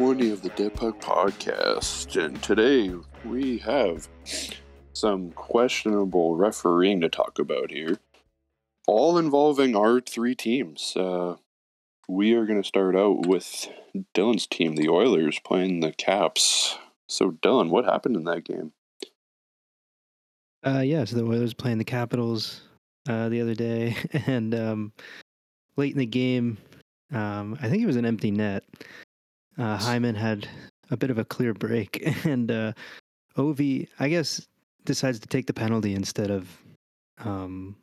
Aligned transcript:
20 0.00 0.30
of 0.30 0.40
the 0.40 0.48
Dead 0.48 0.72
Puck 0.72 0.98
Podcast. 0.98 2.16
And 2.16 2.42
today 2.42 2.90
we 3.22 3.58
have 3.58 4.08
some 4.94 5.30
questionable 5.32 6.36
refereeing 6.36 7.02
to 7.02 7.10
talk 7.10 7.38
about 7.38 7.70
here, 7.70 7.98
all 8.86 9.18
involving 9.18 9.76
our 9.76 10.00
three 10.00 10.34
teams. 10.34 10.96
Uh, 10.96 11.36
we 12.08 12.32
are 12.32 12.46
going 12.46 12.62
to 12.62 12.66
start 12.66 12.96
out 12.96 13.26
with 13.26 13.68
Dylan's 14.14 14.46
team, 14.46 14.74
the 14.76 14.88
Oilers, 14.88 15.38
playing 15.38 15.80
the 15.80 15.92
Caps. 15.92 16.78
So, 17.06 17.32
Dylan, 17.32 17.68
what 17.68 17.84
happened 17.84 18.16
in 18.16 18.24
that 18.24 18.44
game? 18.44 18.72
Uh, 20.66 20.80
yeah, 20.80 21.04
so 21.04 21.16
the 21.16 21.26
Oilers 21.26 21.52
playing 21.52 21.76
the 21.76 21.84
Capitals 21.84 22.62
uh, 23.06 23.28
the 23.28 23.42
other 23.42 23.54
day, 23.54 23.94
and 24.26 24.54
um, 24.54 24.92
late 25.76 25.92
in 25.92 25.98
the 25.98 26.06
game, 26.06 26.56
um, 27.12 27.58
I 27.60 27.68
think 27.68 27.82
it 27.82 27.86
was 27.86 27.96
an 27.96 28.06
empty 28.06 28.30
net. 28.30 28.64
Uh, 29.60 29.76
Hyman 29.76 30.14
had 30.14 30.48
a 30.90 30.96
bit 30.96 31.10
of 31.10 31.18
a 31.18 31.24
clear 31.24 31.52
break, 31.52 32.02
and 32.24 32.50
uh, 32.50 32.72
Ovi, 33.36 33.88
I 33.98 34.08
guess, 34.08 34.46
decides 34.86 35.20
to 35.20 35.28
take 35.28 35.46
the 35.46 35.52
penalty 35.52 35.94
instead 35.94 36.30
of 36.30 36.48
um, 37.18 37.76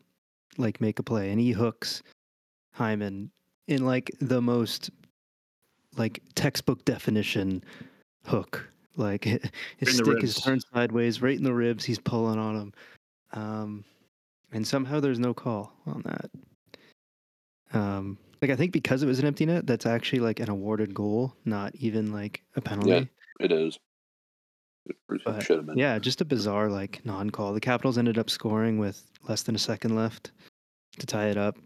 like 0.58 0.82
make 0.82 0.98
a 0.98 1.04
play, 1.04 1.30
and 1.30 1.40
he 1.40 1.52
hooks 1.52 2.02
Hyman 2.74 3.30
in 3.68 3.86
like 3.86 4.10
the 4.20 4.42
most 4.42 4.90
like 5.98 6.20
textbook 6.34 6.84
definition 6.84 7.64
hook. 8.26 8.68
Like 8.96 9.26
his 9.78 9.98
stick 9.98 10.24
is 10.24 10.42
turned 10.42 10.64
sideways, 10.74 11.22
right 11.22 11.38
in 11.38 11.44
the 11.44 11.54
ribs. 11.54 11.86
He's 11.86 12.00
pulling 12.00 12.40
on 12.40 12.56
him, 12.56 12.74
um, 13.34 13.86
and 14.52 14.66
somehow 14.66 15.00
there's 15.00 15.20
no 15.20 15.36
call 15.36 15.74
on 15.86 16.02
that. 16.06 17.78
Um, 17.78 18.18
like 18.42 18.52
I 18.52 18.56
think 18.56 18.72
because 18.72 19.04
it 19.04 19.08
was 19.08 19.20
an 19.20 19.26
empty 19.26 19.46
net, 19.46 19.66
that's 19.68 19.86
actually 19.86 20.20
like 20.20 20.40
an 20.40 20.50
awarded 20.50 20.94
goal, 20.94 21.36
not 21.46 21.76
even 21.76 22.12
like 22.12 22.44
a 22.56 22.62
penalty. 22.62 22.90
Yeah, 22.92 23.04
It 23.40 23.52
is. 23.52 23.78
It 24.86 24.96
But, 25.26 25.44
should 25.44 25.58
have 25.58 25.66
been. 25.66 25.78
Yeah, 25.78 26.00
just 26.00 26.22
a 26.22 26.26
bizarre 26.26 26.70
like 26.70 27.06
non-call. 27.06 27.54
The 27.54 27.60
Capitals 27.60 27.98
ended 27.98 28.18
up 28.18 28.30
scoring 28.30 28.78
with 28.78 29.04
less 29.28 29.44
than 29.44 29.56
a 29.56 29.60
second 29.60 29.96
left 29.96 30.32
to 31.00 31.06
tie 31.06 31.28
it 31.28 31.38
up. 31.38 31.58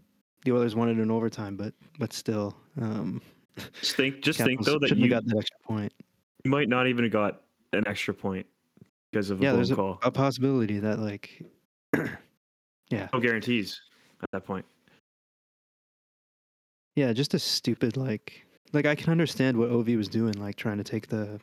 The 0.44 0.52
Oilers 0.52 0.74
wanted 0.74 0.98
an 0.98 1.10
overtime, 1.10 1.56
but 1.56 1.72
but 1.98 2.12
still, 2.12 2.56
um, 2.80 3.22
Just 3.80 3.94
think, 3.96 4.22
just 4.22 4.40
think 4.40 4.64
though 4.64 4.78
that 4.80 4.96
you, 4.96 5.08
got 5.08 5.24
that 5.26 5.36
extra 5.38 5.56
point. 5.64 5.92
you 6.44 6.50
might 6.50 6.68
not 6.68 6.86
even 6.88 7.04
have 7.04 7.12
got 7.12 7.42
an 7.72 7.84
extra 7.86 8.12
point 8.12 8.46
because 9.12 9.30
of 9.30 9.40
a 9.40 9.44
Yeah, 9.44 9.50
blown 9.50 9.58
there's 9.58 9.70
a, 9.70 9.76
call. 9.76 9.98
a 10.02 10.10
possibility 10.10 10.78
that 10.80 10.98
like, 10.98 11.42
yeah, 12.90 13.08
No 13.12 13.20
guarantees 13.20 13.80
at 14.22 14.30
that 14.32 14.44
point. 14.44 14.64
Yeah, 16.96 17.12
just 17.12 17.34
a 17.34 17.38
stupid 17.38 17.96
like 17.96 18.44
like 18.72 18.86
I 18.86 18.94
can 18.94 19.10
understand 19.10 19.56
what 19.56 19.70
Ovi 19.70 19.96
was 19.96 20.08
doing, 20.08 20.34
like 20.34 20.56
trying 20.56 20.78
to 20.78 20.84
take 20.84 21.08
the 21.08 21.40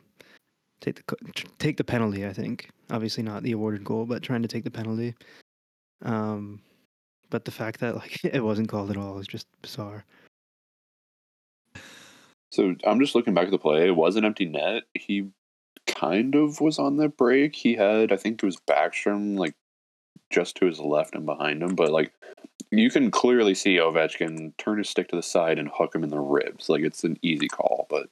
take 0.80 0.96
the 0.96 1.16
take 1.58 1.76
the 1.76 1.84
penalty. 1.84 2.26
I 2.26 2.32
think 2.32 2.70
obviously 2.90 3.22
not 3.22 3.42
the 3.42 3.52
awarded 3.52 3.84
goal, 3.84 4.06
but 4.06 4.22
trying 4.22 4.42
to 4.42 4.48
take 4.48 4.64
the 4.64 4.70
penalty. 4.70 5.14
Um, 6.02 6.60
but 7.30 7.44
the 7.44 7.50
fact 7.50 7.80
that 7.80 7.96
like 7.96 8.20
it 8.24 8.42
wasn't 8.42 8.68
called 8.68 8.90
at 8.90 8.96
all 8.96 9.18
is 9.18 9.26
just 9.26 9.46
bizarre. 9.62 10.04
So 12.52 12.74
I'm 12.84 12.98
just 12.98 13.14
looking 13.14 13.34
back 13.34 13.44
at 13.44 13.52
the 13.52 13.58
play. 13.58 13.86
It 13.86 13.96
was 13.96 14.16
an 14.16 14.24
empty 14.24 14.46
net. 14.46 14.82
He 14.94 15.28
kind 15.86 16.34
of 16.34 16.60
was 16.60 16.80
on 16.80 16.96
the 16.96 17.08
break. 17.08 17.54
He 17.54 17.74
had, 17.74 18.12
I 18.12 18.16
think 18.16 18.42
it 18.42 18.46
was 18.46 18.56
Backstrom, 18.68 19.38
like 19.38 19.54
just 20.30 20.56
to 20.56 20.66
his 20.66 20.80
left 20.80 21.14
and 21.14 21.24
behind 21.24 21.62
him. 21.62 21.76
But 21.76 21.92
like 21.92 22.12
you 22.70 22.90
can 22.90 23.10
clearly 23.10 23.54
see 23.54 23.76
Ovechkin 23.76 24.56
turn 24.56 24.78
his 24.78 24.88
stick 24.88 25.08
to 25.08 25.16
the 25.16 25.22
side 25.22 25.58
and 25.58 25.68
hook 25.74 25.94
him 25.94 26.04
in 26.04 26.10
the 26.10 26.20
ribs. 26.20 26.68
Like 26.68 26.82
it's 26.82 27.04
an 27.04 27.18
easy 27.22 27.48
call, 27.48 27.86
but 27.90 28.08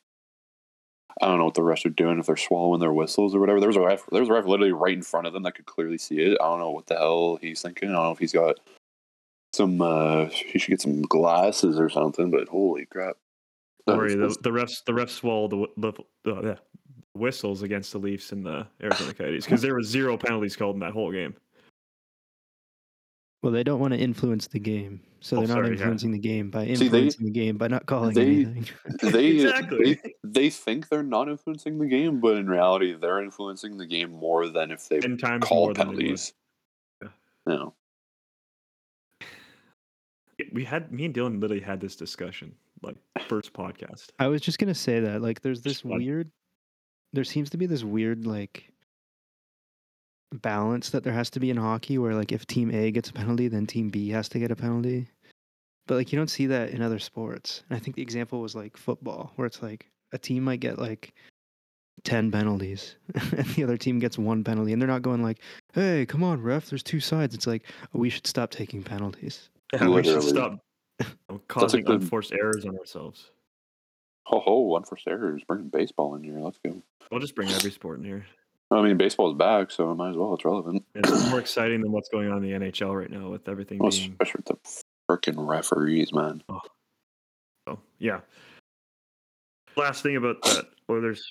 I 1.21 1.27
don't 1.27 1.39
know 1.39 1.45
what 1.47 1.55
the 1.55 1.63
rest 1.63 1.87
are 1.87 1.91
doing 1.91 2.19
if 2.19 2.27
they're 2.27 2.37
swallowing 2.37 2.81
their 2.81 2.93
whistles 2.93 3.35
or 3.35 3.41
whatever. 3.41 3.61
There 3.61 3.69
was 3.69 3.77
a 3.77 3.81
ref, 3.81 4.05
there 4.11 4.21
was 4.21 4.29
a 4.29 4.33
ref 4.33 4.47
literally 4.47 4.73
right 4.73 4.95
in 4.97 5.03
front 5.03 5.27
of 5.27 5.33
them 5.33 5.43
that 5.45 5.55
could 5.55 5.67
clearly 5.67 5.99
see 5.99 6.19
it. 6.21 6.39
I 6.41 6.45
don't 6.45 6.61
know 6.61 6.71
what 6.71 6.87
the 6.87 6.97
hell 6.97 7.39
he's 7.41 7.63
thinking. 7.63 7.91
I 7.91 7.93
don't 7.93 8.05
know 8.05 8.13
if 8.13 8.19
he's 8.19 8.33
got 8.33 8.59
some. 9.53 9.81
uh 9.81 10.27
He 10.27 10.59
should 10.59 10.71
get 10.71 10.81
some 10.81 11.03
glasses 11.03 11.79
or 11.79 11.89
something. 11.89 12.31
But 12.31 12.49
holy 12.49 12.87
crap! 12.87 13.17
That 13.87 13.93
Don't 13.93 13.99
worry, 13.99 14.17
was- 14.17 14.37
the, 14.39 14.51
the 14.51 14.59
refs 14.59 14.85
the 14.85 14.93
refs 14.93 15.11
swallowed 15.11 15.51
the, 15.51 15.67
the, 15.77 15.93
the 16.25 16.43
yeah, 16.49 16.55
whistles 17.15 17.63
against 17.63 17.93
the 17.93 17.99
Leafs 17.99 18.31
and 18.33 18.45
the 18.45 18.67
Arizona 18.83 19.15
Coyotes 19.15 19.45
because 19.45 19.63
there 19.63 19.75
were 19.75 19.83
zero 19.83 20.17
penalties 20.17 20.55
called 20.57 20.77
in 20.77 20.81
that 20.81 20.93
whole 20.93 21.11
game. 21.11 21.35
Well, 23.43 23.53
they 23.53 23.62
don't 23.62 23.78
want 23.78 23.93
to 23.94 23.99
influence 24.00 24.49
the 24.49 24.59
game, 24.59 25.00
so 25.21 25.37
Oh, 25.37 25.41
they're 25.41 25.49
not 25.49 25.54
sorry, 25.54 25.66
yeah. 25.69 25.72
influencing 25.75 26.10
the 26.10 26.19
game 26.19 26.50
by 26.50 26.65
they- 26.65 26.71
influencing 26.72 27.25
the 27.25 27.31
game 27.31 27.56
by 27.56 27.69
not 27.69 27.87
calling 27.87 28.12
they- 28.15 28.22
anything. 28.26 28.66
they, 29.12 29.26
Exactly. 29.37 29.94
they 30.03 30.15
they 30.25 30.50
think 30.50 30.88
they're 30.88 31.03
not 31.04 31.28
influencing 31.28 31.78
the 31.78 31.87
game, 31.87 32.19
but 32.21 32.37
in 32.37 32.48
reality, 32.48 32.94
they're 33.00 33.22
influencing 33.22 33.77
the 33.78 33.87
game 33.87 34.10
more 34.10 34.48
than 34.48 34.71
if 34.72 34.88
they 34.88 34.98
Ten 35.00 35.16
times 35.16 35.43
more 35.43 35.48
called 35.48 35.77
than 35.77 35.88
they 35.88 35.93
would. 35.94 35.98
penalties. 36.00 36.32
Yeah. 37.00 37.09
No, 37.47 37.75
We 40.53 40.65
had 40.65 40.93
me 40.93 41.04
and 41.04 41.15
Dylan 41.15 41.41
literally 41.41 41.62
had 41.62 41.81
this 41.81 41.97
discussion 41.97 42.54
like 42.82 42.97
first 43.28 43.53
podcast. 43.53 44.09
I 44.19 44.27
was 44.28 44.41
just 44.41 44.59
gonna 44.59 44.75
say 44.75 45.00
that 45.00 45.22
like 45.22 45.41
there's 45.43 45.62
this 45.62 45.84
weird 45.84 46.31
there 47.12 47.25
seems 47.25 47.50
to 47.50 47.56
be 47.56 47.66
this 47.66 47.82
weird 47.84 48.27
like 48.27 48.71
balance 50.33 50.91
that 50.91 51.05
there 51.05 51.12
has 51.12 51.31
to 51.31 51.41
be 51.41 51.50
in 51.50 51.56
hockey 51.56 51.97
where 51.99 52.15
like 52.15 52.33
if 52.33 52.47
team 52.47 52.71
A 52.71 52.91
gets 52.91 53.09
a 53.09 53.12
penalty 53.12 53.49
then 53.49 53.66
team 53.66 53.89
B 53.89 54.11
has 54.11 54.28
to 54.31 54.39
get 54.39 54.50
a 54.50 54.56
penalty. 54.56 55.09
But 55.87 55.94
like 55.97 56.12
you 56.12 56.19
don't 56.19 56.28
see 56.31 56.47
that 56.47 56.71
in 56.71 56.83
other 56.83 56.99
sports. 56.99 57.62
And 57.71 57.77
I 57.77 57.81
think 57.81 57.97
the 57.97 58.03
example 58.03 58.41
was 58.41 58.55
like 58.55 58.77
football 58.77 59.33
where 59.37 59.47
it's 59.47 59.62
like 59.62 59.87
a 60.12 60.19
team 60.19 60.44
might 60.44 60.61
get 60.61 60.78
like 60.78 61.15
10 62.05 62.31
penalties 62.31 62.97
and 63.15 63.47
the 63.55 63.65
other 63.65 63.77
team 63.77 63.99
gets 63.99 64.19
one 64.19 64.44
penalty 64.44 64.72
and 64.72 64.81
they're 64.81 64.87
not 64.89 65.03
going 65.03 65.22
like, 65.22 65.41
"Hey, 65.72 66.06
come 66.06 66.22
on, 66.22 66.41
ref, 66.43 66.69
there's 66.71 66.83
two 66.83 67.00
sides." 67.00 67.34
It's 67.34 67.47
like, 67.47 67.65
oh, 67.95 67.99
"We 67.99 68.10
should 68.10 68.27
stop 68.27 68.50
taking 68.50 68.83
penalties." 68.83 69.50
Yeah, 69.72 69.89
we 69.89 70.03
should 70.05 70.22
Literally. 70.22 70.28
stop 70.28 70.60
causing 71.49 71.84
good- 71.84 72.03
unforced 72.03 72.33
errors 72.33 72.65
on 72.65 72.78
ourselves. 72.78 73.31
ho 74.27 74.39
ho, 74.41 74.60
one 74.60 74.84
for 74.84 74.97
errors. 75.09 75.43
Bring 75.49 75.69
baseball 75.69 76.15
in 76.15 76.22
here. 76.22 76.39
Let's 76.39 76.59
go. 76.65 76.83
We'll 77.10 77.21
just 77.21 77.34
bring 77.34 77.49
every 77.50 77.71
sport 77.71 77.99
in 77.99 78.05
here. 78.05 78.27
I 78.71 78.83
mean, 78.83 78.97
baseball's 78.99 79.34
back, 79.37 79.71
so 79.71 79.91
it 79.91 79.95
might 79.95 80.11
as 80.11 80.17
well. 80.17 80.34
It's 80.34 80.45
relevant. 80.45 80.84
It's 80.95 81.31
more 81.31 81.41
exciting 81.41 81.81
than 81.81 81.91
what's 81.91 82.11
going 82.11 82.31
on 82.31 82.45
in 82.45 82.61
the 82.61 82.67
NHL 82.71 82.95
right 82.99 83.11
now 83.11 83.31
with 83.31 83.49
everything 83.49 83.79
Well, 83.79 83.91
being. 83.91 84.11
especially 84.21 84.43
with 84.47 84.59
the 84.62 84.83
freaking 85.11 85.49
referees, 85.49 86.12
man. 86.12 86.43
Oh. 86.51 86.61
oh, 87.69 87.78
yeah. 87.99 88.21
Last 89.77 90.03
thing 90.03 90.17
about 90.17 90.43
that 90.43 90.67
Oilers 90.91 91.25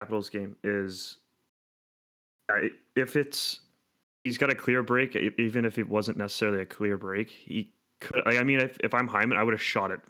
Capitals 0.00 0.28
game 0.28 0.56
is 0.62 1.16
if 2.96 3.16
it's 3.16 3.60
he's 4.24 4.36
got 4.36 4.50
a 4.50 4.54
clear 4.54 4.82
break, 4.82 5.16
even 5.16 5.64
if 5.64 5.78
it 5.78 5.88
wasn't 5.88 6.18
necessarily 6.18 6.60
a 6.60 6.66
clear 6.66 6.98
break, 6.98 7.30
he 7.30 7.70
could. 8.00 8.20
I 8.26 8.38
I 8.38 8.42
mean, 8.42 8.60
if, 8.60 8.76
if 8.80 8.92
I'm 8.92 9.06
Hyman, 9.08 9.38
I 9.38 9.42
would 9.42 9.54
have 9.54 9.62
shot 9.62 9.90
it. 9.90 10.00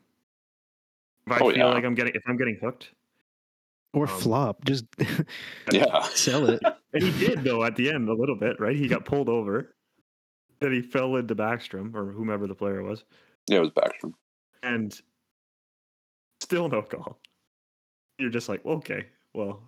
If 1.27 1.33
I 1.35 1.37
Oh, 1.37 1.51
feel 1.51 1.57
yeah. 1.59 1.67
like 1.67 1.85
I'm 1.85 1.95
getting, 1.95 2.15
if 2.17 2.23
I'm 2.27 2.37
getting 2.37 2.57
hooked, 2.61 2.91
Or 3.95 4.05
Um, 4.05 4.09
flop, 4.21 4.65
just 4.65 4.87
Yeah. 5.71 6.03
sell 6.15 6.49
it. 6.49 6.63
and 6.95 7.03
he 7.03 7.11
did 7.19 7.45
though 7.45 7.63
at 7.65 7.77
the 7.77 7.91
end 7.91 8.09
a 8.09 8.15
little 8.15 8.37
bit, 8.37 8.59
right? 8.59 8.75
He 8.77 8.89
got 8.89 9.05
pulled 9.05 9.29
over, 9.29 9.75
then 10.61 10.73
he 10.73 10.81
fell 10.81 11.17
into 11.17 11.35
Backstrom 11.35 11.95
or 11.95 12.11
whomever 12.13 12.47
the 12.47 12.55
player 12.55 12.83
was, 12.83 13.05
Yeah, 13.49 13.59
it 13.59 13.61
was 13.61 13.71
Backstrom. 13.71 14.15
and 14.63 14.99
still 16.41 16.69
no 16.69 16.83
call. 16.83 17.21
You're 18.19 18.31
just 18.31 18.49
like, 18.49 18.65
okay, 18.65 19.07
well, 19.35 19.63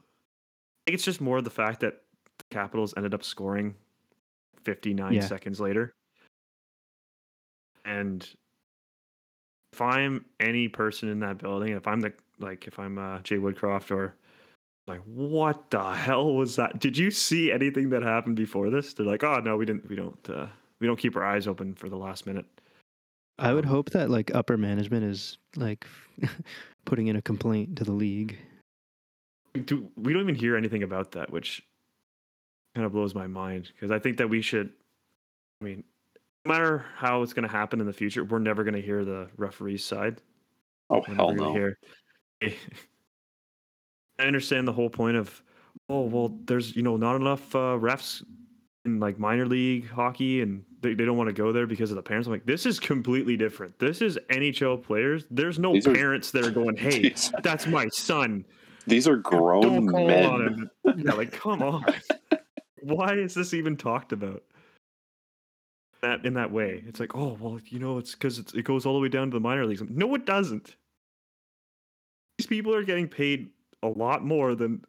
I 0.87 0.91
think 0.91 0.95
it's 0.95 1.05
just 1.05 1.21
more 1.21 1.41
the 1.43 1.51
fact 1.51 1.81
that 1.81 2.03
the 2.39 2.45
Capitals 2.51 2.95
ended 2.97 3.13
up 3.15 3.25
scoring 3.25 3.75
59 4.65 5.13
Yeah. 5.15 5.21
seconds 5.27 5.61
later. 5.61 5.93
And 7.85 8.27
if 9.73 9.81
I'm 9.83 10.25
any 10.41 10.69
person 10.69 11.09
in 11.11 11.21
that 11.21 11.39
building, 11.39 11.73
if 11.73 11.87
I'm 11.87 12.01
the 12.01 12.13
like, 12.39 12.67
if 12.67 12.79
I'm 12.79 12.99
uh, 12.99 13.21
Jay 13.21 13.37
Woodcroft 13.37 13.91
or 13.91 14.15
like, 14.87 15.01
what 15.05 15.71
the 15.71 15.93
hell 15.93 16.35
was 16.35 16.57
that? 16.57 16.79
Did 16.79 16.97
you 16.99 17.11
see 17.11 17.51
anything 17.51 17.91
that 17.91 18.03
happened 18.03 18.37
before 18.37 18.71
this? 18.71 18.93
They're 18.95 19.07
like, 19.07 19.25
oh 19.25 19.41
no, 19.41 19.57
we 19.57 19.65
didn't, 19.65 19.89
we 19.89 19.97
don't, 19.97 20.31
uh, 20.31 20.47
we 20.81 20.87
don't 20.87 20.99
keep 20.99 21.17
our 21.17 21.25
eyes 21.25 21.47
open 21.47 21.75
for 21.75 21.89
the 21.89 21.97
last 21.97 22.27
minute. 22.27 22.47
I 23.39 23.53
would 23.53 23.65
Um, 23.65 23.71
hope 23.71 23.91
that 23.91 24.11
like 24.11 24.35
upper 24.35 24.57
management 24.57 25.05
is 25.05 25.39
like 25.57 25.87
putting 26.85 27.07
in 27.09 27.17
a 27.17 27.23
complaint 27.23 27.77
to 27.77 27.85
the 27.85 27.93
league. 27.93 28.39
do 29.65 29.89
we 29.97 30.13
don't 30.13 30.23
even 30.23 30.35
hear 30.35 30.57
anything 30.57 30.83
about 30.83 31.13
that, 31.13 31.31
which 31.31 31.63
kind 32.75 32.85
of 32.85 32.93
blows 32.93 33.15
my 33.15 33.27
mind 33.27 33.71
because 33.75 33.91
I 33.91 33.99
think 33.99 34.19
that 34.19 34.29
we 34.29 34.43
should. 34.43 34.71
I 35.61 35.65
mean, 35.65 35.85
no 36.45 36.53
matter 36.53 36.85
how 36.97 37.23
it's 37.23 37.33
going 37.33 37.49
to 37.49 37.53
happen 37.53 37.81
in 37.81 37.87
the 37.87 37.93
future, 37.93 38.23
we're 38.25 38.39
never 38.39 38.65
going 38.65 38.75
to 38.75 38.83
hear 38.83 39.05
the 39.05 39.29
referee's 39.37 39.85
side. 39.85 40.21
Oh 40.91 41.03
We're 41.09 41.15
hell 41.15 41.33
no. 41.33 41.53
Hear. 41.55 41.79
I 44.19 44.25
understand 44.25 44.67
the 44.69 44.73
whole 44.73 44.91
point 44.91 45.17
of, 45.17 45.43
oh 45.89 46.03
well, 46.03 46.37
there's 46.45 46.75
you 46.77 46.83
know 46.83 46.97
not 46.97 47.17
enough 47.17 47.55
uh, 47.55 47.77
refs 47.81 48.23
in 48.85 49.01
like 49.01 49.19
minor 49.19 49.47
league 49.47 49.89
hockey 49.89 50.43
and 50.43 50.63
they, 50.83 50.93
they 50.95 51.05
don't 51.07 51.17
want 51.17 51.29
to 51.29 51.33
go 51.33 51.53
there 51.53 51.67
because 51.67 51.91
of 51.91 51.97
the 51.97 52.03
parents. 52.03 52.27
I'm 52.27 52.33
like, 52.33 52.45
this 52.45 52.67
is 52.67 52.79
completely 52.79 53.37
different. 53.37 53.79
This 53.79 54.03
is 54.03 54.19
NHL 54.31 54.83
players. 54.83 55.25
There's 55.31 55.59
no 55.59 55.73
These 55.73 55.87
are- 55.87 55.95
parents 55.95 56.31
that 56.33 56.45
are 56.45 56.51
going, 56.51 56.77
hey, 56.77 57.15
that's 57.43 57.67
my 57.67 57.89
son. 57.89 58.45
these 58.87 59.09
are 59.09 59.17
grown 59.17 59.63
Don't 59.63 59.89
call 59.89 60.07
men. 60.07 60.25
on 60.31 60.43
him. 60.43 60.71
Yeah, 60.99 61.13
like 61.15 61.33
come 61.33 61.63
on. 61.63 61.85
Why 62.83 63.15
is 63.15 63.33
this 63.35 63.55
even 63.55 63.77
talked 63.79 64.13
about? 64.13 64.43
That 66.03 66.27
in 66.27 66.35
that 66.35 66.53
way, 66.53 66.85
it's 66.87 67.01
like, 67.01 67.17
oh 67.17 67.39
well, 67.41 67.59
you 67.69 67.79
know, 67.79 67.97
it's 67.97 68.13
because 68.13 68.39
it 68.39 68.63
goes 68.65 68.85
all 68.85 68.93
the 68.93 69.01
way 69.01 69.09
down 69.09 69.31
to 69.31 69.35
the 69.35 69.41
minor 69.41 69.65
leagues. 69.65 69.83
No, 69.89 70.15
it 70.15 70.27
doesn't. 70.27 70.77
These 72.39 72.47
people 72.47 72.75
are 72.75 72.83
getting 72.83 73.09
paid 73.09 73.51
a 73.83 73.89
lot 73.89 74.25
more 74.25 74.55
than 74.55 74.85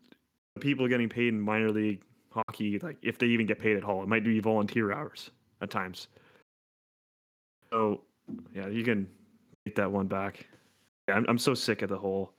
the 0.56 0.62
people 0.62 0.88
getting 0.88 1.10
paid 1.10 1.30
in 1.30 1.40
minor 1.40 1.72
league 1.72 2.02
hockey. 2.32 2.80
Like 2.80 2.98
if 3.02 3.18
they 3.18 3.28
even 3.28 3.46
get 3.46 3.60
paid 3.60 3.78
at 3.78 3.84
all, 3.84 4.02
it 4.04 4.08
might 4.08 4.24
be 4.24 4.40
volunteer 4.40 4.92
hours 4.92 5.32
at 5.62 5.70
times. 5.70 6.08
So 7.72 8.02
yeah, 8.54 8.68
you 8.68 8.84
can 8.84 9.08
take 9.66 9.76
that 9.76 9.92
one 9.92 10.08
back. 10.08 10.48
Yeah, 11.08 11.16
I'm, 11.16 11.26
I'm 11.28 11.38
so 11.38 11.54
sick 11.54 11.82
of 11.82 11.90
the 11.90 11.98
whole. 11.98 12.32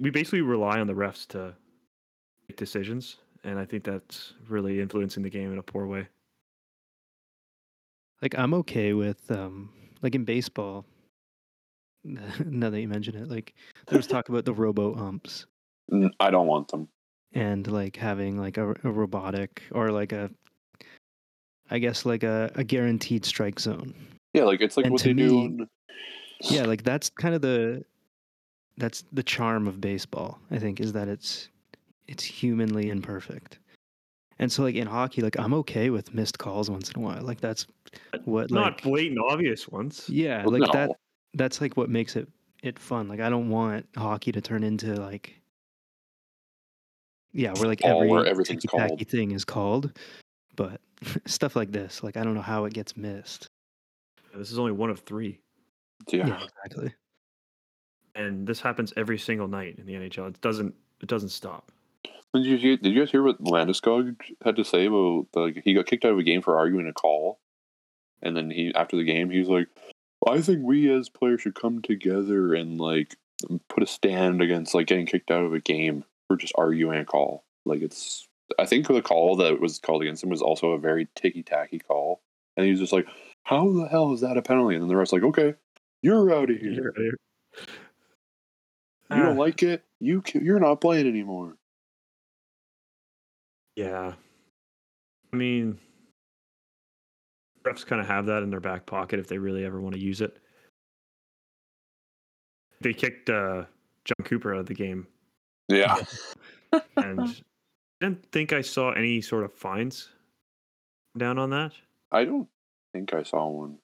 We 0.00 0.10
basically 0.10 0.40
rely 0.40 0.80
on 0.80 0.86
the 0.86 0.94
refs 0.94 1.26
to 1.28 1.54
make 2.48 2.56
decisions, 2.56 3.18
and 3.44 3.58
I 3.58 3.64
think 3.64 3.84
that's 3.84 4.34
really 4.48 4.80
influencing 4.80 5.22
the 5.22 5.30
game 5.30 5.52
in 5.52 5.58
a 5.58 5.62
poor 5.62 5.86
way. 5.86 6.06
Like 8.22 8.38
I'm 8.38 8.54
okay 8.54 8.92
with 8.92 9.30
um 9.30 9.70
like 10.02 10.14
in 10.14 10.24
baseball. 10.24 10.84
now 12.04 12.70
that 12.70 12.80
you 12.80 12.88
mention 12.88 13.14
it, 13.16 13.28
like 13.28 13.54
there 13.88 13.96
was 13.98 14.06
talk 14.06 14.28
about 14.28 14.44
the 14.44 14.54
robo 14.54 14.94
umps 14.96 15.46
I 16.20 16.30
don't 16.30 16.46
want 16.46 16.68
them. 16.68 16.88
and 17.32 17.66
like 17.66 17.96
having 17.96 18.38
like 18.38 18.56
a, 18.56 18.70
a 18.84 18.90
robotic 18.90 19.62
or 19.72 19.90
like 19.90 20.12
a 20.12 20.30
I 21.70 21.78
guess 21.78 22.04
like 22.04 22.22
a, 22.22 22.50
a 22.56 22.64
guaranteed 22.64 23.24
strike 23.24 23.60
zone. 23.60 23.94
Yeah, 24.34 24.44
like 24.44 24.60
it's 24.60 24.76
like 24.76 24.86
And 24.86 24.92
what 24.92 25.02
to 25.02 25.08
they 25.08 25.14
do. 25.14 25.32
me- 25.34 25.44
In, 25.46 25.68
Yeah, 26.42 26.64
like 26.64 26.82
that's 26.84 27.10
kind 27.10 27.34
of 27.34 27.42
the 27.42 27.84
that's 28.76 29.04
the 29.12 29.22
charm 29.22 29.66
of 29.68 29.80
baseball, 29.80 30.38
I 30.50 30.58
think, 30.58 30.80
is 30.80 30.92
that 30.94 31.06
it's 31.08 31.48
it's 32.08 32.24
humanly 32.24 32.88
imperfect. 32.88 33.58
And 34.38 34.50
so 34.50 34.62
like 34.62 34.74
in 34.74 34.86
hockey, 34.86 35.20
like 35.22 35.38
I'm 35.38 35.52
okay 35.54 35.90
with 35.90 36.14
missed 36.14 36.38
calls 36.38 36.70
once 36.70 36.90
in 36.90 37.02
a 37.02 37.04
while. 37.04 37.22
Like 37.22 37.40
that's 37.40 37.66
what 38.24 38.50
Not 38.50 38.62
like 38.72 38.82
blatant, 38.82 39.18
obvious 39.28 39.68
ones. 39.68 40.06
yeah, 40.08 40.42
Well, 40.44 40.52
like 40.58 40.62
no. 40.62 40.72
that 40.72 40.90
that's 41.34 41.60
like 41.60 41.76
what 41.76 41.88
makes 41.90 42.16
it 42.16 42.28
it 42.62 42.78
fun. 42.78 43.08
Like 43.08 43.20
I 43.20 43.30
don't 43.30 43.48
want 43.48 43.86
hockey 43.96 44.32
to 44.32 44.40
turn 44.40 44.62
into 44.62 44.94
like 44.94 45.40
yeah, 47.32 47.52
where 47.54 47.68
like 47.68 47.80
Ball 47.80 47.96
every 47.98 48.08
where 48.08 48.26
everything's 48.26 48.62
ticky-tacky 48.62 48.96
called. 48.96 49.08
thing 49.08 49.30
is 49.30 49.44
called, 49.44 49.96
but 50.56 50.80
stuff 51.26 51.56
like 51.56 51.72
this, 51.72 52.02
like 52.02 52.16
I 52.16 52.24
don't 52.24 52.34
know 52.34 52.40
how 52.40 52.64
it 52.64 52.72
gets 52.72 52.96
missed. 52.96 53.46
This 54.34 54.50
is 54.52 54.58
only 54.58 54.72
one 54.72 54.90
of 54.90 55.00
three, 55.00 55.38
yeah. 56.08 56.26
yeah 56.26 56.44
exactly. 56.44 56.94
and 58.14 58.46
this 58.46 58.60
happens 58.60 58.92
every 58.96 59.18
single 59.18 59.48
night 59.48 59.76
in 59.78 59.86
the 59.86 59.94
NHL. 59.94 60.28
It 60.28 60.40
doesn't. 60.40 60.74
It 61.00 61.08
doesn't 61.08 61.30
stop. 61.30 61.72
Did 62.34 62.44
you 62.44 62.56
hear- 62.58 62.76
did 62.76 62.92
you 62.92 63.00
guys 63.00 63.10
hear 63.10 63.22
what 63.24 63.42
Landeskog 63.42 64.16
had 64.44 64.56
to 64.56 64.64
say 64.64 64.86
about 64.86 65.26
like 65.34 65.62
he 65.64 65.74
got 65.74 65.86
kicked 65.86 66.04
out 66.04 66.12
of 66.12 66.18
a 66.18 66.22
game 66.22 66.42
for 66.42 66.56
arguing 66.56 66.86
a 66.86 66.92
call, 66.92 67.40
and 68.22 68.36
then 68.36 68.50
he 68.50 68.72
after 68.74 68.96
the 68.96 69.04
game 69.04 69.30
he 69.30 69.38
was 69.38 69.48
like, 69.48 69.68
"I 70.26 70.40
think 70.40 70.60
we 70.62 70.90
as 70.92 71.08
players 71.08 71.42
should 71.42 71.54
come 71.54 71.82
together 71.82 72.54
and 72.54 72.78
like 72.78 73.16
put 73.68 73.82
a 73.82 73.86
stand 73.86 74.42
against 74.42 74.74
like 74.74 74.86
getting 74.86 75.06
kicked 75.06 75.30
out 75.30 75.44
of 75.44 75.54
a 75.54 75.60
game 75.60 76.04
for 76.28 76.36
just 76.36 76.52
arguing 76.56 76.98
a 76.98 77.04
call." 77.04 77.44
Like 77.64 77.82
it's 77.82 78.26
I 78.58 78.66
think 78.66 78.86
the 78.86 79.02
call 79.02 79.36
that 79.36 79.60
was 79.60 79.78
called 79.78 80.02
against 80.02 80.22
him 80.22 80.30
was 80.30 80.42
also 80.42 80.70
a 80.70 80.78
very 80.78 81.08
ticky 81.14 81.42
tacky 81.42 81.78
call, 81.78 82.20
and 82.56 82.64
he 82.64 82.70
was 82.70 82.80
just 82.80 82.92
like, 82.92 83.06
"How 83.44 83.70
the 83.72 83.88
hell 83.88 84.12
is 84.12 84.20
that 84.22 84.36
a 84.36 84.42
penalty?" 84.42 84.74
And 84.74 84.82
then 84.82 84.88
the 84.88 84.96
rest 84.96 85.12
like, 85.12 85.22
"Okay, 85.22 85.54
you're 86.02 86.32
out 86.32 86.50
of 86.50 86.56
here. 86.56 86.92
You 86.96 87.12
Ah, 89.10 89.16
don't 89.26 89.36
like 89.36 89.62
it. 89.62 89.84
You 89.98 90.22
you're 90.34 90.60
not 90.60 90.80
playing 90.80 91.06
anymore." 91.06 91.56
Yeah. 93.76 94.14
I 95.32 95.36
mean, 95.36 95.78
refs 97.64 97.84
kind 97.84 98.00
of 98.00 98.06
have 98.06 98.26
that 98.26 98.42
in 98.42 98.50
their 98.50 98.60
back 98.60 98.86
pocket 98.86 99.18
if 99.18 99.28
they 99.28 99.38
really 99.38 99.64
ever 99.64 99.80
want 99.80 99.94
to 99.94 100.00
use 100.00 100.20
it. 100.20 100.38
They 102.80 102.94
kicked 102.94 103.28
uh, 103.28 103.64
Jon 104.04 104.24
Cooper 104.24 104.54
out 104.54 104.60
of 104.60 104.66
the 104.66 104.74
game, 104.74 105.06
Yeah. 105.68 105.96
and 106.96 107.20
I 107.20 107.34
didn't 108.00 108.24
think 108.32 108.52
I 108.52 108.62
saw 108.62 108.92
any 108.92 109.20
sort 109.20 109.44
of 109.44 109.52
fines 109.52 110.08
down 111.18 111.38
on 111.38 111.50
that. 111.50 111.72
I 112.10 112.24
don't 112.24 112.48
think 112.92 113.12
I 113.12 113.22
saw 113.22 113.48
one. 113.48 113.78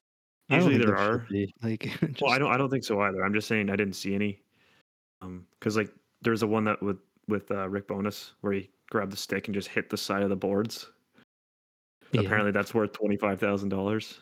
Usually 0.49 0.79
there 0.79 0.97
are. 0.97 1.27
be, 1.29 1.53
Like, 1.63 1.91
Well, 2.21 2.33
I 2.33 2.39
don't. 2.39 2.53
I 2.53 2.57
don't 2.57 2.71
think 2.71 2.85
so 2.85 3.01
either. 3.01 3.25
I'm 3.25 3.35
just 3.35 3.49
saying 3.49 3.69
I 3.69 3.77
didn't 3.77 3.95
see 3.95 4.15
any. 4.15 4.41
Um, 5.21 5.47
because 5.59 5.77
like 5.77 5.91
there's 6.23 6.43
a 6.43 6.47
one 6.47 6.65
that 6.65 6.81
with 6.83 6.99
with 7.29 7.51
uh, 7.51 7.69
Rick 7.69 7.89
Bowness 7.89 8.33
where 8.41 8.53
he 8.53 8.71
grabbed 8.89 9.13
the 9.13 9.17
stick 9.17 9.49
and 9.49 9.55
just 9.55 9.69
hit 9.69 9.91
the 9.91 9.97
side 9.97 10.23
of 10.23 10.29
the 10.29 10.37
boards. 10.37 10.87
Yeah. 12.13 12.21
Apparently, 12.23 12.53
that's 12.53 12.73
worth 12.75 12.93
twenty 12.93 13.17
five 13.17 13.41
thousand 13.41 13.69
dollars. 13.71 14.21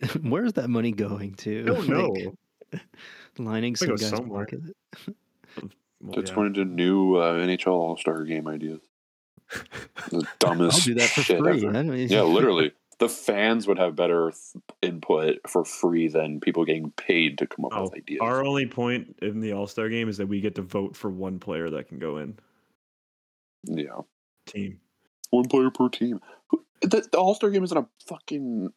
Where's 0.22 0.54
that 0.54 0.68
money 0.68 0.92
going 0.92 1.34
to? 1.34 1.62
I 1.62 1.64
don't 1.64 1.88
know. 1.88 2.08
Like, 2.72 2.82
lining 3.38 3.76
some 3.76 3.90
guy's 3.90 4.08
somewhere. 4.08 4.46
pocket. 4.46 4.60
Well, 6.00 6.16
That's 6.16 6.30
yeah. 6.30 6.36
one 6.36 6.46
of 6.46 6.54
the 6.54 6.64
new 6.64 7.16
uh, 7.16 7.34
NHL 7.34 7.68
All 7.68 7.96
Star 7.96 8.24
Game 8.24 8.48
ideas. 8.48 8.80
The 10.10 10.26
dumbest 10.38 10.80
I'll 10.80 10.84
do 10.86 10.94
that 10.94 11.10
for 11.10 11.20
shit 11.22 11.38
free. 11.38 11.66
ever. 11.66 11.76
I 11.76 11.82
Yeah, 11.96 12.22
literally. 12.22 12.72
The 12.98 13.08
fans 13.08 13.66
would 13.66 13.78
have 13.78 13.94
better 13.96 14.30
th- 14.30 14.62
input 14.80 15.38
for 15.48 15.64
free 15.64 16.08
than 16.08 16.40
people 16.40 16.64
getting 16.64 16.90
paid 16.92 17.38
to 17.38 17.46
come 17.46 17.64
up 17.66 17.72
Oh, 17.74 17.82
with 17.84 17.94
ideas. 17.94 18.20
Our 18.22 18.44
only 18.44 18.66
point 18.66 19.16
in 19.22 19.40
the 19.40 19.52
All 19.52 19.66
Star 19.66 19.88
game 19.88 20.08
is 20.08 20.16
that 20.18 20.26
we 20.26 20.40
get 20.40 20.54
to 20.56 20.62
vote 20.62 20.96
for 20.96 21.10
one 21.10 21.38
player 21.38 21.68
that 21.70 21.88
can 21.88 21.98
go 21.98 22.18
in 22.18 22.38
yeah, 23.64 24.00
team. 24.46 24.80
One 25.32 25.48
player 25.48 25.70
per 25.70 25.88
team. 25.88 26.20
The, 26.82 27.06
the 27.10 27.18
All 27.18 27.34
Star 27.34 27.50
Game 27.50 27.64
isn't 27.64 27.76
a 27.76 27.86
fucking 28.06 28.70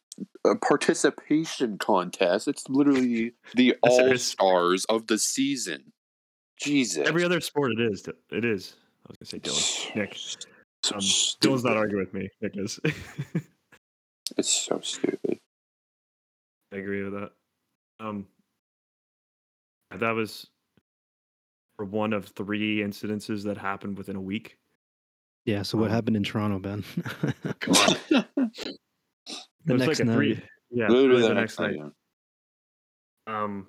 uh 0.44 0.54
participation 0.66 1.78
contest. 1.78 2.48
It's 2.48 2.68
literally 2.68 3.32
the 3.54 3.76
All 3.82 4.16
Stars 4.16 4.84
of 4.86 5.06
the 5.06 5.18
season. 5.18 5.92
Jesus. 6.60 7.06
Every 7.06 7.24
other 7.24 7.40
sport, 7.40 7.72
it 7.72 7.80
is. 7.80 8.08
It 8.30 8.44
is. 8.44 8.76
I 9.06 9.10
was 9.10 9.18
gonna 9.18 9.26
say 9.26 9.38
Dylan. 9.38 9.96
Nick. 9.96 10.16
Um, 10.92 11.00
Dylan's 11.00 11.64
not 11.64 11.76
arguing 11.76 12.04
with 12.04 12.14
me. 12.14 12.28
Nick 12.40 12.56
is. 12.56 12.80
It's 14.36 14.50
so 14.50 14.80
stupid. 14.82 15.38
I 16.72 16.76
agree 16.76 17.04
with 17.04 17.12
that. 17.14 17.30
Um, 18.00 18.26
that 19.96 20.10
was 20.10 20.48
one 21.78 22.12
of 22.12 22.26
three 22.26 22.78
incidences 22.78 23.44
that 23.44 23.56
happened 23.56 23.96
within 23.96 24.16
a 24.16 24.20
week. 24.20 24.58
Yeah. 25.46 25.62
So 25.62 25.78
what 25.78 25.86
Um, 25.86 25.92
happened 25.92 26.16
in 26.16 26.22
Toronto, 26.24 26.58
Ben? 26.58 26.84
Come 27.60 27.74
on. 27.74 28.28
the 29.64 29.74
next 29.74 29.98
like 30.00 30.06
night. 30.06 30.14
three. 30.14 30.42
Yeah, 30.70 30.88
Literally 30.88 31.22
the 31.22 31.28
the 31.28 31.34
next 31.34 31.58
next 31.58 31.76
night. 31.76 31.92
night. 33.28 33.42
Um, 33.42 33.66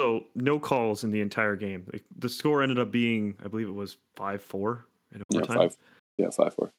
so 0.00 0.24
no 0.34 0.58
calls 0.58 1.04
in 1.04 1.10
the 1.10 1.20
entire 1.20 1.56
game. 1.56 1.84
Like, 1.92 2.04
the 2.18 2.28
score 2.28 2.62
ended 2.62 2.78
up 2.78 2.90
being, 2.90 3.36
I 3.44 3.48
believe 3.48 3.68
it 3.68 3.72
was 3.74 3.98
five 4.16 4.42
four 4.42 4.86
in 5.14 5.22
Yeah, 5.30 5.38
overtime. 5.40 5.56
five. 5.58 5.76
Yeah, 6.18 6.30
five 6.30 6.54
four. 6.54 6.72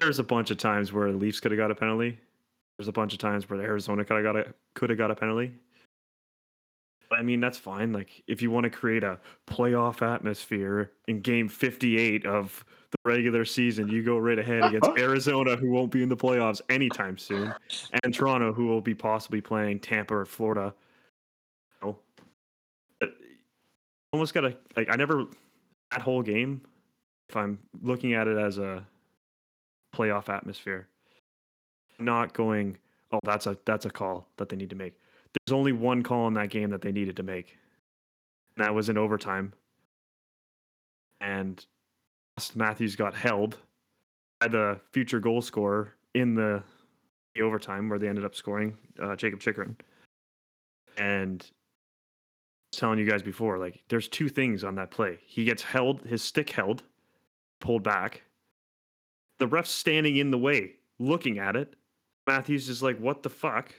There's 0.00 0.18
a 0.20 0.24
bunch 0.24 0.50
of 0.50 0.58
times 0.58 0.92
where 0.92 1.10
the 1.10 1.18
Leafs 1.18 1.40
could 1.40 1.50
have 1.50 1.58
got 1.58 1.70
a 1.70 1.74
penalty. 1.74 2.18
There's 2.78 2.88
a 2.88 2.92
bunch 2.92 3.12
of 3.12 3.18
times 3.18 3.48
where 3.50 3.58
the 3.58 3.64
Arizona 3.64 4.04
could 4.04 4.14
have 4.16 4.24
got 4.24 4.36
a 4.36 4.54
could 4.74 4.90
have 4.90 4.98
got 4.98 5.10
a 5.10 5.14
penalty. 5.16 5.52
I 7.10 7.22
mean, 7.22 7.40
that's 7.40 7.58
fine. 7.58 7.92
Like 7.92 8.22
if 8.26 8.42
you 8.42 8.50
want 8.50 8.64
to 8.64 8.70
create 8.70 9.02
a 9.02 9.18
playoff 9.46 10.02
atmosphere 10.02 10.92
in 11.06 11.20
Game 11.20 11.48
58 11.48 12.26
of 12.26 12.64
the 12.90 12.98
regular 13.04 13.44
season, 13.44 13.88
you 13.88 14.02
go 14.02 14.18
right 14.18 14.38
ahead 14.38 14.64
against 14.74 14.90
Arizona, 14.98 15.56
who 15.56 15.70
won't 15.70 15.90
be 15.90 16.02
in 16.02 16.08
the 16.08 16.16
playoffs 16.16 16.60
anytime 16.68 17.18
soon, 17.18 17.54
and 18.02 18.14
Toronto, 18.14 18.52
who 18.52 18.66
will 18.66 18.80
be 18.80 18.94
possibly 18.94 19.40
playing 19.40 19.80
Tampa 19.80 20.14
or 20.14 20.26
Florida. 20.26 20.74
Oh. 21.82 21.96
You 23.00 23.08
know, 23.08 23.12
almost 24.12 24.34
got 24.34 24.42
to 24.42 24.56
like 24.76 24.88
I 24.90 24.96
never 24.96 25.24
that 25.90 26.02
whole 26.02 26.22
game. 26.22 26.62
If 27.28 27.36
I'm 27.36 27.58
looking 27.82 28.14
at 28.14 28.26
it 28.26 28.38
as 28.38 28.56
a 28.58 28.86
playoff 29.94 30.28
atmosphere. 30.28 30.88
Not 31.98 32.32
going, 32.32 32.78
oh, 33.12 33.20
that's 33.24 33.46
a 33.46 33.58
that's 33.64 33.84
a 33.84 33.90
call 33.90 34.28
that 34.36 34.48
they 34.48 34.56
need 34.56 34.70
to 34.70 34.76
make. 34.76 34.94
There's 35.32 35.54
only 35.54 35.72
one 35.72 36.02
call 36.02 36.26
in 36.28 36.34
that 36.34 36.50
game 36.50 36.70
that 36.70 36.82
they 36.82 36.92
needed 36.92 37.16
to 37.16 37.22
make. 37.22 37.56
And 38.56 38.64
that 38.64 38.74
was 38.74 38.88
in 38.88 38.98
overtime. 38.98 39.52
And 41.20 41.64
Matthews 42.54 42.96
got 42.96 43.14
held 43.14 43.56
by 44.40 44.48
the 44.48 44.80
future 44.92 45.20
goal 45.20 45.42
scorer 45.42 45.94
in 46.14 46.34
the, 46.34 46.62
the 47.34 47.42
overtime 47.42 47.88
where 47.88 47.98
they 47.98 48.08
ended 48.08 48.24
up 48.24 48.34
scoring, 48.34 48.76
uh, 49.02 49.16
Jakob 49.16 49.40
Chychrun. 49.40 49.76
And 50.96 51.42
I 51.42 51.52
was 52.72 52.80
telling 52.80 52.98
you 52.98 53.08
guys 53.08 53.22
before, 53.22 53.58
like 53.58 53.82
there's 53.88 54.08
two 54.08 54.28
things 54.28 54.64
on 54.64 54.74
that 54.76 54.90
play. 54.90 55.18
He 55.26 55.44
gets 55.44 55.62
held, 55.62 56.02
his 56.02 56.22
stick 56.22 56.50
held, 56.50 56.82
pulled 57.60 57.82
back, 57.82 58.22
the 59.38 59.46
ref's 59.46 59.70
standing 59.70 60.16
in 60.16 60.30
the 60.30 60.38
way, 60.38 60.74
looking 60.98 61.38
at 61.38 61.56
it. 61.56 61.74
Matthews 62.26 62.68
is 62.68 62.82
like, 62.82 62.98
"What 62.98 63.22
the 63.22 63.30
fuck?" 63.30 63.74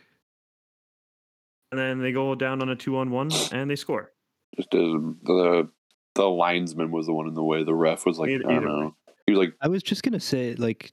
And 1.72 1.80
then 1.80 2.02
they 2.02 2.12
go 2.12 2.34
down 2.36 2.62
on 2.62 2.70
a 2.70 2.76
two 2.76 2.98
on 2.98 3.12
one 3.12 3.30
and 3.52 3.70
they 3.70 3.76
score. 3.76 4.12
Just 4.56 4.74
as 4.74 4.82
the 5.24 5.70
the 6.16 6.26
linesman 6.30 6.92
was 6.92 7.06
the 7.06 7.14
one 7.14 7.28
in 7.28 7.34
the 7.36 7.44
way. 7.44 7.64
The 7.64 7.74
ref 7.76 8.06
was 8.06 8.18
like, 8.20 8.30
Either- 8.30 8.50
I 8.50 8.54
don't 8.56 8.64
either 8.64 8.74
way. 8.76 8.82
know. 8.82 8.96
He 9.28 9.34
was 9.34 9.40
like, 9.40 9.54
I 9.62 9.68
was 9.68 9.84
just 9.84 10.02
gonna 10.04 10.20
say, 10.20 10.56
like, 10.56 10.92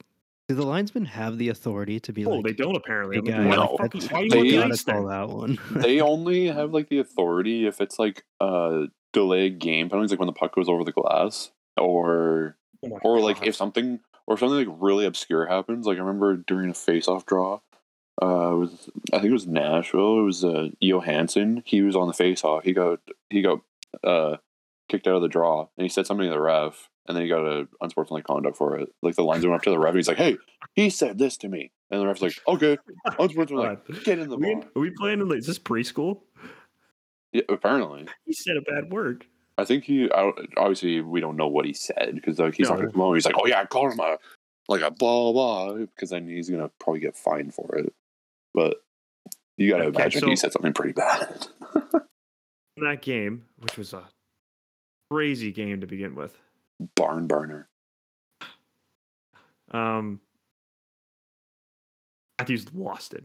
do 0.48 0.54
the 0.54 0.66
linesmen 0.66 1.06
have 1.06 1.38
the 1.38 1.48
authority 1.48 1.98
to 2.00 2.12
be 2.12 2.24
Oh, 2.26 2.30
like, 2.32 2.44
they 2.44 2.52
don't 2.52 2.76
apparently. 2.76 3.16
"Hey, 3.24 3.32
I'm 3.32 3.48
like, 3.48 3.56
guys, 3.56 3.56
No. 3.56 3.62
the 3.72 3.82
fuck? 3.82 3.92
that's- 3.92 4.10
Why 4.12 4.20
you 4.20 4.30
They- 4.30 4.50
gotta 4.52 4.84
call 4.84 5.06
that 5.06 5.28
one. 5.30 5.58
they 5.70 6.00
only 6.00 6.46
have 6.48 6.72
like 6.72 6.88
the 6.90 6.98
authority 6.98 7.66
if 7.66 7.80
it's 7.80 7.98
like 7.98 8.24
uh 8.40 8.82
delayed 9.12 9.58
game 9.58 9.88
penalties, 9.88 10.10
like 10.10 10.20
when 10.20 10.26
the 10.26 10.32
puck 10.34 10.54
goes 10.54 10.68
over 10.68 10.84
the 10.84 10.92
glass, 10.92 11.50
or 11.78 12.56
Oh 12.84 12.88
my 12.88 12.96
or 13.02 13.18
like 13.20 13.44
if 13.46 13.56
something 13.56 14.00
or 14.26 14.36
something 14.36 14.58
like 14.68 14.76
really 14.80 15.06
obscure 15.06 15.46
happens. 15.46 15.86
Like 15.86 15.96
I 15.96 16.00
remember 16.00 16.36
during 16.36 16.68
a 16.70 16.74
face-off 16.74 17.24
draw, 17.24 17.60
uh, 18.22 18.52
it 18.52 18.56
was 18.58 18.90
I 19.12 19.18
think 19.18 19.30
it 19.30 19.32
was 19.32 19.46
Nashville. 19.46 20.20
It 20.20 20.24
was 20.24 20.44
uh, 20.44 20.68
Eo 20.82 21.00
Hansen. 21.00 21.62
He 21.66 21.82
was 21.82 21.96
on 21.96 22.08
the 22.08 22.14
face-off. 22.14 22.64
He 22.64 22.72
got 22.72 23.00
he 23.30 23.42
got 23.42 23.60
uh 24.02 24.36
kicked 24.88 25.06
out 25.06 25.16
of 25.16 25.22
the 25.22 25.28
draw, 25.28 25.68
and 25.76 25.84
he 25.84 25.88
said 25.88 26.06
something 26.06 26.26
to 26.26 26.30
the 26.30 26.40
ref, 26.40 26.88
and 27.06 27.16
then 27.16 27.22
he 27.24 27.28
got 27.28 27.44
a 27.44 27.68
unsportsmanlike 27.80 28.24
conduct 28.24 28.56
for 28.56 28.78
it. 28.78 28.88
Like 29.02 29.16
the 29.16 29.24
lines 29.24 29.44
went 29.44 29.56
up 29.56 29.62
to 29.62 29.70
the 29.70 29.78
ref, 29.78 29.90
and 29.90 29.98
he's 29.98 30.08
like, 30.08 30.16
"Hey, 30.16 30.36
he 30.74 30.90
said 30.90 31.18
this 31.18 31.36
to 31.38 31.48
me," 31.48 31.72
and 31.90 32.00
the 32.00 32.06
ref's 32.06 32.22
like, 32.22 32.40
"Okay, 32.48 32.78
unsportsmanlike, 33.18 33.86
get 34.04 34.18
in 34.18 34.28
the 34.28 34.36
we, 34.36 34.54
box." 34.54 34.66
are 34.74 34.80
we 34.80 34.90
playing 34.90 35.20
in 35.20 35.28
like, 35.28 35.38
is 35.38 35.46
this 35.46 35.58
preschool? 35.58 36.20
Yeah, 37.32 37.42
apparently. 37.48 38.06
He 38.24 38.32
said 38.32 38.56
a 38.56 38.62
bad 38.62 38.90
word. 38.90 39.26
I 39.58 39.64
think 39.64 39.84
he 39.84 40.10
I, 40.10 40.32
obviously 40.56 41.00
we 41.00 41.20
don't 41.20 41.36
know 41.36 41.48
what 41.48 41.64
he 41.64 41.72
said 41.72 42.14
because 42.14 42.38
like 42.38 42.54
he's 42.54 42.68
No. 42.68 42.76
on. 42.76 43.14
He's 43.14 43.26
like, 43.26 43.34
oh 43.38 43.46
yeah, 43.46 43.60
I 43.60 43.66
called 43.66 43.92
him 43.92 44.00
a 44.00 44.18
like 44.68 44.82
a 44.82 44.90
blah 44.90 45.32
blah 45.32 45.74
because 45.74 46.10
then 46.10 46.28
he's 46.28 46.50
gonna 46.50 46.70
probably 46.78 47.00
get 47.00 47.16
fined 47.16 47.54
for 47.54 47.76
it. 47.76 47.92
But 48.56 48.78
you 49.58 49.70
gotta 49.70 49.84
Okay, 49.84 50.00
imagine 50.02 50.28
he 50.30 50.34
said 50.34 50.50
something 50.52 50.72
pretty 50.72 50.94
bad. 50.94 51.46
That 52.78 53.02
game, 53.02 53.44
which 53.58 53.76
was 53.78 53.92
a 53.92 54.02
crazy 55.10 55.52
game 55.52 55.80
to 55.82 55.86
begin 55.86 56.14
with. 56.16 56.36
Barn 56.96 57.26
burner. 57.26 57.68
Um, 59.70 60.20
Matthews 62.38 62.66
lost 62.74 63.14
it. 63.14 63.24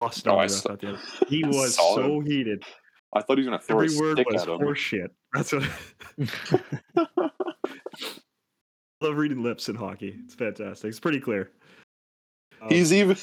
Lost 0.00 0.26
Oh, 0.26 0.32
on 0.34 0.38
I 0.44 0.46
the 0.46 0.52
saw- 0.52 0.72
at 0.72 0.80
the 0.80 0.86
end. 0.88 0.98
He 1.28 1.44
was 1.44 1.74
so 1.76 2.20
him. 2.20 2.26
heated. 2.26 2.64
I 3.14 3.22
thought 3.22 3.38
he 3.38 3.42
was 3.42 3.46
gonna 3.46 3.58
throw 3.60 3.80
Every 3.80 3.94
a 3.96 3.98
word 4.00 4.16
stick 4.18 4.30
was 4.30 4.42
at 4.42 4.48
him. 4.48 4.58
horseshit. 4.60 5.08
That's 5.34 5.52
what. 5.52 5.68
I 6.96 7.30
love 9.00 9.16
reading 9.16 9.42
lips 9.42 9.68
in 9.68 9.74
hockey. 9.74 10.16
It's 10.24 10.34
fantastic. 10.34 10.88
It's 10.90 11.00
pretty 11.00 11.18
clear. 11.20 11.50
Um, 12.62 12.68
he's 12.68 12.92
even. 12.92 13.16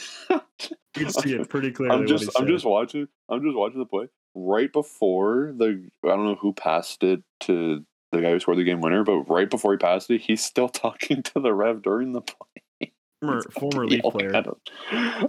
You 0.59 1.05
can 1.05 1.09
see 1.09 1.33
it 1.33 1.49
pretty 1.49 1.71
clearly. 1.71 1.95
I'm 1.95 2.07
just 2.07 2.29
I'm 2.37 2.47
just 2.47 2.65
watching 2.65 3.07
I'm 3.29 3.41
just 3.41 3.55
watching 3.55 3.79
the 3.79 3.85
play 3.85 4.07
right 4.35 4.71
before 4.71 5.53
the 5.57 5.87
I 6.03 6.07
don't 6.07 6.25
know 6.25 6.35
who 6.35 6.53
passed 6.53 7.03
it 7.03 7.23
to 7.41 7.85
the 8.11 8.21
guy 8.21 8.31
who 8.31 8.39
scored 8.39 8.57
the 8.57 8.63
game 8.63 8.81
winner, 8.81 9.03
but 9.03 9.23
right 9.29 9.49
before 9.49 9.73
he 9.73 9.77
passed 9.77 10.09
it, 10.09 10.21
he's 10.21 10.43
still 10.43 10.69
talking 10.69 11.23
to 11.23 11.39
the 11.39 11.53
ref 11.53 11.81
during 11.81 12.13
the 12.13 12.21
play. 12.21 12.91
former, 13.21 13.41
former 13.59 13.87
Leaf 13.87 14.01
player, 14.03 14.33
him. 14.33 14.45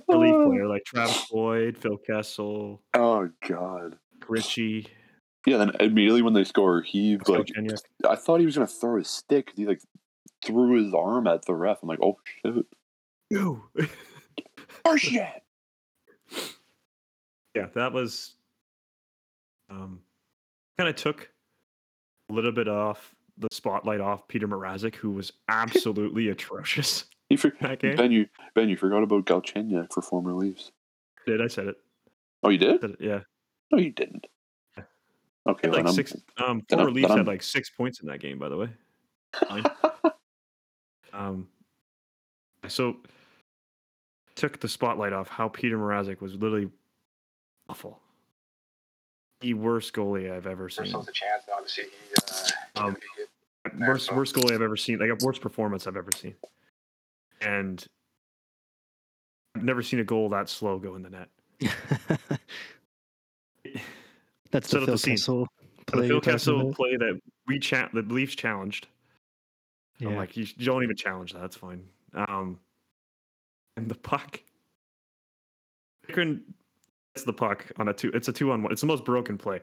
Leaf 0.08 0.34
uh. 0.34 0.46
player 0.46 0.68
like 0.68 0.84
Travis 0.84 1.26
Boyd, 1.30 1.78
Phil 1.78 1.98
Kessel, 1.98 2.82
Oh 2.94 3.30
god. 3.46 3.96
Ritchie, 4.28 4.86
Yeah, 5.46 5.56
then 5.56 5.72
immediately 5.80 6.22
when 6.22 6.34
they 6.34 6.44
score, 6.44 6.82
he 6.82 7.18
Phil 7.24 7.36
like 7.36 7.48
I 8.06 8.16
thought 8.16 8.40
he 8.40 8.46
was 8.46 8.56
gonna 8.56 8.66
throw 8.66 8.98
his 8.98 9.08
stick. 9.08 9.52
He 9.56 9.64
like 9.64 9.80
threw 10.44 10.82
his 10.82 10.92
arm 10.92 11.26
at 11.26 11.44
the 11.46 11.54
ref. 11.54 11.78
I'm 11.82 11.88
like, 11.88 12.00
oh 12.02 12.18
shit. 12.44 12.66
No. 13.30 13.64
Oh 14.90 14.96
shit. 14.96 15.42
yeah, 17.54 17.66
that 17.74 17.92
was 17.92 18.34
um 19.70 20.00
kind 20.78 20.88
of 20.88 20.96
took 20.96 21.30
a 22.30 22.32
little 22.32 22.52
bit 22.52 22.68
off 22.68 23.14
the 23.36 23.48
spotlight 23.52 24.00
off 24.00 24.26
Peter 24.28 24.48
Mrazek, 24.48 24.94
who 24.94 25.10
was 25.10 25.32
absolutely 25.48 26.28
atrocious 26.28 27.04
You 27.30 27.36
for- 27.36 27.52
that 27.60 27.80
game. 27.80 27.96
Ben, 27.96 28.10
you 28.12 28.26
Ben, 28.54 28.68
you 28.68 28.76
forgot 28.76 29.02
about 29.02 29.26
Galchenyuk 29.26 29.92
for 29.92 30.00
former 30.02 30.32
Leafs. 30.32 30.72
Did 31.26 31.42
I 31.42 31.48
said 31.48 31.66
it? 31.66 31.76
Oh, 32.42 32.48
you 32.50 32.58
did? 32.58 32.80
Said 32.80 32.90
it, 32.90 32.96
yeah. 33.00 33.20
No, 33.70 33.78
you 33.78 33.90
didn't. 33.90 34.26
Yeah. 34.76 34.84
Okay, 35.48 35.60
Had 35.68 35.70
well, 35.72 35.78
like 35.80 35.86
I'm- 35.86 35.94
six. 35.94 36.16
Um, 36.38 36.62
former 36.68 36.84
I'm- 36.86 36.94
Leafs 36.94 37.10
had 37.14 37.26
like 37.26 37.42
six 37.42 37.68
points 37.70 38.00
in 38.00 38.08
that 38.08 38.20
game, 38.20 38.38
by 38.38 38.48
the 38.48 38.56
way. 38.56 38.68
Fine. 39.48 39.64
Um, 41.12 41.48
so 42.68 42.96
took 44.38 44.60
the 44.60 44.68
spotlight 44.68 45.12
off 45.12 45.28
how 45.28 45.48
Peter 45.48 45.76
Mrazek 45.76 46.20
was 46.20 46.34
literally 46.34 46.70
awful. 47.68 48.00
The 49.40 49.54
worst 49.54 49.92
goalie 49.92 50.30
I've 50.32 50.46
ever 50.46 50.68
seen. 50.68 50.86
First 50.86 50.96
was 50.96 51.08
a 51.08 51.12
chance. 51.12 51.42
Obviously, 51.54 51.84
he 51.84 52.14
uh, 52.76 52.86
Um, 52.86 52.96
worst 53.86 54.12
worst 54.12 54.34
goalie 54.34 54.52
I've 54.52 54.62
ever 54.62 54.76
seen. 54.76 54.98
Like 54.98 55.10
a 55.10 55.24
worst 55.24 55.40
performance 55.40 55.86
I've 55.86 55.96
ever 55.96 56.10
seen. 56.16 56.34
And 57.40 57.84
I've 59.54 59.62
never 59.64 59.82
seen 59.82 60.00
a 60.00 60.04
goal 60.04 60.28
that 60.30 60.48
slow 60.48 60.78
go 60.78 60.94
in 60.96 61.02
the 61.02 61.10
net. 61.10 61.28
That's 64.50 64.68
Set 64.70 64.78
the 64.78 64.82
up 64.82 64.86
Phil 64.86 64.94
the 64.94 64.98
scene. 64.98 65.14
Kessel 65.16 65.46
The 65.86 65.92
play. 65.92 66.00
Phil 66.02 66.08
you're 66.16 66.20
Kessel 66.20 66.60
about? 66.62 66.74
play 66.74 66.96
that 66.96 67.20
we 67.46 67.58
cha- 67.58 67.90
the 67.92 68.02
Leafs 68.02 68.34
challenged. 68.34 68.86
I'm 70.00 70.14
like, 70.14 70.36
you, 70.36 70.46
you 70.56 70.64
don't 70.66 70.84
even 70.84 70.94
challenge 70.96 71.32
that. 71.32 71.40
That's 71.40 71.56
fine. 71.56 71.82
Um, 72.14 72.60
and 73.78 73.88
the 73.88 73.94
puck. 73.94 74.40
Pickering 76.06 76.40
gets 77.14 77.24
the 77.24 77.32
puck 77.32 77.64
on 77.76 77.88
a 77.88 77.92
two. 77.92 78.10
It's 78.12 78.28
a 78.28 78.32
two 78.32 78.50
on 78.50 78.62
one. 78.62 78.72
It's 78.72 78.80
the 78.80 78.86
most 78.86 79.04
broken 79.04 79.38
play. 79.38 79.60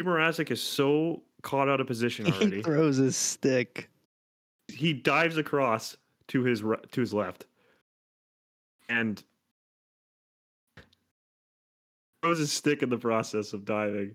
Mrazek 0.00 0.50
is 0.50 0.62
so 0.62 1.22
caught 1.42 1.68
out 1.68 1.80
of 1.80 1.86
position 1.86 2.26
already. 2.32 2.56
he 2.56 2.62
throws 2.62 2.96
his 2.96 3.16
stick. 3.16 3.90
he 4.68 4.92
dives 4.92 5.36
across 5.38 5.96
to 6.28 6.44
his 6.44 6.62
ri- 6.62 6.76
to 6.92 7.00
his 7.00 7.12
left, 7.12 7.46
and 8.88 9.22
throws 12.22 12.38
his 12.38 12.52
stick 12.52 12.82
in 12.82 12.90
the 12.90 12.98
process 12.98 13.52
of 13.52 13.64
diving, 13.64 14.14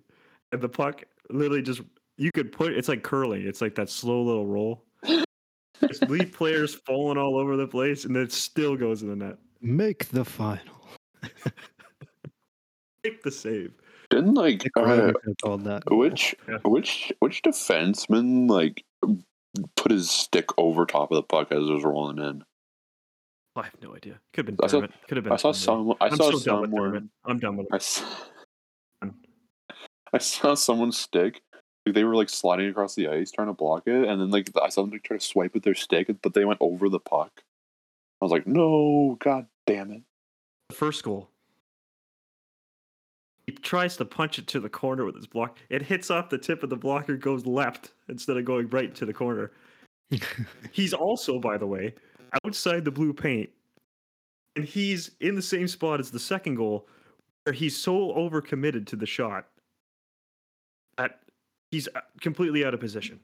and 0.52 0.62
the 0.62 0.70
puck 0.70 1.04
literally 1.30 1.62
just 1.62 1.82
you 2.18 2.32
could 2.32 2.52
put 2.52 2.72
it's 2.74 2.88
like 2.88 3.04
curling. 3.04 3.42
It's 3.46 3.62
like 3.62 3.76
that 3.76 3.90
slow 3.90 4.24
little 4.24 4.48
roll. 4.48 4.86
There's 5.80 6.02
lead 6.04 6.32
players 6.34 6.76
falling 6.76 7.18
all 7.18 7.38
over 7.38 7.58
the 7.58 7.68
place, 7.68 8.06
and 8.06 8.16
it 8.16 8.32
still 8.32 8.76
goes 8.76 9.02
in 9.04 9.10
the 9.10 9.16
net. 9.16 9.38
Make 9.62 10.10
the 10.10 10.24
final. 10.26 10.62
Make 13.04 13.22
the 13.24 13.32
save. 13.32 13.74
Didn't 14.10 14.36
like 14.36 14.64
Nick 14.64 14.72
uh, 14.78 14.84
Ryder 14.84 15.14
could 15.14 15.22
have 15.28 15.38
called 15.44 15.64
that. 15.66 15.86
goal. 15.86 15.98
which 15.98 16.36
Yeah. 16.48 16.58
which 16.64 17.12
which 17.20 17.42
defenseman 17.42 18.50
like 18.50 18.84
put 19.76 19.92
his 19.92 20.10
stick 20.10 20.46
over 20.58 20.86
top 20.86 21.12
of 21.12 21.16
the 21.16 21.24
puck 21.24 21.52
as 21.52 21.68
it 21.68 21.72
was 21.74 21.84
rolling 21.84 22.20
in? 22.20 22.44
I 23.56 23.64
have 23.64 23.76
no 23.82 23.96
idea. 23.96 24.20
Could 24.34 24.48
have 24.48 24.56
I 24.62 24.68
been 24.68 24.70
saw- 24.70 24.88
Could 25.08 25.18
have 25.18 25.24
been. 25.24 25.34
I 25.34 25.38
saw 25.38 25.52
somebody. 25.52 25.98
some. 26.00 26.08
I 26.08 26.12
I'm 26.12 26.16
saw 26.18 26.32
so 26.32 26.40
done 26.52 26.62
with 26.62 26.72
someone. 26.72 27.10
I'm 27.26 27.40
done 27.40 27.58
with 27.58 27.68
I, 27.72 27.76
it. 27.76 27.82
s- 27.82 28.04
I 30.14 30.18
saw 30.20 30.54
someone's 30.56 30.98
stick. 30.98 31.42
Like, 31.86 31.96
they 31.96 32.04
were 32.04 32.16
like 32.16 32.30
sliding 32.30 32.70
across 32.70 32.96
the 32.96 33.08
ice 33.08 33.32
trying 33.32 33.48
to 33.48 33.54
block 33.54 33.84
it, 33.88 34.08
and 34.08 34.22
then 34.22 34.30
like 34.30 34.50
I 34.62 34.70
saw 34.70 34.82
them 34.82 34.92
like, 34.92 35.04
try 35.04 35.18
to 35.18 35.24
swipe 35.24 35.54
with 35.54 35.64
their 35.64 35.76
stick, 35.76 36.10
but 36.22 36.34
they 36.34 36.46
went 36.46 36.60
over 36.62 36.90
the 36.90 37.00
puck. 37.00 37.44
I 38.22 38.26
was 38.26 38.32
like, 38.32 38.48
no, 38.48 39.18
god 39.20 39.48
damn 39.68 39.92
it! 39.92 40.02
The 40.70 40.76
first 40.76 41.04
goal. 41.04 41.30
He 43.46 43.52
tries 43.52 43.98
to 43.98 44.06
punch 44.06 44.40
it 44.40 44.48
to 44.48 44.62
the 44.62 44.70
corner 44.70 45.04
with 45.04 45.18
his 45.18 45.28
block. 45.28 45.58
It 45.70 45.82
hits 45.82 46.10
off 46.10 46.30
the 46.30 46.38
tip 46.38 46.64
of 46.64 46.70
the 46.70 46.78
blocker, 46.78 47.18
goes 47.18 47.46
left 47.46 47.92
instead 48.08 48.38
of 48.38 48.46
going 48.46 48.70
right 48.70 48.96
to 48.96 49.06
the 49.06 49.14
corner. 49.14 49.52
He's 50.72 50.94
also, 50.94 51.40
by 51.40 51.58
the 51.58 51.68
way, 51.68 51.94
outside 52.46 52.86
the 52.86 52.92
blue 52.92 53.14
paint. 53.14 53.50
And 54.56 54.66
he's 54.66 55.10
in 55.20 55.34
the 55.36 55.42
same 55.42 55.68
spot 55.68 56.00
as 56.00 56.12
the 56.12 56.20
second 56.20 56.56
goal, 56.56 56.88
where 57.44 57.54
he's 57.54 57.76
so 57.76 58.14
overcommitted 58.14 58.86
to 58.86 58.96
the 58.96 59.08
shot 59.08 59.48
that 60.98 61.22
he's 61.74 61.88
uh, 61.96 62.02
completely 62.22 62.64
out 62.64 62.74
of 62.74 62.80
position. 62.80 63.20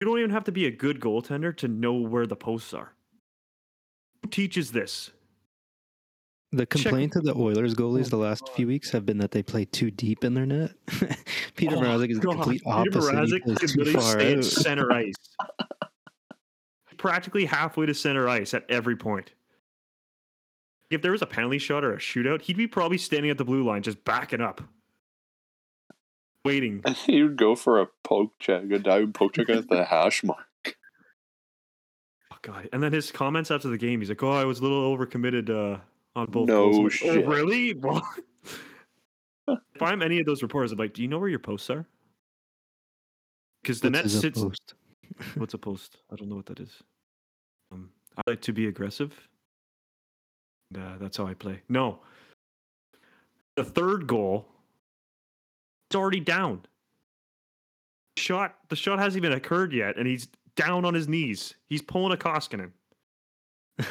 You 0.00 0.06
don't 0.06 0.18
even 0.18 0.30
have 0.30 0.44
to 0.44 0.52
be 0.52 0.66
a 0.66 0.70
good 0.70 1.00
goaltender 1.00 1.54
to 1.56 1.66
know 1.66 1.94
where 1.94 2.26
the 2.26 2.36
posts 2.36 2.72
are. 2.72 2.92
Who 4.22 4.30
teaches 4.30 4.70
this? 4.70 5.10
The 6.52 6.66
complaint 6.66 7.16
of 7.16 7.24
the 7.24 7.34
Oilers 7.34 7.74
goalies 7.74 8.06
Oh 8.06 8.10
the 8.10 8.16
last 8.18 8.48
few 8.50 8.68
weeks 8.68 8.90
have 8.92 9.04
been 9.04 9.18
that 9.18 9.32
they 9.32 9.42
play 9.42 9.64
too 9.66 9.90
deep 9.90 10.24
in 10.24 10.34
their 10.34 10.46
net. 10.46 10.70
Peter 11.56 11.76
Oh, 11.76 11.80
Mrazek 11.80 12.10
is 12.10 12.20
the 12.20 12.26
God. 12.26 12.32
complete 12.36 12.62
Peter 12.62 12.76
opposite. 12.76 13.10
He 13.10 13.16
Mrazek 13.16 13.42
plays 13.42 13.58
could 13.58 13.84
too 13.84 13.92
far 13.92 14.12
stay 14.12 14.34
at 14.34 14.44
center 14.44 14.92
ice. 15.04 15.14
Practically 16.96 17.44
halfway 17.44 17.86
to 17.86 17.94
center 17.94 18.28
ice 18.28 18.54
at 18.54 18.64
every 18.70 18.96
point. 18.96 19.32
If 20.90 21.02
there 21.02 21.12
was 21.12 21.20
a 21.22 21.26
penalty 21.26 21.58
shot 21.58 21.84
or 21.84 21.92
a 21.92 21.98
shootout, 21.98 22.42
he'd 22.42 22.56
be 22.56 22.66
probably 22.66 22.98
standing 22.98 23.30
at 23.30 23.36
the 23.36 23.44
blue 23.44 23.62
line 23.62 23.82
just 23.82 24.02
backing 24.04 24.40
up. 24.40 24.62
Waiting. 26.44 26.82
And 26.84 26.96
he 26.96 27.22
would 27.22 27.36
go 27.36 27.54
for 27.54 27.80
a 27.80 27.86
poke 28.04 28.38
check, 28.38 28.64
a 28.70 28.78
dive 28.78 29.12
poke 29.12 29.34
check 29.34 29.48
at 29.50 29.68
the 29.68 29.84
hash 29.84 30.22
mark. 30.24 30.76
god! 32.42 32.68
And 32.72 32.82
then 32.82 32.92
his 32.92 33.10
comments 33.10 33.50
after 33.50 33.68
the 33.68 33.78
game, 33.78 34.00
he's 34.00 34.08
like, 34.08 34.22
"Oh, 34.22 34.30
I 34.30 34.44
was 34.44 34.60
a 34.60 34.62
little 34.62 34.96
overcommitted 34.96 35.50
uh, 35.50 35.78
on 36.16 36.26
both." 36.26 36.48
No 36.48 36.70
goals." 36.70 36.92
Shit. 36.94 37.24
Oh, 37.24 37.28
really? 37.28 37.74
Well, 39.48 39.56
if 39.74 39.82
I'm 39.82 40.02
any 40.02 40.20
of 40.20 40.26
those 40.26 40.42
reporters, 40.42 40.72
I'm 40.72 40.78
like, 40.78 40.92
"Do 40.94 41.02
you 41.02 41.08
know 41.08 41.18
where 41.18 41.28
your 41.28 41.38
posts 41.38 41.70
are?" 41.70 41.86
Because 43.62 43.80
the 43.80 43.88
What's 43.88 43.96
net 43.96 44.04
his 44.04 44.20
sits. 44.20 44.42
post? 44.42 44.74
What's 45.36 45.54
a 45.54 45.58
post? 45.58 45.96
I 46.12 46.16
don't 46.16 46.28
know 46.28 46.36
what 46.36 46.46
that 46.46 46.60
is. 46.60 46.70
Um, 47.72 47.90
I 48.16 48.22
like 48.30 48.40
to 48.42 48.52
be 48.52 48.66
aggressive. 48.66 49.12
And, 50.74 50.82
uh, 50.82 50.98
that's 51.00 51.16
how 51.16 51.26
I 51.26 51.34
play. 51.34 51.62
No. 51.68 52.00
The 53.56 53.64
third 53.64 54.06
goal, 54.06 54.46
it's 55.88 55.96
already 55.96 56.20
down. 56.20 56.62
Shot. 58.16 58.56
The 58.68 58.76
shot 58.76 58.98
hasn't 58.98 59.24
even 59.24 59.36
occurred 59.36 59.72
yet, 59.72 59.96
and 59.96 60.06
he's 60.06 60.28
down 60.56 60.84
on 60.84 60.92
his 60.92 61.08
knees. 61.08 61.54
He's 61.68 61.80
pulling 61.80 62.12
a 62.12 62.16
Koskinen. 62.16 62.72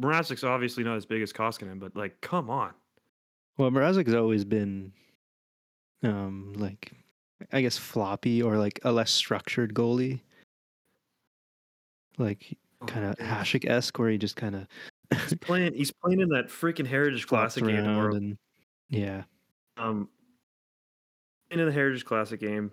Mrazek's 0.00 0.44
obviously 0.44 0.84
not 0.84 0.96
as 0.96 1.04
big 1.04 1.22
as 1.22 1.32
Koskinen, 1.32 1.78
but 1.78 1.94
like, 1.94 2.20
come 2.20 2.48
on. 2.48 2.72
Well, 3.58 3.70
Mrazek's 3.70 4.14
always 4.14 4.44
been, 4.44 4.92
um, 6.02 6.54
like, 6.56 6.92
I 7.52 7.60
guess 7.60 7.76
floppy 7.76 8.42
or 8.42 8.56
like 8.56 8.80
a 8.84 8.92
less 8.92 9.10
structured 9.10 9.74
goalie. 9.74 10.20
Like 12.16 12.56
kind 12.86 13.04
of 13.04 13.16
Hasek 13.16 13.68
esque, 13.68 13.98
where 13.98 14.08
he 14.08 14.16
just 14.16 14.36
kind 14.36 14.54
of 14.54 14.66
He's 15.12 15.34
playing. 15.34 15.74
He's 15.74 15.92
playing 15.92 16.20
in 16.20 16.28
that 16.30 16.48
freaking 16.48 16.86
Heritage 16.86 17.26
Classic 17.28 17.64
game 17.64 17.84
and 17.84 18.38
yeah. 18.88 19.22
um 19.76 20.08
into 21.50 21.64
the 21.64 21.72
Heritage 21.72 22.04
Classic 22.04 22.40
game. 22.40 22.70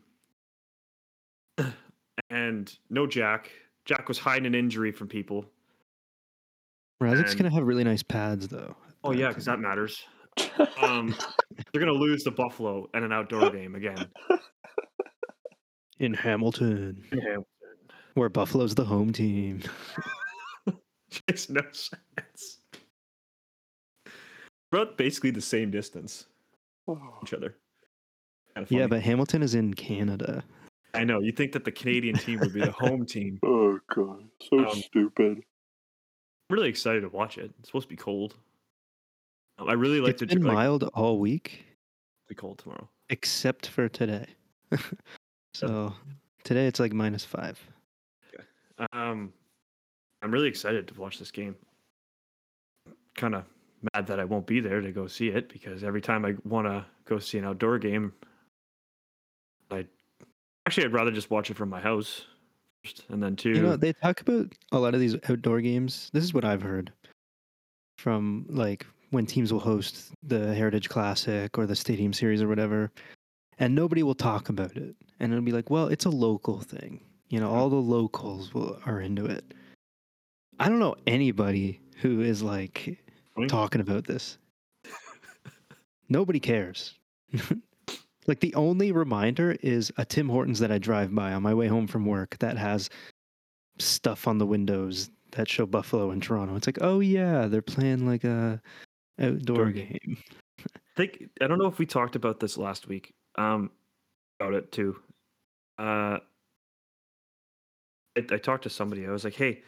And 2.29 2.71
no 2.89 3.05
Jack. 3.07 3.51
Jack 3.85 4.07
was 4.07 4.17
hiding 4.17 4.45
an 4.47 4.55
injury 4.55 4.91
from 4.91 5.07
people. 5.07 5.45
Mrazek's 7.01 7.31
And- 7.33 7.41
gonna 7.43 7.53
have 7.55 7.63
really 7.65 7.83
nice 7.83 8.01
pads 8.03 8.47
though. 8.47 8.75
Oh 9.03 9.11
yeah, 9.11 9.27
because 9.29 9.45
that 9.45 9.59
matters. 9.59 10.03
Um 10.81 11.15
they're 11.71 11.79
gonna 11.79 11.91
lose 11.91 12.23
to 12.23 12.31
Buffalo 12.31 12.87
in 12.93 13.03
an 13.03 13.11
outdoor 13.11 13.49
game 13.51 13.75
again. 13.75 14.07
in 15.99 16.13
Hamilton, 16.13 17.03
Yeah. 17.13 17.37
where 18.15 18.29
Buffalo's 18.29 18.73
the 18.75 18.85
home 18.85 19.11
team. 19.13 19.61
Makes 21.27 21.49
no 21.49 21.61
sense. 21.71 22.59
About 24.73 24.97
basically 24.97 25.29
the 25.29 25.39
same 25.41 25.69
distance 25.69 26.25
each 27.21 27.33
other. 27.33 27.55
Kinda 28.55 28.67
Yeah, 28.73 28.87
but 28.87 29.01
Hamilton 29.03 29.43
is 29.43 29.53
in 29.53 29.73
Canada. 29.75 30.43
I 30.95 31.03
know. 31.03 31.19
You 31.19 31.31
think 31.31 31.51
that 31.51 31.63
the 31.63 31.71
Canadian 31.71 32.15
team 32.17 32.39
would 32.39 32.53
be 32.53 32.61
the 32.61 32.71
home 32.71 33.05
team. 33.15 33.39
oh 33.43 33.79
god, 33.93 34.23
so 34.41 34.59
Um, 34.67 34.75
stupid. 34.81 35.43
I'm 36.49 36.55
really 36.57 36.69
excited 36.69 37.01
to 37.01 37.09
watch 37.09 37.37
it. 37.37 37.51
It's 37.59 37.69
supposed 37.69 37.85
to 37.87 37.89
be 37.89 37.95
cold. 37.95 38.35
Um, 39.59 39.69
I 39.69 39.73
really 39.73 40.01
like 40.01 40.11
it's 40.11 40.21
the 40.21 40.25
been 40.27 40.41
like, 40.43 40.53
mild 40.55 40.83
all 40.95 41.19
week 41.19 41.65
be 42.27 42.33
cold 42.33 42.57
tomorrow. 42.57 42.89
except 43.09 43.67
for 43.67 43.87
today. 43.87 44.25
so 45.53 45.93
today 46.43 46.65
it's 46.65 46.79
like 46.79 46.93
minus 46.93 47.23
five. 47.23 47.59
Um, 48.91 49.31
I'm 50.23 50.31
really 50.31 50.47
excited 50.47 50.87
to 50.87 50.99
watch 50.99 51.19
this 51.19 51.29
game. 51.29 51.55
Kind 53.15 53.35
of 53.35 53.43
mad 53.93 54.07
that 54.07 54.19
I 54.19 54.25
won't 54.25 54.47
be 54.47 54.59
there 54.59 54.81
to 54.81 54.91
go 54.91 55.07
see 55.07 55.29
it 55.29 55.49
because 55.49 55.83
every 55.83 56.01
time 56.01 56.25
I 56.25 56.35
want 56.43 56.67
to 56.67 56.85
go 57.05 57.19
see 57.19 57.37
an 57.37 57.45
outdoor 57.45 57.77
game, 57.79 58.13
I 59.71 59.85
actually 60.65 60.85
I'd 60.85 60.93
rather 60.93 61.11
just 61.11 61.31
watch 61.31 61.49
it 61.49 61.57
from 61.57 61.69
my 61.69 61.81
house 61.81 62.25
first, 62.83 63.03
and 63.09 63.21
then 63.21 63.35
two. 63.35 63.49
You 63.49 63.61
know, 63.61 63.75
they 63.75 63.93
talk 63.93 64.21
about 64.21 64.47
a 64.71 64.79
lot 64.79 64.93
of 64.93 64.99
these 64.99 65.15
outdoor 65.29 65.61
games. 65.61 66.09
This 66.13 66.23
is 66.23 66.33
what 66.33 66.45
I've 66.45 66.61
heard 66.61 66.91
from 67.97 68.45
like 68.49 68.85
when 69.11 69.25
teams 69.25 69.53
will 69.53 69.59
host 69.59 70.11
the 70.23 70.53
Heritage 70.55 70.89
Classic 70.89 71.57
or 71.57 71.65
the 71.65 71.75
Stadium 71.75 72.13
Series 72.13 72.41
or 72.41 72.47
whatever, 72.47 72.91
and 73.59 73.75
nobody 73.75 74.03
will 74.03 74.15
talk 74.15 74.49
about 74.49 74.75
it. 74.75 74.95
And 75.19 75.31
it'll 75.31 75.45
be 75.45 75.51
like, 75.51 75.69
well, 75.69 75.87
it's 75.87 76.05
a 76.05 76.09
local 76.09 76.61
thing. 76.61 76.99
You 77.29 77.39
know, 77.39 77.49
all 77.49 77.69
the 77.69 77.75
locals 77.75 78.53
will, 78.53 78.79
are 78.85 78.99
into 78.99 79.25
it. 79.25 79.53
I 80.59 80.69
don't 80.69 80.79
know 80.79 80.95
anybody 81.07 81.79
who 81.97 82.21
is 82.21 82.43
like? 82.43 83.02
Talking 83.47 83.81
about 83.81 84.05
this. 84.05 84.37
Nobody 86.09 86.39
cares. 86.39 86.95
like 88.27 88.39
the 88.39 88.53
only 88.55 88.91
reminder 88.91 89.57
is 89.61 89.91
a 89.97 90.05
Tim 90.05 90.29
Hortons 90.29 90.59
that 90.59 90.71
I 90.71 90.77
drive 90.77 91.13
by 91.13 91.33
on 91.33 91.43
my 91.43 91.53
way 91.53 91.67
home 91.67 91.87
from 91.87 92.05
work 92.05 92.37
that 92.39 92.57
has 92.57 92.89
stuff 93.79 94.27
on 94.27 94.37
the 94.37 94.45
windows 94.45 95.09
that 95.31 95.49
show 95.49 95.65
Buffalo 95.65 96.11
and 96.11 96.21
Toronto. 96.21 96.55
It's 96.55 96.67
like, 96.67 96.79
oh 96.81 96.99
yeah, 96.99 97.47
they're 97.47 97.61
playing 97.61 98.05
like 98.05 98.23
a 98.23 98.61
outdoor 99.19 99.71
game. 99.71 100.17
think 100.95 101.29
I 101.41 101.47
don't 101.47 101.57
know 101.57 101.67
if 101.67 101.79
we 101.79 101.85
talked 101.85 102.15
about 102.15 102.39
this 102.39 102.57
last 102.57 102.87
week. 102.87 103.13
Um, 103.35 103.71
about 104.39 104.53
it 104.53 104.71
too. 104.71 104.95
Uh, 105.79 106.19
I, 108.15 108.25
I 108.31 108.37
talked 108.37 108.63
to 108.63 108.69
somebody. 108.69 109.07
I 109.07 109.11
was 109.11 109.23
like, 109.23 109.35
"Hey, 109.35 109.63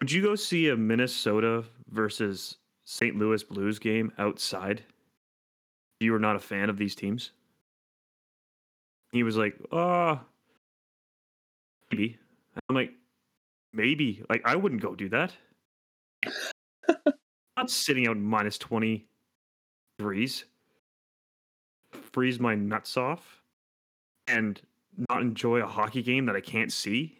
would 0.00 0.10
you 0.10 0.22
go 0.22 0.34
see 0.34 0.68
a 0.68 0.76
Minnesota 0.76 1.64
versus 1.90 2.58
St. 2.84 3.16
Louis 3.16 3.42
Blues 3.42 3.78
game 3.78 4.12
outside? 4.18 4.84
You 6.00 6.12
were 6.12 6.18
not 6.18 6.36
a 6.36 6.40
fan 6.40 6.70
of 6.70 6.78
these 6.78 6.94
teams." 6.94 7.32
He 9.12 9.22
was 9.22 9.36
like, 9.36 9.58
"Uh, 9.72 10.18
maybe." 11.90 12.18
I'm 12.68 12.76
like, 12.76 12.92
"Maybe." 13.72 14.22
Like, 14.28 14.42
I 14.44 14.56
wouldn't 14.56 14.82
go 14.82 14.94
do 14.94 15.08
that. 15.10 15.34
not 17.56 17.70
sitting 17.70 18.06
out 18.06 18.16
in 18.16 18.22
minus 18.22 18.58
twenty 18.58 19.08
threes, 19.98 20.44
freeze 21.90 22.38
my 22.38 22.54
nuts 22.54 22.96
off, 22.96 23.42
and 24.26 24.60
not 25.08 25.22
enjoy 25.22 25.62
a 25.62 25.66
hockey 25.66 26.02
game 26.02 26.26
that 26.26 26.36
I 26.36 26.40
can't 26.40 26.72
see. 26.72 27.17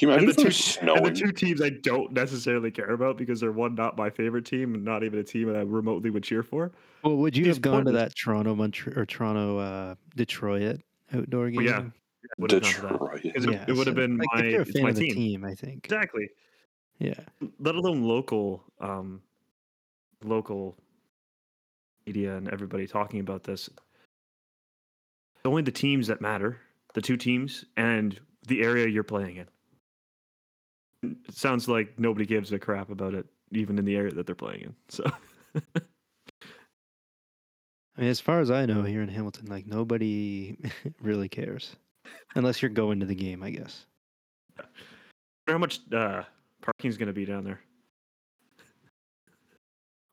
Can 0.00 0.08
you 0.08 0.14
imagine 0.14 0.28
And 0.30 0.38
the, 0.38 0.42
two, 0.44 0.50
snowing? 0.50 0.96
and 1.04 1.14
the 1.14 1.20
two 1.20 1.30
teams 1.30 1.60
I 1.60 1.68
don't 1.68 2.10
necessarily 2.12 2.70
care 2.70 2.88
about 2.92 3.18
because 3.18 3.38
they're 3.38 3.52
one 3.52 3.74
not 3.74 3.98
my 3.98 4.08
favorite 4.08 4.46
team 4.46 4.74
and 4.74 4.82
not 4.82 5.04
even 5.04 5.18
a 5.18 5.22
team 5.22 5.46
that 5.48 5.56
I 5.56 5.60
remotely 5.60 6.08
would 6.08 6.24
cheer 6.24 6.42
for. 6.42 6.72
Well, 7.04 7.16
would 7.18 7.36
you 7.36 7.44
He's 7.44 7.56
have 7.56 7.60
gone 7.62 7.84
to 7.84 7.92
that 7.92 8.16
Toronto 8.16 8.54
Montreal 8.54 8.98
or 8.98 9.04
Toronto 9.04 9.58
uh, 9.58 9.94
Detroit 10.16 10.80
outdoor 11.12 11.50
game? 11.50 11.60
yeah. 11.60 11.84
Would 12.38 12.50
have 12.52 12.62
gone 12.62 12.72
to 12.72 12.80
that. 12.80 12.92
Detroit. 12.92 13.34
'Cause 13.34 13.44
it- 13.44 13.68
it 13.68 13.76
would 13.76 13.86
have 13.86 13.96
been 13.96 14.16
like, 14.16 14.28
my- 14.32 14.40
if 14.40 14.50
you're 14.52 14.60
a 14.60 14.62
it's 14.62 14.72
fan 14.72 14.82
my 14.84 14.88
of 14.88 14.96
the 14.96 15.06
team. 15.08 15.14
team, 15.14 15.44
I 15.44 15.54
think. 15.54 15.84
Exactly. 15.84 16.30
Yeah. 16.98 17.20
Let 17.58 17.74
alone 17.74 18.02
local, 18.02 18.64
um, 18.80 19.20
local 20.24 20.78
media 22.06 22.38
and 22.38 22.48
everybody 22.48 22.86
talking 22.86 23.20
about 23.20 23.44
this. 23.44 23.68
Only 25.44 25.60
the 25.60 25.70
teams 25.72 26.06
that 26.06 26.22
matter, 26.22 26.56
the 26.94 27.02
two 27.02 27.18
teams, 27.18 27.66
and 27.76 28.18
the 28.46 28.62
area 28.62 28.86
you're 28.86 29.02
playing 29.04 29.36
in. 29.36 29.46
It 31.02 31.16
sounds 31.30 31.68
like 31.68 31.98
nobody 31.98 32.26
gives 32.26 32.52
a 32.52 32.58
crap 32.58 32.90
about 32.90 33.14
it, 33.14 33.26
even 33.52 33.78
in 33.78 33.84
the 33.84 33.96
area 33.96 34.12
that 34.12 34.26
they're 34.26 34.34
playing 34.34 34.62
in. 34.62 34.74
So, 34.88 35.04
I 35.56 35.60
mean, 38.00 38.10
as 38.10 38.20
far 38.20 38.40
as 38.40 38.50
I 38.50 38.66
know, 38.66 38.82
here 38.82 39.02
in 39.02 39.08
Hamilton, 39.08 39.46
like 39.46 39.66
nobody 39.66 40.56
really 41.02 41.28
cares, 41.28 41.76
unless 42.34 42.60
you're 42.62 42.70
going 42.70 43.00
to 43.00 43.06
the 43.06 43.14
game, 43.14 43.42
I 43.42 43.50
guess. 43.50 43.86
how 45.48 45.58
much 45.58 45.80
uh, 45.92 46.22
parking 46.60 46.90
is 46.90 46.96
going 46.98 47.06
to 47.08 47.12
be 47.12 47.24
down 47.24 47.44
there? 47.44 47.60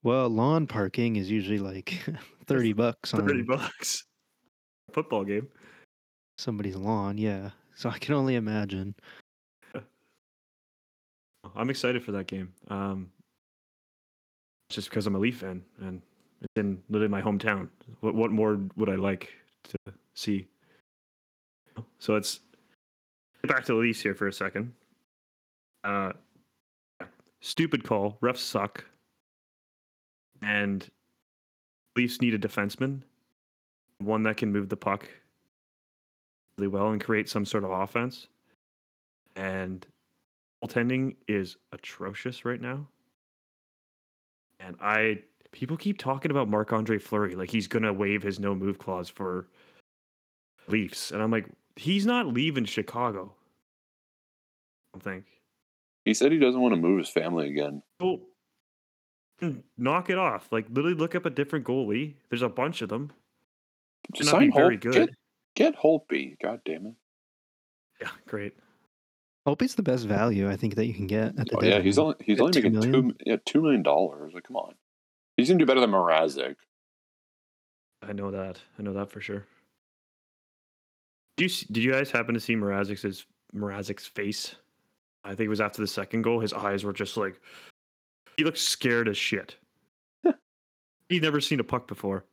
Well, 0.03 0.29
lawn 0.29 0.67
parking 0.67 1.17
is 1.17 1.29
usually 1.29 1.59
like 1.59 2.01
thirty 2.45 2.71
bucks 2.73 3.13
on 3.13 3.27
Thirty 3.27 3.41
bucks. 3.41 4.05
Football 4.93 5.25
game. 5.25 5.49
somebody's 6.37 6.77
lawn. 6.77 7.17
Yeah, 7.17 7.49
so 7.75 7.89
I 7.89 7.97
can 7.99 8.13
only 8.15 8.35
imagine. 8.35 8.95
I'm 11.55 11.69
excited 11.69 12.03
for 12.03 12.11
that 12.13 12.27
game. 12.27 12.53
Um, 12.69 13.09
just 14.69 14.89
because 14.89 15.07
I'm 15.07 15.15
a 15.15 15.19
Leaf 15.19 15.37
fan 15.39 15.63
and 15.81 16.01
it's 16.41 16.53
in 16.55 16.81
literally 16.89 17.09
my 17.09 17.21
hometown. 17.21 17.69
What 18.01 18.15
what 18.15 18.31
more 18.31 18.59
would 18.75 18.89
I 18.89 18.95
like 18.95 19.29
to 19.63 19.93
see? 20.13 20.47
So 21.99 22.15
it's 22.15 22.41
back 23.43 23.65
to 23.65 23.73
the 23.73 23.79
Leafs 23.79 24.01
here 24.01 24.13
for 24.13 24.27
a 24.27 24.33
second. 24.33 24.73
Uh, 25.83 26.11
stupid 27.41 27.83
call. 27.83 28.17
Refs 28.21 28.37
suck. 28.37 28.83
And 30.41 30.87
Leafs 31.95 32.21
need 32.21 32.33
a 32.33 32.39
defenseman, 32.39 33.01
one 33.99 34.23
that 34.23 34.37
can 34.37 34.51
move 34.51 34.69
the 34.69 34.77
puck 34.77 35.09
really 36.57 36.67
well 36.67 36.89
and 36.89 37.03
create 37.03 37.29
some 37.29 37.45
sort 37.45 37.63
of 37.63 37.71
offense. 37.71 38.27
And 39.35 39.85
goaltending 40.63 41.15
is 41.27 41.57
atrocious 41.71 42.45
right 42.45 42.61
now. 42.61 42.87
And 44.59 44.75
I 44.81 45.19
people 45.51 45.77
keep 45.77 45.97
talking 45.97 46.31
about 46.31 46.49
Marc 46.49 46.73
Andre 46.73 46.97
Fleury 46.97 47.35
like 47.35 47.49
he's 47.49 47.67
gonna 47.67 47.93
waive 47.93 48.23
his 48.23 48.39
no 48.39 48.55
move 48.55 48.79
clause 48.79 49.09
for 49.09 49.47
Leafs. 50.67 51.11
And 51.11 51.21
I'm 51.21 51.31
like, 51.31 51.47
he's 51.75 52.05
not 52.05 52.27
leaving 52.27 52.65
Chicago. 52.65 53.33
I 54.93 54.97
don't 54.97 55.03
think. 55.03 55.25
He 56.05 56.13
said 56.13 56.31
he 56.31 56.39
doesn't 56.39 56.61
want 56.61 56.73
to 56.73 56.79
move 56.79 56.99
his 56.99 57.09
family 57.09 57.49
again. 57.49 57.83
Well, 57.99 58.21
mm, 59.41 59.61
knock 59.77 60.09
it 60.09 60.17
off. 60.17 60.47
Like 60.51 60.67
literally 60.69 60.95
look 60.95 61.15
up 61.15 61.25
a 61.25 61.29
different 61.29 61.65
goalie. 61.65 62.15
There's 62.29 62.41
a 62.41 62.49
bunch 62.49 62.81
of 62.81 62.89
them. 62.89 63.11
Just 64.13 64.29
sign 64.29 64.51
very 64.53 64.77
good. 64.77 64.93
Get, 64.93 65.09
get 65.55 65.75
Holtby. 65.75 66.37
God 66.41 66.61
damn 66.65 66.87
it. 66.87 66.93
Yeah, 68.01 68.09
great. 68.25 68.53
Holtby's 69.47 69.75
the 69.75 69.83
best 69.83 70.05
value 70.05 70.49
I 70.49 70.57
think 70.57 70.75
that 70.75 70.87
you 70.87 70.93
can 70.93 71.07
get 71.07 71.39
at 71.39 71.47
the 71.47 71.57
Oh, 71.57 71.63
yeah, 71.63 71.79
he's 71.79 71.97
only 71.97 72.15
he's 72.19 72.39
only 72.41 72.51
two 72.51 72.59
making 72.69 72.73
million? 72.73 72.91
two 72.91 73.15
yeah 73.25 73.37
two 73.45 73.61
million 73.61 73.81
dollars. 73.81 74.33
Like, 74.33 74.43
come 74.43 74.57
on, 74.57 74.75
he's 75.37 75.47
gonna 75.47 75.59
do 75.59 75.65
better 75.65 75.79
than 75.79 75.91
Mrazek. 75.91 76.55
I 78.03 78.11
know 78.11 78.29
that. 78.31 78.59
I 78.77 78.83
know 78.83 78.93
that 78.93 79.09
for 79.09 79.21
sure. 79.21 79.45
Did 81.37 81.49
you 81.49 81.67
did 81.71 81.83
you 81.83 81.91
guys 81.93 82.11
happen 82.11 82.33
to 82.33 82.41
see 82.41 82.55
Mrazek's 82.55 83.25
Mrazek's 83.55 84.05
face? 84.05 84.55
I 85.23 85.29
think 85.29 85.45
it 85.45 85.49
was 85.49 85.61
after 85.61 85.81
the 85.81 85.87
second 85.87 86.23
goal. 86.23 86.41
His 86.41 86.51
eyes 86.53 86.83
were 86.83 86.93
just 86.93 87.15
like 87.15 87.39
he 88.35 88.43
looked 88.43 88.57
scared 88.57 89.07
as 89.07 89.17
shit. 89.17 89.55
He'd 91.09 91.21
never 91.23 91.39
seen 91.39 91.61
a 91.61 91.63
puck 91.63 91.87
before. 91.87 92.25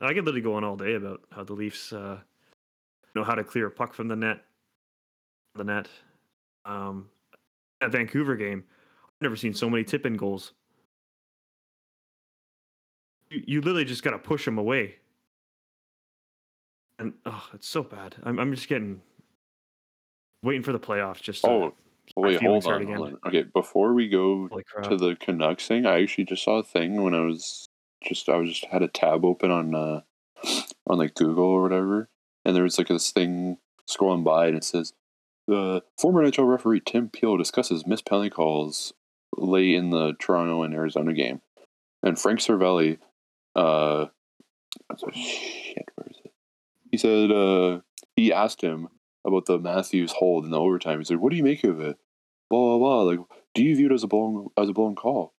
I 0.00 0.08
could 0.14 0.24
literally 0.24 0.40
go 0.40 0.54
on 0.54 0.64
all 0.64 0.76
day 0.76 0.94
about 0.94 1.20
how 1.30 1.44
the 1.44 1.52
Leafs 1.52 1.92
uh, 1.92 2.18
know 3.14 3.24
how 3.24 3.34
to 3.34 3.44
clear 3.44 3.66
a 3.66 3.70
puck 3.70 3.94
from 3.94 4.08
the 4.08 4.16
net. 4.16 4.44
The 5.54 5.64
net. 5.64 5.88
Um, 6.64 7.08
that 7.80 7.90
Vancouver 7.90 8.36
game, 8.36 8.64
I've 9.04 9.22
never 9.22 9.36
seen 9.36 9.54
so 9.54 9.68
many 9.68 9.84
tip 9.84 10.06
in 10.06 10.16
goals. 10.16 10.52
You, 13.30 13.42
you 13.46 13.60
literally 13.60 13.84
just 13.84 14.02
got 14.02 14.12
to 14.12 14.18
push 14.18 14.44
them 14.44 14.58
away. 14.58 14.96
And 16.98 17.14
oh, 17.26 17.48
it's 17.52 17.68
so 17.68 17.82
bad. 17.82 18.16
I'm, 18.22 18.38
I'm 18.38 18.54
just 18.54 18.68
getting 18.68 19.00
waiting 20.42 20.62
for 20.62 20.72
the 20.72 20.78
playoffs. 20.78 21.20
Just 21.20 21.42
to, 21.42 21.72
Oh, 22.16 22.22
wait, 22.22 22.42
hold 22.42 22.66
on, 22.66 22.86
hold 22.86 23.08
on. 23.08 23.18
Okay, 23.26 23.44
before 23.54 23.94
we 23.94 24.08
go 24.08 24.48
to 24.84 24.96
the 24.96 25.16
Canucks 25.18 25.66
thing, 25.66 25.86
I 25.86 26.02
actually 26.02 26.24
just 26.24 26.44
saw 26.44 26.58
a 26.58 26.62
thing 26.62 27.02
when 27.02 27.14
I 27.14 27.20
was 27.20 27.68
just 28.04 28.28
I 28.28 28.36
was 28.36 28.50
just 28.50 28.64
had 28.66 28.82
a 28.82 28.88
tab 28.88 29.24
open 29.24 29.50
on 29.50 29.74
uh 29.74 30.00
on 30.86 30.98
like 30.98 31.14
Google 31.14 31.44
or 31.44 31.62
whatever, 31.62 32.08
and 32.44 32.54
there 32.56 32.62
was 32.62 32.78
like 32.78 32.88
this 32.88 33.10
thing 33.10 33.58
scrolling 33.88 34.24
by, 34.24 34.46
and 34.46 34.56
it 34.56 34.64
says 34.64 34.92
the 35.46 35.82
former 35.98 36.22
NHL 36.24 36.48
referee 36.48 36.82
Tim 36.84 37.08
Peel 37.08 37.36
discusses 37.36 37.86
missed 37.86 38.06
penalty 38.06 38.30
calls 38.30 38.92
late 39.36 39.74
in 39.74 39.90
the 39.90 40.14
Toronto 40.18 40.62
and 40.62 40.74
Arizona 40.74 41.12
game, 41.12 41.40
and 42.02 42.18
Frank 42.18 42.40
Seravalli, 42.40 42.98
uh, 43.56 44.06
shit, 45.14 45.88
where 45.94 46.06
is 46.10 46.20
it? 46.24 46.32
He 46.90 46.98
said 46.98 47.30
uh 47.30 47.80
he 48.16 48.32
asked 48.32 48.60
him 48.60 48.88
about 49.24 49.46
the 49.46 49.58
Matthews 49.58 50.12
hold 50.12 50.44
in 50.44 50.50
the 50.50 50.60
overtime. 50.60 50.98
He 50.98 51.04
said, 51.04 51.18
"What 51.18 51.30
do 51.30 51.36
you 51.36 51.44
make 51.44 51.64
of 51.64 51.80
it?" 51.80 51.96
Blah 52.50 52.76
blah 52.76 52.78
blah. 52.78 53.02
Like, 53.02 53.20
do 53.54 53.62
you 53.62 53.74
view 53.76 53.86
it 53.86 53.92
as 53.92 54.02
a 54.02 54.06
blown 54.08 54.48
as 54.56 54.68
a 54.68 54.72
blown 54.72 54.94
call? 54.94 55.32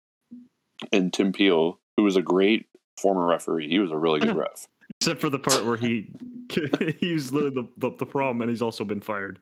And 0.91 1.13
Tim 1.13 1.33
Peel, 1.33 1.79
who 1.97 2.03
was 2.03 2.17
a 2.17 2.23
great 2.23 2.67
former 3.01 3.27
referee, 3.27 3.69
he 3.69 3.79
was 3.79 3.91
a 3.91 3.99
really 3.99 4.21
good 4.21 4.37
ref. 4.37 4.67
Except 5.01 5.21
for 5.21 5.31
the 5.31 5.39
part 5.39 5.65
where 5.65 5.77
he 5.77 6.11
he 6.99 7.13
was 7.13 7.33
literally 7.33 7.69
the, 7.77 7.89
the, 7.91 7.97
the 7.99 8.07
problem, 8.07 8.41
and 8.43 8.51
he's 8.51 8.63
also 8.63 8.85
been 8.85 9.01
fired. 9.01 9.39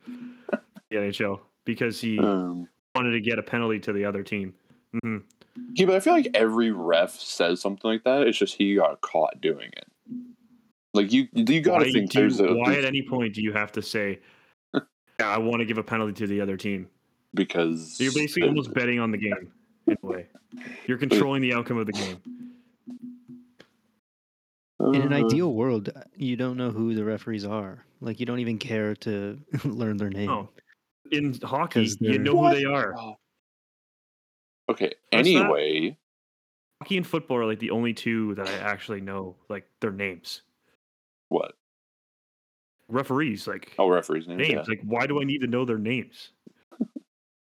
The 0.90 0.96
NHL 0.96 1.40
because 1.64 2.00
he 2.00 2.18
Um, 2.18 2.68
wanted 2.94 3.12
to 3.12 3.20
get 3.20 3.38
a 3.38 3.42
penalty 3.42 3.78
to 3.80 3.92
the 3.92 4.04
other 4.04 4.22
team. 4.22 4.54
Mm-hmm. 4.96 5.18
yeah, 5.74 5.86
but 5.86 5.94
I 5.94 6.00
feel 6.00 6.14
like 6.14 6.28
every 6.34 6.70
ref 6.72 7.12
says 7.12 7.60
something 7.60 7.88
like 7.88 8.02
that. 8.04 8.26
It's 8.26 8.38
just 8.38 8.56
he 8.56 8.74
got 8.74 9.00
caught 9.00 9.40
doing 9.40 9.70
it. 9.72 9.86
Like 10.92 11.12
you, 11.12 11.28
you 11.32 11.60
got 11.60 11.78
to 11.78 11.92
think 11.92 12.10
do 12.10 12.26
a 12.44 12.54
why 12.56 12.74
at 12.74 12.84
any 12.84 13.02
point 13.02 13.34
do 13.34 13.42
you 13.42 13.52
have 13.52 13.70
to 13.72 13.82
say, 13.82 14.18
"Yeah, 14.74 14.80
I 15.20 15.38
want 15.38 15.60
to 15.60 15.64
give 15.64 15.78
a 15.78 15.84
penalty 15.84 16.12
to 16.14 16.26
the 16.26 16.40
other 16.40 16.56
team"? 16.56 16.88
because 17.34 17.96
You're 18.00 18.12
basically 18.12 18.48
almost 18.48 18.74
betting 18.74 18.98
on 18.98 19.10
the 19.12 19.18
game 19.18 19.52
in 19.86 19.96
a 20.02 20.06
way. 20.06 20.26
You're 20.86 20.98
controlling 20.98 21.42
the 21.42 21.54
outcome 21.54 21.78
of 21.78 21.86
the 21.86 21.92
game. 21.92 22.18
In 24.80 25.02
an 25.02 25.12
Uh, 25.12 25.16
ideal 25.26 25.52
world, 25.52 25.90
you 26.16 26.36
don't 26.36 26.56
know 26.56 26.70
who 26.70 26.94
the 26.94 27.04
referees 27.04 27.44
are. 27.44 27.84
Like 28.00 28.18
you 28.18 28.26
don't 28.26 28.38
even 28.40 28.58
care 28.58 28.94
to 28.96 29.38
learn 29.64 29.96
their 29.98 30.08
name. 30.10 30.26
No. 30.26 30.48
In 31.12 31.34
hockey, 31.42 31.88
you 32.00 32.18
know 32.18 32.34
What? 32.34 32.54
who 32.54 32.58
they 32.60 32.64
are. 32.64 32.94
Oh. 32.96 33.16
Okay. 34.70 34.92
What's 35.10 35.28
that? 35.28 35.36
Anyway, 35.36 35.96
Hockey 36.80 36.96
and 36.96 37.06
football 37.06 37.36
are 37.38 37.44
like 37.46 37.58
the 37.58 37.70
only 37.72 37.92
two 37.92 38.34
that 38.36 38.48
I 38.48 38.52
actually 38.54 39.00
know, 39.00 39.36
like 39.48 39.68
their 39.80 39.90
names. 39.92 40.42
what? 41.28 41.52
Referees, 42.88 43.46
like 43.46 43.74
Oh, 43.78 43.88
referees 43.88 44.26
names. 44.26 44.38
names. 44.40 44.52
yeah. 44.52 44.64
Like, 44.66 44.80
why 44.82 45.06
do 45.06 45.20
I 45.20 45.24
need 45.24 45.42
to 45.42 45.46
know 45.46 45.64
their 45.64 45.78
names? 45.78 46.30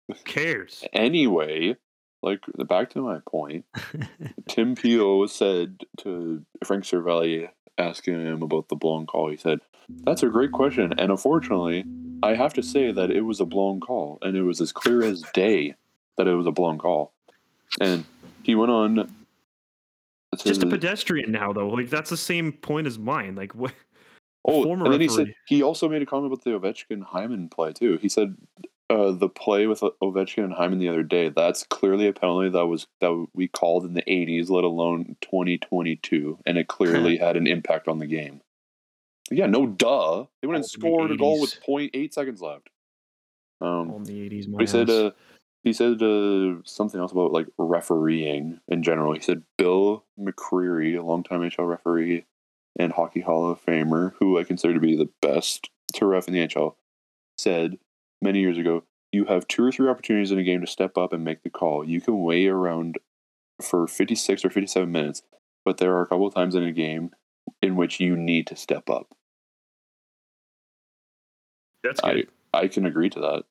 Who 0.07 0.13
cares? 0.25 0.83
Anyway, 0.93 1.75
like 2.23 2.39
back 2.67 2.89
to 2.91 3.01
my 3.01 3.19
point. 3.27 3.65
Tim 4.47 4.75
Peel 4.75 5.27
said 5.27 5.83
to 5.97 6.43
Frank 6.63 6.85
Seravalli, 6.85 7.49
asking 7.77 8.25
him 8.25 8.41
about 8.41 8.69
the 8.69 8.75
blown 8.75 9.05
call, 9.05 9.29
he 9.29 9.37
said, 9.37 9.59
That's 9.89 10.23
a 10.23 10.27
great 10.27 10.51
question. 10.51 10.93
And 10.97 11.11
unfortunately, 11.11 11.85
I 12.23 12.35
have 12.35 12.53
to 12.53 12.63
say 12.63 12.91
that 12.91 13.11
it 13.11 13.21
was 13.21 13.39
a 13.39 13.45
blown 13.45 13.79
call. 13.79 14.17
And 14.21 14.35
it 14.37 14.43
was 14.43 14.61
as 14.61 14.71
clear 14.71 15.03
as 15.03 15.23
day 15.33 15.75
that 16.17 16.27
it 16.27 16.35
was 16.35 16.47
a 16.47 16.51
blown 16.51 16.77
call. 16.77 17.11
And 17.79 18.05
he 18.43 18.55
went 18.55 18.71
on. 18.71 19.13
Just 20.37 20.63
a 20.63 20.67
pedestrian 20.67 21.31
now, 21.31 21.53
though. 21.53 21.67
Like 21.67 21.89
that's 21.89 22.09
the 22.09 22.17
same 22.17 22.53
point 22.53 22.87
as 22.87 22.97
mine. 22.97 23.35
Like 23.35 23.53
what? 23.53 23.73
Oh, 24.45 24.69
and 24.73 24.91
then 24.91 24.99
he 24.99 25.07
said 25.07 25.33
he 25.47 25.63
also 25.63 25.87
made 25.87 26.01
a 26.01 26.05
comment 26.05 26.33
about 26.33 26.43
the 26.43 26.49
Ovechkin 26.49 27.01
Hyman 27.01 27.47
play 27.49 27.71
too. 27.71 27.97
He 28.01 28.09
said 28.09 28.35
uh, 28.93 29.11
the 29.11 29.29
play 29.29 29.65
with 29.65 29.81
Ovechkin 29.81 30.43
and 30.43 30.53
Hyman 30.53 30.79
the 30.79 30.89
other 30.89 31.03
day. 31.03 31.29
That's 31.29 31.63
clearly 31.63 32.07
a 32.07 32.13
penalty 32.13 32.49
that 32.49 32.67
was 32.67 32.87
that 33.01 33.27
we 33.33 33.47
called 33.47 33.85
in 33.85 33.93
the 33.93 34.03
'80s, 34.03 34.49
let 34.49 34.63
alone 34.63 35.15
2022, 35.21 36.39
and 36.45 36.57
it 36.57 36.67
clearly 36.67 37.17
had 37.25 37.35
an 37.35 37.47
impact 37.47 37.87
on 37.87 37.99
the 37.99 38.05
game. 38.05 38.41
Yeah, 39.31 39.47
no 39.47 39.65
duh. 39.65 40.25
They 40.41 40.47
went 40.47 40.57
and 40.57 40.65
scored 40.65 41.11
a 41.11 41.17
goal 41.17 41.41
with 41.41 41.59
80s. 41.67 41.91
0.8 41.91 42.13
seconds 42.13 42.41
left. 42.41 42.69
Um, 43.61 43.91
On 43.91 44.03
the 44.03 44.21
eighties, 44.21 44.47
my 44.47 44.61
he 44.61 44.67
said 44.67 44.89
uh, 44.89 45.11
he 45.63 45.73
said 45.73 46.01
uh, 46.03 46.55
something 46.65 46.99
else 46.99 47.11
about 47.11 47.31
like 47.31 47.47
refereeing 47.57 48.59
in 48.67 48.83
general. 48.83 49.13
He 49.13 49.21
said 49.21 49.43
Bill 49.57 50.05
McCreary, 50.19 50.97
a 50.97 51.01
longtime 51.01 51.41
NHL 51.41 51.67
referee 51.67 52.25
and 52.77 52.91
Hockey 52.91 53.21
Hall 53.21 53.49
of 53.49 53.63
Famer, 53.63 54.13
who 54.19 54.37
I 54.37 54.43
consider 54.43 54.73
to 54.73 54.79
be 54.79 54.95
the 54.95 55.09
best 55.21 55.69
to 55.93 56.05
ref 56.05 56.27
in 56.27 56.33
the 56.33 56.45
NHL, 56.45 56.75
said 57.37 57.77
many 58.23 58.39
years 58.39 58.57
ago, 58.57 58.83
"You 59.11 59.25
have 59.25 59.47
two 59.47 59.63
or 59.63 59.71
three 59.71 59.89
opportunities 59.89 60.31
in 60.31 60.39
a 60.39 60.43
game 60.43 60.61
to 60.61 60.67
step 60.67 60.97
up 60.97 61.13
and 61.13 61.23
make 61.23 61.43
the 61.43 61.49
call. 61.49 61.83
You 61.87 62.01
can 62.01 62.21
wait 62.23 62.47
around 62.47 62.97
for 63.61 63.87
56 63.87 64.43
or 64.43 64.49
57 64.49 64.91
minutes, 64.91 65.21
but 65.65 65.77
there 65.77 65.95
are 65.95 66.01
a 66.01 66.07
couple 66.07 66.25
of 66.25 66.33
times 66.33 66.55
in 66.55 66.63
a 66.63 66.71
game 66.71 67.11
in 67.61 67.75
which 67.75 67.99
you 67.99 68.15
need 68.15 68.47
to 68.47 68.55
step 68.55 68.89
up." 68.89 69.13
that's 71.83 72.01
good. 72.01 72.27
I 72.53 72.59
I 72.61 72.67
can 72.67 72.85
agree 72.85 73.09
to 73.09 73.19
that. 73.19 73.43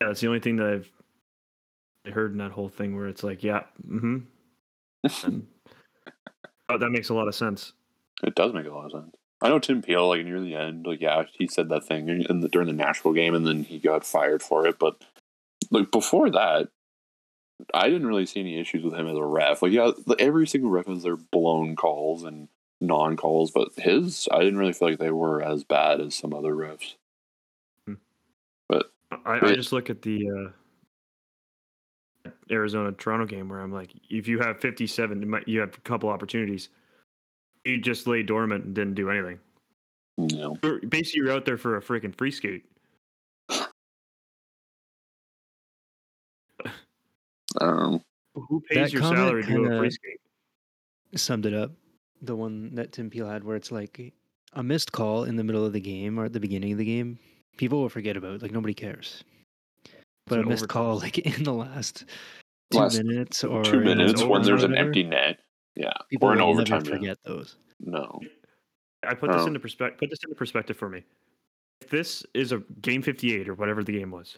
yeah, 0.00 0.08
that's 0.08 0.20
the 0.20 0.26
only 0.26 0.40
thing 0.40 0.56
that 0.56 0.66
I've 0.66 2.12
heard 2.12 2.32
in 2.32 2.38
that 2.38 2.52
whole 2.52 2.68
thing 2.68 2.96
where 2.96 3.06
it's 3.06 3.22
like, 3.22 3.42
yeah, 3.42 3.64
mm-hmm. 3.86 4.18
And, 5.24 5.46
oh, 6.68 6.78
that 6.78 6.90
makes 6.90 7.08
a 7.08 7.14
lot 7.14 7.28
of 7.28 7.34
sense. 7.34 7.72
It 8.22 8.34
does 8.34 8.52
make 8.52 8.66
a 8.66 8.70
lot 8.70 8.86
of 8.86 8.92
sense. 8.92 9.16
I 9.42 9.48
know 9.48 9.58
Tim 9.58 9.80
Peel, 9.82 10.08
like 10.08 10.24
near 10.24 10.40
the 10.40 10.54
end, 10.54 10.86
like 10.86 11.00
yeah, 11.00 11.24
he 11.32 11.46
said 11.46 11.68
that 11.70 11.86
thing 11.86 12.08
in 12.08 12.40
the, 12.40 12.48
during 12.48 12.66
the 12.66 12.74
Nashville 12.74 13.14
game, 13.14 13.34
and 13.34 13.46
then 13.46 13.64
he 13.64 13.78
got 13.78 14.04
fired 14.04 14.42
for 14.42 14.66
it. 14.66 14.78
But 14.78 15.02
like 15.70 15.90
before 15.90 16.30
that, 16.30 16.68
I 17.72 17.88
didn't 17.88 18.06
really 18.06 18.26
see 18.26 18.40
any 18.40 18.58
issues 18.58 18.84
with 18.84 18.94
him 18.94 19.06
as 19.06 19.16
a 19.16 19.24
ref. 19.24 19.62
Like 19.62 19.72
yeah, 19.72 19.92
every 20.18 20.46
single 20.46 20.70
ref 20.70 20.86
has 20.86 21.02
their 21.02 21.16
blown 21.16 21.74
calls 21.76 22.22
and 22.24 22.48
non 22.80 23.16
calls, 23.16 23.50
but 23.50 23.68
his, 23.76 24.28
I 24.30 24.40
didn't 24.40 24.58
really 24.58 24.72
feel 24.72 24.88
like 24.90 24.98
they 24.98 25.10
were 25.10 25.42
as 25.42 25.64
bad 25.64 26.00
as 26.00 26.14
some 26.14 26.34
other 26.34 26.54
refs. 26.54 26.94
I, 29.12 29.18
I 29.24 29.38
Right. 29.40 29.56
just 29.56 29.72
look 29.72 29.90
at 29.90 30.02
the 30.02 30.52
uh, 32.26 32.30
Arizona 32.50 32.92
Toronto 32.92 33.26
game 33.26 33.48
where 33.48 33.60
I'm 33.60 33.72
like, 33.72 33.90
if 34.08 34.28
you 34.28 34.38
have 34.40 34.60
57, 34.60 35.42
you 35.46 35.60
have 35.60 35.74
a 35.74 35.80
couple 35.80 36.08
opportunities. 36.08 36.68
You 37.64 37.78
just 37.80 38.06
lay 38.06 38.22
dormant 38.22 38.64
and 38.64 38.74
didn't 38.74 38.94
do 38.94 39.10
anything. 39.10 39.38
No. 40.18 40.56
You're- 40.62 40.86
Basically, 40.86 41.20
you're 41.22 41.32
out 41.32 41.44
there 41.44 41.58
for 41.58 41.76
a 41.76 41.82
freaking 41.82 42.16
free 42.16 42.30
skate. 42.30 42.64
um, 47.60 48.00
Who 48.34 48.60
pays 48.68 48.90
That 48.90 48.92
your 48.92 49.02
salary 49.02 49.42
to 49.44 49.48
go 49.52 49.64
to 49.64 49.74
a 49.74 49.78
free 49.78 49.90
skate? 49.90 50.20
Summed 51.16 51.46
it 51.46 51.54
up. 51.54 51.72
The 52.22 52.36
one 52.36 52.74
that 52.74 52.92
Tim 52.92 53.10
Peel 53.10 53.26
had, 53.28 53.44
where 53.44 53.56
it's 53.56 53.72
like 53.72 54.12
a 54.52 54.62
missed 54.62 54.92
call 54.92 55.24
in 55.24 55.36
the 55.36 55.44
middle 55.44 55.64
of 55.64 55.72
the 55.72 55.80
game 55.80 56.18
or 56.18 56.26
at 56.26 56.32
the 56.32 56.40
beginning 56.40 56.72
of 56.72 56.78
the 56.78 56.84
game, 56.84 57.18
people 57.56 57.80
will 57.80 57.88
forget 57.88 58.16
about. 58.16 58.42
Like 58.42 58.52
nobody 58.52 58.74
cares. 58.74 59.24
But 60.26 60.38
a 60.38 60.42
an 60.42 60.48
missed 60.48 60.68
call, 60.68 60.98
like 61.00 61.18
in 61.18 61.42
the 61.44 61.52
last 61.54 62.04
two 62.70 62.78
Last 62.78 63.02
minutes 63.02 63.42
or 63.42 63.64
two 63.64 63.80
minutes 63.80 64.22
when 64.22 64.42
there's 64.42 64.62
an 64.62 64.76
empty 64.76 65.02
net, 65.02 65.40
yeah, 65.80 65.92
people 66.08 66.28
or 66.28 66.32
an 66.32 66.38
will 66.40 66.48
overtime. 66.50 66.78
never 66.82 66.90
yeah. 66.90 66.96
forget 66.98 67.18
those. 67.24 67.56
No, 67.80 68.20
I 69.02 69.14
put 69.14 69.32
this 69.32 69.42
Oh. 69.42 69.46
into 69.46 69.60
perspective. 69.60 69.98
Put 69.98 70.10
this 70.10 70.22
into 70.22 70.34
perspective 70.36 70.76
for 70.76 70.88
me. 70.88 71.02
If 71.80 71.88
this 71.88 72.24
is 72.34 72.52
a 72.52 72.58
game 72.82 73.00
58 73.02 73.48
or 73.48 73.54
whatever 73.54 73.82
the 73.82 73.92
game 73.92 74.10
was, 74.10 74.36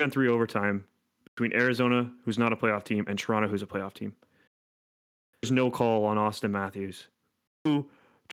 and 0.00 0.12
three 0.12 0.28
overtime 0.28 0.84
between 1.24 1.52
Arizona, 1.52 2.10
who's 2.24 2.38
not 2.38 2.52
a 2.52 2.56
playoff 2.56 2.84
team, 2.84 3.04
and 3.08 3.18
Toronto, 3.18 3.48
who's 3.48 3.62
a 3.62 3.66
playoff 3.66 3.94
team. 3.94 4.14
There's 5.40 5.52
no 5.52 5.70
call 5.70 6.04
on 6.04 6.16
Austin 6.18 6.50
Matthews, 6.50 7.06
who 7.64 7.86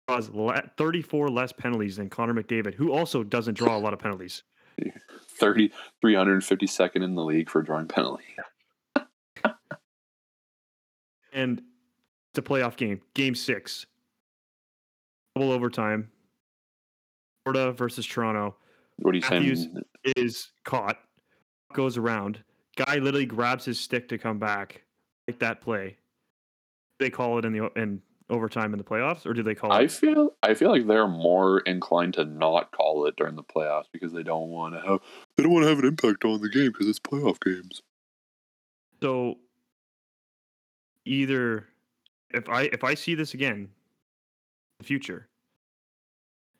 draws 0.08 0.30
le- 0.30 0.64
34 0.78 1.30
less 1.30 1.52
penalties 1.52 1.98
than 1.98 2.10
Connor 2.10 2.34
McDavid, 2.34 2.74
who 2.74 2.92
also 2.92 3.24
doesn't 3.24 3.56
draw 3.56 3.76
a 3.78 3.80
lot 3.80 3.94
of 3.94 4.00
penalties. 4.00 4.44
30, 5.40 5.72
352nd 6.04 7.04
in 7.04 7.16
the 7.16 7.24
league 7.24 7.50
for 7.50 7.62
drawing 7.62 7.88
penalty. 7.88 8.24
And 11.32 11.62
it's 12.32 12.40
a 12.40 12.42
playoff 12.42 12.76
game, 12.76 13.02
game 13.14 13.36
six, 13.36 13.86
double 15.36 15.52
overtime. 15.52 16.10
Florida 17.46 17.72
versus 17.72 18.06
Toronto. 18.06 18.56
What 18.98 19.16
are 19.16 19.18
you 19.18 19.22
Matthews- 19.30 19.64
saying? 19.64 19.86
is 20.18 20.52
caught, 20.66 20.98
goes 21.74 21.96
around. 21.98 22.44
Guy 22.76 22.96
literally 22.96 23.26
grabs 23.26 23.66
his 23.66 23.80
stick 23.80 24.08
to 24.10 24.18
come 24.18 24.40
back, 24.40 24.84
like 25.28 25.38
that 25.40 25.62
play. 25.62 25.98
They 27.00 27.10
call 27.10 27.38
it 27.40 27.46
in 27.46 27.54
the 27.54 27.70
in 27.76 28.02
overtime 28.30 28.74
in 28.74 28.78
the 28.78 28.84
playoffs, 28.84 29.26
or 29.26 29.34
do 29.34 29.44
they 29.44 29.54
call 29.56 29.72
I 29.72 29.82
it? 29.82 29.92
feel 29.92 30.30
I 30.42 30.54
feel 30.54 30.72
like 30.72 30.88
they're 30.88 31.08
more 31.08 31.60
inclined 31.62 32.14
to 32.16 32.26
not 32.26 32.72
call 32.72 33.06
it 33.06 33.16
during 33.16 33.36
the 33.36 33.44
playoffs 33.44 33.86
because 33.92 34.12
they 34.14 34.24
don't 34.24 34.50
want 34.50 34.74
to 34.76 34.82
have 34.82 35.00
they 35.38 35.44
don't 35.44 35.52
want 35.52 35.64
to 35.66 35.70
have 35.70 35.80
an 35.80 35.86
impact 35.86 36.24
on 36.26 36.42
the 36.42 36.50
game 36.50 36.72
because 36.72 36.88
it's 36.88 37.00
playoff 37.00 37.40
games. 37.44 37.82
So 39.04 39.38
either 41.06 41.68
if 42.32 42.48
I 42.50 42.64
if 42.64 42.84
I 42.84 42.94
see 42.94 43.16
this 43.16 43.34
again 43.34 43.54
in 43.54 43.70
the 44.80 44.86
future, 44.86 45.28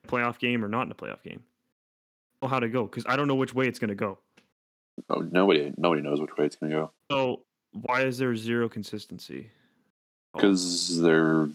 playoff 0.08 0.40
game 0.40 0.64
or 0.64 0.68
not 0.68 0.84
in 0.86 0.92
a 0.92 0.96
playoff 0.96 1.24
game, 1.24 1.42
I 1.44 2.42
don't 2.42 2.42
know 2.44 2.48
how 2.56 2.60
to 2.60 2.70
go 2.70 2.84
because 2.86 3.06
I 3.08 3.16
don't 3.16 3.28
know 3.28 3.36
which 3.36 3.54
way 3.54 3.68
it's 3.68 3.80
going 3.80 3.90
to 3.90 3.96
go. 3.96 4.18
Oh, 5.10 5.22
nobody 5.32 5.74
nobody 5.78 6.02
knows 6.02 6.20
which 6.22 6.36
way 6.38 6.46
it's 6.46 6.58
gonna 6.58 6.74
go 6.74 6.92
So 7.10 7.42
why 7.72 8.04
is 8.04 8.18
there 8.18 8.36
zero 8.36 8.68
consistency? 8.70 9.50
Oh, 10.34 10.38
because 10.40 11.00
there 11.02 11.50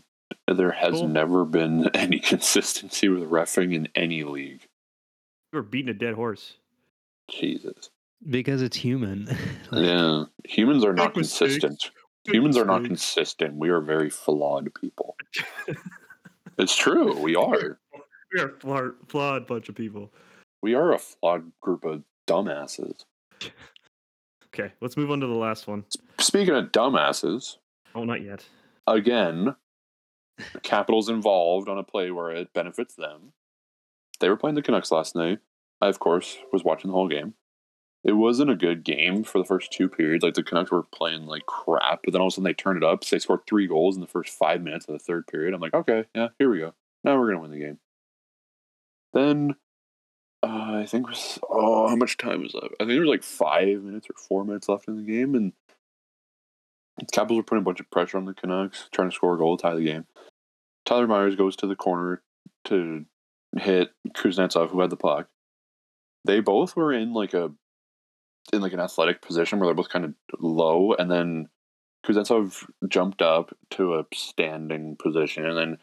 there 0.49 0.72
has 0.72 0.92
Cool. 0.94 1.09
never 1.09 1.44
been 1.44 1.88
any 1.94 2.18
consistency 2.18 3.09
with 3.09 3.22
refing 3.31 3.75
in 3.75 3.88
any 3.94 4.25
league. 4.25 4.62
we're 5.53 5.62
beating 5.62 5.90
a 5.90 5.94
dead 5.94 6.14
horse. 6.14 6.55
Jesus, 7.31 7.90
because 8.29 8.62
it's 8.62 8.77
human. 8.77 9.27
Like, 9.70 9.85
yeah, 9.85 10.25
humans 10.44 10.85
are 10.85 10.92
not 10.92 11.14
consistent. 11.14 11.72
mistakes. 11.72 11.90
Humans 12.29 12.57
are 12.57 12.65
not 12.65 12.79
mm-hmm. 12.79 12.87
consistent. 12.89 13.57
We 13.57 13.69
are 13.69 13.81
very 13.81 14.11
flawed 14.11 14.73
people. 14.75 15.17
It's 16.59 16.77
true. 16.77 17.19
We 17.21 17.37
are. 17.37 17.79
We 18.33 18.41
are 18.41 18.49
flawed, 18.59 18.93
flawed 19.09 19.47
bunch 19.47 19.69
of 19.69 19.75
people. 19.75 20.12
We 20.62 20.75
are 20.75 20.93
a 20.93 20.99
flawed 20.99 21.53
group 21.61 21.85
of 21.85 22.03
dumbasses. 22.27 23.05
Okay, 24.47 24.73
let's 24.81 24.97
move 24.97 25.11
on 25.11 25.21
to 25.21 25.27
the 25.27 25.35
last 25.35 25.67
one. 25.67 25.85
Speaking 26.19 26.55
of 26.55 26.73
dumbasses, 26.73 27.57
Oh, 27.95 28.05
not 28.05 28.23
yet. 28.23 28.45
again, 28.87 29.55
Capitals 30.62 31.09
involved 31.09 31.69
on 31.69 31.79
a 31.79 31.83
play 31.83 32.11
where 32.11 32.31
it 32.31 32.53
benefits 32.55 32.95
them. 32.95 33.33
They 34.21 34.31
were 34.31 34.37
playing 34.37 34.55
the 34.55 34.62
Canucks 34.62 34.91
last 34.91 35.15
night. 35.15 35.41
I, 35.83 35.89
of 35.89 35.99
course, 35.99 36.39
was 36.53 36.65
watching 36.65 36.89
the 36.89 36.95
whole 36.95 37.09
game. 37.09 37.35
It 38.07 38.12
wasn't 38.12 38.53
a 38.53 38.57
good 38.57 38.85
game 38.85 39.25
for 39.25 39.38
the 39.38 39.45
first 39.45 39.73
two 39.73 39.88
periods. 39.88 40.23
Like 40.23 40.35
the 40.35 40.45
Canucks 40.45 40.71
were 40.71 40.85
playing 40.85 41.27
like 41.27 41.45
crap, 41.47 42.03
but 42.05 42.12
then 42.12 42.21
all 42.21 42.29
of 42.29 42.33
a 42.33 42.35
sudden 42.35 42.45
they 42.45 42.55
turned 42.55 42.77
it 42.77 42.85
up. 42.85 43.03
So 43.03 43.16
they 43.16 43.21
scored 43.21 43.40
three 43.49 43.66
goals 43.66 43.97
in 43.97 44.01
the 44.01 44.07
first 44.07 44.33
five 44.33 44.62
minutes 44.62 44.87
of 44.87 44.92
the 44.92 45.01
third 45.01 45.27
period. 45.27 45.53
I'm 45.53 45.61
like, 45.61 45.75
okay, 45.75 46.05
yeah, 46.14 46.29
here 46.38 46.49
we 46.49 46.61
go. 46.61 46.73
Now 47.03 47.19
we're 47.19 47.27
gonna 47.27 47.40
win 47.40 47.51
the 47.51 47.59
game. 47.59 47.79
Then 49.12 49.57
uh, 50.40 50.79
I 50.79 50.87
think 50.87 51.09
was 51.09 51.40
oh, 51.51 51.88
how 51.88 51.97
much 51.97 52.16
time 52.16 52.42
was 52.42 52.55
left? 52.55 52.75
I 52.75 52.85
think 52.85 52.90
there 52.90 53.01
was 53.01 53.09
like 53.09 53.25
five 53.25 53.83
minutes 53.83 54.09
or 54.09 54.14
four 54.16 54.45
minutes 54.45 54.69
left 54.69 54.87
in 54.87 54.97
the 54.97 55.12
game, 55.12 55.35
and 55.35 55.53
the 56.99 57.07
Capitals 57.07 57.38
were 57.38 57.42
putting 57.42 57.62
a 57.62 57.64
bunch 57.64 57.81
of 57.81 57.90
pressure 57.90 58.19
on 58.19 58.25
the 58.25 58.35
Canucks, 58.35 58.88
trying 58.92 59.11
to 59.11 59.14
score 59.14 59.35
a 59.35 59.38
goal, 59.38 59.57
to 59.57 59.62
tie 59.62 59.75
the 59.75 59.83
game. 59.83 60.07
Tyler 60.85 61.09
Myers 61.09 61.35
goes 61.35 61.57
to 61.57 61.66
the 61.66 61.75
corner 61.75 62.23
to 62.66 63.05
hit 63.59 63.90
Kuznetsov, 64.11 64.71
who 64.71 64.81
had 64.81 64.90
the 64.90 64.97
puck. 64.97 65.29
They 66.25 66.38
both 66.38 66.77
were 66.77 66.92
in 66.92 67.12
like 67.12 67.35
a 67.35 67.51
in 68.53 68.61
like 68.61 68.73
an 68.73 68.81
athletic 68.81 69.23
position 69.23 69.59
where 69.59 69.67
they're 69.67 69.75
both 69.75 69.89
kind 69.89 70.05
of 70.05 70.15
low, 70.39 70.95
and 70.95 71.11
then 71.11 71.49
Kuznetsov 72.07 72.65
jumped 72.89 73.23
up 73.23 73.57
to 73.71 73.95
a 73.95 74.07
standing 74.15 74.97
position, 74.97 75.45
and 75.45 75.57
then 75.57 75.79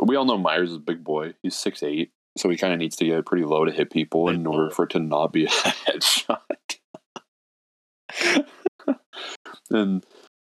we 0.00 0.16
all 0.16 0.24
know 0.24 0.38
Myers 0.38 0.70
is 0.70 0.76
a 0.76 0.80
big 0.80 1.04
boy. 1.04 1.34
He's 1.42 1.56
six 1.56 1.82
eight, 1.82 2.10
so 2.36 2.48
he 2.48 2.56
kind 2.56 2.72
of 2.72 2.78
needs 2.78 2.96
to 2.96 3.04
get 3.04 3.26
pretty 3.26 3.44
low 3.44 3.64
to 3.64 3.72
hit 3.72 3.90
people 3.90 4.28
in 4.28 4.46
order 4.46 4.70
for 4.70 4.84
it 4.84 4.90
to 4.90 4.98
not 4.98 5.32
be 5.32 5.44
a 5.44 5.48
headshot. 5.48 6.40
and 9.70 10.04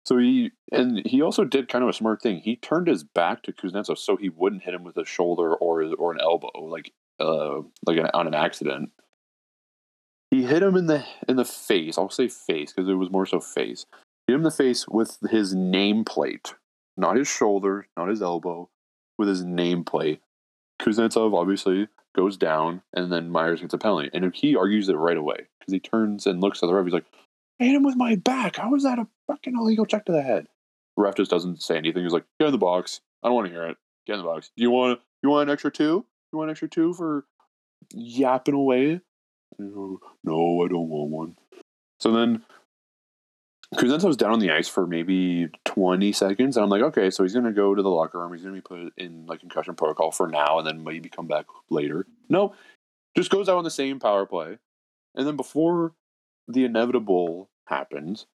so 0.05 0.19
he 0.19 0.51
and 0.71 1.05
he 1.07 1.23
also 1.23 1.45
did 1.45 1.69
kind 1.69 1.83
of 1.83 1.91
a 1.91 1.95
smart 1.95 2.23
thing. 2.23 2.39
He 2.39 2.57
turned 2.57 2.89
his 2.89 3.05
back 3.05 3.43
to 3.45 3.53
Kuznetsov 3.53 3.99
so 3.99 4.17
he 4.17 4.29
wouldn't 4.29 4.63
hit 4.63 4.75
him 4.75 4.85
with 4.85 4.97
a 4.97 5.05
shoulder 5.05 5.55
or 5.55 5.83
or 5.95 6.13
an 6.13 6.21
elbow, 6.21 6.51
like 6.61 6.93
uh 7.21 7.61
like 7.87 7.99
an, 7.99 8.07
on 8.15 8.27
an 8.27 8.35
accident. 8.35 8.91
He 10.35 10.43
hit 10.43 10.65
him 10.65 10.75
in 10.75 10.87
the 10.87 11.05
in 11.29 11.37
the 11.37 11.45
face. 11.45 11.97
I'll 11.97 12.11
say 12.11 12.27
face 12.27 12.73
because 12.73 12.89
it 12.89 12.95
was 12.95 13.09
more 13.09 13.25
so 13.25 13.39
face. 13.39 13.87
Hit 14.27 14.35
him 14.35 14.41
in 14.41 14.43
the 14.43 14.51
face 14.51 14.85
with 14.89 15.19
his 15.31 15.55
nameplate, 15.55 16.55
not 16.97 17.17
his 17.17 17.29
shoulder, 17.29 17.87
not 17.97 18.09
his 18.09 18.21
elbow, 18.21 18.69
with 19.17 19.29
his 19.29 19.45
nameplate. 19.45 20.19
Kuznetsov 20.83 21.39
obviously 21.39 21.87
goes 22.17 22.37
down, 22.37 22.83
and 22.93 23.13
then 23.13 23.31
Myers 23.31 23.61
gets 23.61 23.75
a 23.75 23.79
penalty, 23.79 24.11
and 24.13 24.35
he 24.35 24.57
argues 24.57 24.89
it 24.89 24.95
right 24.95 25.17
away 25.17 25.47
because 25.61 25.73
he 25.73 25.79
turns 25.79 26.27
and 26.27 26.41
looks 26.41 26.65
at 26.65 26.67
the 26.67 26.75
ref. 26.75 26.85
He's 26.85 26.95
like, 26.95 27.07
"I 27.61 27.67
hit 27.67 27.77
him 27.77 27.85
with 27.85 27.97
my 27.97 28.17
back. 28.17 28.57
How 28.57 28.75
is 28.75 28.83
that 28.83 28.99
a 28.99 29.07
fucking 29.29 29.55
illegal 29.57 29.87
check 29.87 30.05
to 30.07 30.13
the 30.13 30.23
head?" 30.23 30.49
The 30.97 31.05
ref 31.05 31.15
just 31.15 31.31
doesn't 31.31 31.63
say 31.63 31.77
anything. 31.77 32.03
He's 32.03 32.13
like, 32.13 32.27
"Get 32.41 32.47
in 32.47 32.53
the 32.53 32.59
box. 32.59 33.01
I 33.23 33.29
don't 33.29 33.37
want 33.37 33.47
to 33.47 33.53
hear 33.53 33.69
it. 33.69 33.77
Get 34.05 34.15
in 34.15 34.23
the 34.23 34.27
box. 34.29 34.51
Do 34.57 34.65
you 34.65 34.73
want 34.73 35.01
you 35.23 35.31
want 35.31 35.49
an 35.49 35.53
extra 35.53 35.71
two? 35.71 36.05
You 36.33 36.39
want 36.39 36.49
an 36.49 36.55
extra 36.55 36.69
two 36.69 36.93
for 36.93 37.25
yapping 37.93 38.57
away?" 38.57 39.01
No, 39.59 40.01
I 40.65 40.69
don't 40.69 40.89
want 40.89 41.11
one. 41.11 41.37
So 42.01 42.13
then 42.13 42.43
Kuznetsov's 43.75 44.17
down 44.17 44.33
on 44.33 44.39
the 44.39 44.51
ice 44.51 44.69
for 44.69 44.87
maybe 44.87 45.49
20 45.65 46.13
seconds. 46.13 46.57
And 46.57 46.65
I'm 46.65 46.71
like, 46.71 46.83
okay, 46.83 47.11
so 47.11 47.23
he's 47.23 47.33
going 47.33 47.45
to 47.47 47.53
go 47.53 47.75
to 47.75 47.83
the 47.83 47.91
locker 47.91 48.19
room. 48.19 48.33
He's 48.33 48.43
going 48.43 48.55
to 48.55 48.61
be 48.61 48.67
put 48.67 48.93
in 48.97 49.27
like 49.27 49.41
concussion 49.41 49.75
protocol 49.75 50.11
for 50.11 50.29
now 50.29 50.59
and 50.59 50.67
then 50.67 50.85
maybe 50.85 51.09
come 51.09 51.27
back 51.27 51.47
later. 51.71 52.07
No, 52.29 52.55
just 53.17 53.31
goes 53.31 53.49
out 53.49 53.59
on 53.59 53.65
the 53.65 53.71
same 53.71 53.99
power 53.99 54.27
play. 54.27 54.59
And 55.15 55.27
then 55.27 55.37
before 55.37 55.95
the 56.49 56.65
inevitable 56.65 57.49
happens, 57.67 58.27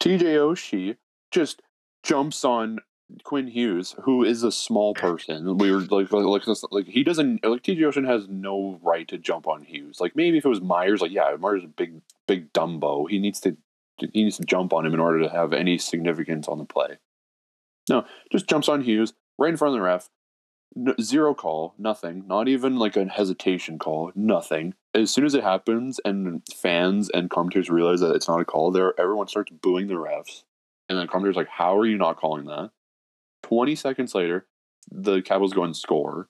TJ 0.00 0.22
Oshie 0.22 0.96
just 1.30 1.62
jumps 2.02 2.44
on 2.44 2.78
Quinn 3.24 3.46
Hughes, 3.46 3.94
who 4.02 4.24
is 4.24 4.42
a 4.42 4.52
small 4.52 4.94
person. 4.94 5.56
We 5.58 5.72
were 5.72 5.80
like, 5.80 6.12
like, 6.12 6.46
like, 6.70 6.86
he 6.86 7.02
doesn't 7.02 7.44
like 7.44 7.62
TJ 7.62 7.78
Oshie 7.78 8.06
has 8.06 8.28
no 8.28 8.78
right 8.82 9.08
to 9.08 9.18
jump 9.18 9.46
on 9.46 9.62
Hughes. 9.62 10.00
Like 10.00 10.14
maybe 10.14 10.38
if 10.38 10.44
it 10.44 10.48
was 10.48 10.60
Myers, 10.60 11.00
like 11.00 11.10
yeah, 11.10 11.34
Myers 11.38 11.60
is 11.60 11.64
a 11.64 11.68
big, 11.68 12.00
big 12.26 12.52
Dumbo. 12.52 13.08
He 13.08 13.18
needs 13.18 13.40
to 13.40 13.56
he 13.98 14.24
needs 14.24 14.36
to 14.36 14.44
jump 14.44 14.72
on 14.72 14.86
him 14.86 14.94
in 14.94 15.00
order 15.00 15.20
to 15.20 15.28
have 15.28 15.52
any 15.52 15.78
significance 15.78 16.48
on 16.48 16.58
the 16.58 16.64
play. 16.64 16.98
No, 17.88 18.04
just 18.30 18.46
jumps 18.46 18.68
on 18.68 18.82
Hughes 18.82 19.14
right 19.38 19.50
in 19.50 19.56
front 19.56 19.74
of 19.74 19.78
the 19.78 19.84
ref. 19.84 20.10
Zero 21.00 21.34
call, 21.34 21.74
nothing. 21.78 22.24
Not 22.26 22.46
even 22.46 22.78
like 22.78 22.96
a 22.96 23.06
hesitation 23.06 23.78
call, 23.78 24.12
nothing. 24.14 24.74
As 24.94 25.10
soon 25.10 25.24
as 25.24 25.34
it 25.34 25.42
happens, 25.42 25.98
and 26.04 26.42
fans 26.54 27.08
and 27.10 27.30
commentators 27.30 27.70
realize 27.70 28.00
that 28.00 28.14
it's 28.14 28.28
not 28.28 28.40
a 28.40 28.44
call, 28.44 28.70
there 28.70 28.92
everyone 29.00 29.28
starts 29.28 29.50
booing 29.50 29.86
the 29.86 29.94
refs, 29.94 30.44
and 30.88 30.98
then 30.98 31.06
commentators 31.06 31.36
like, 31.36 31.48
"How 31.48 31.76
are 31.78 31.86
you 31.86 31.96
not 31.96 32.18
calling 32.18 32.44
that?" 32.46 32.70
Twenty 33.48 33.74
seconds 33.74 34.14
later, 34.14 34.46
the 34.90 35.22
Capitals 35.22 35.52
go 35.52 35.64
and 35.64 35.76
score, 35.76 36.28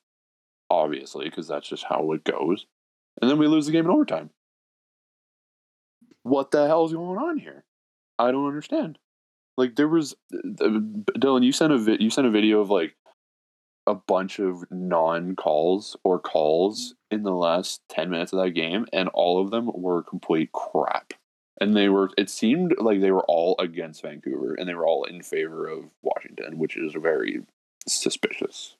obviously, 0.71 1.27
because 1.27 1.49
that's 1.49 1.69
just 1.69 1.85
how 1.85 2.13
it 2.13 2.25
goes, 2.25 2.67
and 3.21 3.31
then 3.31 3.39
we 3.39 3.47
lose 3.47 3.67
the 3.67 3.73
game 3.73 3.85
in 3.85 3.91
overtime 3.91 4.31
what 6.29 6.51
the 6.51 6.67
hell 6.67 6.85
is 6.85 6.93
going 6.93 7.19
on 7.19 7.39
here? 7.39 7.65
I 8.19 8.31
don't 8.31 8.47
understand. 8.47 8.99
Like 9.57 9.77
there 9.77 9.89
was 9.89 10.15
uh, 10.33 10.39
Dylan, 11.19 11.45
you 11.45 11.53
sent 11.53 11.73
a 11.73 11.79
vi- 11.79 11.99
you 12.01 12.11
sent 12.11 12.27
a 12.27 12.31
video 12.31 12.61
of 12.61 12.71
like 12.71 12.95
a 13.87 13.95
bunch 13.95 14.39
of 14.39 14.65
non 14.71 15.35
calls 15.35 15.97
or 16.05 16.19
calls 16.21 16.95
in 17.11 17.23
the 17.23 17.33
last 17.33 17.81
ten 17.89 18.11
minutes 18.11 18.33
of 18.33 18.41
that 18.41 18.51
game, 18.51 18.87
and 18.93 19.09
all 19.09 19.43
of 19.43 19.51
them 19.51 19.71
were 19.73 20.03
complete 20.03 20.53
crap. 20.53 21.15
And 21.61 21.77
they 21.77 21.89
were. 21.89 22.11
It 22.17 22.31
seemed 22.31 22.75
like 22.79 23.01
they 23.01 23.11
were 23.11 23.25
all 23.27 23.57
against 23.59 24.03
Vancouver, 24.03 24.55
and 24.55 24.69
they 24.69 24.75
were 24.75 24.87
all 24.87 25.05
in 25.05 25.23
favor 25.23 25.67
of 25.67 25.87
Washington, 26.03 26.59
which 26.59 26.77
is 26.77 26.95
very 26.95 27.43
suspicious. 27.87 28.77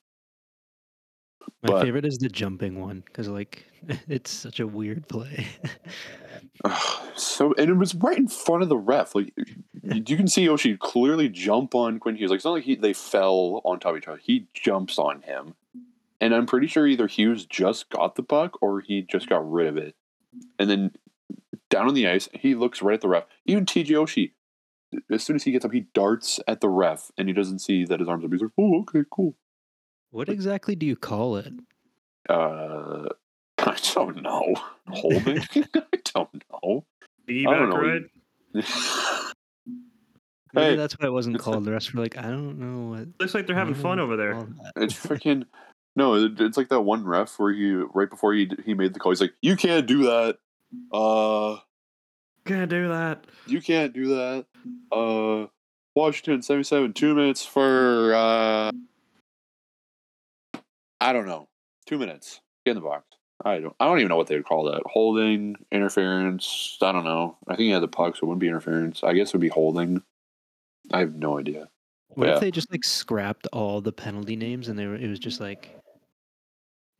My 1.63 1.73
But- 1.73 1.81
favorite 1.83 2.05
is 2.05 2.17
the 2.19 2.29
jumping 2.29 2.79
one 2.79 3.03
because 3.05 3.27
like 3.27 3.65
it's 4.07 4.31
such 4.31 4.59
a 4.59 4.67
weird 4.67 5.07
play. 5.07 5.47
So 7.15 7.53
and 7.57 7.69
it 7.69 7.73
was 7.73 7.95
right 7.95 8.17
in 8.17 8.27
front 8.27 8.63
of 8.63 8.69
the 8.69 8.77
ref. 8.77 9.15
Like 9.15 9.33
you, 9.83 10.17
can 10.17 10.27
see 10.27 10.47
Oshie 10.47 10.77
clearly 10.79 11.27
jump 11.29 11.75
on 11.75 11.99
Quinn 11.99 12.15
Hughes. 12.15 12.29
Like 12.29 12.37
it's 12.37 12.45
not 12.45 12.51
like 12.51 12.63
he, 12.63 12.75
they 12.75 12.93
fell 12.93 13.61
on 13.65 13.79
top 13.79 13.91
of 13.91 13.97
each 13.97 14.07
other. 14.07 14.19
He 14.21 14.47
jumps 14.53 14.97
on 14.97 15.21
him, 15.21 15.55
and 16.21 16.33
I'm 16.33 16.45
pretty 16.45 16.67
sure 16.67 16.87
either 16.87 17.07
Hughes 17.07 17.45
just 17.45 17.89
got 17.89 18.15
the 18.15 18.23
puck 18.23 18.61
or 18.61 18.81
he 18.81 19.01
just 19.01 19.27
got 19.27 19.49
rid 19.49 19.67
of 19.67 19.77
it. 19.77 19.95
And 20.57 20.69
then 20.69 20.91
down 21.69 21.87
on 21.87 21.93
the 21.93 22.07
ice, 22.07 22.27
he 22.33 22.55
looks 22.55 22.81
right 22.81 22.95
at 22.95 23.01
the 23.01 23.07
ref. 23.07 23.25
Even 23.45 23.65
TJ 23.65 23.87
Oshie, 23.89 24.31
as 25.11 25.23
soon 25.23 25.35
as 25.35 25.43
he 25.43 25.51
gets 25.51 25.65
up, 25.65 25.71
he 25.71 25.85
darts 25.93 26.39
at 26.47 26.61
the 26.61 26.69
ref, 26.69 27.11
and 27.17 27.27
he 27.27 27.33
doesn't 27.33 27.59
see 27.59 27.85
that 27.85 27.99
his 27.99 28.09
arms 28.09 28.25
up. 28.25 28.31
He's 28.31 28.41
like, 28.41 28.51
"Oh, 28.57 28.79
okay, 28.81 29.03
cool." 29.11 29.35
what 30.11 30.27
exactly 30.29 30.75
do 30.75 30.85
you 30.87 30.95
call 30.95 31.35
it? 31.37 31.53
Uh, 32.27 33.09
I 33.59 33.77
don't 33.93 34.21
know. 34.23 34.55
Holding? 34.89 35.39
I 35.55 35.99
don't 36.15 36.43
know. 36.51 36.85
Piggyback 37.27 37.47
I 37.47 37.59
don't 37.59 37.69
know. 37.69 37.77
ride. 37.77 38.05
Maybe 40.53 40.69
Hey. 40.71 40.75
that's 40.75 40.97
why 40.97 41.05
it 41.07 41.11
wasn't 41.13 41.37
called. 41.37 41.63
The 41.63 41.71
rest 41.71 41.93
were 41.93 42.01
like, 42.01 42.17
I 42.17 42.23
don't 42.23 42.57
know 42.57 42.89
what. 42.89 43.07
Looks 43.19 43.35
like 43.35 43.45
they're 43.45 43.55
having 43.55 43.75
fun 43.75 43.99
over 43.99 44.15
there. 44.17 44.47
It's 44.77 44.95
freaking 44.95 45.45
no. 45.95 46.15
It's 46.15 46.57
like 46.57 46.69
that 46.69 46.81
one 46.81 47.05
ref 47.05 47.37
where 47.37 47.53
he 47.53 47.71
right 47.93 48.09
before 48.09 48.33
he 48.33 48.49
he 48.65 48.73
made 48.73 48.95
the 48.95 48.99
call, 48.99 49.11
he's 49.11 49.21
like, 49.21 49.33
"You 49.43 49.55
can't 49.55 49.85
do 49.85 50.03
that. 50.05 50.37
Uh, 50.91 51.57
Can't 52.45 52.69
do 52.69 52.87
that. 52.89 53.25
you 53.47 53.61
can't 53.61 53.93
do 53.93 54.07
that. 54.15 54.45
Uh, 54.91 55.47
Washington 55.95 56.41
seventy 56.41 56.63
seven, 56.63 56.93
two 56.93 57.13
minutes 57.15 57.45
for 57.45 58.13
uh, 58.13 58.71
I 61.01 61.13
don't 61.13 61.25
know, 61.27 61.47
two 61.85 61.97
minutes. 61.97 62.41
Get 62.65 62.71
in 62.71 62.75
the 62.77 62.81
box. 62.87 63.05
I 63.45 63.59
don't. 63.59 63.75
I 63.79 63.85
don't 63.85 63.99
even 63.99 64.09
know 64.09 64.17
what 64.17 64.27
they 64.27 64.35
would 64.35 64.45
call 64.45 64.65
that. 64.65 64.81
Holding, 64.85 65.55
interference. 65.71 66.77
I 66.81 66.91
don't 66.91 67.05
know. 67.05 67.37
I 67.47 67.51
think 67.55 67.65
he 67.67 67.69
had 67.71 67.81
the 67.81 67.87
puck, 67.87 68.15
so 68.15 68.21
it 68.23 68.25
wouldn't 68.25 68.41
be 68.41 68.47
interference. 68.47 69.03
I 69.03 69.13
guess 69.13 69.29
it 69.29 69.33
would 69.35 69.41
be 69.41 69.47
holding. 69.47 70.03
I 70.91 70.99
have 70.99 71.15
no 71.15 71.39
idea. 71.39 71.69
What 72.09 72.27
Yeah. 72.27 72.33
if 72.35 72.39
they 72.41 72.51
just 72.51 72.71
like 72.71 72.83
scrapped 72.83 73.47
all 73.53 73.79
the 73.81 73.91
penalty 73.93 74.35
names 74.35 74.67
and 74.67 74.77
they 74.77 74.87
were? 74.87 74.95
It 74.95 75.07
was 75.07 75.19
just 75.19 75.39
like 75.39 75.69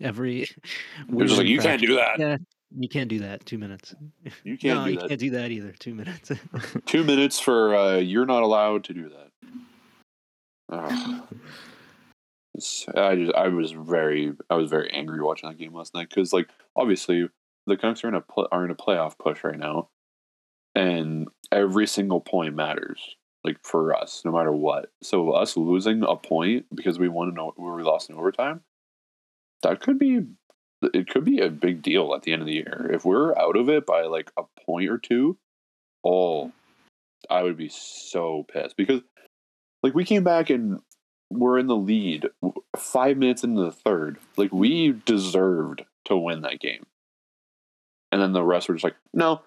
every. 0.01 0.43
It 1.09 1.13
was 1.13 1.29
just 1.31 1.39
like 1.39 1.47
you 1.47 1.59
can't 1.59 1.81
do 1.81 1.95
that. 1.95 2.19
Yeah, 2.19 2.37
you 2.77 2.89
can't 2.89 3.09
do 3.09 3.19
that. 3.19 3.45
Two 3.45 3.57
minutes. 3.57 3.95
You 4.43 4.57
can't 4.57 4.79
no, 4.79 4.85
do 4.85 4.91
you 4.91 4.99
that. 4.99 5.07
can't 5.09 5.19
do 5.19 5.29
that 5.31 5.51
either. 5.51 5.71
Two 5.79 5.95
minutes. 5.95 6.31
Two 6.85 7.03
minutes 7.03 7.39
for 7.39 7.75
uh, 7.75 7.97
you're 7.97 8.25
not 8.25 8.43
allowed 8.43 8.83
to 8.85 8.93
do 8.93 9.09
that. 9.09 9.29
I 12.95 13.15
just 13.15 13.33
I 13.35 13.47
was 13.47 13.71
very 13.71 14.33
I 14.49 14.55
was 14.55 14.69
very 14.69 14.89
angry 14.91 15.21
watching 15.21 15.49
that 15.49 15.57
game 15.57 15.73
last 15.73 15.93
night 15.93 16.09
because 16.09 16.33
like 16.33 16.49
obviously 16.75 17.29
the 17.67 17.77
Canucks 17.77 18.03
are 18.03 18.09
in 18.09 18.15
a 18.15 18.21
pl- 18.21 18.47
are 18.51 18.65
in 18.65 18.71
a 18.71 18.75
playoff 18.75 19.17
push 19.17 19.43
right 19.43 19.57
now, 19.57 19.89
and 20.75 21.27
every 21.51 21.87
single 21.87 22.19
point 22.21 22.55
matters 22.55 23.15
like 23.43 23.57
for 23.63 23.95
us 23.95 24.23
no 24.25 24.31
matter 24.31 24.51
what. 24.51 24.91
So 25.01 25.31
us 25.31 25.55
losing 25.57 26.03
a 26.03 26.15
point 26.15 26.65
because 26.73 26.99
we 26.99 27.07
won 27.07 27.29
in 27.29 27.39
o- 27.39 27.53
where 27.55 27.73
we 27.73 27.83
lost 27.83 28.09
in 28.09 28.15
overtime, 28.15 28.61
that 29.63 29.79
could 29.79 29.97
be 29.97 30.21
it 30.81 31.09
could 31.09 31.25
be 31.25 31.39
a 31.39 31.49
big 31.49 31.81
deal 31.81 32.13
at 32.15 32.23
the 32.23 32.33
end 32.33 32.41
of 32.41 32.47
the 32.47 32.53
year 32.53 32.89
if 32.93 33.05
we're 33.05 33.37
out 33.37 33.57
of 33.57 33.69
it 33.69 33.85
by 33.85 34.03
like 34.03 34.31
a 34.37 34.43
point 34.65 34.89
or 34.89 34.97
two. 34.97 35.37
Oh, 36.03 36.51
I 37.29 37.43
would 37.43 37.57
be 37.57 37.69
so 37.69 38.45
pissed 38.51 38.77
because, 38.77 39.01
like, 39.83 39.93
we 39.93 40.05
came 40.05 40.23
back 40.23 40.49
and 40.49 40.79
we're 41.29 41.59
in 41.59 41.67
the 41.67 41.75
lead 41.75 42.29
five 42.77 43.17
minutes 43.17 43.43
into 43.43 43.61
the 43.61 43.71
third. 43.71 44.17
Like, 44.37 44.53
we 44.53 44.93
deserved 45.05 45.83
to 46.05 46.15
win 46.15 46.41
that 46.41 46.59
game, 46.59 46.85
and 48.11 48.21
then 48.21 48.31
the 48.31 48.43
rest 48.43 48.69
were 48.69 48.75
just 48.75 48.85
like, 48.85 48.95
no, 49.13 49.41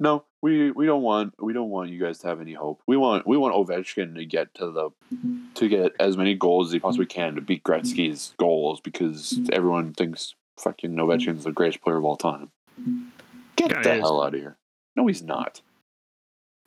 no, 0.00 0.24
we 0.42 0.70
we 0.70 0.86
don't 0.86 1.02
want 1.02 1.34
we 1.40 1.52
don't 1.52 1.70
want 1.70 1.90
you 1.90 2.00
guys 2.00 2.18
to 2.18 2.28
have 2.28 2.40
any 2.40 2.54
hope. 2.54 2.82
We 2.86 2.96
want 2.96 3.26
we 3.26 3.36
want 3.36 3.54
Ovechkin 3.54 4.14
to 4.16 4.24
get 4.24 4.54
to 4.54 4.70
the 4.70 4.90
to 5.54 5.68
get 5.68 5.92
as 5.98 6.16
many 6.16 6.34
goals 6.34 6.68
as 6.68 6.72
he 6.72 6.78
possibly 6.80 7.06
can 7.06 7.34
to 7.34 7.40
beat 7.40 7.64
Gretzky's 7.64 8.34
goals 8.38 8.80
because 8.80 9.40
everyone 9.52 9.92
thinks 9.92 10.34
fucking 10.58 10.94
Ovechkin's 10.94 11.44
the 11.44 11.52
greatest 11.52 11.82
player 11.82 11.96
of 11.96 12.04
all 12.04 12.16
time. 12.16 12.50
Get 13.56 13.70
Kinda 13.70 13.82
the 13.82 13.94
is. 13.94 14.00
hell 14.00 14.22
out 14.22 14.34
of 14.34 14.40
here. 14.40 14.56
No, 14.96 15.06
he's 15.06 15.22
not. 15.22 15.60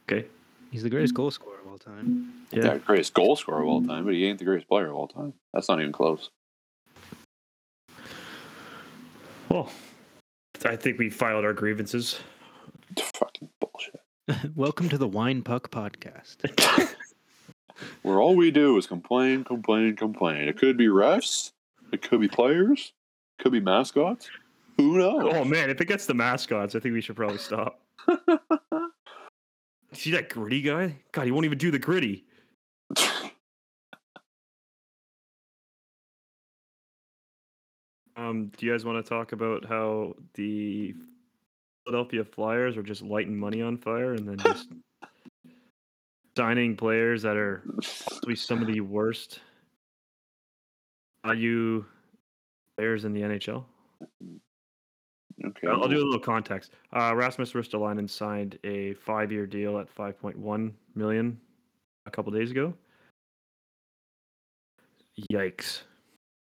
Okay. 0.04 0.28
He's 0.72 0.84
the 0.84 0.90
greatest 0.90 1.14
goal 1.14 1.32
scorer 1.32 1.60
of 1.60 1.68
all 1.68 1.78
time. 1.78 2.46
Yeah. 2.52 2.66
Yeah, 2.66 2.78
greatest 2.78 3.14
goal 3.14 3.36
scorer 3.36 3.62
of 3.62 3.68
all 3.68 3.84
time, 3.84 4.06
but 4.06 4.14
he 4.14 4.26
ain't 4.26 4.40
the 4.40 4.46
greatest 4.46 4.68
player 4.70 4.88
of 4.88 4.96
all 4.96 5.08
time. 5.08 5.34
That's 5.54 5.68
not 5.68 5.80
even 5.80 5.92
close. 5.92 6.30
Well, 9.50 9.70
I 10.64 10.78
think 10.78 10.98
we 10.98 11.10
filed 11.10 11.44
our 11.44 11.54
grievances. 11.54 12.20
Fucking 12.98 13.50
bullshit. 13.60 14.00
Welcome 14.56 14.88
to 14.90 14.98
the 14.98 15.08
Wine 15.08 15.42
Puck 15.42 15.72
podcast. 15.72 16.38
Where 18.04 18.20
all 18.20 18.36
we 18.36 18.52
do 18.52 18.78
is 18.78 18.88
complain, 18.88 19.44
complain, 19.44 19.96
complain. 19.96 20.48
It 20.48 20.58
could 20.58 20.78
be 20.78 20.88
refs, 20.88 21.52
it 21.92 22.02
could 22.02 22.22
be 22.22 22.28
players, 22.28 22.94
it 23.01 23.01
could 23.42 23.52
be 23.52 23.60
mascots. 23.60 24.30
Who 24.78 24.98
knows? 24.98 25.34
Oh 25.36 25.44
man, 25.44 25.70
if 25.70 25.82
it 25.82 25.88
gets 25.88 26.06
the 26.06 26.14
mascots, 26.14 26.76
I 26.76 26.80
think 26.80 26.94
we 26.94 27.02
should 27.02 27.16
probably 27.16 27.40
stop. 27.40 27.82
See 29.94 30.12
that 30.12 30.30
gritty 30.30 30.62
guy? 30.62 30.96
God, 31.12 31.26
he 31.26 31.32
won't 31.32 31.46
even 31.46 31.58
do 31.58 31.72
the 31.72 31.80
gritty. 31.80 32.26
Um, 38.18 38.52
do 38.56 38.66
you 38.66 38.72
guys 38.72 38.86
want 38.86 39.04
to 39.04 39.10
talk 39.10 39.32
about 39.32 39.66
how 39.66 40.16
the 40.36 40.94
Philadelphia 41.86 42.24
Flyers 42.24 42.78
are 42.78 42.84
just 42.84 43.02
lighting 43.02 43.36
money 43.36 43.64
on 43.64 43.78
fire 43.78 44.14
and 44.14 44.28
then 44.28 44.38
just 44.38 44.70
signing 46.38 46.76
players 46.76 47.24
that 47.24 47.36
are 47.36 47.64
possibly 47.82 48.36
some 48.36 48.62
of 48.62 48.68
the 48.68 48.82
worst 48.82 49.40
value 51.26 51.84
players 52.78 53.06
in 53.06 53.14
the 53.14 53.22
NHL? 53.22 53.64
okay. 55.46 55.68
I'll, 55.68 55.84
I'll 55.84 55.88
do 55.88 55.98
a 55.98 56.04
little 56.04 56.20
context. 56.20 56.72
Uh, 56.94 57.14
Rasmus 57.16 57.54
Ristolainen 57.54 58.10
signed 58.10 58.58
a 58.64 58.94
five-year 58.96 59.46
deal 59.46 59.80
at 59.80 59.94
5.1 59.94 60.72
million 60.96 61.40
a 62.06 62.12
couple 62.12 62.32
days 62.32 62.52
ago. 62.52 62.74
Yikes! 65.32 65.82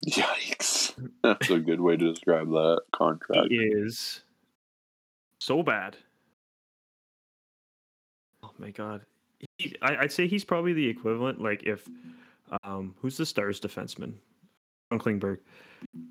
Yikes. 0.07 0.95
That's 1.23 1.51
a 1.51 1.59
good 1.59 1.81
way 1.81 1.97
to 1.97 2.13
describe 2.13 2.49
that 2.51 2.83
contract. 2.93 3.49
He 3.49 3.57
is 3.57 4.23
so 5.41 5.63
bad. 5.63 5.97
Oh 8.43 8.51
my 8.59 8.71
god! 8.71 9.03
He, 9.59 9.75
I, 9.81 9.97
I'd 9.97 10.13
say 10.13 10.27
he's 10.27 10.45
probably 10.45 10.73
the 10.73 10.89
equivalent. 10.89 11.41
Like 11.41 11.63
if, 11.63 11.89
um, 12.65 12.95
who's 13.01 13.17
the 13.17 13.27
Stars 13.27 13.61
defenseman? 13.61 14.15
John 14.93 15.21
Klingberg. 15.21 15.39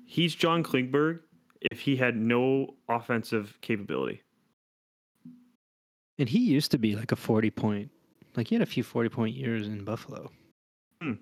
He's 0.06 0.34
John 0.34 0.62
Klingberg 0.62 1.20
if 1.70 1.80
he 1.80 1.96
had 1.96 2.16
no 2.16 2.74
offensive 2.88 3.56
capability. 3.60 4.22
And 6.18 6.28
he 6.28 6.40
used 6.40 6.70
to 6.72 6.78
be 6.78 6.94
like 6.96 7.12
a 7.12 7.16
40 7.16 7.50
point, 7.50 7.90
like 8.36 8.48
he 8.48 8.54
had 8.54 8.62
a 8.62 8.66
few 8.66 8.82
40 8.82 9.08
point 9.08 9.36
years 9.36 9.66
in 9.66 9.84
Buffalo. 9.84 10.30
Hmm. 11.02 11.14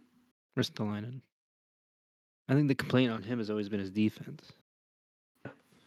Ristolainen. 0.59 1.21
I 2.49 2.55
think 2.55 2.69
the 2.69 2.75
complaint 2.75 3.13
on 3.13 3.23
him 3.23 3.39
has 3.39 3.51
always 3.51 3.69
been 3.69 3.81
his 3.81 3.91
defense. 3.91 4.53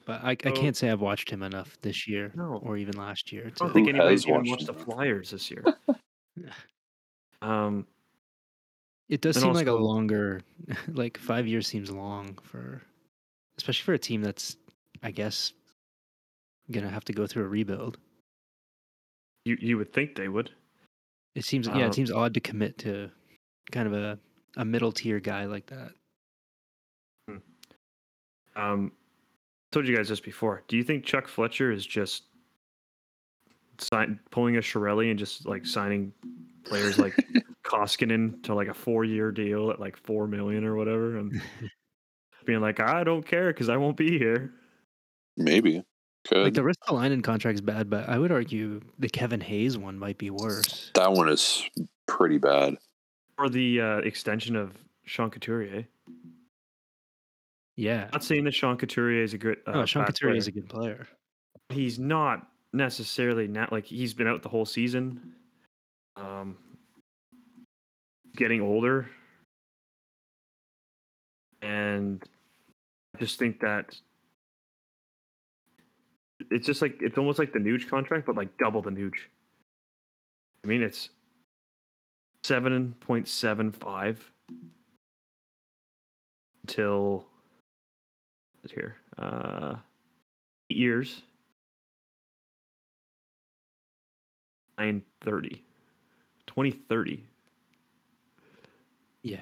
But 0.06 0.24
I, 0.24 0.32
I 0.32 0.36
can't 0.36 0.76
say 0.76 0.90
I've 0.90 1.00
watched 1.02 1.30
him 1.30 1.44
enough 1.44 1.78
this 1.82 2.08
year 2.10 2.32
No. 2.36 2.60
or 2.64 2.76
even 2.78 2.98
last 2.98 3.32
year. 3.32 3.46
I 3.48 3.50
don't 3.52 3.74
think 3.74 3.88
Who 3.88 3.94
anybody's 3.94 4.24
even 4.28 4.36
watched 4.40 4.50
watched 4.50 4.66
the? 4.68 4.74
Flyers 4.74 5.32
this 5.32 5.50
year. 5.50 5.64
um, 7.42 7.88
it 9.10 9.22
does 9.22 9.36
and 9.38 9.44
seem 9.44 9.54
like 9.54 9.68
a 9.68 9.74
longer, 9.74 10.42
like 10.88 11.18
five 11.18 11.48
years 11.48 11.68
seems 11.68 11.92
long 11.92 12.38
for, 12.44 12.82
especially 13.58 13.84
for 13.84 13.94
a 13.94 14.00
team 14.00 14.22
that's, 14.22 14.58
I 15.02 15.12
guess, 15.12 15.54
gonna 16.72 16.90
have 16.90 17.06
to 17.06 17.14
go 17.14 17.28
through 17.28 17.44
a 17.44 17.48
rebuild. 17.48 17.98
you 19.46 19.58
you 19.60 19.78
would 19.78 19.94
think 19.94 20.16
they 20.16 20.28
would. 20.28 20.50
It 21.36 21.46
seems, 21.46 21.68
yeah, 21.68 21.88
it 21.88 21.96
seems 21.96 22.12
odd 22.12 22.34
to 22.36 22.40
commit 22.40 22.78
to 22.80 23.10
kind 23.72 23.88
of 23.88 23.94
a, 23.94 24.20
a 24.56 24.64
middle 24.64 24.92
tier 24.92 25.20
guy 25.20 25.46
like 25.46 25.66
that. 25.68 25.92
Um, 28.56 28.92
told 29.72 29.88
you 29.88 29.96
guys 29.96 30.10
this 30.10 30.20
before. 30.20 30.64
Do 30.68 30.78
you 30.78 30.84
think 30.84 31.06
Chuck 31.06 31.28
Fletcher 31.28 31.72
is 31.72 31.86
just 31.86 32.24
sign, 33.80 34.20
pulling 34.32 34.58
a 34.58 34.60
Chiarelli 34.60 35.10
and 35.10 35.20
just 35.20 35.46
like 35.46 35.66
signing 35.66 36.14
players 36.64 36.98
like 36.98 37.16
Koskinen 37.66 38.42
to 38.44 38.56
like 38.56 38.68
a 38.68 38.74
four-year 38.74 39.32
deal 39.32 39.72
at 39.72 39.80
like 39.80 39.98
four 39.98 40.28
million 40.28 40.64
or 40.64 40.76
whatever, 40.76 41.18
and 41.18 41.42
being 42.46 42.62
like, 42.62 42.80
I 42.80 43.04
don't 43.04 43.26
care 43.26 43.48
because 43.48 43.70
I 43.70 43.78
won't 43.78 43.98
be 43.98 44.18
here. 44.18 44.54
Maybe. 45.38 45.84
Could. 46.26 46.44
Like 46.44 46.54
the 46.54 46.62
Ristolainen 46.62 47.22
contract's 47.22 47.60
bad, 47.60 47.90
but 47.90 48.08
I 48.08 48.18
would 48.18 48.32
argue 48.32 48.80
the 48.98 49.10
Kevin 49.10 49.42
Hayes 49.42 49.78
one 49.78 50.00
might 50.00 50.18
be 50.18 50.30
worse. 50.30 50.92
that 50.94 51.12
one 51.12 51.28
is 51.28 51.70
pretty 52.08 52.38
bad. 52.38 52.78
Or 53.38 53.50
the 53.50 53.82
uh, 53.82 53.98
extension 53.98 54.56
of 54.56 54.72
Sean 55.06 55.30
Couturier. 55.30 55.86
Yeah. 57.76 58.04
I'm 58.06 58.12
Not 58.14 58.24
saying 58.24 58.46
that 58.46 58.54
Sean 58.54 58.78
Couturier 58.78 59.24
is 59.24 59.34
a 59.34 59.38
good. 59.38 59.58
Uh, 59.68 59.72
oh, 59.76 59.86
Sean 59.86 60.04
bad 60.04 60.14
Couturier 60.14 60.38
is 60.38 60.48
a 60.48 60.52
good 60.52 60.70
player. 60.70 61.08
He's 61.70 62.00
not 62.00 62.48
necessarily 62.74 63.48
not 63.48 63.72
like 63.72 63.86
he's 63.86 64.14
been 64.14 64.28
out 64.28 64.42
the 64.42 64.50
whole 64.50 64.66
season. 64.66 65.34
Um, 66.16 66.58
getting 68.36 68.62
older, 68.62 69.10
and 71.62 72.24
I 73.16 73.20
just 73.20 73.40
think 73.40 73.60
that 73.62 73.96
it's 76.52 76.66
just 76.66 76.82
like 76.82 76.98
it's 77.02 77.18
almost 77.18 77.40
like 77.40 77.54
the 77.54 77.60
Nuge 77.60 77.88
contract, 77.90 78.26
but 78.26 78.36
like 78.36 78.58
double 78.58 78.82
the 78.82 78.92
Nuge. 78.92 79.14
I 80.64 80.68
mean, 80.68 80.82
it's 80.82 81.10
seven 82.44 82.94
point 83.00 83.28
seven 83.28 83.72
five 83.72 84.20
until 86.64 87.26
here 88.74 88.96
uh 89.18 89.76
eight 90.70 90.78
years 90.78 91.22
930 94.78 95.64
2030 96.48 97.24
Yeah. 99.22 99.42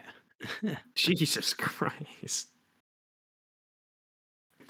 jesus 0.95 1.53
christ 1.53 2.47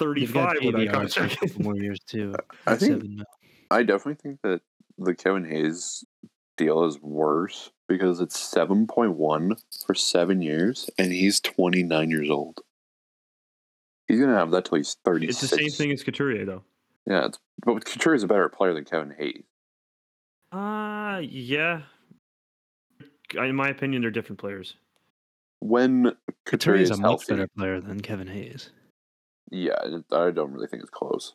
35 0.01 0.57
with 0.63 0.75
that 0.75 0.87
JVR 0.87 1.13
for 1.13 1.23
a 1.23 1.29
couple 1.29 1.61
more 1.61 1.77
years 1.77 1.99
too. 1.99 2.33
I 2.67 2.75
think 2.75 2.93
seven. 2.93 3.23
I 3.69 3.83
definitely 3.83 4.15
think 4.15 4.39
that 4.41 4.61
the 4.97 5.13
Kevin 5.13 5.45
Hayes 5.45 6.03
deal 6.57 6.85
is 6.85 6.99
worse 6.99 7.69
because 7.87 8.19
it's 8.19 8.39
seven 8.39 8.87
point 8.87 9.13
one 9.13 9.55
for 9.85 9.93
seven 9.93 10.41
years, 10.41 10.89
and 10.97 11.11
he's 11.11 11.39
twenty 11.39 11.83
nine 11.83 12.09
years 12.09 12.31
old. 12.31 12.61
He's 14.07 14.19
gonna 14.19 14.35
have 14.35 14.49
that 14.51 14.65
till 14.65 14.79
he's 14.79 14.97
thirty 15.05 15.27
it's 15.27 15.41
the 15.41 15.47
same 15.47 15.69
thing 15.69 15.91
as 15.91 16.03
couturier 16.03 16.45
though 16.45 16.63
Yeah, 17.05 17.27
it's, 17.27 17.37
but 17.63 17.85
Couture 17.85 18.15
is 18.15 18.23
a 18.23 18.27
better 18.27 18.49
player 18.49 18.73
than 18.73 18.85
Kevin 18.85 19.13
Hayes. 19.17 19.43
Uh 20.51 21.19
yeah 21.23 21.81
in 23.35 23.55
my 23.55 23.69
opinion 23.69 24.01
they're 24.01 24.11
different 24.11 24.39
players 24.39 24.75
When 25.59 26.03
Couture 26.03 26.73
Couturier 26.75 26.81
is 26.83 26.91
is 26.91 26.97
a 26.97 27.01
much 27.01 27.09
healthy, 27.09 27.33
better 27.33 27.47
player 27.57 27.79
than 27.79 28.01
Kevin 28.01 28.27
Hayes. 28.27 28.69
yeah, 29.51 29.75
I 30.11 30.31
don't 30.31 30.51
really 30.51 30.67
think 30.67 30.81
it's 30.83 30.89
close. 30.89 31.33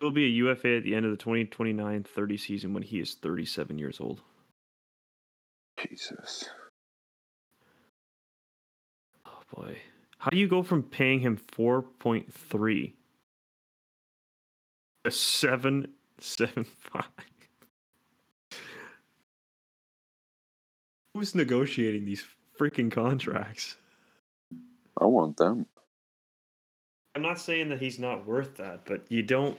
He'll 0.00 0.10
be 0.10 0.24
a 0.26 0.28
UFA 0.28 0.76
at 0.76 0.84
the 0.84 0.94
end 0.94 1.04
of 1.06 1.10
the 1.16 1.24
2029-30 1.24 2.38
season 2.38 2.72
when 2.74 2.82
he 2.82 3.00
is 3.00 3.14
37 3.14 3.78
years 3.78 3.98
old. 4.00 4.20
Jesus, 5.78 6.48
Oh 9.26 9.42
boy. 9.54 9.76
How 10.18 10.30
do 10.30 10.38
you 10.38 10.48
go 10.48 10.62
from 10.62 10.82
paying 10.82 11.20
him 11.20 11.36
4.3 11.56 12.92
to 15.04 15.10
775? 15.10 17.04
Who's 21.16 21.34
negotiating 21.34 22.04
these 22.04 22.22
freaking 22.60 22.92
contracts? 22.92 23.76
I 25.00 25.06
want 25.06 25.38
them. 25.38 25.64
I'm 27.14 27.22
not 27.22 27.40
saying 27.40 27.70
that 27.70 27.80
he's 27.80 27.98
not 27.98 28.26
worth 28.26 28.58
that, 28.58 28.84
but 28.84 29.10
you 29.10 29.22
don't 29.22 29.56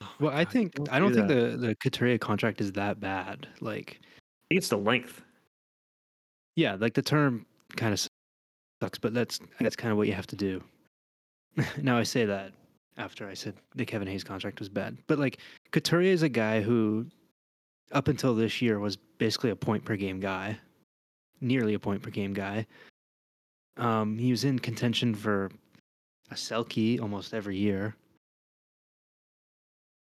Oh 0.00 0.08
my 0.18 0.26
Well, 0.26 0.34
I 0.34 0.44
God, 0.44 0.54
you 0.54 0.60
think 0.70 0.90
I 0.90 0.98
don't 0.98 1.10
do 1.10 1.16
think 1.16 1.28
that. 1.28 1.60
the 1.60 1.66
the 1.68 1.74
Couturier 1.74 2.16
contract 2.16 2.62
is 2.62 2.72
that 2.72 3.00
bad. 3.00 3.46
Like, 3.60 4.00
I 4.00 4.48
think 4.48 4.58
it's 4.60 4.70
the 4.70 4.78
length. 4.78 5.20
yeah, 6.56 6.74
like 6.80 6.94
the 6.94 7.02
term 7.02 7.44
kind 7.76 7.92
of 7.92 8.00
sucks, 8.80 8.98
but 8.98 9.12
that's 9.12 9.40
that's 9.60 9.76
kind 9.76 9.92
of 9.92 9.98
what 9.98 10.06
you 10.06 10.14
have 10.14 10.26
to 10.28 10.36
do. 10.36 10.64
now 11.82 11.98
I 11.98 12.02
say 12.04 12.24
that 12.24 12.52
after 12.96 13.28
I 13.28 13.34
said 13.34 13.56
the 13.74 13.84
Kevin 13.84 14.08
Hayes 14.08 14.24
contract 14.24 14.58
was 14.58 14.70
bad, 14.70 14.96
but 15.06 15.18
like 15.18 15.36
Couturier 15.70 16.12
is 16.14 16.22
a 16.22 16.30
guy 16.30 16.62
who, 16.62 17.06
up 17.92 18.08
until 18.08 18.34
this 18.34 18.60
year, 18.60 18.78
was 18.78 18.96
basically 18.96 19.50
a 19.50 19.56
point 19.56 19.84
per 19.84 19.96
game 19.96 20.20
guy, 20.20 20.58
nearly 21.40 21.74
a 21.74 21.78
point 21.78 22.02
per 22.02 22.10
game 22.10 22.32
guy. 22.32 22.66
Um, 23.76 24.18
he 24.18 24.30
was 24.30 24.44
in 24.44 24.58
contention 24.58 25.14
for 25.14 25.50
a 26.30 26.34
Selke 26.34 27.00
almost 27.00 27.34
every 27.34 27.56
year. 27.56 27.94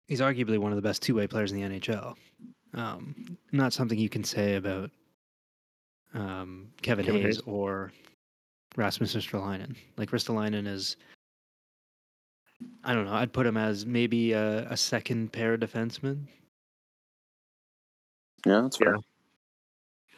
He's 0.07 0.21
arguably 0.21 0.57
one 0.57 0.71
of 0.71 0.75
the 0.75 0.81
best 0.81 1.01
two-way 1.01 1.27
players 1.27 1.51
in 1.51 1.61
the 1.61 1.79
NHL. 1.79 2.15
Um, 2.73 3.37
not 3.51 3.73
something 3.73 3.97
you 3.97 4.09
can 4.09 4.23
say 4.23 4.55
about 4.55 4.89
um, 6.13 6.69
Kevin, 6.81 7.05
Kevin 7.05 7.21
Hayes, 7.21 7.35
Hayes. 7.37 7.43
or 7.45 7.91
Rasmus 8.75 9.15
Ristolainen. 9.15 9.75
Like 9.97 10.11
Ristolainen 10.11 10.67
is, 10.67 10.97
I 12.83 12.93
don't 12.93 13.05
know. 13.05 13.13
I'd 13.13 13.33
put 13.33 13.45
him 13.45 13.57
as 13.57 13.85
maybe 13.85 14.33
a, 14.33 14.67
a 14.69 14.77
second 14.77 15.31
pair 15.31 15.57
defenseman. 15.57 16.27
Yeah, 18.45 18.61
that's 18.61 18.77
fair. 18.77 18.95
Yeah. 18.95 19.01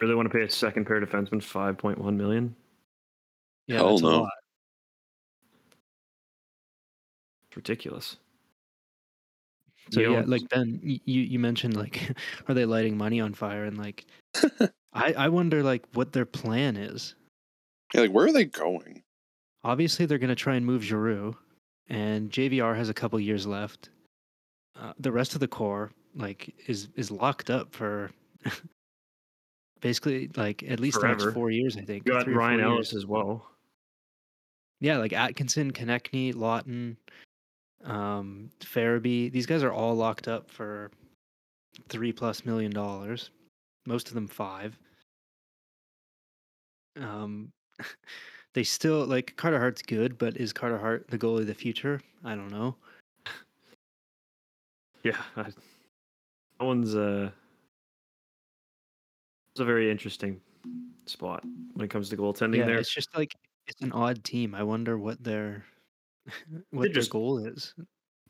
Really 0.01 0.15
want 0.15 0.30
to 0.32 0.38
pay 0.38 0.43
a 0.43 0.49
second 0.49 0.86
pair 0.86 0.99
defenseman 0.99 1.41
5.1 1.41 2.15
million? 2.17 2.55
Yeah, 3.67 3.78
Hell 3.78 3.89
that's 3.91 4.01
a 4.01 4.03
no. 4.05 4.21
lot. 4.23 4.30
It's 7.47 7.55
ridiculous. 7.55 8.17
So 9.91 9.99
You 10.01 10.09
yeah, 10.11 10.15
don't- 10.17 10.30
like 10.30 10.49
Ben, 10.49 10.80
you 10.84 10.99
you 11.21 11.39
mentioned 11.39 11.76
like, 11.78 12.01
are 12.47 12.53
they 12.55 12.65
lighting 12.65 12.97
money 12.97 13.21
on 13.21 13.34
fire? 13.34 13.65
And 13.65 13.78
like, 13.78 14.05
I 14.93 15.13
I 15.13 15.30
wonder 15.30 15.61
like 15.63 15.84
what 15.93 16.11
their 16.13 16.26
plan 16.26 16.76
is. 16.76 17.15
Yeah, 17.93 18.01
like 18.01 18.11
where 18.11 18.26
are 18.26 18.34
they 18.34 18.45
going? 18.45 19.03
Obviously, 19.63 20.05
they're 20.05 20.17
going 20.19 20.30
to 20.30 20.36
try 20.36 20.55
and 20.55 20.65
move 20.65 20.84
Giroux, 20.84 21.36
and 21.88 22.30
JVR 22.30 22.76
has 22.76 22.89
a 22.89 22.93
couple 22.93 23.19
years 23.19 23.47
left. 23.47 23.89
Uh, 24.80 24.93
the 24.99 25.11
rest 25.11 25.34
of 25.34 25.39
the 25.39 25.47
core 25.47 25.91
like 26.16 26.53
is 26.68 26.89
is 26.95 27.11
locked 27.11 27.49
up 27.49 27.74
for 27.74 28.11
basically 29.82 30.30
like 30.36 30.63
at 30.63 30.80
least 30.80 30.95
the 30.95 31.01
Forever. 31.01 31.26
next 31.26 31.34
four 31.34 31.51
years. 31.51 31.78
I 31.78 31.82
think. 31.82 32.03
You 32.05 32.13
got 32.13 32.24
three 32.24 32.34
or 32.34 32.38
Ryan 32.38 32.59
four 32.59 32.68
Ellis 32.70 32.93
years. 32.93 33.03
as 33.03 33.05
well. 33.05 33.49
Yeah, 34.82 34.97
like 34.97 35.13
Atkinson, 35.13 35.72
Konecny, 35.72 36.34
Laughton, 36.34 36.97
um, 37.86 38.49
Farabee. 38.59 39.32
These 39.32 39.45
guys 39.45 39.63
are 39.63 39.72
all 39.72 39.95
locked 39.95 40.28
up 40.28 40.49
for 40.51 40.91
three 41.89 42.11
plus 42.11 42.45
million 42.45 42.72
dollars. 42.72 43.32
Most 43.86 44.07
of 44.09 44.13
them 44.16 44.28
five. 44.28 44.78
Um, 46.99 47.49
they 48.53 48.63
still 48.63 49.05
like 49.05 49.36
Carter 49.38 49.59
Hart's 49.59 49.82
good, 49.82 50.18
but 50.18 50.38
is 50.38 50.53
Carter 50.53 50.78
Hart 50.78 51.07
the 51.09 51.18
goalie 51.18 51.41
of 51.41 51.47
the 51.47 51.53
future? 51.53 52.01
I 52.24 52.36
don't 52.36 52.51
know. 52.51 52.76
Yeah, 55.03 55.22
I, 55.38 55.45
that 56.60 56.66
one's 56.66 56.95
uh, 56.95 57.30
it's 59.53 59.60
a 59.62 59.66
very 59.66 59.89
interesting 59.91 60.39
spot 61.06 61.43
when 61.74 61.86
it 61.86 61.89
comes 61.89 62.10
to 62.10 62.18
goaltending. 62.18 62.58
yeah, 62.58 62.66
there, 62.66 62.78
it's 62.78 62.93
just 62.93 63.16
like 63.16 63.34
it's 63.68 63.82
an 63.82 63.91
odd 63.91 64.24
team. 64.24 64.53
I 64.56 64.64
wonder 64.64 64.97
what 64.97 65.24
their 65.24 65.66
what 66.72 66.84
their 66.84 66.93
just- 66.93 67.10
goal 67.12 67.38
is. 67.39 67.74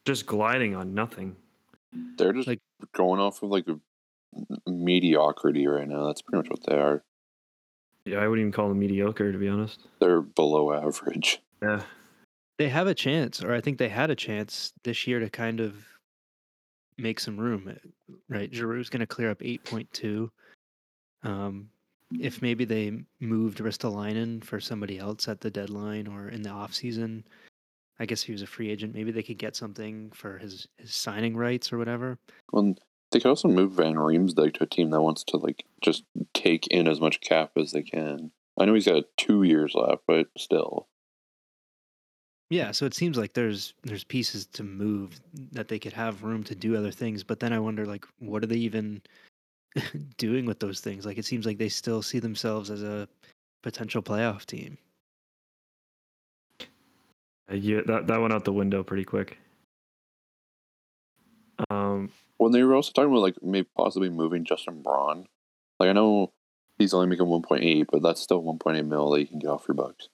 just 0.05 0.25
gliding 0.25 0.75
on 0.75 0.93
nothing. 0.93 1.35
They're 2.17 2.33
just 2.33 2.47
Like- 2.47 2.59
going 2.93 3.19
off 3.21 3.41
of 3.41 3.49
like 3.49 3.67
a 3.67 3.79
mediocrity 4.69 5.65
right 5.67 5.87
now. 5.87 6.05
That's 6.07 6.21
pretty 6.21 6.37
much 6.37 6.49
what 6.49 6.65
they 6.67 6.75
are. 6.77 7.03
Yeah, 8.05 8.17
I 8.19 8.27
wouldn't 8.27 8.41
even 8.41 8.51
call 8.51 8.67
them 8.69 8.79
mediocre 8.79 9.31
to 9.31 9.37
be 9.37 9.47
honest. 9.47 9.87
They're 9.99 10.21
below 10.21 10.73
average. 10.73 11.41
Yeah, 11.61 11.81
They 12.59 12.67
have 12.69 12.85
a 12.87 12.93
chance, 12.93 13.41
or 13.43 13.53
I 13.53 13.61
think 13.61 13.77
they 13.79 13.87
had 13.89 14.09
a 14.11 14.15
chance 14.15 14.73
this 14.83 15.07
year 15.07 15.19
to 15.21 15.29
kind 15.29 15.59
of 15.61 15.75
make 16.97 17.19
some 17.19 17.37
room. 17.37 17.67
uh, 17.69 17.89
Right, 18.29 18.51
Giroux's 18.51 18.89
going 18.89 19.01
to 19.01 19.07
clear 19.07 19.31
up 19.31 19.41
eight 19.41 19.63
point 19.63 19.91
two. 19.93 20.31
Um, 21.23 21.69
if 22.19 22.41
maybe 22.41 22.65
they 22.65 22.91
moved 23.19 23.59
Ristolainen 23.59 24.43
for 24.43 24.59
somebody 24.59 24.99
else 24.99 25.27
at 25.27 25.41
the 25.41 25.49
deadline 25.49 26.07
or 26.07 26.29
in 26.29 26.43
the 26.43 26.49
off 26.49 26.73
season, 26.73 27.25
I 27.99 28.05
guess 28.05 28.21
he 28.21 28.31
was 28.31 28.41
a 28.41 28.47
free 28.47 28.69
agent. 28.69 28.93
Maybe 28.93 29.11
they 29.11 29.23
could 29.23 29.37
get 29.37 29.55
something 29.55 30.11
for 30.13 30.37
his 30.37 30.67
his 30.77 30.93
signing 30.93 31.35
rights 31.35 31.73
or 31.73 31.77
whatever. 31.77 32.19
Well, 32.51 32.75
they 33.11 33.19
could 33.19 33.29
also 33.29 33.47
move 33.47 33.73
Van 33.73 33.95
Riemsdyk 33.95 34.55
to 34.55 34.63
a 34.63 34.67
team 34.67 34.89
that 34.91 35.01
wants 35.01 35.23
to 35.25 35.37
like 35.37 35.65
just 35.81 36.03
take 36.33 36.67
in 36.67 36.87
as 36.87 36.99
much 36.99 37.21
cap 37.21 37.51
as 37.57 37.71
they 37.71 37.83
can. 37.83 38.31
I 38.59 38.65
know 38.65 38.73
he's 38.73 38.85
got 38.85 39.03
two 39.17 39.43
years 39.43 39.73
left, 39.75 40.03
but 40.07 40.27
still. 40.37 40.87
Yeah, 42.49 42.71
so 42.71 42.85
it 42.85 42.93
seems 42.93 43.17
like 43.17 43.33
there's 43.33 43.73
there's 43.83 44.03
pieces 44.03 44.45
to 44.47 44.63
move 44.63 45.19
that 45.51 45.67
they 45.67 45.79
could 45.79 45.93
have 45.93 46.23
room 46.23 46.43
to 46.45 46.55
do 46.55 46.75
other 46.77 46.91
things, 46.91 47.23
but 47.23 47.39
then 47.39 47.51
I 47.53 47.59
wonder 47.59 47.85
like 47.85 48.05
what 48.19 48.43
are 48.43 48.47
they 48.47 48.57
even 48.57 49.01
doing 50.17 50.45
with 50.45 50.59
those 50.59 50.79
things? 50.79 51.05
Like 51.05 51.17
it 51.17 51.25
seems 51.25 51.45
like 51.45 51.57
they 51.57 51.69
still 51.69 52.01
see 52.01 52.19
themselves 52.19 52.69
as 52.69 52.83
a 52.83 53.07
potential 53.63 54.03
playoff 54.03 54.45
team. 54.45 54.77
Uh, 57.51 57.55
yeah, 57.55 57.81
that 57.85 58.07
that 58.07 58.21
went 58.21 58.33
out 58.33 58.45
the 58.45 58.53
window 58.53 58.83
pretty 58.83 59.03
quick. 59.05 59.37
Um, 61.69 62.11
When 62.37 62.51
they 62.51 62.63
were 62.63 62.75
also 62.75 62.91
talking 62.91 63.11
about 63.11 63.21
like 63.21 63.41
maybe 63.41 63.67
possibly 63.75 64.09
moving 64.09 64.45
Justin 64.45 64.81
Braun, 64.81 65.27
like 65.79 65.89
I 65.89 65.93
know 65.93 66.31
he's 66.77 66.93
only 66.93 67.07
making 67.07 67.27
one 67.27 67.41
point 67.41 67.63
eight, 67.63 67.87
but 67.91 68.01
that's 68.03 68.21
still 68.21 68.41
one 68.41 68.59
point 68.59 68.77
eight 68.77 68.85
mil 68.85 69.09
that 69.11 69.21
you 69.21 69.27
can 69.27 69.39
get 69.39 69.49
off 69.49 69.67
your 69.67 69.75
bucks. 69.75 70.09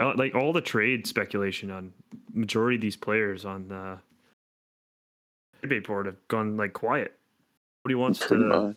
Uh, 0.00 0.14
like 0.16 0.34
all 0.34 0.52
the 0.52 0.60
trade 0.62 1.06
speculation 1.06 1.70
on 1.70 1.92
majority 2.32 2.76
of 2.76 2.80
these 2.80 2.96
players 2.96 3.44
on 3.44 3.68
the 3.68 3.98
debate 5.60 5.86
board 5.86 6.06
have 6.06 6.16
gone 6.28 6.56
like 6.56 6.72
quiet. 6.72 7.12
Nobody 7.84 7.94
wants 7.96 8.18
Pretty 8.26 8.42
to. 8.44 8.48
much. 8.48 8.76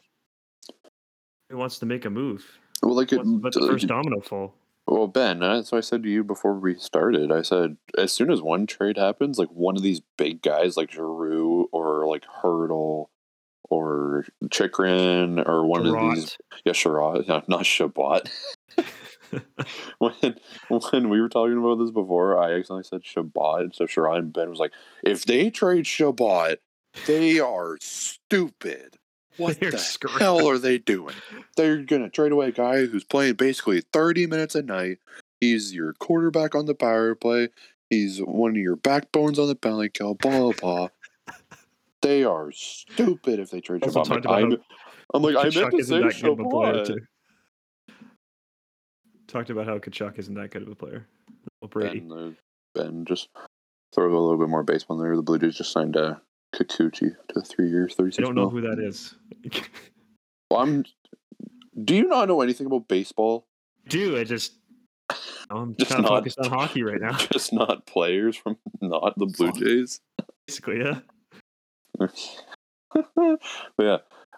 Nobody 1.49 1.59
wants 1.61 1.79
to 1.79 1.85
make 1.85 2.05
a 2.05 2.09
move. 2.09 2.45
Well, 2.81 2.95
like, 2.95 3.11
Wants- 3.11 3.43
Let 3.43 3.53
the 3.53 3.61
uh, 3.61 3.67
first 3.67 3.87
domino 3.87 4.19
fall. 4.19 4.53
well, 4.87 5.07
Ben, 5.07 5.41
uh, 5.41 5.55
that's 5.55 5.71
what 5.71 5.77
I 5.77 5.81
said 5.81 6.03
to 6.03 6.09
you 6.09 6.23
before 6.25 6.55
we 6.55 6.75
started. 6.75 7.31
I 7.31 7.41
said 7.41 7.77
as 7.97 8.11
soon 8.11 8.29
as 8.29 8.41
one 8.41 8.67
trade 8.67 8.97
happens, 8.97 9.39
like 9.39 9.49
one 9.49 9.77
of 9.77 9.83
these 9.83 10.01
big 10.17 10.41
guys, 10.41 10.75
like 10.75 10.91
Giroux 10.91 11.69
or 11.71 12.05
like 12.07 12.25
Hertl 12.43 13.07
or 13.69 14.25
Chychrun 14.51 15.39
or 15.39 15.65
one 15.65 15.85
of 15.85 15.93
these, 16.15 16.37
yeah, 16.65 16.73
Chiarot, 16.73 17.25
no, 17.29 17.41
not 17.47 17.65
Chabot. 17.65 18.29
when 19.99 20.35
when 20.69 21.09
we 21.09 21.21
were 21.21 21.29
talking 21.29 21.57
about 21.57 21.79
this 21.79 21.91
before, 21.91 22.37
I 22.37 22.53
accidentally 22.53 22.83
said 22.83 23.03
Chabot. 23.03 23.75
So 23.75 23.85
Chiarot 23.85 24.19
and 24.19 24.33
Ben 24.33 24.49
was 24.49 24.59
like, 24.59 24.73
if 25.03 25.25
they 25.25 25.49
trade 25.49 25.85
Chabot, 25.85 26.57
they 27.07 27.39
are 27.39 27.77
stupid. 27.81 28.97
What 29.37 29.59
They're 29.59 29.71
the 29.71 29.77
screwed. 29.79 30.21
hell 30.21 30.47
are 30.47 30.59
they 30.59 30.77
doing? 30.77 31.15
They're 31.57 31.83
gonna 31.83 32.09
trade 32.09 32.31
away 32.31 32.49
a 32.49 32.51
guy 32.51 32.85
who's 32.85 33.03
playing 33.03 33.35
basically 33.35 33.81
30 33.81 34.27
minutes 34.27 34.55
a 34.55 34.61
night. 34.61 34.99
He's 35.39 35.73
your 35.73 35.93
quarterback 35.93 36.55
on 36.55 36.67
the 36.67 36.75
power 36.75 37.15
play. 37.15 37.49
He's 37.89 38.19
one 38.19 38.51
of 38.51 38.57
your 38.57 38.75
backbones 38.75 39.39
on 39.39 39.47
the 39.47 39.55
penalty 39.55 39.89
kill. 39.89 40.13
Blah 40.15 40.39
blah. 40.39 40.51
blah. 40.61 40.87
They 42.01 42.23
are 42.23 42.51
stupid 42.51 43.39
if 43.39 43.49
they 43.49 43.61
trade 43.61 43.83
Chabot. 43.83 44.09
I'm 44.11 44.21
like, 44.21 44.59
I'm, 45.13 45.21
like, 45.21 45.35
I 45.35 45.43
meant 45.43 45.71
to 45.71 45.83
say 45.83 45.99
that 46.01 46.21
good 46.21 46.31
of 46.31 46.39
a 46.39 46.49
player, 46.49 46.85
Chabot. 46.85 46.99
Talked 49.33 49.49
about 49.49 49.65
how 49.65 49.79
Tkachuk 49.79 50.19
isn't 50.19 50.35
that 50.35 50.51
good 50.51 50.61
of 50.61 50.67
a 50.67 50.75
player. 50.75 51.07
Brady. 51.71 52.01
Ben, 52.01 52.11
uh, 52.11 52.31
ben 52.75 53.03
just 53.03 53.29
throw 53.91 54.05
a 54.05 54.13
little 54.13 54.37
bit 54.37 54.47
more 54.47 54.61
baseball 54.61 54.99
in 54.99 55.03
there. 55.03 55.15
The 55.15 55.23
Blue 55.23 55.39
Jays 55.39 55.57
just 55.57 55.71
signed 55.71 55.97
uh, 55.97 56.17
Kikuchi 56.53 57.15
to 57.29 57.41
three 57.41 57.67
years, 57.67 57.95
thirty 57.95 58.15
I 58.19 58.21
don't 58.21 58.35
know 58.35 58.49
who 58.49 58.61
that 58.61 58.79
is. 58.79 59.15
Well, 60.51 60.61
I'm. 60.61 60.85
Do 61.83 61.95
you 61.95 62.07
not 62.07 62.27
know 62.27 62.41
anything 62.41 62.67
about 62.67 62.87
baseball? 62.87 63.47
Do 63.87 64.19
I 64.19 64.23
just? 64.23 64.53
I'm 65.49 65.75
Just 65.79 65.89
not- 65.89 66.07
focused 66.07 66.37
on 66.37 66.51
hockey 66.51 66.83
right 66.83 67.01
now. 67.01 67.17
Just 67.31 67.53
not 67.53 67.87
players 67.87 68.37
from 68.37 68.57
not 68.79 69.17
the 69.17 69.25
Blue 69.25 69.51
Jays. 69.53 69.99
Basically, 70.45 70.81
yeah. 70.81 70.99
but 71.97 72.13
yeah, 73.79 73.97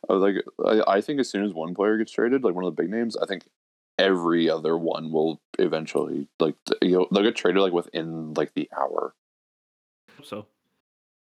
I 0.09 0.13
was 0.13 0.21
like, 0.21 0.35
I, 0.65 0.95
I 0.95 1.01
think 1.01 1.19
as 1.19 1.29
soon 1.29 1.43
as 1.43 1.53
one 1.53 1.75
player 1.75 1.97
gets 1.97 2.13
traded, 2.13 2.45
like 2.45 2.55
one 2.55 2.63
of 2.63 2.73
the 2.73 2.81
big 2.81 2.89
names, 2.89 3.17
I 3.17 3.25
think 3.25 3.43
every 3.97 4.49
other 4.49 4.77
one 4.77 5.11
will 5.11 5.41
eventually 5.59 6.27
like 6.39 6.55
you 6.81 6.91
know, 6.91 7.07
they'll 7.11 7.23
get 7.23 7.35
traded 7.35 7.61
like 7.61 7.73
within 7.73 8.33
like 8.33 8.53
the 8.53 8.69
hour. 8.77 9.13
So 10.23 10.47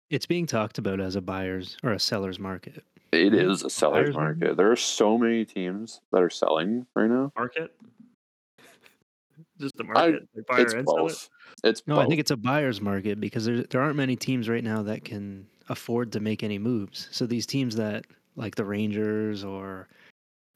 It's 0.10 0.26
being 0.26 0.46
talked 0.46 0.78
about 0.78 1.00
as 1.00 1.16
a 1.16 1.22
buyer's 1.22 1.78
or 1.84 1.92
a 1.92 2.00
seller's 2.00 2.40
market. 2.40 2.84
It 3.12 3.34
is 3.34 3.64
a 3.64 3.70
seller's 3.70 4.06
buyer's 4.06 4.16
market. 4.16 4.40
market. 4.40 4.58
There 4.58 4.72
are 4.72 4.76
so 4.76 5.18
many 5.18 5.46
teams 5.46 6.02
that 6.12 6.22
are 6.24 6.30
selling 6.30 6.88
right 6.96 7.10
now. 7.10 7.32
market. 7.36 7.76
Just 9.60 9.78
the 9.78 9.84
market. 9.84 10.28
like 10.36 10.48
buyer 10.48 10.62
it's 10.62 10.74
and 10.74 10.88
seller. 10.88 11.02
both. 11.02 11.30
It's 11.64 11.84
No, 11.86 11.96
both. 11.96 12.06
I 12.06 12.08
think 12.08 12.20
it's 12.20 12.32
a 12.32 12.38
buyer's 12.38 12.82
market 12.82 13.20
because 13.20 13.46
there 13.46 13.64
there 13.64 13.82
aren't 13.82 13.96
many 13.96 14.16
teams 14.16 14.50
right 14.50 14.64
now 14.64 14.82
that 14.84 15.06
can 15.06 15.46
afford 15.70 16.12
to 16.14 16.20
make 16.20 16.44
any 16.44 16.58
moves. 16.58 17.08
So 17.12 17.26
these 17.26 17.46
teams 17.46 17.76
that 17.76 18.06
like 18.36 18.56
the 18.56 18.66
Rangers 18.66 19.44
or 19.44 19.88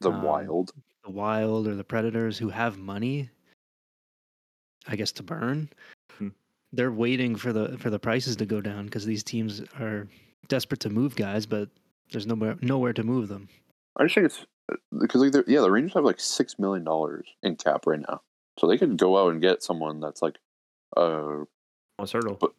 the 0.00 0.10
um, 0.10 0.22
wild. 0.22 0.72
The 1.08 1.12
Wild 1.14 1.66
or 1.66 1.74
the 1.74 1.84
Predators 1.84 2.36
who 2.36 2.50
have 2.50 2.76
money, 2.76 3.30
I 4.86 4.94
guess 4.94 5.10
to 5.12 5.22
burn, 5.22 5.70
Hmm. 6.18 6.28
they're 6.70 6.92
waiting 6.92 7.34
for 7.34 7.50
the 7.50 7.78
for 7.78 7.88
the 7.88 7.98
prices 7.98 8.36
to 8.36 8.44
go 8.46 8.60
down 8.60 8.84
because 8.84 9.06
these 9.06 9.24
teams 9.24 9.62
are 9.80 10.06
desperate 10.48 10.80
to 10.80 10.90
move 10.90 11.16
guys, 11.16 11.46
but 11.46 11.70
there's 12.12 12.26
nowhere 12.26 12.58
nowhere 12.60 12.92
to 12.92 13.02
move 13.02 13.28
them. 13.28 13.48
I 13.96 14.02
just 14.04 14.16
think 14.16 14.26
it's 14.26 14.44
because 15.00 15.22
like 15.22 15.32
they're- 15.32 15.44
yeah, 15.48 15.62
the 15.62 15.70
Rangers 15.70 15.94
have 15.94 16.04
like 16.04 16.20
six 16.20 16.58
million 16.58 16.84
dollars 16.84 17.26
in 17.42 17.56
cap 17.56 17.86
right 17.86 18.00
now, 18.00 18.20
so 18.58 18.66
they 18.66 18.76
could 18.76 18.98
go 18.98 19.16
out 19.16 19.32
and 19.32 19.40
get 19.40 19.62
someone 19.62 20.00
that's 20.00 20.20
like, 20.20 20.36
uh, 20.94 21.44
Thomas 21.96 22.12
Hertl. 22.12 22.38
But- 22.38 22.52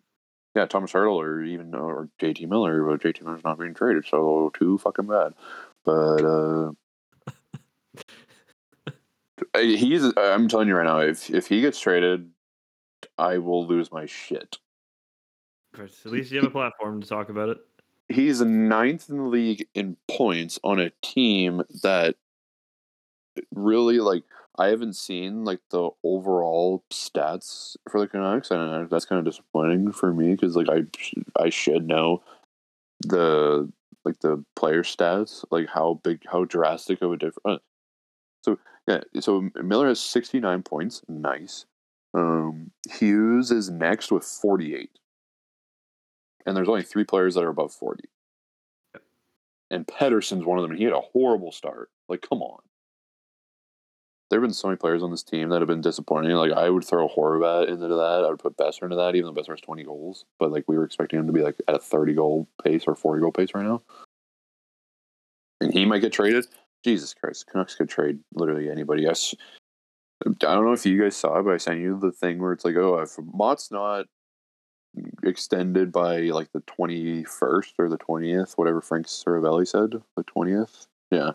yeah, 0.56 0.66
Thomas 0.66 0.92
Hertl 0.92 1.14
or 1.14 1.44
even 1.44 1.76
or 1.76 2.10
JT 2.20 2.48
Miller, 2.50 2.84
but 2.84 3.00
JT 3.02 3.22
Miller's 3.22 3.44
not 3.44 3.60
being 3.60 3.76
traded, 3.76 4.08
so 4.08 4.50
too 4.58 4.80
fucking 4.80 5.06
bad. 5.06 5.36
But 5.86 6.26
uh, 6.26 6.72
Uh, 9.60 9.64
he's 9.64 10.04
uh, 10.04 10.14
I'm 10.18 10.48
telling 10.48 10.68
you 10.68 10.76
right 10.76 10.86
now, 10.86 11.00
if 11.00 11.30
if 11.30 11.48
he 11.48 11.62
gets 11.62 11.80
traded, 11.80 12.30
I 13.18 13.38
will 13.38 13.68
lose 13.68 13.92
my 13.92 14.06
shit. 14.06 14.58
At 15.78 16.12
least 16.12 16.32
you 16.32 16.40
have 16.40 16.48
a 16.48 16.52
platform 16.52 17.02
to 17.02 17.08
talk 17.08 17.30
about 17.30 17.50
it. 17.50 17.58
he's 18.10 18.42
ninth 18.42 19.10
in 19.10 19.18
the 19.18 19.24
league 19.24 19.68
in 19.76 19.96
points 20.10 20.60
on 20.64 20.80
a 20.80 20.92
team 21.02 21.62
that 21.84 22.16
really 23.54 24.00
like 24.00 24.24
I 24.58 24.68
haven't 24.68 24.96
seen 24.96 25.46
like 25.46 25.60
the 25.70 25.90
overall 26.04 26.84
stats 26.92 27.76
for 27.90 28.00
the 28.00 28.08
Canucks, 28.08 28.52
and 28.52 28.60
uh, 28.60 28.88
that's 28.90 29.06
kind 29.06 29.20
of 29.20 29.26
disappointing 29.26 29.92
for 29.92 30.14
me 30.14 30.32
because 30.32 30.56
like 30.56 30.70
I 30.70 30.84
I 31.42 31.50
should 31.50 31.88
know 31.88 32.24
the 33.02 33.72
like 34.06 34.20
the 34.20 34.44
player 34.56 34.84
stats, 34.84 35.44
like 35.52 35.68
how 35.68 36.00
big, 36.04 36.24
how 36.32 36.46
drastic 36.46 37.02
of 37.02 37.12
a 37.12 37.18
difference. 37.18 37.62
So 38.42 38.58
yeah, 38.88 39.02
so 39.20 39.50
Miller 39.56 39.88
has 39.88 40.00
sixty 40.00 40.40
nine 40.40 40.64
points, 40.64 41.02
nice. 41.08 41.66
Um, 42.14 42.72
Hughes 42.90 43.52
is 43.52 43.70
next 43.70 44.12
with 44.12 44.24
forty 44.24 44.76
eight 44.76 45.00
and 46.50 46.58
there's 46.58 46.68
only 46.68 46.84
three 46.84 47.04
players 47.04 47.36
that 47.36 47.44
are 47.44 47.50
above 47.50 47.72
40. 47.72 48.04
And 49.72 49.86
Pettersson's 49.86 50.46
one 50.46 50.58
of 50.58 50.64
them, 50.64 50.72
and 50.72 50.80
he 50.80 50.86
had 50.86 50.94
a 50.94 51.00
horrible 51.00 51.52
start. 51.52 51.92
Like, 52.08 52.26
come 52.28 52.42
on. 52.42 52.60
There 54.30 54.40
have 54.40 54.48
been 54.48 54.54
so 54.54 54.68
many 54.68 54.78
players 54.78 55.04
on 55.04 55.12
this 55.12 55.24
team 55.24 55.50
that 55.50 55.62
have 55.62 55.68
been 55.68 55.82
disappointing. 55.82 56.32
Like, 56.32 56.52
I 56.52 56.70
would 56.70 56.84
throw 56.84 57.08
Horvat 57.08 57.68
into 57.68 57.88
that. 57.88 58.24
I 58.26 58.30
would 58.30 58.40
put 58.40 58.58
Boeser 58.58 58.84
into 58.84 58.96
that, 58.96 59.16
even 59.16 59.34
though 59.34 59.40
Boeser 59.40 59.52
has 59.52 59.62
20 59.62 59.84
goals. 59.84 60.26
But, 60.40 60.52
like, 60.52 60.66
we 60.68 60.76
were 60.76 60.84
expecting 60.84 61.20
him 61.20 61.28
to 61.28 61.34
be, 61.34 61.42
like, 61.42 61.56
at 61.68 61.76
a 61.76 61.80
30 61.80 62.14
goal 62.16 62.48
pace 62.64 62.86
or 62.88 62.96
40 62.96 63.22
goal 63.22 63.32
pace 63.32 63.50
right 63.54 63.66
now. 63.66 63.82
And 65.62 65.72
he 65.72 65.86
might 65.86 66.00
get 66.00 66.14
traded. 66.14 66.48
Jesus 66.84 67.14
Christ. 67.14 67.48
Canucks 67.48 67.76
could 67.76 67.90
trade 67.90 68.20
literally 68.34 68.70
anybody. 68.70 69.04
Yes. 69.04 69.36
I 70.26 70.32
don't 70.54 70.66
know 70.66 70.74
if 70.74 70.86
you 70.86 71.02
guys 71.02 71.16
saw 71.16 71.40
it, 71.40 71.44
but 71.44 71.54
I 71.54 71.58
sent 71.58 71.80
you 71.80 71.98
the 72.00 72.12
thing 72.12 72.40
where 72.40 72.52
it's 72.52 72.66
like, 72.66 72.76
oh, 72.76 73.00
if 73.00 73.18
Motte's 73.34 73.72
not 73.72 74.06
extended 75.24 75.92
by 75.92 76.22
like 76.22 76.52
the 76.52 76.62
21st 76.62 77.74
or 77.78 77.90
the 77.90 77.98
20th, 77.98 78.58
whatever 78.58 78.82
Frank 78.82 79.08
Seravalli 79.08 79.68
said, 79.68 80.02
the 80.18 80.24
20th. 80.24 80.88
Yeah. 81.12 81.32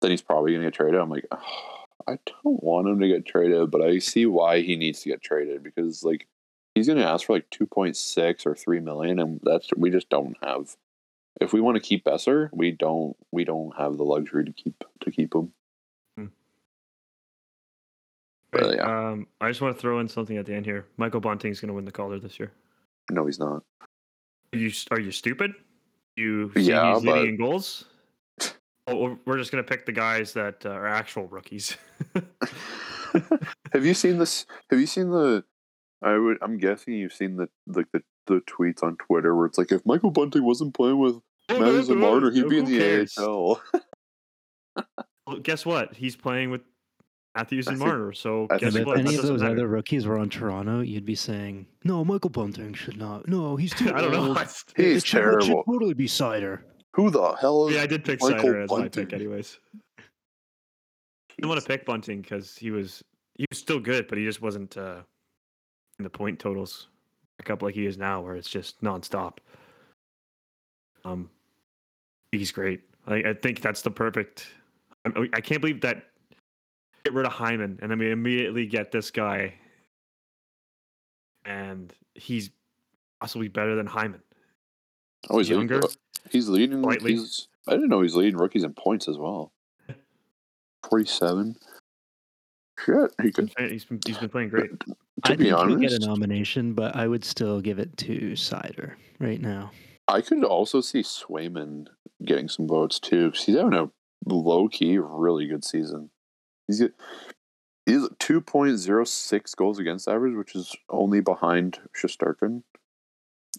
Then 0.00 0.10
he's 0.10 0.22
probably 0.22 0.52
going 0.52 0.62
to 0.62 0.66
get 0.68 0.74
traded. 0.74 1.00
I'm 1.00 1.10
like, 1.10 1.26
"Oh, 1.30 1.84
I 2.06 2.18
don't 2.26 2.62
want 2.62 2.88
him 2.88 3.00
to 3.00 3.08
get 3.08 3.26
traded, 3.26 3.70
but 3.70 3.82
I 3.82 3.98
see 3.98 4.26
why 4.26 4.60
he 4.60 4.76
needs 4.76 5.00
to 5.02 5.08
get 5.08 5.22
traded 5.22 5.62
because 5.62 6.04
like 6.04 6.26
he's 6.74 6.86
going 6.86 6.98
to 6.98 7.08
ask 7.08 7.26
for 7.26 7.34
like 7.34 7.50
2.6 7.50 8.46
or 8.46 8.54
3 8.54 8.80
million 8.80 9.18
and 9.18 9.40
that's 9.42 9.70
we 9.76 9.90
just 9.90 10.08
don't 10.08 10.36
have 10.42 10.76
if 11.40 11.52
we 11.52 11.60
want 11.60 11.76
to 11.76 11.80
keep 11.80 12.04
Boeser, 12.04 12.48
we 12.52 12.70
don't 12.72 13.16
we 13.32 13.44
don't 13.44 13.76
have 13.76 13.96
the 13.96 14.04
luxury 14.04 14.44
to 14.44 14.52
keep 14.52 14.82
to 15.00 15.10
keep 15.10 15.34
him. 15.34 15.52
But, 18.52 18.76
yeah. 18.76 19.08
Um, 19.10 19.26
I 19.40 19.48
just 19.48 19.60
want 19.60 19.76
to 19.76 19.80
throw 19.80 19.98
in 20.00 20.08
something 20.08 20.36
at 20.38 20.46
the 20.46 20.54
end 20.54 20.64
here. 20.64 20.86
Michael 20.96 21.20
Bunting's 21.20 21.60
going 21.60 21.68
to 21.68 21.74
win 21.74 21.84
the 21.84 21.92
Calder 21.92 22.18
this 22.18 22.38
year. 22.38 22.52
No, 23.10 23.26
he's 23.26 23.38
not. 23.38 23.62
Are 24.52 24.58
you 24.58 24.70
are 24.90 25.00
you 25.00 25.10
stupid? 25.10 25.52
You 26.16 26.50
see 26.54 26.62
Yeah, 26.62 26.94
he's 26.94 27.04
leading 27.04 27.12
but- 27.22 27.28
in 27.28 27.36
goals. 27.36 27.84
Oh, 28.88 28.94
we're- 28.96 29.16
we're 29.26 29.36
just 29.36 29.50
going 29.50 29.64
to 29.64 29.68
pick 29.68 29.84
the 29.84 29.90
guys 29.92 30.32
that 30.34 30.64
uh, 30.64 30.68
are 30.70 30.86
actual 30.86 31.26
rookies. 31.26 31.76
have 33.72 33.84
you 33.84 33.94
seen 33.94 34.16
this? 34.16 34.46
Have 34.70 34.78
you 34.78 34.86
seen 34.86 35.10
the? 35.10 35.42
I 36.02 36.16
would. 36.16 36.38
I'm 36.40 36.56
guessing 36.56 36.94
you've 36.94 37.12
seen 37.12 37.34
the 37.36 37.48
like 37.66 37.86
the, 37.92 38.00
the 38.28 38.40
tweets 38.42 38.84
on 38.84 38.96
Twitter 38.96 39.34
where 39.34 39.46
it's 39.46 39.58
like, 39.58 39.72
if 39.72 39.84
Michael 39.84 40.12
Bunting 40.12 40.44
wasn't 40.44 40.72
playing 40.72 41.00
with 41.00 41.16
Matthews 41.48 41.88
a 41.88 41.94
Marner. 41.94 42.30
he'd 42.30 42.48
be 42.48 42.58
in 42.58 42.64
the 42.64 42.78
cares? 42.78 43.16
AHL. 43.18 43.60
Well, 45.26 45.38
guess 45.40 45.66
what? 45.66 45.92
He's 45.96 46.14
playing 46.14 46.50
with 46.50 46.60
Matthews 47.34 47.66
I 47.66 47.72
and 47.72 47.80
think- 47.80 47.88
Marner. 47.88 48.12
So 48.12 48.46
I 48.48 48.58
guess 48.58 48.74
think 48.74 48.82
if 48.82 48.86
what? 48.86 48.98
any 48.98 49.08
That 49.10 49.14
of 49.16 49.20
doesn't 49.22 49.34
those 49.34 49.42
matter. 49.42 49.54
other 49.54 49.66
rookies 49.66 50.06
were 50.06 50.18
on 50.18 50.28
Toronto, 50.30 50.80
you'd 50.82 51.04
be 51.04 51.16
saying, 51.16 51.66
"No, 51.82 52.04
Michael 52.04 52.30
Bunting 52.30 52.74
should 52.74 52.96
not. 52.96 53.26
No, 53.26 53.56
he's 53.56 53.72
too 53.74 53.92
I 53.92 54.00
don't 54.02 54.12
know. 54.12 54.28
old. 54.28 54.38
He's 54.76 54.98
It 54.98 55.04
should, 55.06 55.24
it 55.34 55.42
should 55.44 55.56
totally 55.66 55.94
be 55.94 56.06
Seider." 56.06 56.60
Who 56.94 57.10
the 57.10 57.32
hell 57.40 57.66
is 57.68 57.74
yeah, 57.74 57.82
I 57.82 57.86
did 57.86 58.04
pick 58.04 58.20
Michael 58.22 58.38
Seider 58.50 58.64
as 58.64 58.70
my 58.70 58.88
pick, 58.88 59.12
anyways. 59.12 59.58
I 59.98 60.02
didn't 61.36 61.48
want 61.48 61.60
to 61.60 61.66
pick 61.66 61.84
Bunting 61.84 62.20
because 62.22 62.54
he 62.56 62.70
was 62.70 63.02
he 63.34 63.46
was 63.50 63.58
still 63.58 63.80
good, 63.80 64.06
but 64.06 64.18
he 64.18 64.24
just 64.24 64.40
wasn't 64.40 64.76
uh, 64.76 65.00
in 65.98 66.04
the 66.04 66.10
point 66.10 66.38
totals 66.38 66.86
back 67.38 67.50
up 67.50 67.62
like 67.62 67.74
he 67.74 67.84
is 67.86 67.98
now, 67.98 68.20
where 68.20 68.36
it's 68.36 68.48
just 68.48 68.80
nonstop. 68.80 69.38
Um, 71.04 71.28
he's 72.38 72.52
great. 72.52 72.80
I, 73.06 73.16
I 73.16 73.34
think 73.34 73.60
that's 73.60 73.82
the 73.82 73.90
perfect. 73.90 74.46
I, 75.04 75.28
I 75.34 75.40
can't 75.40 75.60
believe 75.60 75.80
that 75.82 76.04
get 77.04 77.14
rid 77.14 77.26
of 77.26 77.32
Hyman 77.32 77.78
and 77.80 77.90
then 77.90 77.98
we 77.98 78.10
immediately 78.10 78.66
get 78.66 78.90
this 78.90 79.10
guy 79.10 79.54
and 81.44 81.92
he's 82.14 82.50
possibly 83.20 83.48
better 83.48 83.76
than 83.76 83.86
Hyman. 83.86 84.20
Oh, 85.30 85.38
he's 85.38 85.48
Younger, 85.48 85.76
Leading, 85.76 85.90
he's 86.30 86.48
leading. 86.48 86.82
slightly. 86.82 87.12
He's, 87.12 87.48
I 87.68 87.72
didn't 87.72 87.88
know 87.88 88.00
he's 88.00 88.14
leading 88.14 88.36
rookies 88.38 88.64
in 88.64 88.74
points 88.74 89.08
as 89.08 89.16
well. 89.18 89.52
Forty-seven. 90.88 91.56
Shit, 92.84 93.10
he 93.22 93.32
could. 93.32 93.52
he's 93.58 93.84
been 93.84 94.00
he's 94.06 94.18
been 94.18 94.28
playing 94.28 94.50
great. 94.50 94.78
To 94.80 94.96
I 95.24 95.34
be 95.34 95.44
think 95.50 95.56
he'll 95.56 95.76
get 95.76 95.92
a 95.92 95.98
nomination, 95.98 96.74
but 96.74 96.94
I 96.94 97.08
would 97.08 97.24
still 97.24 97.60
give 97.60 97.78
it 97.78 97.96
to 97.98 98.32
Seider 98.32 98.92
right 99.18 99.40
now. 99.40 99.70
I 100.08 100.20
could 100.20 100.44
also 100.44 100.80
see 100.80 101.02
Swayman 101.02 101.86
getting 102.24 102.48
some 102.48 102.66
votes 102.68 103.00
too. 103.00 103.30
'cause 103.32 103.44
he's 103.44 103.56
having 103.56 103.74
a 103.74 103.90
low 104.26 104.68
key, 104.68 104.98
really 104.98 105.46
good 105.46 105.64
season. 105.64 106.10
He's 106.66 106.80
get, 106.80 106.94
he's 107.86 108.04
at 108.04 108.18
two 108.18 108.40
point 108.40 108.76
zero 108.78 109.04
six 109.04 109.54
goals 109.54 109.78
against 109.78 110.08
average, 110.08 110.34
which 110.36 110.54
is 110.54 110.74
only 110.88 111.20
behind 111.20 111.78
Shesterkin, 111.94 112.62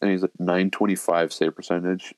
and 0.01 0.11
he's 0.11 0.23
at 0.23 0.37
nine 0.39 0.71
twenty 0.71 0.95
five 0.95 1.31
save 1.33 1.55
percentage. 1.55 2.13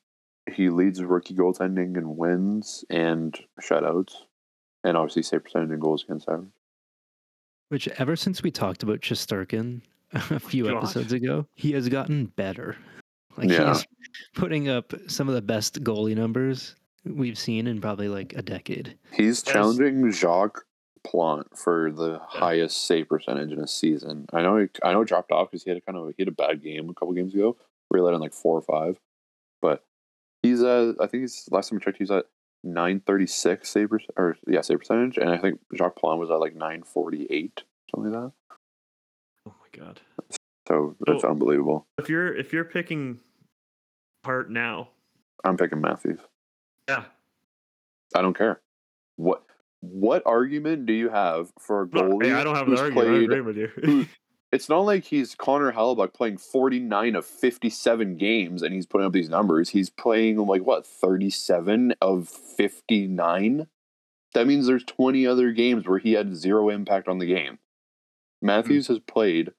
He 0.52 0.70
leads 0.70 1.04
rookie 1.04 1.36
goaltending 1.36 1.96
in 1.98 2.18
wins 2.18 2.84
and 2.90 3.38
shutouts, 3.62 4.16
and 4.84 4.98
obviously 4.98 5.22
save 5.24 5.44
percentage 5.44 5.70
and 5.72 5.82
goals 5.82 6.04
against 6.04 6.28
average. 6.30 6.50
Which 7.70 7.88
ever 8.00 8.16
since 8.16 8.42
we 8.42 8.50
talked 8.50 8.82
about 8.82 9.02
Shesterkin 9.02 9.82
a 10.14 10.40
few 10.40 10.64
God. 10.66 10.78
episodes 10.78 11.14
ago, 11.14 11.46
he 11.56 11.72
has 11.74 11.88
gotten 11.90 12.28
better. 12.28 12.78
Like 13.40 13.50
Yeah. 13.50 13.74
he's 13.74 13.88
putting 14.36 14.70
up 14.70 14.94
some 15.08 15.28
of 15.30 15.36
the 15.36 15.42
best 15.42 15.84
goalie 15.84 16.16
numbers 16.16 16.76
we've 17.06 17.38
seen 17.38 17.66
in 17.68 17.80
probably 17.82 18.10
like 18.10 18.34
a 18.36 18.42
decade. 18.42 18.98
He's 19.14 19.42
challenging 19.42 20.12
Jacques 20.12 20.66
Plante 21.06 21.48
for 21.56 21.92
the 21.92 22.20
highest 22.28 22.86
save 22.86 23.08
percentage 23.10 23.52
in 23.52 23.60
a 23.60 23.68
season. 23.68 24.26
I 24.34 24.42
know. 24.42 24.58
He, 24.58 24.68
I 24.84 24.92
know 24.92 25.02
it 25.02 25.08
dropped 25.08 25.32
off 25.32 25.50
because 25.50 25.64
he 25.64 25.70
had 25.70 25.78
a 25.78 25.82
kind 25.82 25.98
of 25.98 26.08
he 26.18 26.22
had 26.22 26.28
a 26.28 26.32
bad 26.32 26.62
game 26.62 26.90
a 26.90 26.94
couple 26.94 27.14
games 27.14 27.34
ago. 27.34 27.56
Where 27.88 28.00
he 28.00 28.06
let 28.06 28.14
in 28.14 28.20
like 28.20 28.34
four 28.34 28.56
or 28.58 28.62
five, 28.62 29.00
but 29.62 29.84
he's 30.44 30.62
uh 30.62 30.94
I 31.00 31.08
think 31.08 31.22
he's 31.24 31.48
last 31.50 31.70
time 31.70 31.80
I 31.82 31.84
checked 31.86 31.98
he's 31.98 32.12
at 32.12 32.26
nine 32.64 33.00
thirty 33.00 33.26
six 33.26 33.70
save 33.70 33.90
per, 33.90 34.00
or 34.18 34.38
yeah 34.46 34.62
save 34.62 34.80
percentage, 34.80 35.18
and 35.18 35.30
I 35.30 35.38
think 35.38 35.60
Jacques 35.76 35.96
Plante 35.96 36.20
was 36.20 36.30
at 36.30 36.40
like 36.40 36.54
nine 36.56 36.84
forty 36.84 37.26
eight 37.32 37.64
something 37.90 38.12
like 38.12 38.22
that. 38.26 38.32
Oh 39.48 39.54
my 39.60 39.86
god! 39.86 40.02
So 40.68 40.96
that's 41.08 41.22
So- 41.22 41.30
unbelievable. 41.30 41.88
If 41.98 42.10
you're 42.10 42.36
if 42.36 42.52
you're 42.54 42.66
picking 42.66 43.22
Hart 44.26 44.50
now, 44.50 44.90
I'm 45.44 45.58
picking 45.58 45.82
Matthews. 45.82 46.20
yeah, 46.90 47.06
I 48.16 48.22
don't 48.22 48.38
care. 48.38 48.62
What 49.16 49.44
what 49.82 50.24
argument 50.26 50.86
do 50.86 50.94
you 50.94 51.10
have 51.10 51.52
for 51.60 51.84
a 51.84 51.88
goalie? 51.88 52.26
hey, 52.26 52.34
I 52.34 52.44
don't 52.44 52.56
have 52.56 52.68
an 52.68 52.78
argument. 52.78 53.08
I 53.10 53.24
agree 53.24 53.42
with 53.42 53.58
you. 53.58 53.68
who- 53.68 54.06
it's 54.52 54.68
not 54.68 54.80
like 54.82 55.06
he's 55.06 55.36
Connor 55.36 55.72
Hellebuyck 55.72 56.14
playing 56.14 56.38
49 56.38 57.16
of 57.16 57.26
57 57.26 58.18
games 58.18 58.62
and 58.62 58.74
he's 58.74 58.86
putting 58.86 59.08
up 59.08 59.14
these 59.14 59.30
numbers. 59.30 59.70
He's 59.70 59.90
playing 59.90 60.38
like 60.38 60.64
what 60.64 60.86
37 60.86 61.94
of 62.02 62.28
59. 62.28 63.68
That 64.34 64.48
means 64.48 64.68
there's 64.68 64.84
20 64.84 65.26
other 65.26 65.52
games 65.52 65.88
where 65.88 66.00
he 66.00 66.14
had 66.14 66.36
zero 66.36 66.70
impact 66.70 67.08
on 67.08 67.20
the 67.20 67.26
game. 67.26 67.60
Hmm. 68.42 68.48
Matthews 68.48 68.88
has 68.88 69.00
played. 69.00 69.52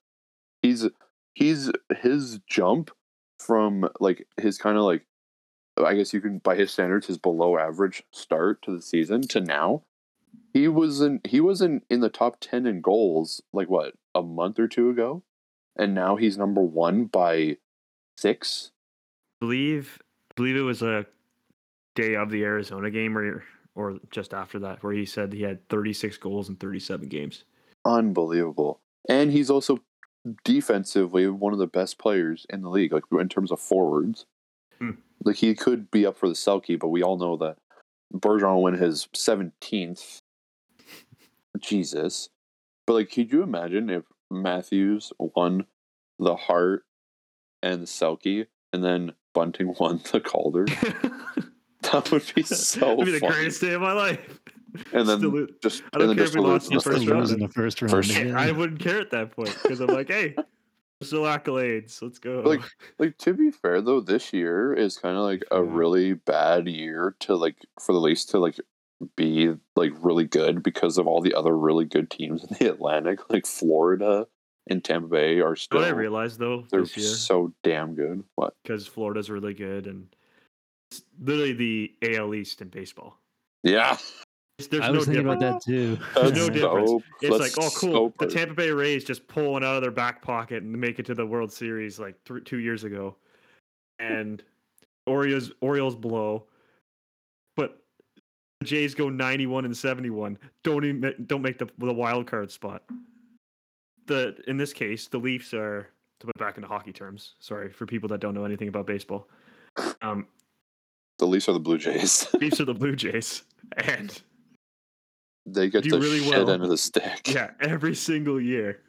He's 0.62 0.86
he's 1.34 1.70
his 2.00 2.40
jump 2.46 2.90
from 3.40 3.88
like 4.00 4.26
his 4.36 4.58
kind 4.58 4.76
of 4.76 4.84
like 4.84 5.06
uh, 5.78 5.84
I 5.84 5.94
guess 5.94 6.12
you 6.12 6.20
can 6.20 6.38
by 6.38 6.56
his 6.56 6.70
standards 6.70 7.06
his 7.06 7.18
below 7.18 7.58
average 7.58 8.02
start 8.12 8.62
to 8.62 8.70
the 8.70 8.82
season 8.82 9.22
to 9.28 9.40
now. 9.40 9.82
He 10.52 10.68
wasn't 10.68 11.26
he 11.26 11.40
wasn't 11.40 11.84
in 11.88 12.00
the 12.00 12.08
top 12.08 12.36
10 12.40 12.66
in 12.66 12.80
goals 12.80 13.42
like 13.52 13.68
what 13.68 13.94
a 14.14 14.22
month 14.22 14.58
or 14.58 14.68
two 14.68 14.90
ago 14.90 15.22
and 15.76 15.94
now 15.94 16.16
he's 16.16 16.36
number 16.36 16.60
1 16.60 17.06
by 17.06 17.56
6. 18.18 18.70
believe 19.40 19.98
believe 20.36 20.56
it 20.56 20.60
was 20.60 20.82
a 20.82 21.06
day 21.94 22.14
of 22.14 22.30
the 22.30 22.44
Arizona 22.44 22.90
game 22.90 23.16
or 23.16 23.44
or 23.74 23.98
just 24.10 24.34
after 24.34 24.58
that 24.58 24.82
where 24.82 24.92
he 24.92 25.06
said 25.06 25.32
he 25.32 25.42
had 25.42 25.66
36 25.68 26.16
goals 26.18 26.48
in 26.48 26.56
37 26.56 27.08
games. 27.08 27.44
Unbelievable. 27.84 28.80
And 29.08 29.32
he's 29.32 29.48
also 29.48 29.78
defensively 30.44 31.26
one 31.28 31.52
of 31.52 31.58
the 31.58 31.66
best 31.66 31.98
players 31.98 32.46
in 32.50 32.62
the 32.62 32.68
league 32.70 32.92
like 32.92 33.04
in 33.12 33.28
terms 33.28 33.50
of 33.50 33.60
forwards. 33.60 34.26
Hmm. 34.78 34.92
Like 35.24 35.36
he 35.36 35.54
could 35.54 35.90
be 35.90 36.06
up 36.06 36.16
for 36.16 36.28
the 36.28 36.34
Selke, 36.34 36.78
but 36.78 36.88
we 36.88 37.02
all 37.02 37.18
know 37.18 37.36
that 37.38 37.56
Bergeron 38.14 38.54
will 38.54 38.62
win 38.62 38.74
his 38.74 39.08
17th. 39.14 40.20
Jesus. 41.60 42.28
But 42.86 42.94
like 42.94 43.10
could 43.10 43.32
you 43.32 43.42
imagine 43.42 43.90
if 43.90 44.04
Matthews 44.30 45.12
won 45.18 45.66
the 46.18 46.36
Hart 46.36 46.84
and 47.62 47.82
the 47.82 47.86
Selke 47.86 48.46
and 48.72 48.84
then 48.84 49.12
Bunting 49.32 49.74
won 49.80 50.00
the 50.10 50.20
Calder? 50.20 50.66
That 51.92 52.10
would 52.12 52.30
be 52.34 52.42
so 52.42 52.92
It'd 52.92 53.06
be 53.06 53.12
the 53.12 53.20
funny. 53.20 53.34
great 53.34 53.58
day 53.58 53.72
of 53.72 53.80
my 53.80 53.92
life. 53.92 54.40
And 54.92 55.08
then 55.08 55.18
Still 55.18 55.30
lo- 55.30 55.46
just 55.62 55.82
I 55.92 55.98
don't 55.98 56.02
and 56.02 56.10
then 56.10 56.16
care 56.16 56.24
just 56.26 56.36
if 56.36 56.42
we 56.42 56.46
lost 56.48 56.70
in 56.70 56.76
the 56.76 56.82
the 56.82 56.90
first 56.90 56.98
first 57.06 57.10
round. 57.10 57.30
in 57.30 57.38
the 57.40 57.48
first 57.48 57.82
round. 57.82 57.90
First- 57.90 58.10
again. 58.10 58.34
I 58.36 58.50
wouldn't 58.52 58.80
care 58.80 59.00
at 59.00 59.10
that 59.10 59.30
point 59.32 59.56
because 59.62 59.80
I'm 59.80 59.88
like, 59.88 60.08
hey, 60.08 60.34
still 61.02 61.22
accolades. 61.22 62.00
Let's 62.02 62.18
go. 62.18 62.42
Like- 62.44 62.60
like 62.98 63.16
to 63.18 63.32
be 63.34 63.50
fair 63.50 63.80
though 63.80 64.00
this 64.00 64.32
year 64.32 64.72
is 64.72 64.96
kind 64.98 65.16
of 65.16 65.22
like 65.22 65.44
a 65.50 65.62
really 65.62 66.14
bad 66.14 66.68
year 66.68 67.16
to 67.20 67.34
like 67.36 67.56
for 67.80 67.92
the 67.92 68.00
leafs 68.00 68.24
to 68.26 68.38
like 68.38 68.58
be 69.16 69.50
like 69.76 69.92
really 70.02 70.24
good 70.26 70.62
because 70.62 70.98
of 70.98 71.06
all 71.06 71.22
the 71.22 71.32
other 71.34 71.56
really 71.56 71.86
good 71.86 72.10
teams 72.10 72.44
in 72.44 72.54
the 72.60 72.70
atlantic 72.70 73.18
like 73.30 73.46
florida 73.46 74.26
and 74.68 74.84
tampa 74.84 75.08
bay 75.08 75.40
are 75.40 75.56
still 75.56 75.80
what 75.80 75.88
I 75.88 75.92
realized 75.92 76.38
though 76.38 76.66
they're 76.70 76.82
this 76.82 76.94
year, 76.98 77.06
so 77.06 77.50
damn 77.62 77.94
good 77.94 78.22
what 78.34 78.52
because 78.62 78.86
Florida's 78.86 79.30
really 79.30 79.54
good 79.54 79.86
and 79.86 80.14
it's 80.90 81.02
literally 81.18 81.54
the 81.54 81.94
AL 82.14 82.34
East 82.34 82.60
in 82.60 82.68
baseball. 82.68 83.16
yeah 83.62 83.92
It's- 83.94 84.24
There's 84.68 84.82
I 84.84 84.88
no 84.88 84.94
was 84.98 85.06
thinking 85.06 85.24
difference. 85.24 85.42
about 85.42 85.64
that 85.64 85.72
too. 85.72 85.98
There's 86.14 86.32
no 86.32 86.48
difference. 86.48 86.90
so- 86.90 87.02
It's 87.22 87.38
like, 87.38 87.64
oh, 87.64 87.70
cool. 87.76 88.14
so 88.18 88.26
the. 88.26 88.32
Tampa 88.32 88.54
Bay 88.54 88.70
Rays 88.70 89.04
just 89.04 89.26
pulling 89.28 89.64
out 89.64 89.76
of 89.76 89.82
their 89.82 89.90
back 89.90 90.22
pocket 90.22 90.62
and 90.62 90.72
make 90.72 90.98
it 90.98 91.06
to 91.06 91.14
the 91.14 91.26
World 91.26 91.52
Series 91.52 91.98
like 91.98 92.22
th- 92.24 92.44
two 92.44 92.58
years 92.58 92.84
ago, 92.84 93.16
and 93.98 94.42
Orioles 95.06 95.52
Orioles 95.60 95.94
blow, 95.96 96.44
but 97.56 97.82
the 98.60 98.66
Jays 98.66 98.94
go 98.94 99.08
91 99.08 99.64
and 99.64 99.76
71. 99.76 100.38
Don't 100.64 100.84
even, 100.84 101.14
don't 101.26 101.42
make 101.42 101.58
the 101.58 101.68
the 101.78 101.92
wild 101.92 102.26
card 102.26 102.50
spot. 102.50 102.82
The 104.06 104.36
in 104.46 104.56
this 104.56 104.72
case, 104.72 105.08
the 105.08 105.18
Leafs 105.18 105.54
are 105.54 105.88
to 106.20 106.26
put 106.26 106.36
it 106.36 106.38
back 106.38 106.56
into 106.56 106.68
hockey 106.68 106.92
terms. 106.92 107.34
Sorry 107.38 107.70
for 107.70 107.86
people 107.86 108.08
that 108.10 108.20
don't 108.20 108.34
know 108.34 108.44
anything 108.44 108.68
about 108.68 108.86
baseball. 108.86 109.28
Um, 110.02 110.26
the 111.18 111.26
leafs 111.26 111.48
are 111.48 111.52
the 111.52 111.60
blue 111.60 111.78
jays 111.78 112.26
Leafs 112.40 112.60
are 112.60 112.64
the 112.64 112.74
Blue 112.82 112.96
Jays, 112.96 113.44
and 113.84 114.20
they 115.46 115.68
get 115.70 115.84
Do 115.84 115.90
the 115.90 116.00
really 116.00 116.20
shit 116.20 116.30
well. 116.30 116.50
end 116.50 116.62
of 116.62 116.68
the 116.68 116.76
stick 116.78 117.32
Yeah, 117.32 117.50
every 117.60 117.94
single 117.94 118.40
year. 118.40 118.80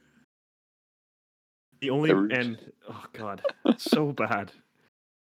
The 1.82 1.90
only 1.90 2.12
Every- 2.12 2.34
and 2.34 2.58
oh 2.90 3.04
god, 3.14 3.42
so 3.78 4.12
bad. 4.12 4.52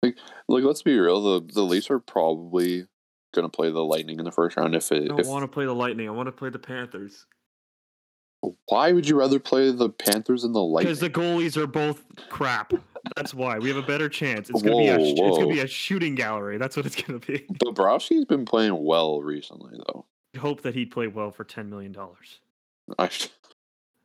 like 0.04 0.16
let's 0.48 0.82
be 0.82 0.98
real 0.98 1.22
the 1.22 1.54
the 1.54 1.62
leafs 1.62 1.92
are 1.92 2.00
probably 2.00 2.88
gonna 3.34 3.50
play 3.50 3.70
the 3.72 3.84
lightning 3.84 4.18
in 4.18 4.26
the 4.26 4.32
first 4.32 4.58
round 4.58 4.74
if 4.76 4.92
I 4.92 4.96
it 4.96 5.08
don't 5.10 5.20
if 5.20 5.28
want 5.28 5.44
to 5.44 5.48
play 5.48 5.66
the 5.66 5.76
Lightning. 5.76 6.08
I 6.08 6.12
want 6.12 6.28
to 6.28 6.32
play 6.32 6.50
the 6.50 6.58
Panthers 6.60 7.26
why 8.68 8.92
would 8.92 9.08
you 9.08 9.18
rather 9.20 9.40
play 9.40 9.72
the 9.72 9.90
panthers 9.90 10.44
than 10.44 10.54
the 10.54 10.62
lightning 10.62 10.88
because 10.90 11.00
the 11.00 11.10
goalies 11.10 11.58
are 11.58 11.68
both 11.68 12.04
crap. 12.30 12.72
That's 13.16 13.34
why 13.34 13.60
we 13.60 13.68
have 13.70 13.78
a 13.78 13.82
better 13.86 14.08
chance. 14.10 14.50
It's 14.50 14.62
gonna 14.62 14.78
be 14.78 14.88
a 14.88 14.98
Whoa, 14.98 15.04
it's 15.28 15.38
gonna 15.38 15.48
be 15.48 15.60
a 15.60 15.68
shooting 15.68 16.16
gallery. 16.16 16.58
That's 16.58 16.78
what 16.78 16.86
it's 16.86 17.02
gonna 17.02 17.20
be. 17.20 17.46
Bobrovsky's 17.66 18.26
been 18.26 18.46
playing 18.46 18.82
well 18.84 19.22
recently, 19.22 19.78
though. 19.88 20.06
Hope 20.38 20.62
that 20.62 20.76
he'd 20.76 20.92
play 20.92 21.08
well 21.08 21.32
for 21.32 21.44
ten 21.44 21.70
million 21.70 21.92
dollars. 21.92 22.40
I, 22.98 23.10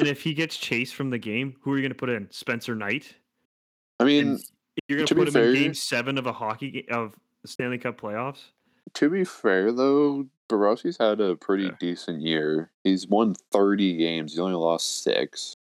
And 0.00 0.08
if 0.08 0.22
he 0.22 0.34
gets 0.34 0.56
chased 0.56 0.94
from 0.96 1.10
the 1.10 1.18
game, 1.18 1.54
who 1.60 1.72
are 1.72 1.76
you 1.76 1.82
gonna 1.82 1.94
put 1.94 2.08
in? 2.08 2.28
Spencer 2.30 2.74
Knight. 2.74 3.14
I 4.00 4.04
mean, 4.04 4.26
And 4.28 4.44
you're 4.88 4.98
gonna 4.98 5.06
put 5.20 5.28
him 5.28 5.34
fair- 5.34 5.50
in 5.50 5.54
Game 5.54 5.74
Seven 5.74 6.18
of 6.18 6.26
a 6.26 6.32
hockey 6.32 6.88
of 6.90 7.14
Stanley 7.46 7.78
Cup 7.78 8.00
playoffs. 8.00 8.46
to 8.94 9.08
be 9.10 9.24
fair 9.24 9.70
though, 9.70 10.26
Bobrovsky's 10.48 10.96
had 10.98 11.20
a 11.20 11.36
pretty 11.36 11.64
Yeah. 11.64 11.76
decent 11.78 12.22
year. 12.22 12.70
He's 12.82 13.06
won 13.06 13.34
thirty 13.52 13.96
games. 13.96 14.32
He's 14.32 14.40
only 14.40 14.56
lost 14.56 15.02
six. 15.04 15.56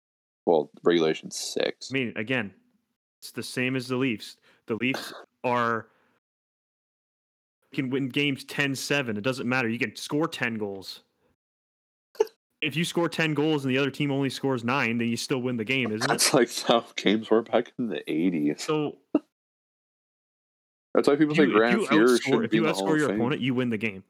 Well, 0.46 0.72
regulation 0.84 1.30
six. 1.30 1.92
I 1.92 1.94
mean, 1.94 2.14
again, 2.16 2.54
it's 3.20 3.32
the 3.32 3.44
same 3.44 3.76
as 3.76 3.88
the 3.88 3.98
Leafs. 3.98 4.38
The 4.66 4.76
Leafs 4.76 5.14
are 5.44 5.88
can 7.74 7.90
win 7.90 8.10
games 8.10 8.46
10-7. 8.46 9.18
It 9.18 9.22
doesn't 9.22 9.48
matter. 9.48 9.68
You 9.68 9.80
can 9.80 9.96
score 9.96 10.28
10 10.28 10.58
goals. 10.58 11.02
if 12.62 12.76
you 12.76 12.86
score 12.86 13.10
10 13.10 13.34
goals 13.34 13.66
and 13.66 13.74
the 13.74 13.78
other 13.78 13.92
team 13.92 14.12
only 14.12 14.30
scores 14.30 14.64
9, 14.64 14.98
then 14.98 15.08
you 15.08 15.18
still 15.18 15.40
win 15.40 15.58
the 15.58 15.66
game, 15.66 15.92
isn't 15.92 16.04
it? 16.04 16.08
That's 16.08 16.34
like 16.34 16.50
how 16.62 16.86
games 16.96 17.30
were 17.30 17.42
back 17.42 17.74
in 17.78 17.88
the 17.88 18.10
eighties. 18.10 18.64
So 18.64 18.98
That's 20.94 21.08
why 21.08 21.16
people 21.16 21.36
you, 21.36 21.52
say 21.52 21.66
if 21.66 21.74
you 21.74 21.88
Fuhrer 21.88 22.22
should 22.22 22.46
if 22.46 22.52
be 22.52 22.58
you 22.58 22.64
the 22.64 22.74
Hall 22.74 22.88
outscore 22.88 22.98
your 22.98 23.12
opponent, 23.12 23.42
you 23.42 23.54
win 23.54 23.70
the 23.70 23.78
game. 23.78 24.04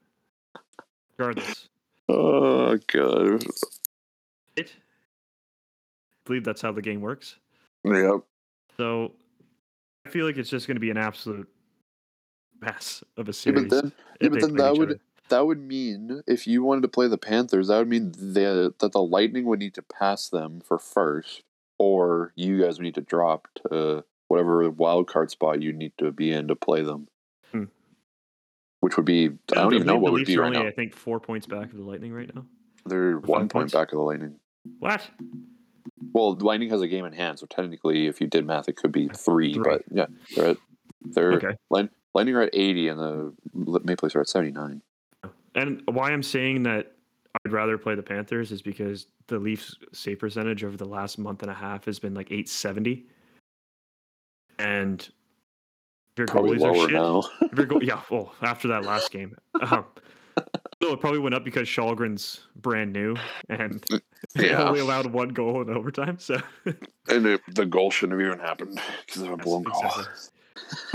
Regardless. 1.16 1.68
Oh 2.06 2.76
god. 2.88 3.42
It 4.56 4.72
I 4.76 6.26
believe 6.26 6.44
that's 6.44 6.60
how 6.60 6.70
the 6.70 6.82
game 6.82 7.00
works. 7.00 7.36
Yep. 7.82 8.20
So 8.76 9.12
I 10.04 10.10
feel 10.10 10.26
like 10.26 10.36
it's 10.36 10.50
just 10.50 10.66
going 10.66 10.76
to 10.76 10.80
be 10.80 10.90
an 10.90 10.98
absolute 10.98 11.48
mess 12.64 13.02
of 13.16 13.26
a 13.26 13.30
Yeah, 13.30 13.32
series. 13.32 13.62
but 13.64 13.70
then, 13.82 13.92
yeah, 14.20 14.28
but 14.28 14.40
then 14.40 14.56
that 14.56 14.76
would 14.76 14.90
other. 14.90 15.00
that 15.28 15.46
would 15.46 15.60
mean 15.60 16.22
if 16.26 16.46
you 16.46 16.62
wanted 16.62 16.82
to 16.82 16.88
play 16.88 17.08
the 17.08 17.18
Panthers, 17.18 17.68
that 17.68 17.78
would 17.78 17.88
mean 17.88 18.12
the, 18.12 18.74
that 18.78 18.92
the 18.92 19.02
Lightning 19.02 19.44
would 19.46 19.58
need 19.58 19.74
to 19.74 19.82
pass 19.82 20.28
them 20.28 20.60
for 20.60 20.78
first, 20.78 21.42
or 21.78 22.32
you 22.36 22.62
guys 22.62 22.78
would 22.78 22.84
need 22.84 22.94
to 22.96 23.00
drop 23.00 23.48
to 23.70 24.04
whatever 24.28 24.68
wild 24.70 25.06
card 25.06 25.30
spot 25.30 25.62
you 25.62 25.72
need 25.72 25.92
to 25.98 26.10
be 26.10 26.32
in 26.32 26.48
to 26.48 26.56
play 26.56 26.82
them. 26.82 27.08
Hmm. 27.52 27.64
Which 28.80 28.96
would 28.96 29.06
be 29.06 29.30
I 29.52 29.54
don't 29.54 29.74
even 29.74 29.86
know 29.86 29.98
what 29.98 30.12
would 30.12 30.26
be 30.26 30.36
right 30.36 30.46
only, 30.46 30.58
now. 30.58 30.66
I 30.66 30.72
think 30.72 30.94
four 30.94 31.20
points 31.20 31.46
back 31.46 31.70
of 31.70 31.76
the 31.76 31.84
Lightning 31.84 32.12
right 32.12 32.32
now. 32.34 32.44
They're 32.86 33.18
one 33.18 33.40
point 33.42 33.52
points? 33.52 33.72
back 33.72 33.92
of 33.92 33.96
the 33.98 34.02
Lightning. 34.04 34.36
What? 34.78 35.08
Well, 36.12 36.34
the 36.34 36.44
Lightning 36.44 36.70
has 36.70 36.80
a 36.82 36.88
game 36.88 37.04
in 37.04 37.12
hand, 37.12 37.38
so 37.38 37.46
technically, 37.46 38.06
if 38.06 38.20
you 38.20 38.26
did 38.26 38.46
math, 38.46 38.68
it 38.68 38.76
could 38.76 38.92
be 38.92 39.08
three. 39.08 39.54
Three. 39.54 39.62
But 39.62 39.82
yeah, 39.90 40.06
they're 40.36 40.56
they're 41.02 41.32
Okay. 41.34 41.56
Lightning 42.14 42.36
are 42.36 42.42
at 42.42 42.50
eighty, 42.54 42.88
and 42.88 42.98
the 42.98 43.32
Maple 43.52 44.06
Leafs 44.06 44.14
are 44.16 44.20
at 44.20 44.28
seventy 44.28 44.52
nine. 44.52 44.80
And 45.56 45.82
why 45.86 46.10
I'm 46.12 46.22
saying 46.22 46.62
that 46.64 46.92
I'd 47.44 47.52
rather 47.52 47.76
play 47.78 47.94
the 47.94 48.02
Panthers 48.02 48.50
is 48.52 48.62
because 48.62 49.06
the 49.28 49.38
Leafs 49.38 49.76
save 49.92 50.18
percentage 50.18 50.64
over 50.64 50.76
the 50.76 50.84
last 50.84 51.18
month 51.18 51.42
and 51.42 51.50
a 51.50 51.54
half 51.54 51.84
has 51.86 51.98
been 51.98 52.12
like 52.14 52.26
870. 52.30 53.06
And 54.58 55.08
your 56.16 56.26
Probably 56.26 56.58
goalies 56.58 56.64
are 56.84 56.88
shit, 56.88 56.92
now. 56.92 57.22
if 57.40 57.56
your 57.58 57.66
go- 57.66 57.80
yeah, 57.82 58.00
well, 58.10 58.32
after 58.42 58.68
that 58.68 58.84
last 58.84 59.10
game. 59.10 59.36
Um, 59.60 59.84
no, 60.82 60.92
it 60.92 61.00
probably 61.00 61.18
went 61.20 61.34
up 61.34 61.44
because 61.44 61.68
Kallgren's 61.68 62.40
brand 62.56 62.92
new 62.92 63.16
and 63.48 63.84
Yeah. 64.36 64.64
only 64.68 64.80
allowed 64.80 65.06
one 65.06 65.28
goal 65.30 65.62
in 65.62 65.70
overtime. 65.70 66.18
So 66.18 66.36
And 67.08 67.26
it, 67.26 67.40
the 67.54 67.64
goal 67.66 67.90
shouldn't 67.90 68.20
have 68.20 68.26
even 68.28 68.40
happened 68.44 68.80
because 69.06 69.22
of 69.22 69.28
a 69.28 69.36
Yes, 69.36 69.44
blown 69.44 69.64
call. 69.64 69.84
exactly. 69.84 70.04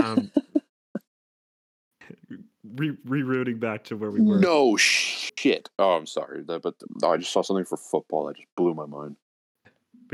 um, 0.00 0.30
re- 2.76 2.96
rerouting 3.06 3.58
back 3.60 3.84
to 3.84 3.96
where 3.96 4.10
we 4.10 4.20
were. 4.20 4.38
No 4.38 4.76
shit. 4.76 5.68
Oh, 5.78 5.92
I'm 5.92 6.06
sorry, 6.06 6.42
but 6.42 6.62
oh, 7.02 7.10
I 7.10 7.16
just 7.16 7.32
saw 7.32 7.42
something 7.42 7.64
for 7.64 7.76
football 7.76 8.26
that 8.26 8.36
just 8.36 8.48
blew 8.56 8.74
my 8.74 8.86
mind. 8.86 9.16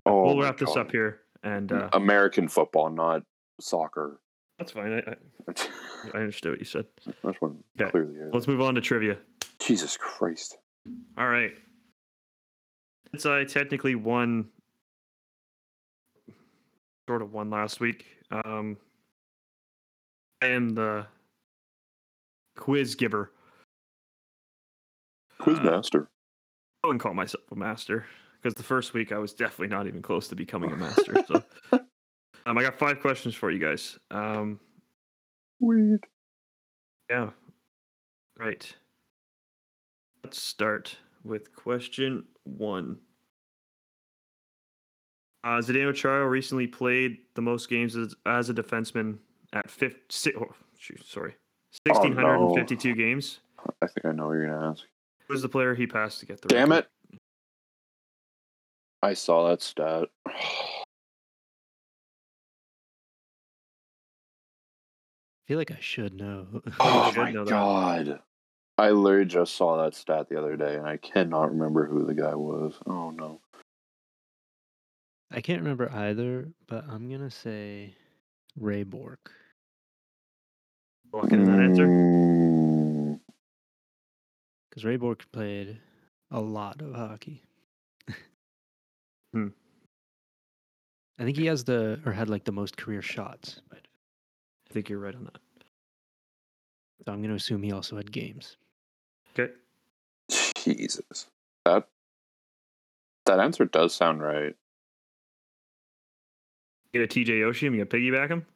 Oh 0.04 0.22
we'll 0.24 0.40
wrap 0.40 0.59
this 0.59 0.76
up 0.76 0.90
here. 0.90 1.20
And 1.42 1.72
uh, 1.72 1.88
American 1.92 2.48
football, 2.48 2.90
not 2.90 3.22
soccer. 3.61 4.20
that's 4.59 4.72
fine. 4.72 4.92
I, 4.92 5.11
I, 5.11 5.54
I 6.14 6.18
understood 6.18 6.52
what 6.52 6.59
you 6.59 6.64
said. 6.64 6.86
That's 7.22 7.40
one 7.40 7.59
Okay. 7.80 7.90
clearly 7.90 8.14
is. 8.16 8.32
Let's 8.32 8.48
move 8.48 8.61
on 8.61 8.74
to 8.74 8.80
trivia. 8.80 9.18
Jesus 9.61 9.96
Christ. 9.96 10.59
All 11.16 11.28
right. 11.28 11.52
Since 13.12 13.26
I 13.26 13.44
technically 13.44 13.94
won, 13.94 14.48
sort 17.09 17.22
of 17.22 17.32
won 17.32 17.50
last 17.50 17.80
week, 17.80 18.04
um, 18.30 18.76
I 20.42 20.48
am 20.48 20.70
the 20.70 21.07
quiz 22.57 22.94
giver. 22.94 23.32
Uh, 25.40 25.44
Quizmaster. 25.44 26.07
I 26.82 26.86
wouldn't 26.86 27.02
call 27.02 27.14
myself 27.14 27.44
a 27.50 27.57
master 27.57 28.07
because 28.42 28.54
the 28.54 28.62
first 28.62 28.94
week 28.94 29.12
I 29.12 29.18
was 29.18 29.32
definitely 29.32 29.68
not 29.68 29.86
even 29.86 30.02
close 30.02 30.28
to 30.28 30.36
becoming 30.36 30.72
a 30.72 30.76
master. 30.76 31.24
so, 31.26 31.42
um, 32.46 32.59
I 32.59 32.62
got 32.62 32.78
five 32.78 33.00
questions 33.00 33.34
for 33.34 33.50
you 33.50 33.59
guys. 33.59 33.98
Um, 34.11 34.61
Weird. 35.61 36.04
Yeah. 37.11 37.30
Right. 38.38 38.74
Let's 40.22 40.42
start 40.42 40.96
with 41.24 41.54
question 41.54 42.24
one. 42.44 42.98
Uh, 45.44 45.61
Zdeno 45.61 45.94
Chara 45.94 46.28
recently 46.28 46.66
played 46.66 47.18
the 47.34 47.42
most 47.42 47.70
games 47.70 47.96
as, 47.96 48.14
as 48.26 48.50
a 48.50 48.54
defenseman 48.54 49.18
at 49.52 49.70
50, 49.70 50.32
oh, 50.40 50.52
shoot, 50.76 51.07
sorry, 51.07 51.36
Oh, 51.88 51.92
1,652 52.00 52.94
games. 52.94 53.40
I 53.82 53.86
think 53.86 54.04
I 54.06 54.12
know 54.12 54.26
what 54.28 54.32
you're 54.34 54.46
gonna 54.48 54.70
ask. 54.70 54.84
Who's 55.28 55.42
the 55.42 55.48
player 55.48 55.74
he 55.74 55.86
passed 55.86 56.20
to 56.20 56.26
get 56.26 56.40
the 56.40 56.48
Damn 56.48 56.70
record? 56.70 56.86
it. 57.12 57.18
I 59.02 59.14
saw 59.14 59.48
that 59.48 59.62
stat. 59.62 60.08
I 60.26 60.32
feel 65.46 65.58
like 65.58 65.70
I 65.70 65.78
should 65.80 66.14
know. 66.14 66.46
Oh 66.80 67.10
should 67.12 67.20
my 67.20 67.30
know 67.32 67.44
that. 67.44 67.50
god. 67.50 68.20
I 68.78 68.90
literally 68.90 69.26
just 69.26 69.54
saw 69.56 69.82
that 69.82 69.94
stat 69.94 70.28
the 70.28 70.38
other 70.38 70.56
day 70.56 70.74
and 70.76 70.86
I 70.86 70.96
cannot 70.98 71.50
remember 71.50 71.86
who 71.86 72.04
the 72.04 72.14
guy 72.14 72.34
was. 72.34 72.74
Oh 72.86 73.10
no. 73.10 73.40
I 75.30 75.40
can't 75.40 75.62
remember 75.62 75.90
either, 75.92 76.48
but 76.66 76.84
I'm 76.88 77.10
gonna 77.10 77.30
say 77.30 77.96
Ray 78.58 78.82
Bourque. 78.82 79.32
Locking 81.16 81.40
in 81.40 81.44
that 81.44 81.60
answer. 81.60 81.86
Mm, 81.86 83.20
Because 84.68 84.84
Ray 84.84 84.96
Bourque 84.96 85.24
played 85.32 85.78
a 86.30 86.40
lot 86.40 86.80
of 86.82 86.94
hockey. 86.94 87.42
Hmm. 89.32 89.48
I 91.18 91.24
think 91.24 91.36
he 91.36 91.46
has 91.46 91.64
the 91.64 92.00
or 92.06 92.12
had 92.12 92.28
like 92.30 92.44
the 92.44 92.52
most 92.52 92.76
career 92.76 93.02
shots. 93.02 93.60
But, 93.68 93.80
I 94.70 94.72
think 94.72 94.88
you're 94.88 94.98
right 94.98 95.14
on 95.14 95.24
that. 95.24 95.40
so 97.04 97.12
I'm 97.12 97.22
gonna 97.22 97.34
assume 97.34 97.62
he 97.62 97.72
also 97.72 97.96
had 97.96 98.10
games. 98.12 98.56
Okay. 99.38 99.52
Jesus. 100.56 101.26
That 101.64 101.88
that 103.26 103.40
answer 103.40 103.64
does 103.64 103.94
sound 103.94 104.22
right. 104.22 104.54
Get 106.92 107.02
a 107.02 107.06
TJ 107.06 107.40
Oshie 107.40 107.66
and 107.66 107.76
you 107.76 107.84
piggyback 107.86 108.28
him? 108.28 108.46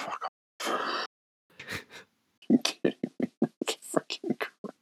Fuck 0.00 0.30
off. 0.66 1.06
you 2.48 2.58
kidding 2.58 2.98
me? 3.20 3.28
That's 3.66 3.76
freaking 3.92 4.38
crap. 4.38 4.74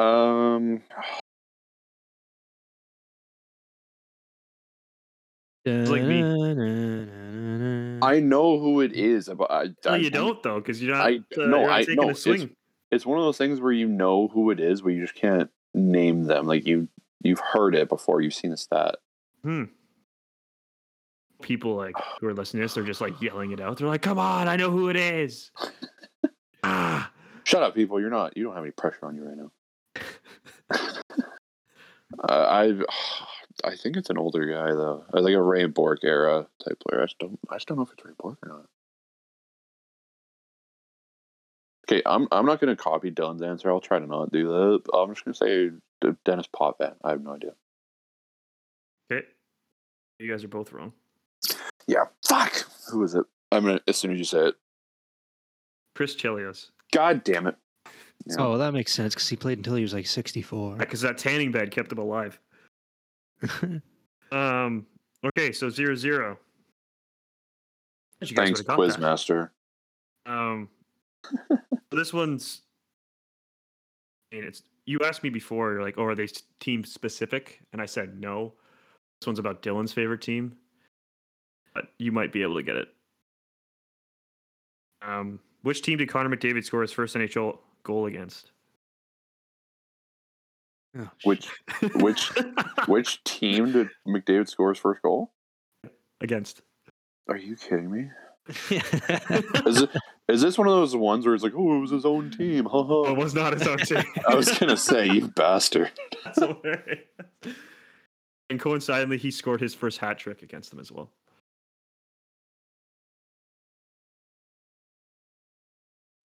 Um 0.00 0.82
like 5.66 6.02
me. 6.02 6.22
I 8.02 8.18
know 8.20 8.58
who 8.58 8.80
it 8.80 8.92
is, 8.94 9.28
but 9.28 9.50
I, 9.50 9.64
No, 9.84 9.92
I 9.92 9.96
you 9.96 10.10
don't 10.10 10.42
though, 10.42 10.58
because 10.58 10.82
you're 10.82 10.96
not. 10.96 11.06
I- 11.06 11.16
uh, 11.16 11.46
no, 11.46 11.62
not 11.62 11.70
I- 11.70 11.80
taking 11.80 11.96
no, 11.96 12.02
a 12.04 12.10
it's- 12.10 12.22
swing. 12.22 12.50
it's 12.90 13.04
one 13.04 13.18
of 13.18 13.24
those 13.24 13.36
things 13.38 13.60
where 13.60 13.72
you 13.72 13.86
know 13.86 14.28
who 14.28 14.50
it 14.50 14.58
is, 14.58 14.80
but 14.82 14.90
you 14.90 15.02
just 15.02 15.14
can't 15.14 15.50
name 15.74 16.24
them. 16.24 16.46
Like 16.46 16.66
you, 16.66 16.88
you've 17.22 17.40
heard 17.40 17.74
it 17.74 17.88
before. 17.88 18.20
You've 18.22 18.34
seen 18.34 18.50
the 18.52 18.56
stat. 18.56 18.96
Hmm. 19.42 19.64
People 21.42 21.76
like 21.76 21.94
who 22.20 22.26
are 22.28 22.34
listening 22.34 22.62
to 22.62 22.64
this, 22.64 22.74
they're 22.74 22.82
just 22.84 23.00
like 23.02 23.20
yelling 23.20 23.50
it 23.52 23.60
out. 23.60 23.76
They're 23.78 23.86
like, 23.88 24.02
"Come 24.02 24.18
on, 24.18 24.48
I 24.48 24.56
know 24.56 24.70
who 24.70 24.88
it 24.88 24.96
is." 24.96 25.50
ah, 26.64 27.10
Shut 27.44 27.62
up, 27.62 27.74
people. 27.74 28.00
You're 28.00 28.10
not. 28.10 28.34
You 28.36 28.44
don't 28.44 28.54
have 28.54 28.62
any 28.64 28.72
pressure 28.72 29.04
on 29.04 29.14
you 29.14 29.24
right 29.24 29.36
now. 29.36 29.50
Uh, 32.18 32.32
I, 32.32 32.72
I 33.72 33.76
think 33.76 33.96
it's 33.96 34.10
an 34.10 34.18
older 34.18 34.46
guy 34.46 34.72
though. 34.72 35.04
I 35.14 35.20
like 35.20 35.34
a 35.34 35.42
Ray 35.42 35.66
Bourque 35.66 36.04
era 36.04 36.46
type 36.64 36.78
player. 36.86 37.02
I 37.02 37.04
just 37.06 37.18
don't. 37.18 37.38
I 37.50 37.56
just 37.56 37.68
don't 37.68 37.76
know 37.78 37.84
if 37.84 37.92
it's 37.92 38.04
Ray 38.04 38.12
Bourque 38.18 38.38
or 38.44 38.48
not. 38.48 38.66
Okay, 41.88 42.02
I'm. 42.06 42.28
I'm 42.32 42.46
not 42.46 42.60
going 42.60 42.74
to 42.74 42.82
copy 42.82 43.10
Dylan's 43.10 43.42
answer. 43.42 43.70
I'll 43.70 43.80
try 43.80 43.98
to 43.98 44.06
not 44.06 44.32
do 44.32 44.48
that. 44.48 44.82
I'm 44.94 45.12
just 45.12 45.24
going 45.24 45.34
to 45.34 45.38
say 45.38 46.14
Denis 46.24 46.46
Potvin. 46.46 46.92
I 47.04 47.10
have 47.10 47.22
no 47.22 47.34
idea. 47.34 47.52
okay. 49.10 49.26
You 50.18 50.30
guys 50.30 50.44
are 50.44 50.48
both 50.48 50.72
wrong. 50.72 50.92
Yeah. 51.86 52.04
Fuck. 52.28 52.64
Who 52.90 53.02
is 53.02 53.14
it? 53.14 53.24
I'm 53.52 53.64
gonna 53.64 53.80
as 53.88 53.96
soon 53.96 54.12
as 54.12 54.18
you 54.18 54.24
say 54.24 54.48
it. 54.48 54.54
Chris 55.96 56.14
Chelios, 56.14 56.70
God 56.92 57.24
damn 57.24 57.46
it. 57.46 57.56
Yeah. 58.26 58.36
Oh, 58.38 58.58
that 58.58 58.72
makes 58.72 58.92
sense 58.92 59.14
because 59.14 59.28
he 59.28 59.36
played 59.36 59.58
until 59.58 59.74
he 59.74 59.82
was 59.82 59.94
like 59.94 60.06
64. 60.06 60.76
because 60.76 61.00
that 61.00 61.18
tanning 61.18 61.50
bed 61.50 61.70
kept 61.70 61.90
him 61.92 61.98
alive. 61.98 62.38
Um. 64.32 64.86
Okay, 65.24 65.50
so 65.50 65.68
zero 65.68 65.96
zero. 65.96 66.38
You 68.20 68.28
Thanks, 68.28 68.60
would've 68.60 68.66
that. 68.66 68.78
Quizmaster. 68.78 69.50
Um, 70.24 70.68
this 71.90 72.12
one's. 72.12 72.62
I 74.32 74.36
mean, 74.36 74.44
it's 74.44 74.62
you 74.86 75.00
asked 75.04 75.22
me 75.24 75.30
before, 75.30 75.72
you're 75.72 75.82
like, 75.82 75.98
"Oh, 75.98 76.04
are 76.04 76.14
they 76.14 76.28
team 76.60 76.84
specific?" 76.84 77.60
And 77.72 77.82
I 77.82 77.86
said 77.86 78.20
no. 78.20 78.52
This 79.20 79.26
one's 79.26 79.38
about 79.40 79.62
Dylan's 79.62 79.92
favorite 79.92 80.22
team, 80.22 80.56
but 81.74 81.86
you 81.98 82.12
might 82.12 82.32
be 82.32 82.42
able 82.42 82.54
to 82.54 82.62
get 82.62 82.76
it. 82.76 82.88
Um, 85.02 85.40
which 85.62 85.82
team 85.82 85.98
did 85.98 86.08
Connor 86.08 86.34
McDavid 86.34 86.64
score 86.64 86.82
his 86.82 86.92
first 86.92 87.16
NHL 87.16 87.58
goal 87.82 88.06
against? 88.06 88.52
Oh, 90.98 91.08
Which 91.24 91.48
which 91.96 92.30
which 92.86 93.22
team 93.24 93.72
did 93.72 93.88
McDavid 94.06 94.48
score 94.48 94.70
his 94.70 94.78
first 94.78 95.02
goal? 95.02 95.32
against? 96.20 96.62
Are 97.28 97.36
you 97.36 97.56
kidding 97.56 97.90
me? 97.90 98.10
Is 98.70 99.82
it 99.82 99.90
is 100.28 100.40
this 100.42 100.58
one 100.58 100.66
of 100.66 100.74
those 100.74 100.94
ones 100.96 101.24
where 101.26 101.34
it's 101.34 101.44
like, 101.44 101.52
oh, 101.56 101.76
it 101.76 101.80
was 101.80 101.90
his 101.90 102.04
own 102.04 102.30
team? 102.30 102.64
Ha 102.66 102.80
it 103.10 103.16
was 103.16 103.34
not 103.34 103.52
his 103.52 103.66
own 103.66 103.78
team. 103.78 104.02
I 104.28 104.34
was 104.34 104.56
gonna 104.58 104.76
say, 104.76 105.06
you 105.06 105.28
bastard. 105.28 105.90
That's 106.24 106.38
hilarious. 106.38 107.06
And 108.48 108.58
coincidentally, 108.58 109.18
he 109.18 109.30
scored 109.30 109.60
his 109.60 109.74
first 109.74 109.98
hat 109.98 110.18
trick 110.18 110.42
against 110.42 110.70
them 110.70 110.80
as 110.80 110.90
well. 110.90 111.10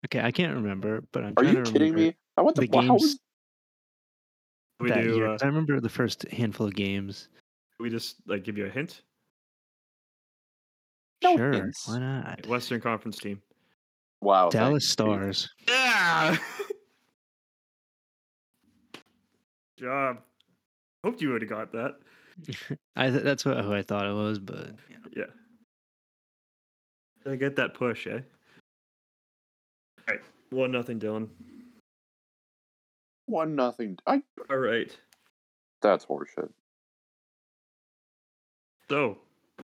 Okay, 0.06 0.20
I 0.20 0.30
can't 0.30 0.54
remember, 0.54 1.02
but 1.12 1.24
I'm 1.24 1.32
Are 1.36 1.42
trying 1.42 1.56
you 1.56 1.64
to 1.64 1.72
kidding 1.72 1.92
remember 1.94 2.10
me? 2.12 2.16
I 2.36 2.42
want 2.42 2.56
the, 2.56 2.62
the 2.62 2.66
games 2.68 2.90
was- 2.90 3.18
We 4.80 4.88
that 4.90 5.02
do. 5.04 5.14
year. 5.16 5.26
Uh, 5.28 5.30
'cause 5.32 5.42
I 5.42 5.46
remember 5.46 5.80
the 5.80 5.88
first 5.88 6.22
handful 6.30 6.66
of 6.66 6.74
games. 6.74 7.28
we 7.80 7.88
just 7.90 8.16
like 8.26 8.44
give 8.44 8.56
you 8.58 8.66
a 8.66 8.70
hint. 8.70 9.02
No 11.22 11.36
sure, 11.36 11.52
hints. 11.52 11.88
why 11.88 11.98
not? 12.00 12.46
Western 12.46 12.80
Conference 12.82 13.18
team. 13.18 13.40
wow. 14.20 14.50
thank 14.50 14.52
Dallas 14.52 14.84
you. 14.84 14.88
Stars. 14.90 15.48
Yeah. 15.66 16.36
Job. 19.78 20.18
Hoped 21.02 21.20
you 21.22 21.30
would 21.30 21.42
have 21.42 21.48
got 21.50 21.72
that. 21.72 21.96
I 22.96 23.10
th- 23.10 23.22
that's 23.22 23.44
what, 23.44 23.58
who 23.64 23.72
I 23.72 23.82
thought 23.82 24.06
it 24.06 24.12
was, 24.12 24.38
but 24.38 24.70
yeah. 24.90 24.96
know. 24.98 25.10
Yeah. 27.26 27.32
I 27.32 27.36
get 27.36 27.56
that 27.56 27.74
push, 27.74 28.06
eh? 28.06 28.20
All 30.08 30.14
right, 30.14 30.22
one 30.50 30.70
nothing, 30.72 30.98
Dylan. 30.98 31.28
One 33.26 33.54
nothing. 33.54 33.98
I 34.06 34.22
All 34.50 34.58
right. 34.58 34.94
that's 35.80 36.04
horseshit. 36.04 36.50
So 38.90 39.16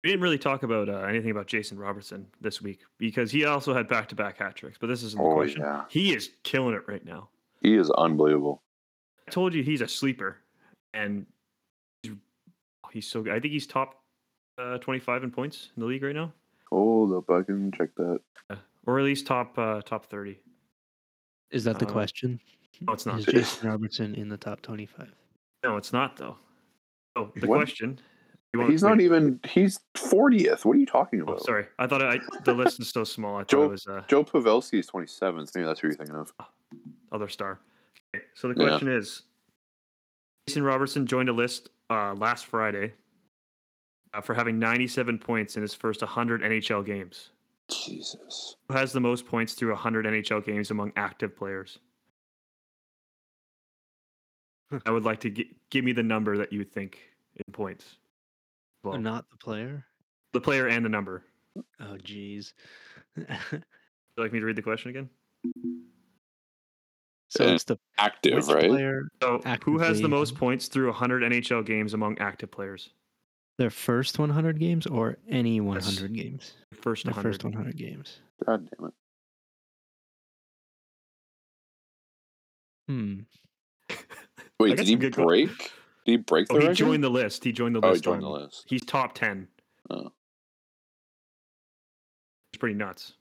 we 0.05 0.11
didn't 0.11 0.23
really 0.23 0.39
talk 0.39 0.63
about 0.63 0.89
uh, 0.89 0.99
anything 1.01 1.31
about 1.33 1.47
Jason 1.49 1.77
Robertson 1.79 2.27
this 2.41 2.63
week 2.63 2.81
because 2.99 3.33
he 3.33 3.45
also 3.47 3.75
had 3.75 3.89
back-to-back 3.89 4.39
hat 4.39 4.55
tricks. 4.55 4.79
But 4.81 4.87
this 4.87 5.03
isn't 5.03 5.21
the 5.21 5.29
Oh 5.29 5.35
question. 5.35 5.63
yeah, 5.63 5.85
He 5.89 6.15
is 6.15 6.31
killing 6.45 6.75
it 6.75 6.83
right 6.87 7.05
now. 7.05 7.29
he 7.63 7.75
is 7.75 7.91
unbelievable. 7.91 8.63
I 9.27 9.31
told 9.33 9.55
you 9.55 9.63
he's 9.65 9.81
a 9.81 9.89
sleeper, 9.89 10.37
and 10.95 11.27
he's, 12.03 12.13
he's 12.93 13.07
so 13.09 13.23
good. 13.23 13.33
I 13.35 13.41
think 13.41 13.53
he's 13.53 13.67
top 13.67 14.01
uh, 14.57 14.79
25 14.79 15.25
in 15.25 15.31
points 15.33 15.71
in 15.77 15.81
the 15.81 15.87
league 15.87 16.03
right 16.03 16.15
now, 16.15 16.33
Hold 16.71 17.13
up, 17.15 17.31
I 17.31 17.43
can 17.43 17.73
check 17.73 17.91
that. 17.97 18.21
Or 18.89 18.99
at 18.99 19.05
least 19.05 19.27
top 19.27 19.57
uh, 19.59 19.83
top 19.83 20.07
30. 20.07 20.39
Is 21.51 21.63
that 21.65 21.79
the 21.79 21.87
Uh, 21.87 21.93
question? 21.93 22.41
No, 22.81 22.95
it's 22.95 23.05
not. 23.05 23.19
Is 23.19 23.27
Jason 23.27 23.69
Robertson 23.69 24.15
in 24.15 24.29
the 24.31 24.37
top 24.39 24.63
25? 24.63 25.13
No, 25.63 25.77
it's 25.77 25.93
not 25.93 26.17
though. 26.17 26.37
Oh, 27.17 27.31
the 27.37 27.47
What? 27.47 27.57
question. 27.57 28.01
He's 28.67 28.83
not 28.83 29.01
even. 29.03 29.41
He's 29.47 29.79
fortieth. 29.95 30.65
What 30.65 30.75
are 30.75 30.81
you 30.81 30.87
talking 30.87 31.21
Oh, 31.21 31.25
about? 31.25 31.43
sorry. 31.45 31.67
I 31.79 31.87
thought 31.87 32.03
I, 32.03 32.19
the 32.45 32.55
list 32.55 32.81
is 32.81 32.89
so 32.89 33.05
small. 33.05 33.37
I 33.37 33.41
thought 33.41 33.49
Joe- 33.49 33.63
it 33.65 33.71
was 33.71 33.87
uh, 33.87 34.03
Joe 34.09 34.25
Pavelski 34.25 34.79
is 34.79 34.87
twenty 34.87 35.07
seventh. 35.07 35.51
Maybe 35.55 35.67
that's 35.67 35.81
who 35.81 35.89
you're 35.89 35.97
thinking 35.97 36.17
of. 36.17 36.33
other 37.13 37.29
star. 37.29 37.61
Okay, 38.15 38.25
so 38.35 38.49
the 38.49 38.55
Yeah. 38.59 38.69
question 38.69 38.89
is 38.89 39.23
Jason 40.47 40.63
Robertson 40.63 41.07
joined 41.07 41.29
a 41.29 41.33
list 41.33 41.69
uh, 41.91 42.15
last 42.15 42.47
Friday 42.47 42.95
uh, 44.15 44.21
for 44.23 44.33
having 44.35 44.59
97 44.59 45.19
points 45.19 45.57
in 45.57 45.63
his 45.63 45.75
first 45.75 46.01
100 46.01 46.41
NHL 46.43 46.85
games. 46.87 47.31
Jesus. 47.71 48.57
Who 48.69 48.75
has 48.77 48.93
the 48.93 49.01
most 49.01 49.27
points 49.27 49.55
through 49.55 49.71
100 49.71 50.07
NHL 50.07 50.45
games 50.45 50.71
among 50.71 50.93
active 50.97 51.37
players? 51.37 51.79
I 54.87 54.91
would 54.91 55.05
like 55.05 55.21
to 55.21 55.31
gi- 55.31 55.57
give 55.71 55.85
me 55.85 55.93
the 55.93 56.03
number 56.03 56.37
that 56.39 56.53
you 56.53 56.65
think 56.65 56.99
in 57.37 57.53
points. 57.53 57.97
Well, 58.85 58.99
not 58.99 59.29
the 59.31 59.37
player? 59.37 59.85
the 60.33 60.41
player 60.41 60.69
and 60.69 60.85
the 60.85 60.89
number. 60.91 61.25
Oh, 61.81 61.97
jeez. 62.05 62.53
Would 63.17 63.27
you 63.53 63.63
like 64.23 64.33
me 64.33 64.41
to 64.41 64.47
read 64.47 64.57
the 64.57 64.63
question 64.63 64.91
again? 64.91 65.09
so 67.31 67.45
Uh, 67.49 67.55
it's 67.55 67.65
the 67.65 67.79
Active, 67.99 68.47
right? 68.49 68.69
player, 68.69 69.09
So, 69.23 69.41
who 69.65 69.79
has 69.79 70.01
the 70.01 70.09
most 70.09 70.35
points 70.37 70.69
through 70.69 70.87
100 70.89 71.23
NHL 71.23 71.65
games 71.67 71.95
among 71.95 72.19
active 72.19 72.51
players? 72.51 72.91
Their 73.59 73.71
first 73.71 74.19
100 74.19 74.59
games 74.59 74.87
or 74.87 75.19
any 75.29 75.61
100 75.61 76.13
games? 76.15 76.55
First 76.81 77.05
Their 77.05 77.13
100. 77.13 77.29
first 77.33 77.45
100 77.45 77.77
games. 77.77 78.21
God 78.47 78.69
damn 78.79 78.89
it. 78.89 78.95
Hmm. 82.89 83.21
Wait, 84.61 84.77
did 84.77 84.87
he 84.87 84.93
some 84.93 85.01
good 85.01 85.15
break? 85.15 85.49
Did 85.49 85.71
he 86.07 86.17
break 86.17 86.49
the 86.49 86.55
Oh, 86.55 86.59
he 86.59 86.63
record? 86.69 86.77
joined 86.77 87.05
the 87.05 87.11
list. 87.11 87.45
He 87.45 87.53
joined 87.53 87.75
the 87.75 87.81
oh, 87.81 87.89
he 87.89 87.93
list. 87.93 88.05
joined 88.05 88.23
the 88.23 88.29
list. 88.31 88.65
He's 88.67 88.85
top 88.85 89.15
10. 89.15 89.47
Oh. 89.91 90.11
It's 92.53 92.59
pretty 92.59 92.75
nuts. 92.77 93.13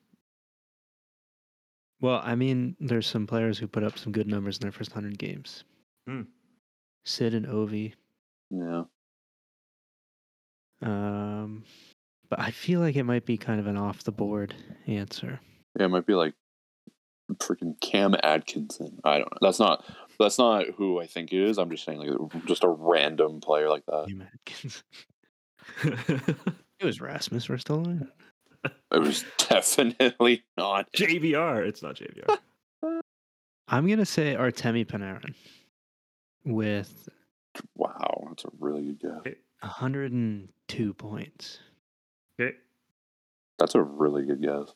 Well, 2.00 2.22
I 2.24 2.36
mean, 2.36 2.76
there's 2.80 3.08
some 3.08 3.26
players 3.28 3.58
who 3.58 3.68
put 3.68 3.84
up 3.84 3.98
some 3.98 4.12
good 4.12 4.28
numbers 4.28 4.58
in 4.58 4.62
their 4.62 4.72
first 4.72 4.92
100 4.96 5.18
games. 5.18 5.64
Hmm. 6.08 6.22
Sid 7.06 7.34
and 7.34 7.46
Ovi. 7.48 7.94
Yeah. 8.52 8.84
Um, 10.82 11.63
but 12.30 12.39
I 12.39 12.51
feel 12.51 12.80
like 12.80 12.95
it 12.95 13.03
might 13.03 13.25
be 13.25 13.38
kind 13.38 13.59
of 13.59 13.67
an 13.67 13.78
off 13.78 14.03
the 14.03 14.11
board 14.11 14.53
answer. 14.86 15.39
Yeah, 15.78 15.86
it 15.86 15.89
might 15.89 16.05
be 16.05 16.13
like 16.13 16.34
freaking 17.36 17.80
Cam 17.82 18.15
Atkinson. 18.23 18.99
I 19.03 19.19
don't 19.19 19.32
know. 19.32 19.38
That's 19.41 19.59
not 19.59 19.86
that's 20.19 20.38
not 20.38 20.65
who 20.75 20.99
I 20.99 21.07
think 21.07 21.32
it 21.34 21.41
is. 21.41 21.57
I'm 21.57 21.69
just 21.69 21.84
saying 21.84 21.99
like 21.99 22.45
just 22.45 22.63
a 22.63 22.69
random 22.69 23.41
player 23.41 23.69
like 23.69 23.86
that. 23.86 24.07
Cam 24.07 24.23
Atkins. 24.34 24.84
It 26.80 26.86
was 26.86 27.01
Rasmus 27.01 27.47
Ristolainen. 27.47 28.07
It 28.91 28.99
was 28.99 29.25
definitely 29.38 30.43
not. 30.57 30.91
JVR. 30.93 31.65
It's 31.65 31.82
not 31.82 31.95
JVR. 31.95 32.38
I'm 33.67 33.88
gonna 33.88 34.05
say 34.05 34.36
Artemi 34.36 34.86
Panarin 34.86 35.34
with 36.45 37.09
Wow, 37.75 38.28
that's 38.30 38.45
a 38.45 38.49
really 38.59 38.93
good 38.93 39.23
guess. 39.25 39.34
Okay. 39.64 39.70
102 39.70 40.93
points. 40.93 41.60
Okay. 42.39 42.55
That's 43.58 43.76
a 43.76 43.82
really 43.82 44.26
good 44.26 44.41
guess. 44.41 44.74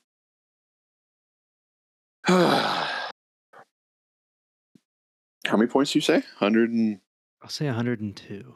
How 5.48 5.58
many 5.58 5.68
points 5.68 5.92
do 5.92 5.98
you 5.98 6.02
say? 6.02 6.24
Hundred 6.38 6.72
and 6.72 7.00
I'll 7.42 7.50
say 7.50 7.66
102. 7.66 8.56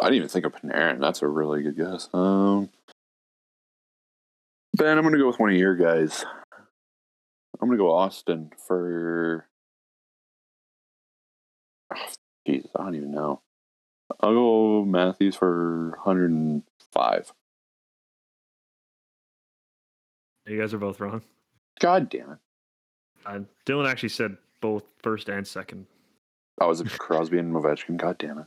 I 0.00 0.08
didn't 0.08 0.14
even 0.16 0.28
think 0.28 0.46
of 0.46 0.52
Panarin. 0.52 1.00
That's 1.00 1.22
a 1.22 1.28
really 1.28 1.62
good 1.62 1.76
guess. 1.76 2.08
Um, 2.12 2.70
Ben, 4.76 4.98
I'm 4.98 5.04
gonna 5.04 5.18
go 5.18 5.26
with 5.28 5.38
one 5.38 5.50
of 5.50 5.56
your 5.56 5.76
guys. 5.76 6.24
I'm 7.60 7.68
gonna 7.68 7.78
go 7.78 7.90
Auston 7.90 8.50
for. 8.66 9.46
Oh, 11.94 11.96
Jesus, 12.46 12.70
I 12.78 12.84
don't 12.84 12.94
even 12.96 13.12
know. 13.12 13.40
I'll 14.20 14.32
go 14.34 14.84
Matthews 14.84 15.36
for 15.36 15.90
105. 16.02 17.32
You 20.46 20.60
guys 20.60 20.74
are 20.74 20.78
both 20.78 21.00
wrong. 21.00 21.22
God 21.80 22.10
damn 22.10 22.32
it! 22.32 22.38
Uh, 23.24 23.40
Dylan 23.66 23.88
actually 23.88 24.10
said 24.10 24.36
both 24.60 24.84
first 25.02 25.28
and 25.28 25.46
second. 25.46 25.86
I 26.60 26.66
was 26.66 26.80
a 26.80 26.84
Crosby 26.84 27.38
and 27.38 27.54
Ovechkin. 27.54 27.96
God 27.96 28.18
damn 28.18 28.38
it! 28.40 28.46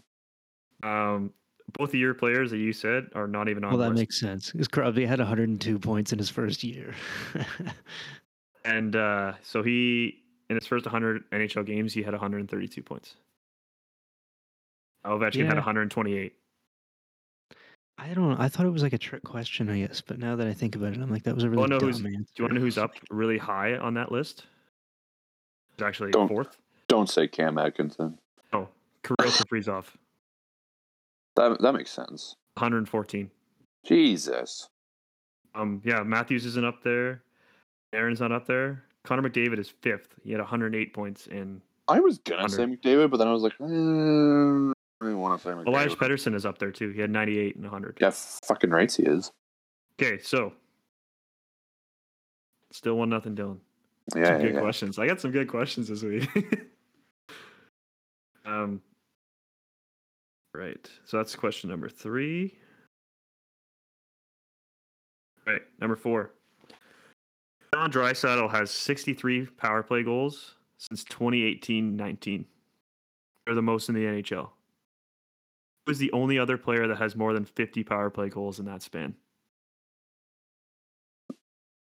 Um, 0.87 1.33
both 1.73 1.89
of 1.89 1.95
your 1.95 2.13
players 2.13 2.51
that 2.51 2.57
you 2.57 2.71
said 2.71 3.07
are 3.15 3.27
not 3.27 3.49
even 3.49 3.63
on 3.63 3.71
Well, 3.71 3.79
that 3.79 3.89
list. 3.89 3.99
makes 3.99 4.19
sense 4.19 4.51
because 4.51 4.67
Crosby 4.67 5.05
had 5.05 5.19
102 5.19 5.79
points 5.79 6.13
in 6.13 6.19
his 6.19 6.29
first 6.29 6.63
year. 6.63 6.93
And 8.65 8.95
uh, 8.95 9.33
so 9.43 9.63
he, 9.63 10.23
in 10.49 10.55
his 10.55 10.67
first 10.67 10.85
100 10.85 11.29
NHL 11.31 11.65
games, 11.65 11.93
he 11.93 12.03
had 12.03 12.13
132 12.13 12.81
points. 12.83 13.15
Ovechkin 15.05 15.45
had 15.45 15.55
128. 15.55 16.33
I 17.99 18.13
don't 18.13 18.29
know. 18.29 18.35
I 18.37 18.47
thought 18.49 18.65
it 18.65 18.69
was 18.71 18.83
like 18.83 18.93
a 18.93 18.97
trick 18.97 19.23
question, 19.23 19.69
I 19.69 19.79
guess. 19.79 20.01
But 20.01 20.19
now 20.19 20.35
that 20.35 20.47
I 20.47 20.53
think 20.53 20.75
about 20.75 20.93
it, 20.93 20.99
I'm 21.01 21.09
like, 21.09 21.23
that 21.23 21.33
was 21.33 21.43
a 21.43 21.49
really 21.49 21.67
know 21.67 21.79
dumb 21.79 21.89
who's- 21.89 21.97
answer. 21.97 22.09
Do 22.09 22.15
you 22.37 22.43
want 22.43 22.51
to 22.51 22.55
know 22.55 22.61
who's 22.61 22.77
up 22.77 22.91
really 23.09 23.37
high 23.37 23.75
on 23.77 23.93
that 23.95 24.11
list? 24.11 24.45
He's 25.75 25.83
actually 25.85 26.11
Don't. 26.11 26.27
fourth. 26.27 26.57
Don't 26.87 27.09
say 27.09 27.27
Cam 27.27 27.57
Atkinson. 27.57 28.17
Oh, 28.53 28.67
Kirill 29.03 29.31
Kaprizov, 29.31 29.85
That 31.35 31.59
that 31.61 31.73
makes 31.73 31.91
sense. 31.91 32.35
114. 32.55 33.29
Jesus. 33.85 34.67
Um, 35.55 35.81
yeah, 35.83 36.01
Matthews 36.03 36.45
isn't 36.45 36.65
up 36.65 36.83
there. 36.83 37.23
Aaron's 37.93 38.19
not 38.19 38.31
up 38.31 38.45
there. 38.45 38.83
Connor 39.03 39.29
McDavid 39.29 39.59
is 39.59 39.69
fifth. 39.69 40.15
He 40.23 40.31
had 40.31 40.39
108 40.39 40.93
points 40.93 41.27
in. 41.27 41.61
I 41.87 41.99
was 41.99 42.17
gonna 42.17 42.49
say 42.49 42.65
McDavid, 42.65 43.09
but 43.09 43.17
then 43.17 43.27
I 43.27 43.31
was 43.31 43.43
like, 43.43 43.53
eh, 43.61 43.63
I 43.65 45.05
didn't 45.05 45.19
want 45.19 45.39
to 45.39 45.43
say 45.43 45.53
McDavid. 45.53 45.67
Elias 45.67 45.95
Pettersson 45.95 46.35
is 46.35 46.45
up 46.45 46.57
there 46.57 46.71
too. 46.71 46.89
He 46.89 46.99
had 46.99 47.09
98 47.09 47.55
and 47.55 47.63
100. 47.63 47.97
Yeah, 48.01 48.11
fucking 48.11 48.69
rights 48.69 48.97
he 48.97 49.03
is. 49.03 49.31
Okay, 49.99 50.21
so 50.21 50.53
still 52.71 52.95
one 52.95 53.09
nothing, 53.09 53.35
Dylan. 53.35 53.59
Yeah, 54.15 54.25
some 54.25 54.33
yeah, 54.33 54.41
good 54.41 54.53
yeah. 54.55 54.61
questions. 54.61 54.99
I 54.99 55.07
got 55.07 55.21
some 55.21 55.31
good 55.31 55.47
questions 55.47 55.87
this 55.87 56.03
week. 56.03 56.29
um, 58.45 58.81
right. 60.53 60.89
So 61.05 61.17
that's 61.17 61.35
question 61.35 61.69
number 61.69 61.89
three. 61.89 62.53
Right. 65.45 65.61
Number 65.79 65.95
four. 65.95 66.31
John 67.77 67.91
Draisaitl 67.91 68.49
has 68.49 68.71
63 68.71 69.45
power 69.45 69.83
play 69.83 70.01
goals 70.01 70.55
since 70.79 71.03
2018-19. 71.03 72.43
They're 73.45 73.53
the 73.53 73.61
most 73.61 73.87
in 73.87 73.93
the 73.93 74.01
NHL. 74.01 74.49
Who's 75.85 75.99
the 75.99 76.11
only 76.11 76.39
other 76.39 76.57
player 76.57 76.87
that 76.87 76.97
has 76.97 77.15
more 77.15 77.33
than 77.33 77.45
50 77.45 77.83
power 77.83 78.09
play 78.09 78.29
goals 78.29 78.57
in 78.57 78.65
that 78.65 78.81
span? 78.81 79.13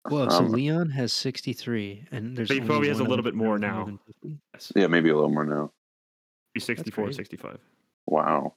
Well, 0.08 0.30
so 0.30 0.44
Um, 0.44 0.52
Leon 0.52 0.90
has 0.90 1.12
63, 1.12 2.06
and 2.12 2.36
there's 2.36 2.48
He 2.48 2.60
probably 2.60 2.86
has 2.86 3.00
a 3.00 3.04
little 3.04 3.24
bit 3.24 3.34
more 3.34 3.58
now. 3.58 3.98
Yes. 4.54 4.72
Yeah, 4.76 4.86
maybe 4.86 5.10
a 5.10 5.14
little 5.16 5.28
more 5.28 5.44
now. 5.44 5.72
He's 6.54 6.64
64, 6.64 7.06
great. 7.06 7.16
65. 7.16 7.58
Wow. 8.06 8.54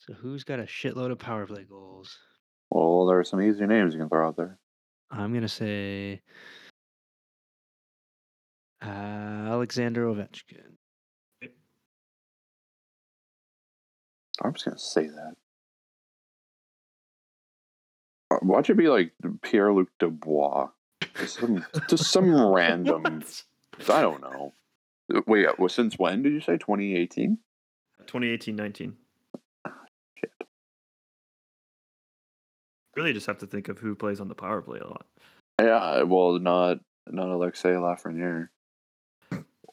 So 0.00 0.12
who's 0.12 0.44
got 0.44 0.60
a 0.60 0.64
shitload 0.64 1.10
of 1.12 1.18
power 1.18 1.46
play 1.46 1.64
goals? 1.64 2.18
Well, 2.68 3.06
there 3.06 3.18
are 3.18 3.24
some 3.24 3.40
easy 3.40 3.66
names 3.66 3.94
you 3.94 4.00
can 4.00 4.10
throw 4.10 4.28
out 4.28 4.36
there. 4.36 4.58
I'm 5.12 5.34
gonna 5.34 5.48
say 5.48 6.22
uh, 8.82 8.86
Alexander 8.86 10.06
Ovechkin. 10.06 10.76
I'm 14.42 14.54
just 14.54 14.64
gonna 14.64 14.78
say 14.78 15.08
that. 15.08 15.34
Uh, 18.30 18.38
Watch 18.42 18.70
it 18.70 18.76
be 18.78 18.88
like 18.88 19.12
Pierre 19.42 19.72
Luc 19.72 19.88
Dubois. 19.98 20.68
Just 21.16 21.38
some, 21.38 21.64
just 21.90 22.10
some 22.10 22.34
random. 22.34 23.22
I 23.88 24.00
don't 24.00 24.22
know. 24.22 24.54
Wait, 25.26 25.46
uh, 25.46 25.52
well, 25.58 25.68
since 25.68 25.98
when 25.98 26.22
did 26.22 26.32
you 26.32 26.40
say 26.40 26.56
2018? 26.56 27.36
2018-19. 28.06 28.76
Shit. 28.76 28.90
Really 32.96 33.12
just 33.12 33.26
have 33.26 33.38
to 33.38 33.46
think 33.46 33.68
of 33.68 33.78
who 33.78 33.94
plays 33.94 34.20
on 34.20 34.28
the 34.28 34.34
power 34.34 34.60
play 34.62 34.78
a 34.80 34.86
lot. 34.86 35.06
Yeah, 35.60 36.02
well, 36.02 36.38
not 36.38 36.78
not 37.08 37.28
Alexis 37.28 37.64
Lafreniere 37.76 38.48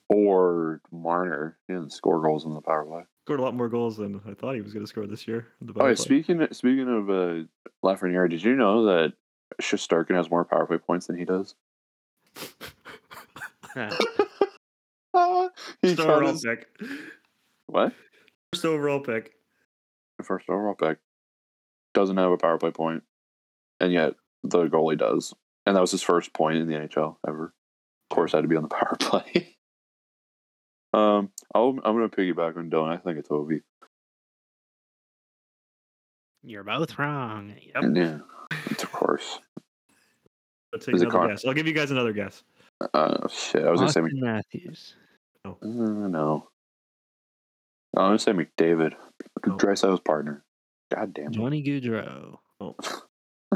or 0.07 0.81
Marner. 0.91 1.57
He 1.67 1.73
didn't 1.73 1.91
score 1.93 2.21
goals 2.21 2.45
on 2.45 2.53
the 2.53 2.61
power 2.61 2.85
play. 2.85 3.03
Scored 3.25 3.39
a 3.39 3.43
lot 3.43 3.55
more 3.55 3.69
goals 3.69 3.97
than 3.97 4.21
I 4.27 4.33
thought 4.33 4.55
he 4.55 4.61
was 4.61 4.73
going 4.73 4.85
to 4.85 4.89
score 4.89 5.05
this 5.05 5.27
year. 5.27 5.47
in 5.61 5.67
the 5.67 5.73
Oh, 5.73 5.79
play. 5.79 5.95
speaking 5.95 6.47
speaking 6.51 6.87
of 6.87 7.09
uh, 7.09 7.43
Lafreniere, 7.83 8.29
did 8.29 8.43
you 8.43 8.55
know 8.55 8.85
that 8.85 9.13
Shesterkin 9.61 10.15
has 10.15 10.29
more 10.31 10.45
power 10.45 10.65
play 10.65 10.77
points 10.77 11.07
than 11.07 11.17
he 11.17 11.25
does? 11.25 11.55
He 15.81 15.95
First 15.95 15.97
got 15.97 16.09
overall 16.09 16.31
his- 16.31 16.43
pick. 16.45 16.67
what? 17.67 17.93
First 18.53 18.65
overall 18.65 18.99
pick. 18.99 19.33
First 20.23 20.49
overall 20.49 20.75
pick 20.75 20.97
doesn't 21.93 22.17
have 22.17 22.31
a 22.31 22.37
power 22.37 22.57
play 22.57 22.71
point, 22.71 23.03
and 23.79 23.91
yet 23.91 24.13
the 24.43 24.65
goalie 24.67 24.97
does, 24.97 25.33
and 25.65 25.75
that 25.75 25.81
was 25.81 25.91
his 25.91 26.03
first 26.03 26.33
point 26.33 26.57
in 26.57 26.67
the 26.67 26.75
NHL 26.75 27.15
ever. 27.27 27.45
Of 28.09 28.15
course, 28.15 28.33
I 28.33 28.37
had 28.37 28.41
to 28.43 28.47
be 28.47 28.55
on 28.55 28.63
the 28.63 28.69
power 28.75 28.95
play. 28.99 29.55
um, 30.93 31.31
I'll, 31.53 31.77
I'm 31.83 31.95
going 31.95 32.09
to 32.09 32.15
piggyback 32.15 32.57
on 32.57 32.69
Dylan. 32.69 32.89
I 32.91 32.97
think 32.97 33.17
it's 33.19 33.29
Ovi. 33.29 33.61
You're 36.43 36.63
both 36.63 36.97
wrong. 36.97 37.53
Yep. 37.75 37.83
Yeah, 37.95 38.17
it's 38.67 38.83
of 38.83 38.91
course. 38.91 39.39
Let's 40.71 40.85
take 40.85 40.95
Is 40.95 41.01
another 41.01 41.27
guess. 41.27 41.45
I'll 41.45 41.53
give 41.53 41.67
you 41.67 41.73
guys 41.73 41.91
another 41.91 42.13
guess. 42.13 42.43
Uh, 42.93 43.27
shit. 43.27 43.65
I 43.65 43.71
was 43.71 43.81
going 43.81 43.87
to 43.87 43.93
say 43.93 43.99
Auston 44.01 44.21
Matthews. 44.21 44.95
Uh, 45.43 45.53
no. 45.61 46.47
I'm 47.97 48.09
gonna 48.09 48.19
say 48.19 48.33
McDavid, 48.33 48.93
No. 49.45 49.57
Draisaitl's 49.57 50.01
partner. 50.01 50.43
God 50.93 51.13
damn 51.13 51.27
it! 51.27 51.31
Johnny 51.31 51.63
Gaudreau. 51.63 52.37
Oh, 52.59 52.75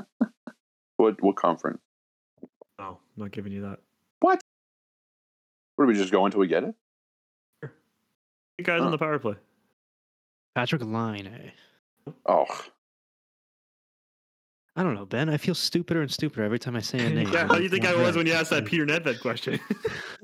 What 0.98 1.22
what 1.22 1.36
conference? 1.36 1.82
no, 2.80 3.00
I'm 3.18 3.24
not 3.24 3.32
giving 3.32 3.52
you 3.52 3.62
that. 3.64 3.80
What? 4.20 4.42
What 5.76 5.86
do 5.86 5.88
we 5.92 5.96
just 5.98 6.12
go 6.12 6.26
until 6.26 6.40
we 6.40 6.48
get 6.48 6.64
it? 6.64 6.76
You 8.58 8.64
guys 8.64 8.80
Huh. 8.80 8.86
on 8.86 8.92
the 8.92 8.98
power 8.98 9.18
play. 9.20 9.36
Patrik 10.56 10.82
Laine. 10.84 11.52
Oh, 12.28 12.46
I 14.76 14.84
don't 14.84 14.94
know, 14.96 15.06
Ben. 15.06 15.30
I 15.30 15.38
feel 15.38 15.56
stupider 15.56 16.02
and 16.02 16.12
stupider 16.12 16.44
every 16.44 16.60
time 16.60 16.76
I 16.76 16.82
say 16.82 17.04
a 17.06 17.10
name. 17.14 17.30
Yeah, 17.30 17.48
how 17.48 17.56
do 17.56 17.64
you 17.64 17.70
think 17.70 17.86
I 17.86 17.96
was 17.96 18.06
right. 18.08 18.16
when 18.16 18.28
you 18.28 18.34
asked 18.34 18.52
that 18.52 18.66
Peter 18.66 18.86
Nedved 18.86 19.22
question? 19.22 19.60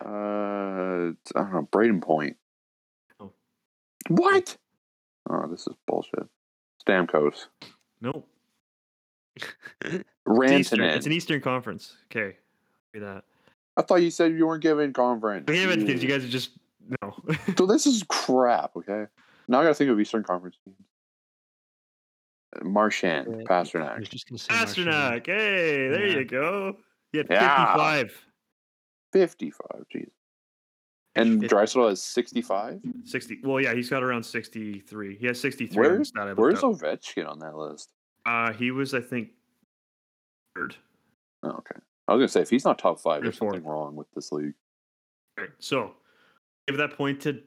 uh, 0.00 0.04
I 0.04 1.12
don't 1.34 1.52
know. 1.52 1.68
Brayden 1.72 2.00
Point. 2.02 2.36
Oh. 3.20 3.32
What? 4.08 4.56
Oh, 5.30 5.46
this 5.48 5.66
is 5.66 5.74
bullshit. 5.86 6.26
Stamkos. 6.86 7.46
nope. 8.00 8.28
It's, 9.84 10.52
Eastern, 10.52 10.78
Rantanen. 10.80 10.96
it's 10.96 11.06
an 11.06 11.12
Eastern 11.12 11.40
Conference. 11.42 11.96
Okay. 12.10 12.36
Give 12.94 13.02
me 13.02 13.06
that. 13.08 13.24
I 13.76 13.82
thought 13.82 13.96
you 13.96 14.10
said 14.10 14.32
you 14.32 14.46
weren't 14.46 14.62
giving 14.62 14.92
conference. 14.94 15.44
Damn 15.46 15.68
it, 15.70 15.80
because 15.80 16.02
you 16.02 16.08
guys 16.08 16.24
are 16.24 16.28
just 16.28 16.52
no. 17.02 17.14
So 17.58 17.66
this 17.66 17.86
is 17.86 18.04
crap. 18.08 18.74
Okay. 18.76 19.04
Now 19.48 19.60
I 19.60 19.64
gotta 19.64 19.74
think 19.74 19.90
of 19.90 20.00
Eastern 20.00 20.22
Conference 20.22 20.56
teams. 20.64 20.76
Marchand, 22.62 23.26
I 23.28 23.36
was 23.36 23.44
Pastrnak. 23.46 24.08
just 24.08 24.28
gonna 24.28 24.38
say 24.38 24.54
Marchand. 24.54 24.88
Pastrnak. 24.88 25.26
Hey, 25.26 25.88
there 25.88 26.06
Yeah. 26.06 26.18
you 26.18 26.24
go. 26.24 26.76
You 27.12 27.18
had 27.18 27.26
Yeah. 27.30 27.66
55. 27.74 28.26
55. 29.12 29.60
Jeez. 29.94 30.08
And 31.16 31.40
Fifty. 31.40 31.54
Draisaitl 31.54 31.88
has 31.90 32.02
65? 32.02 32.80
60. 33.04 33.38
Well, 33.44 33.60
yeah, 33.60 33.72
he's 33.72 33.88
got 33.88 34.02
around 34.02 34.24
63. 34.24 35.16
He 35.16 35.26
has 35.26 35.40
63. 35.40 35.86
on 35.86 35.92
the 35.92 36.34
Where's, 36.34 36.36
where's 36.36 36.64
up. 36.64 36.72
Ovechkin 36.72 37.28
on 37.28 37.38
that 37.38 37.56
list? 37.56 37.90
Uh, 38.26 38.52
he 38.52 38.72
was, 38.72 38.94
I 38.94 39.00
think, 39.00 39.28
third. 40.56 40.74
Oh, 41.44 41.50
okay. 41.50 41.76
I 42.08 42.12
was 42.14 42.18
going 42.18 42.26
to 42.26 42.32
say, 42.32 42.40
if 42.40 42.50
he's 42.50 42.64
not 42.64 42.78
top 42.78 43.00
five, 43.00 43.22
there's 43.22 43.38
something 43.38 43.64
wrong 43.64 43.94
with 43.94 44.08
this 44.14 44.32
league. 44.32 44.54
Right. 45.38 45.50
So, 45.58 45.92
give 46.66 46.76
that 46.78 46.96
point 46.96 47.20
to 47.22 47.40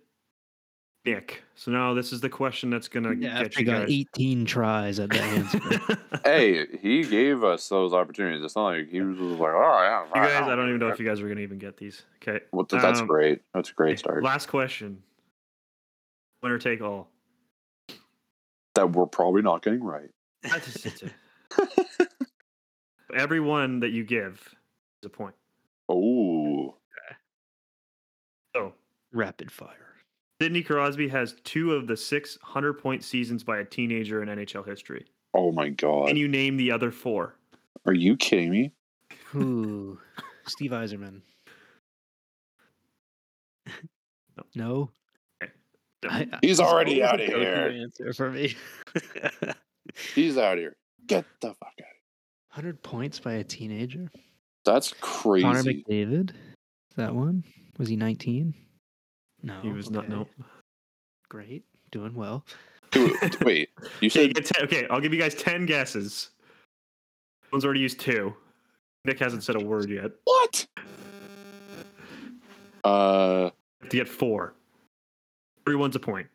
Nick. 1.08 1.41
So 1.55 1.72
now 1.72 1.93
this 1.93 2.12
is 2.12 2.20
the 2.22 2.30
question 2.30 2.70
that's 2.70 2.88
gonna 2.89 3.14
Yeah, 3.14 3.43
get 3.43 3.58
you 3.58 3.66
got 3.66 3.88
guys. 3.88 3.89
18 4.18 4.45
tries 4.45 4.99
at 4.99 5.10
that 5.10 5.22
answer. 5.22 5.97
hey, 6.24 6.66
he 6.82 7.03
gave 7.03 7.43
us 7.43 7.68
those 7.70 7.93
opportunities. 7.93 8.43
It's 8.43 8.55
not 8.55 8.66
like 8.66 8.89
he 8.89 8.99
was 9.01 9.18
like, 9.18 9.53
oh, 9.53 9.80
yeah. 9.82 10.05
You 10.22 10.28
guys, 10.28 10.43
I 10.49 10.55
don't 10.55 10.68
even 10.68 10.80
know 10.80 10.89
if 10.89 10.99
you 10.99 11.05
guys 11.08 11.22
are 11.22 11.28
gonna 11.28 11.39
even 11.41 11.58
get 11.60 11.78
these. 11.78 12.03
Okay. 12.22 12.43
Well, 12.51 12.68
that's 12.70 12.99
Um, 12.99 13.08
great. 13.08 13.41
That's 13.53 13.70
a 13.70 13.74
great 13.74 13.97
start. 13.99 14.22
Last 14.22 14.47
question. 14.47 15.01
Winner 16.43 16.60
take 16.60 16.82
all. 16.82 17.08
that 18.76 18.91
we're 18.91 19.05
probably 19.08 19.41
not 19.41 19.64
getting 19.64 19.84
right. 19.84 20.10
Everyone 23.16 23.80
that 23.80 23.89
you 23.89 24.03
give 24.03 24.53
is 25.01 25.05
a 25.05 25.10
point. 25.10 25.34
Oh, 25.89 26.76
So 28.55 28.74
Rapid 29.14 29.49
fire. 29.51 29.86
Sidney 30.39 30.61
Crosby 30.61 31.07
has 31.07 31.35
two 31.43 31.73
of 31.73 31.88
the 31.88 31.97
six 31.97 32.38
hundred 32.43 32.73
point 32.73 33.03
seasons 33.03 33.43
by 33.43 33.57
a 33.59 33.65
teenager 33.65 34.21
in 34.21 34.29
NHL 34.29 34.65
history. 34.67 35.05
oh 35.33 35.51
my 35.51 35.69
God. 35.69 36.07
Can 36.07 36.17
you 36.17 36.27
name 36.27 36.57
the 36.57 36.71
other 36.71 36.91
four? 36.91 37.35
Are 37.85 37.93
you 37.93 38.15
kidding 38.17 38.49
me? 38.51 38.71
Ooh, 39.35 39.99
Steve 40.47 40.71
Yzerman. 40.71 41.21
No. 44.35 44.43
No. 44.55 44.89
Okay. 45.43 45.51
I- 46.07 46.27
I- 46.31 46.39
He's 46.43 46.59
already 46.59 47.01
out 47.03 47.19
of 47.19 47.25
here. 47.27 47.73
Answer 47.81 48.13
for 48.13 48.29
me. 48.29 48.55
He's 50.15 50.38
out 50.38 50.53
of 50.53 50.59
here. 50.59 50.75
Get 51.07 51.25
the 51.41 51.47
fuck 51.49 51.57
out. 51.63 51.67
Of 51.69 51.73
here. 51.77 51.85
Hundred 52.49 52.83
points 52.83 53.19
by 53.19 53.33
a 53.33 53.43
teenager. 53.43 54.11
That's 54.65 54.93
crazy. 55.01 55.43
Connor 55.43 55.63
crazy. 55.63 55.83
McDavid. 55.89 56.31
That 56.97 57.15
one 57.15 57.43
was 57.79 57.88
he 57.89 57.95
19? 57.95 58.53
No, 59.43 59.59
He 59.61 59.69
was 59.69 59.89
not. 59.89 60.05
okay. 60.05 60.13
No. 60.13 60.27
Great, 61.29 61.63
doing 61.91 62.13
well. 62.15 62.45
Wait, 63.41 63.69
you 64.01 64.09
said 64.09 64.33
get 64.33 64.45
10, 64.45 64.63
okay, 64.65 64.88
I'll 64.89 65.01
give 65.01 65.13
you 65.13 65.19
guys 65.19 65.35
ten 65.35 65.65
guesses. 65.65 66.29
One's 67.51 67.65
already 67.65 67.81
used 67.81 67.99
two. 67.99 68.33
Nick 69.05 69.19
hasn't 69.19 69.43
said 69.43 69.55
a 69.55 69.59
word 69.63 69.89
yet. 69.89 70.11
what? 70.23 70.67
Uh, 72.83 73.49
To 73.83 73.89
get 73.89 74.07
four. 74.07 74.53
Everyone's 75.67 75.95
a 75.95 75.99
point. 75.99 76.27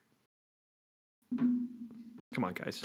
Come 1.38 2.44
on, 2.44 2.52
guys. 2.54 2.82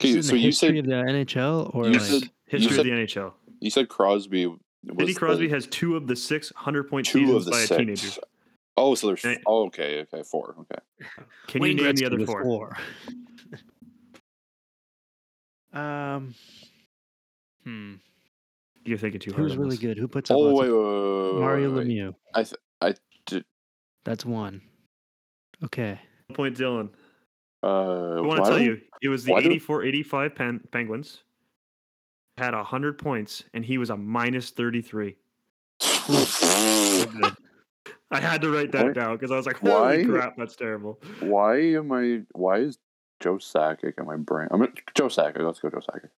Okay, 0.00 0.20
so 0.20 0.34
you 0.34 0.52
said 0.52 0.76
of 0.76 0.84
the 0.84 0.90
NHL 0.92 1.74
or 1.74 1.86
like 1.90 2.00
said- 2.00 2.30
History 2.46 2.70
said 2.76 2.80
of 2.80 2.84
the 2.84 2.90
NHL. 2.92 3.32
you 3.60 3.70
said 3.70 3.88
Crosby. 3.88 4.46
Was 4.46 4.58
Sidney 4.98 5.14
Crosby 5.14 5.46
the, 5.48 5.54
has 5.54 5.66
two 5.66 5.96
of 5.96 6.06
the 6.06 6.14
six 6.14 6.52
hundred 6.54 6.84
point 6.88 7.06
seasons 7.06 7.30
of 7.34 7.44
the 7.46 7.50
by 7.50 7.60
a 7.60 7.66
six. 7.66 7.78
teenager. 7.78 8.20
Oh, 8.76 8.94
so 8.94 9.06
there's 9.08 9.24
Right. 9.24 9.40
oh, 9.46 9.66
okay, 9.66 10.00
okay, 10.02 10.22
four. 10.22 10.54
Okay, 10.60 10.80
Can 11.46 11.62
Wayne 11.62 11.78
you 11.78 11.84
name 11.84 11.96
the 11.96 12.06
other 12.06 12.18
with 12.18 12.28
four? 12.28 12.76
um, 15.72 16.34
hmm. 17.64 17.94
You're 18.84 18.98
thinking 18.98 19.20
too 19.20 19.32
hard. 19.32 19.42
Who's 19.42 19.52
on 19.52 19.58
really 19.58 19.70
this. 19.76 19.80
good? 19.80 19.98
Who 19.98 20.06
puts 20.08 20.30
up 20.30 20.36
Oh 20.36 20.54
wait, 20.54 20.70
wait, 20.70 20.70
wait, 20.70 21.32
wait, 21.34 21.40
Mario 21.40 21.70
wait, 21.70 21.78
wait. 21.78 21.86
Lemieux. 21.88 22.14
I 22.34 22.42
th- 22.44 22.54
I 22.80 22.94
did. 23.24 23.44
That's 24.04 24.24
one. 24.24 24.60
Okay. 25.64 25.98
Point 26.34 26.56
Dylan. 26.56 26.90
Uh, 27.62 28.16
I 28.16 28.20
want 28.20 28.44
to 28.44 28.50
tell 28.50 28.60
you, 28.60 28.80
it 29.02 29.08
was 29.08 29.24
the 29.24 29.32
why 29.32 29.40
84 29.40 29.84
85 29.84 30.34
pen, 30.34 30.60
Penguins. 30.70 31.22
had 32.36 32.54
100 32.54 32.98
points 32.98 33.42
and 33.54 33.64
he 33.64 33.78
was 33.78 33.90
a 33.90 33.96
minus 33.96 34.50
33. 34.50 35.16
I 38.10 38.20
had 38.20 38.40
to 38.42 38.50
write 38.50 38.72
that 38.72 38.86
Why- 38.86 38.92
down 38.92 39.16
because 39.16 39.30
I 39.32 39.36
was 39.36 39.46
like, 39.46 39.58
holy 39.58 40.04
why- 40.04 40.04
crap, 40.04 40.36
that's 40.36 40.56
terrible. 40.56 41.00
why 41.20 41.58
am 41.60 41.90
I? 41.92 42.22
Why 42.32 42.58
is 42.58 42.78
Joe 43.20 43.36
Sakic 43.38 43.98
in 43.98 44.06
my 44.06 44.16
brain? 44.16 44.48
I'm 44.50 44.60
mean, 44.60 44.72
Joe 44.94 45.06
Sakic. 45.08 45.40
Let's 45.40 45.58
go, 45.60 45.70
Joe 45.70 45.78
Sakic. 45.78 46.10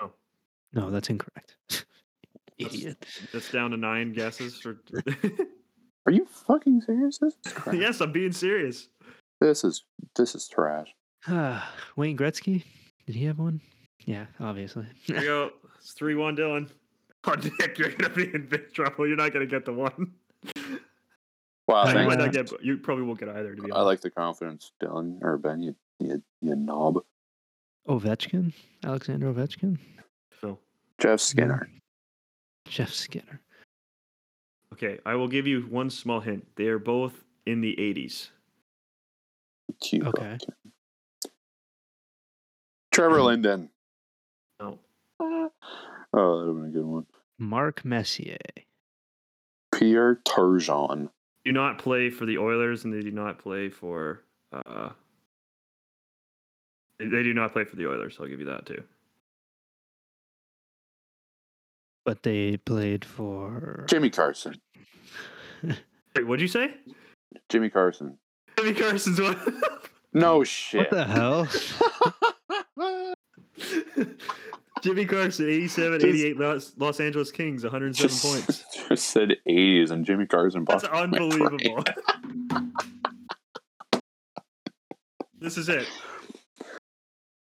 No, 0.00 0.12
no, 0.72 0.90
that's 0.90 1.08
incorrect. 1.08 1.56
Idiot. 2.58 3.06
That's 3.32 3.50
down 3.50 3.70
to 3.70 3.76
nine 3.78 4.12
guesses 4.12 4.58
for. 4.58 4.80
Are 6.06 6.12
you 6.12 6.26
fucking 6.26 6.82
serious? 6.82 7.18
This 7.18 7.34
is 7.46 7.52
crap. 7.52 7.74
yes, 7.76 8.00
I'm 8.00 8.12
being 8.12 8.32
serious. 8.32 8.88
This 9.40 9.64
is 9.64 9.84
this 10.16 10.34
is 10.34 10.46
trash. 10.48 10.88
Ah, 11.26 11.72
Wayne 11.96 12.16
Gretzky. 12.18 12.64
Did 13.06 13.14
he 13.16 13.24
have 13.24 13.38
one? 13.38 13.60
Yeah, 14.04 14.26
obviously. 14.38 14.86
There 15.08 15.20
we 15.20 15.24
go. 15.26 15.50
It's 15.82 15.92
3 15.94 16.14
1 16.14 16.36
Dylan. 16.36 16.68
Oh, 17.26 17.34
Nick, 17.60 17.78
you're 17.78 17.90
going 17.90 18.10
to 18.12 18.16
be 18.16 18.34
in 18.34 18.46
big 18.46 18.72
trouble. 18.72 19.06
You're 19.06 19.16
not 19.16 19.32
going 19.32 19.46
to 19.46 19.50
get 19.50 19.64
the 19.64 19.72
one. 19.72 20.12
Wow, 21.68 21.86
you, 21.88 22.06
might 22.06 22.18
not 22.18 22.32
get, 22.32 22.50
you 22.62 22.78
probably 22.78 23.04
won't 23.04 23.20
get 23.20 23.28
either, 23.28 23.54
to 23.54 23.62
be 23.62 23.70
honest, 23.70 23.76
I 23.76 23.80
honest. 23.80 23.86
like 23.86 24.00
the 24.00 24.10
confidence, 24.10 24.72
Dylan 24.82 25.22
or 25.22 25.38
Ben. 25.38 25.62
You 25.62 25.76
you, 26.00 26.22
you 26.40 26.56
knob. 26.56 26.98
Ovechkin. 27.88 28.52
Alexander 28.84 29.32
Ovechkin. 29.32 29.78
So, 30.40 30.58
Jeff 30.98 31.20
Skinner. 31.20 31.68
Jeff 32.66 32.92
Skinner. 32.92 33.40
okay, 34.72 34.98
I 35.04 35.14
will 35.14 35.28
give 35.28 35.46
you 35.46 35.62
one 35.62 35.90
small 35.90 36.20
hint. 36.20 36.46
They 36.56 36.66
are 36.66 36.78
both 36.78 37.24
in 37.46 37.60
the 37.60 37.74
80s. 37.76 38.30
Cute. 39.80 40.06
Okay. 40.06 40.38
Trevor 42.92 43.16
mm-hmm. 43.16 43.24
Linden. 43.26 43.70
No. 46.14 46.20
Oh, 46.20 46.38
that 46.38 46.46
would 46.46 46.54
have 46.54 46.56
been 46.56 46.70
a 46.70 46.82
good 46.82 46.86
one. 46.86 47.06
Mark 47.38 47.84
Messier. 47.84 48.36
Pierre 49.72 50.16
Turgeon. 50.26 51.08
Do 51.44 51.52
not 51.52 51.78
play 51.78 52.10
for 52.10 52.26
the 52.26 52.38
Oilers, 52.38 52.84
and 52.84 52.92
they 52.92 53.00
do 53.00 53.10
not 53.10 53.38
play 53.38 53.70
for. 53.70 54.22
Uh, 54.52 54.90
they, 56.98 57.06
they 57.06 57.22
do 57.22 57.32
not 57.32 57.52
play 57.52 57.64
for 57.64 57.76
the 57.76 57.86
Oilers. 57.88 58.16
So 58.16 58.24
I'll 58.24 58.28
give 58.28 58.40
you 58.40 58.46
that 58.46 58.66
too. 58.66 58.82
But 62.04 62.22
they 62.22 62.56
played 62.58 63.04
for. 63.04 63.86
Jimmy 63.88 64.10
Carson. 64.10 64.60
Wait, 65.62 66.26
what'd 66.26 66.40
you 66.42 66.48
say? 66.48 66.74
Jimmy 67.48 67.70
Carson. 67.70 68.18
Jimmy 68.58 68.74
Carson's 68.74 69.20
one. 69.20 69.62
No 70.12 70.42
shit. 70.44 70.80
What 70.80 70.90
the 70.90 71.04
hell? 71.04 71.48
Jimmy 74.82 75.04
Carson, 75.04 75.46
87, 75.48 76.04
88 76.06 76.36
Los, 76.38 76.72
Los 76.76 77.00
Angeles 77.00 77.30
Kings, 77.30 77.62
107 77.62 78.08
just, 78.08 78.24
points. 78.24 78.64
just 78.88 79.06
said 79.10 79.36
80s 79.48 79.90
and 79.90 80.04
Jimmy 80.04 80.26
Carson. 80.26 80.64
That's 80.66 80.86
popped 80.86 81.04
in 81.04 81.10
my 81.10 81.18
brain. 81.28 81.42
unbelievable. 81.42 81.84
this 85.40 85.56
is 85.58 85.68
it. 85.68 85.86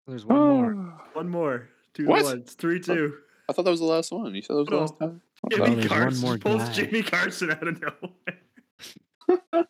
There's 0.08 0.26
one 0.26 0.40
more. 0.40 0.74
One 1.14 1.30
more. 1.30 1.68
Two 1.94 2.06
What? 2.06 2.20
to 2.20 2.24
one. 2.26 2.38
It's 2.40 2.54
3 2.54 2.80
2. 2.80 3.14
I 3.50 3.54
thought 3.54 3.66
that 3.66 3.72
was 3.72 3.80
the 3.80 3.86
last 3.86 4.12
one. 4.12 4.34
You 4.36 4.42
said 4.42 4.56
that 4.56 4.60
was 4.60 4.68
the 4.70 4.76
last 4.78 5.00
time. 5.00 5.22
Oh, 5.44 5.50
Jimmy 5.50 5.76
there's 5.76 5.90
one 5.90 6.00
Carson 6.00 6.22
more 6.22 6.38
pulls 6.38 6.64
guy. 6.64 6.72
Jimmy 6.72 7.04
Carson 7.04 7.52
out 7.52 7.68
of 7.68 7.82
nowhere. 7.82 9.68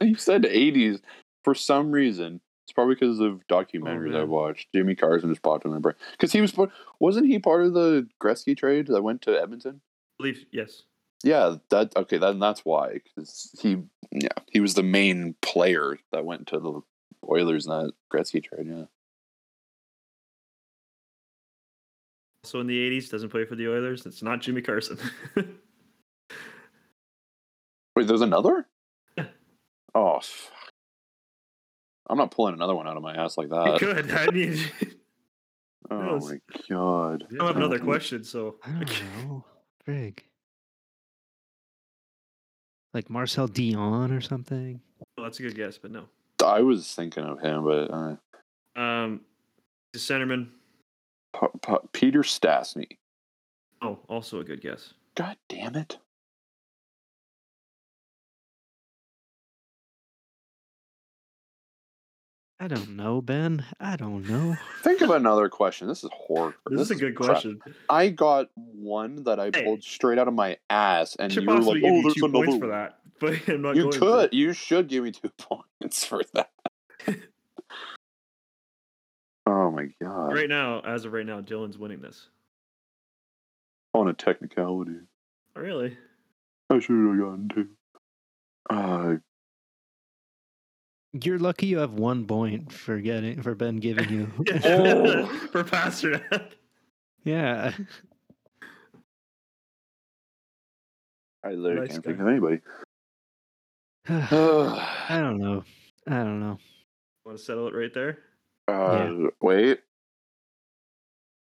You 0.00 0.16
said 0.16 0.42
80s 0.42 1.00
for 1.42 1.54
some 1.54 1.90
reason. 1.90 2.40
It's 2.64 2.72
probably 2.72 2.94
because 2.94 3.20
of 3.20 3.42
oh, 3.50 3.54
documentaries 3.54 4.16
I 4.16 4.24
watched. 4.24 4.68
Jimmy 4.74 4.94
Carson 4.94 5.30
just 5.30 5.42
popped 5.42 5.64
in 5.64 5.70
my 5.70 5.78
brain 5.78 5.96
because 6.12 6.32
he 6.32 6.40
was 6.40 6.54
wasn't 6.98 7.26
he 7.26 7.38
part 7.38 7.64
of 7.64 7.74
the 7.74 8.08
Gretzky 8.22 8.56
trade 8.56 8.86
that 8.88 9.02
went 9.02 9.22
to 9.22 9.40
Edmonton? 9.40 9.80
believe 10.18 10.46
yes. 10.50 10.82
Yeah, 11.22 11.56
that 11.70 11.96
okay. 11.96 12.18
Then 12.18 12.38
that's 12.38 12.64
why 12.64 13.00
because 13.04 13.54
he 13.60 13.82
yeah 14.10 14.28
he 14.50 14.60
was 14.60 14.74
the 14.74 14.82
main 14.82 15.34
player 15.42 15.98
that 16.12 16.24
went 16.24 16.46
to 16.48 16.58
the 16.58 16.80
Oilers 17.28 17.66
in 17.66 17.70
that 17.70 17.92
Gretzky 18.12 18.42
trade. 18.42 18.66
Yeah, 18.68 18.84
Also 22.44 22.60
in 22.60 22.66
the 22.66 22.90
80s, 22.90 23.08
doesn't 23.08 23.30
play 23.30 23.46
for 23.46 23.54
the 23.54 23.68
Oilers. 23.68 24.04
It's 24.04 24.22
not 24.22 24.42
Jimmy 24.42 24.60
Carson. 24.60 24.98
wait, 27.96 28.06
there's 28.06 28.20
another. 28.20 28.66
Yeah. 29.16 29.28
Oh. 29.94 30.20
I'm 32.08 32.18
not 32.18 32.30
pulling 32.30 32.54
another 32.54 32.74
one 32.74 32.86
out 32.86 32.96
of 32.96 33.02
my 33.02 33.14
ass 33.14 33.36
like 33.38 33.48
that. 33.50 33.78
could. 33.80 34.10
I 34.10 34.26
mean, 34.30 34.58
Oh 35.90 35.98
knows? 36.00 36.30
my 36.30 36.38
god. 36.70 37.24
I 37.40 37.44
have 37.46 37.56
another 37.56 37.78
question, 37.78 38.24
so 38.24 38.56
I 38.64 38.70
don't 38.70 39.02
know. 39.28 39.44
Frig. 39.86 40.20
Like 42.94 43.10
Marcel 43.10 43.48
Dionne 43.48 44.16
or 44.16 44.20
something. 44.20 44.80
well, 45.16 45.24
that's 45.24 45.40
a 45.40 45.42
good 45.42 45.56
guess, 45.56 45.78
but 45.78 45.90
no. 45.90 46.04
I 46.44 46.60
was 46.60 46.94
thinking 46.94 47.24
of 47.24 47.40
him, 47.40 47.64
but 47.64 47.90
uh, 47.90 48.16
Um, 48.80 49.20
the 49.92 49.98
centerman. 49.98 50.48
P- 51.38 51.46
P- 51.66 51.74
Peter 51.92 52.20
Stastny. 52.22 52.86
Oh, 53.82 53.98
also 54.08 54.40
a 54.40 54.44
good 54.44 54.60
guess. 54.60 54.94
God 55.16 55.36
damn 55.48 55.74
it. 55.76 55.98
I 62.64 62.66
don't 62.66 62.96
know, 62.96 63.20
Ben. 63.20 63.62
I 63.78 63.96
don't 63.96 64.26
know. 64.26 64.56
Think 64.82 65.02
of 65.02 65.10
another 65.10 65.50
question. 65.50 65.86
This 65.86 66.02
is 66.02 66.08
horrible. 66.14 66.56
This, 66.70 66.80
is 66.80 66.92
a 66.92 66.94
good 66.94 67.14
crap. 67.14 67.32
question. 67.32 67.60
I 67.90 68.08
got 68.08 68.48
one 68.54 69.24
that 69.24 69.38
I 69.38 69.50
Hey. 69.54 69.64
pulled 69.64 69.82
straight 69.84 70.18
out 70.18 70.28
of 70.28 70.34
my 70.34 70.56
ass, 70.70 71.14
and 71.16 71.30
you 71.34 71.46
were 71.46 71.60
like, 71.60 71.82
"Oh, 71.84 72.00
there's 72.02 72.14
two 72.14 72.26
points 72.32 72.56
for 72.56 72.68
that, 72.68 73.00
but 73.20 73.34
I'm 73.50 73.60
not 73.60 73.76
You 73.76 73.82
going 73.82 73.92
to. 73.92 73.98
could. 73.98 74.32
You 74.32 74.54
should 74.54 74.88
give 74.88 75.04
me 75.04 75.10
two 75.12 75.28
points 75.82 76.06
for 76.06 76.22
that. 76.32 76.48
oh 79.46 79.70
my 79.70 79.88
god! 80.00 80.32
Right 80.32 80.48
now, 80.48 80.80
as 80.80 81.04
of 81.04 81.12
right 81.12 81.26
now, 81.26 81.42
Dylan's 81.42 81.76
winning 81.76 82.00
this. 82.00 82.28
On 83.92 84.08
a 84.08 84.14
technicality, 84.14 85.00
really? 85.54 85.98
I 86.70 86.78
should 86.78 86.96
have 86.96 87.18
gotten 87.18 87.48
two. 87.54 87.68
Uh, 88.70 89.16
You're 91.22 91.38
lucky 91.38 91.66
you 91.66 91.78
have 91.78 91.94
one 91.94 92.26
point 92.26 92.72
for 92.72 92.98
getting 92.98 93.40
for 93.40 93.54
Ben 93.54 93.76
giving 93.76 94.08
you. 94.08 94.30
Oh. 94.64 95.26
for 95.52 95.62
Pastrnak. 95.62 96.52
yeah. 97.22 97.72
I 101.44 101.50
literally 101.50 101.86
Nice 101.86 101.92
can't 101.92 102.04
guy. 102.04 102.10
think 102.10 102.20
of 102.20 102.26
anybody. 102.26 102.60
I 104.08 104.36
uh, 105.08 105.08
don't 105.20 105.38
know. 105.38 105.62
I 106.08 106.16
don't 106.16 106.40
know. 106.40 106.58
Want 107.24 107.38
to 107.38 107.44
settle 107.44 107.68
it 107.68 107.74
right 107.74 107.94
there? 107.94 108.18
wait. 109.40 109.78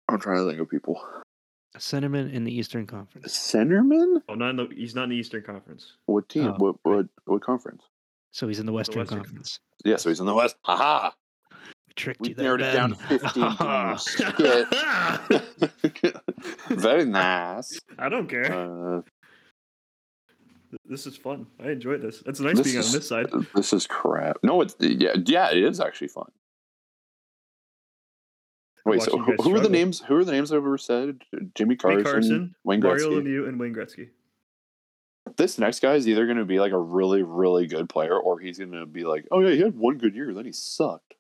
I'm 0.08 0.20
trying 0.20 0.38
to 0.38 0.48
think 0.48 0.62
of 0.62 0.70
people. 0.70 1.02
A 1.74 1.80
centerman 1.80 2.32
in 2.32 2.44
the 2.44 2.56
Eastern 2.56 2.86
Conference. 2.86 3.36
Centerman? 3.36 4.22
Oh, 4.30 4.36
not 4.36 4.52
in 4.52 4.56
the, 4.58 4.68
he's 4.76 4.94
not 4.94 5.06
in 5.06 5.10
the 5.10 5.16
Eastern 5.16 5.42
Conference. 5.42 5.94
What 6.06 6.30
team? 6.30 6.50
Oh, 6.50 6.56
what 6.58 6.76
what 6.84 7.08
what 7.26 7.42
conference? 7.42 7.82
So 8.36 8.48
he's 8.50 8.60
in 8.60 8.66
the 8.66 8.74
Western, 8.74 9.00
Western 9.00 9.20
Conference. 9.20 9.62
Yeah, 9.86 9.96
so 9.96 10.10
he's 10.10 10.20
in 10.20 10.26
the 10.26 10.34
West. 10.34 10.58
Haha! 10.64 11.12
We 11.54 11.94
tricked 11.96 12.20
We 12.20 12.28
you 12.30 12.36
there, 12.36 12.58
narrowed 12.58 12.62
it 12.64 12.74
down 12.74 12.90
to 12.90 12.96
15 12.98 13.44
games. 16.02 16.14
Very 16.68 17.06
nice. 17.06 17.80
I 17.98 18.10
don't 18.10 18.28
care. 18.28 18.52
Uh, 18.98 19.02
this 20.84 21.08
is 21.08 21.16
fun. 21.16 21.48
I 21.64 21.70
enjoy 21.70 21.98
this. 21.98 22.24
It's 22.26 22.42
nice 22.42 22.58
This 22.58 22.68
being 22.68 22.80
is- 22.80 22.88
on 22.88 22.92
this 23.00 23.08
side. 23.08 23.28
this 23.56 23.72
is 23.72 23.88
crap. 23.88 24.36
No, 24.44 24.60
it's 24.60 24.76
yeah, 24.82 25.16
yeah, 25.26 25.52
it 25.52 25.64
is 25.64 25.80
actually 25.80 26.10
fun. 26.10 26.28
Wait, 28.86 29.02
so 29.02 29.18
who, 29.18 29.34
who 29.42 29.56
are 29.56 29.62
the 29.62 29.70
names? 29.70 30.02
Who 30.02 30.18
are 30.18 30.26
the 30.26 30.34
names 30.34 30.52
I've 30.52 30.58
ever 30.58 30.78
said? 30.78 31.22
Jimmy 31.56 31.78
Carson, 31.78 32.04
Jimmy 32.04 32.04
Carson, 32.04 32.56
Wayne 32.66 32.82
Mario 32.82 33.12
Lemieux, 33.12 33.48
and 33.48 33.58
Wayne 33.58 33.74
Gretzky. 33.74 34.10
This 35.38 35.58
next 35.58 35.80
guy 35.82 35.96
is 35.96 36.08
either 36.08 36.26
going 36.26 36.38
to 36.38 36.46
be 36.46 36.60
like 36.60 36.72
a 36.72 36.80
really, 36.80 37.24
really 37.24 37.68
good 37.68 37.90
player, 37.90 38.18
or 38.18 38.40
he's 38.40 38.60
going 38.60 38.72
to 38.72 38.86
be 38.86 39.04
like, 39.04 39.26
oh 39.32 39.40
yeah, 39.42 39.52
he 39.56 39.60
had 39.60 39.76
one 39.76 39.98
good 39.98 40.16
year, 40.16 40.34
then 40.34 40.46
he 40.46 40.52
sucked. 40.52 41.16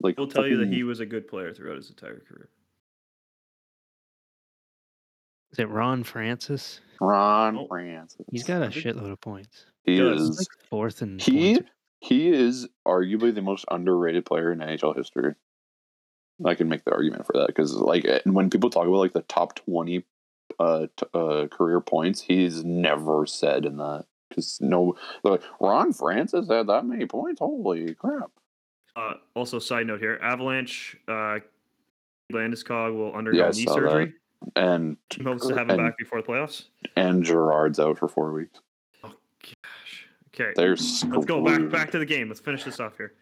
Like 0.00 0.16
He'll 0.16 0.26
tell 0.26 0.46
you 0.46 0.56
that 0.58 0.68
he 0.68 0.82
was 0.82 0.98
a 1.00 1.06
good 1.06 1.28
player 1.28 1.52
throughout 1.54 1.76
his 1.76 1.90
entire 1.90 2.20
career. 2.28 2.48
Is 5.52 5.58
it 5.58 5.68
Ron 5.68 6.02
Francis? 6.02 6.80
Ron 7.00 7.58
Oh. 7.58 7.66
Francis. 7.68 8.24
He's 8.30 8.44
got 8.44 8.62
a 8.62 8.66
shitload 8.68 9.12
of 9.12 9.20
points. 9.20 9.66
He 9.84 9.98
does. 9.98 10.20
Is. 10.22 10.38
like 10.38 10.68
fourth 10.70 11.02
in 11.02 11.18
He 11.18 11.56
points. 11.56 11.70
he 12.00 12.28
is 12.30 12.66
arguably 12.86 13.34
the 13.34 13.42
most 13.42 13.64
underrated 13.70 14.24
player 14.24 14.50
in 14.52 14.58
NHL 14.60 14.96
history. 14.96 15.34
I 16.44 16.54
can 16.54 16.68
make 16.68 16.84
the 16.84 16.92
argument 16.92 17.26
for 17.26 17.34
that 17.34 17.48
because, 17.48 17.74
like, 17.74 18.04
eh, 18.06 18.20
when 18.24 18.50
people 18.50 18.70
talk 18.70 18.86
about 18.86 18.96
like 18.96 19.12
the 19.12 19.22
top 19.22 19.54
twenty 19.54 20.04
uh, 20.58 20.86
t- 20.96 21.06
uh 21.14 21.46
career 21.48 21.80
points, 21.80 22.20
he's 22.20 22.64
never 22.64 23.26
said 23.26 23.64
in 23.64 23.76
that 23.78 24.06
because 24.28 24.58
no, 24.60 24.96
like 25.22 25.42
Ron 25.60 25.92
Francis 25.92 26.48
had 26.48 26.66
that 26.68 26.84
many 26.86 27.06
points. 27.06 27.40
Holy 27.40 27.94
crap! 27.94 28.30
Uh, 28.96 29.14
also, 29.34 29.58
side 29.58 29.86
note 29.86 30.00
here: 30.00 30.18
Avalanche 30.22 30.96
uh, 31.08 31.38
Landeskog 32.32 32.94
will 32.94 33.14
undergo 33.14 33.38
Yeah, 33.38 33.50
knee 33.50 33.64
saw 33.64 33.74
that. 33.74 33.80
surgery. 33.80 34.14
and 34.56 34.96
hopes 35.22 35.46
to 35.46 35.54
have 35.54 35.68
him 35.68 35.78
and, 35.78 35.78
back 35.78 35.98
before 35.98 36.20
the 36.20 36.26
playoffs. 36.26 36.64
and 36.96 37.24
Girard's 37.24 37.78
out 37.78 37.98
for 37.98 38.08
four 38.08 38.32
weeks. 38.32 38.60
Oh 39.04 39.12
gosh. 39.42 40.06
Okay. 40.34 40.52
They're 40.56 40.70
Let's 40.70 41.04
go 41.04 41.44
back 41.44 41.68
back 41.70 41.90
to 41.92 41.98
the 41.98 42.06
game. 42.06 42.28
Let's 42.28 42.40
finish 42.40 42.64
this 42.64 42.80
off 42.80 42.96
here. 42.96 43.12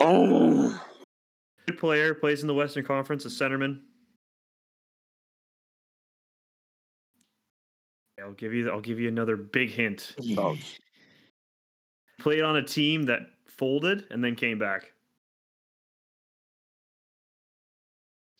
Oh, 0.00 0.80
Good 1.66 1.78
player 1.78 2.14
plays 2.14 2.42
in 2.42 2.46
the 2.46 2.54
Western 2.54 2.84
Conference, 2.84 3.24
a 3.24 3.28
centerman. 3.28 3.80
I'll 8.28 8.34
give 8.34 8.52
you. 8.52 8.70
I'll 8.70 8.80
give 8.80 9.00
you 9.00 9.08
another 9.08 9.36
big 9.36 9.70
hint. 9.70 10.14
Oh. 10.20 10.24
no. 10.26 10.56
Played 12.20 12.42
on 12.42 12.56
a 12.56 12.62
team 12.62 13.04
that 13.04 13.20
folded 13.46 14.04
and 14.10 14.22
then 14.22 14.34
came 14.34 14.58
back. 14.58 14.92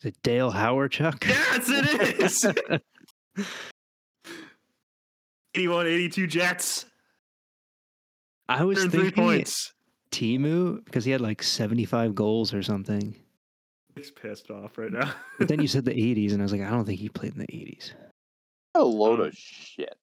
Is 0.01 0.05
it 0.05 0.21
Dale 0.21 0.51
Hawerchuk? 0.51 1.27
Yes, 1.27 1.65
it 1.69 2.19
is. 2.21 2.45
81, 5.55 5.87
82 5.87 6.27
Jets. 6.27 6.85
I 8.47 8.63
was 8.63 8.77
103 8.77 9.01
thinking 9.09 9.23
points. 9.23 9.73
Teemu 10.11 10.85
because 10.85 11.05
he 11.05 11.11
had 11.11 11.21
like 11.21 11.41
75 11.41 12.15
goals 12.15 12.53
or 12.53 12.61
something. 12.61 13.15
He's 13.95 14.11
pissed 14.11 14.51
off 14.51 14.77
right 14.77 14.91
now. 14.91 15.11
But 15.37 15.47
then 15.47 15.61
you 15.61 15.67
said 15.69 15.85
the 15.85 15.91
80s, 15.91 16.31
and 16.31 16.41
I 16.41 16.43
was 16.43 16.51
like, 16.51 16.61
I 16.61 16.69
don't 16.69 16.85
think 16.85 16.99
he 16.99 17.09
played 17.09 17.33
in 17.33 17.39
the 17.39 17.47
80s. 17.47 17.93
A 18.75 18.83
load 18.83 19.19
Um, 19.19 19.27
of 19.27 19.35
shit. 19.35 19.97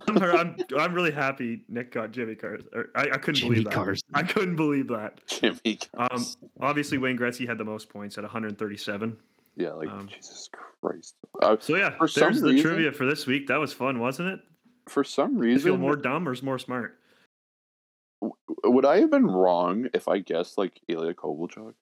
I'm, 0.08 0.16
I'm, 0.22 0.56
I'm 0.78 0.94
really 0.94 1.10
happy 1.10 1.64
Nick 1.68 1.90
got 1.92 2.12
Jimmy 2.12 2.34
Carson. 2.36 2.68
I, 2.94 3.02
I 3.12 3.18
couldn't 3.18 3.34
Jimmy 3.34 3.50
believe 3.56 3.64
that. 3.64 3.72
Carson. 3.74 4.08
I 4.14 4.22
couldn't 4.22 4.56
believe 4.56 4.88
that. 4.88 5.20
Jimmy. 5.26 5.78
Um, 5.96 6.24
obviously 6.60 6.98
Wayne 6.98 7.18
Gretzky 7.18 7.46
had 7.48 7.58
the 7.58 7.64
most 7.64 7.88
points 7.88 8.16
at 8.16 8.22
137. 8.22 9.16
yeah, 9.56 9.72
like 9.72 9.88
um, 9.88 10.08
Jesus 10.08 10.48
Christ. 10.80 11.16
Uh, 11.42 11.56
So 11.58 11.74
yeah, 11.76 11.90
For 11.98 12.06
some 12.06 12.20
there's 12.22 12.40
the 12.40 12.50
reason- 12.52 12.70
trivia 12.70 12.92
for 12.92 13.06
this 13.06 13.26
week. 13.26 13.48
That 13.48 13.58
was 13.58 13.72
fun, 13.72 13.98
wasn't 13.98 14.28
it? 14.28 14.40
for 14.88 15.04
some 15.04 15.42
You 15.42 15.58
feel 15.58 15.76
more 15.76 15.96
dumb 15.96 16.26
or 16.28 16.34
more 16.42 16.58
smart? 16.58 16.94
would 18.64 18.84
I 18.86 19.00
have 19.00 19.10
been 19.10 19.26
wrong 19.26 19.88
if 19.92 20.08
I 20.08 20.18
guessed 20.20 20.56
like 20.58 20.80
Ilya 20.88 21.14
Kovalchuk? 21.14 21.74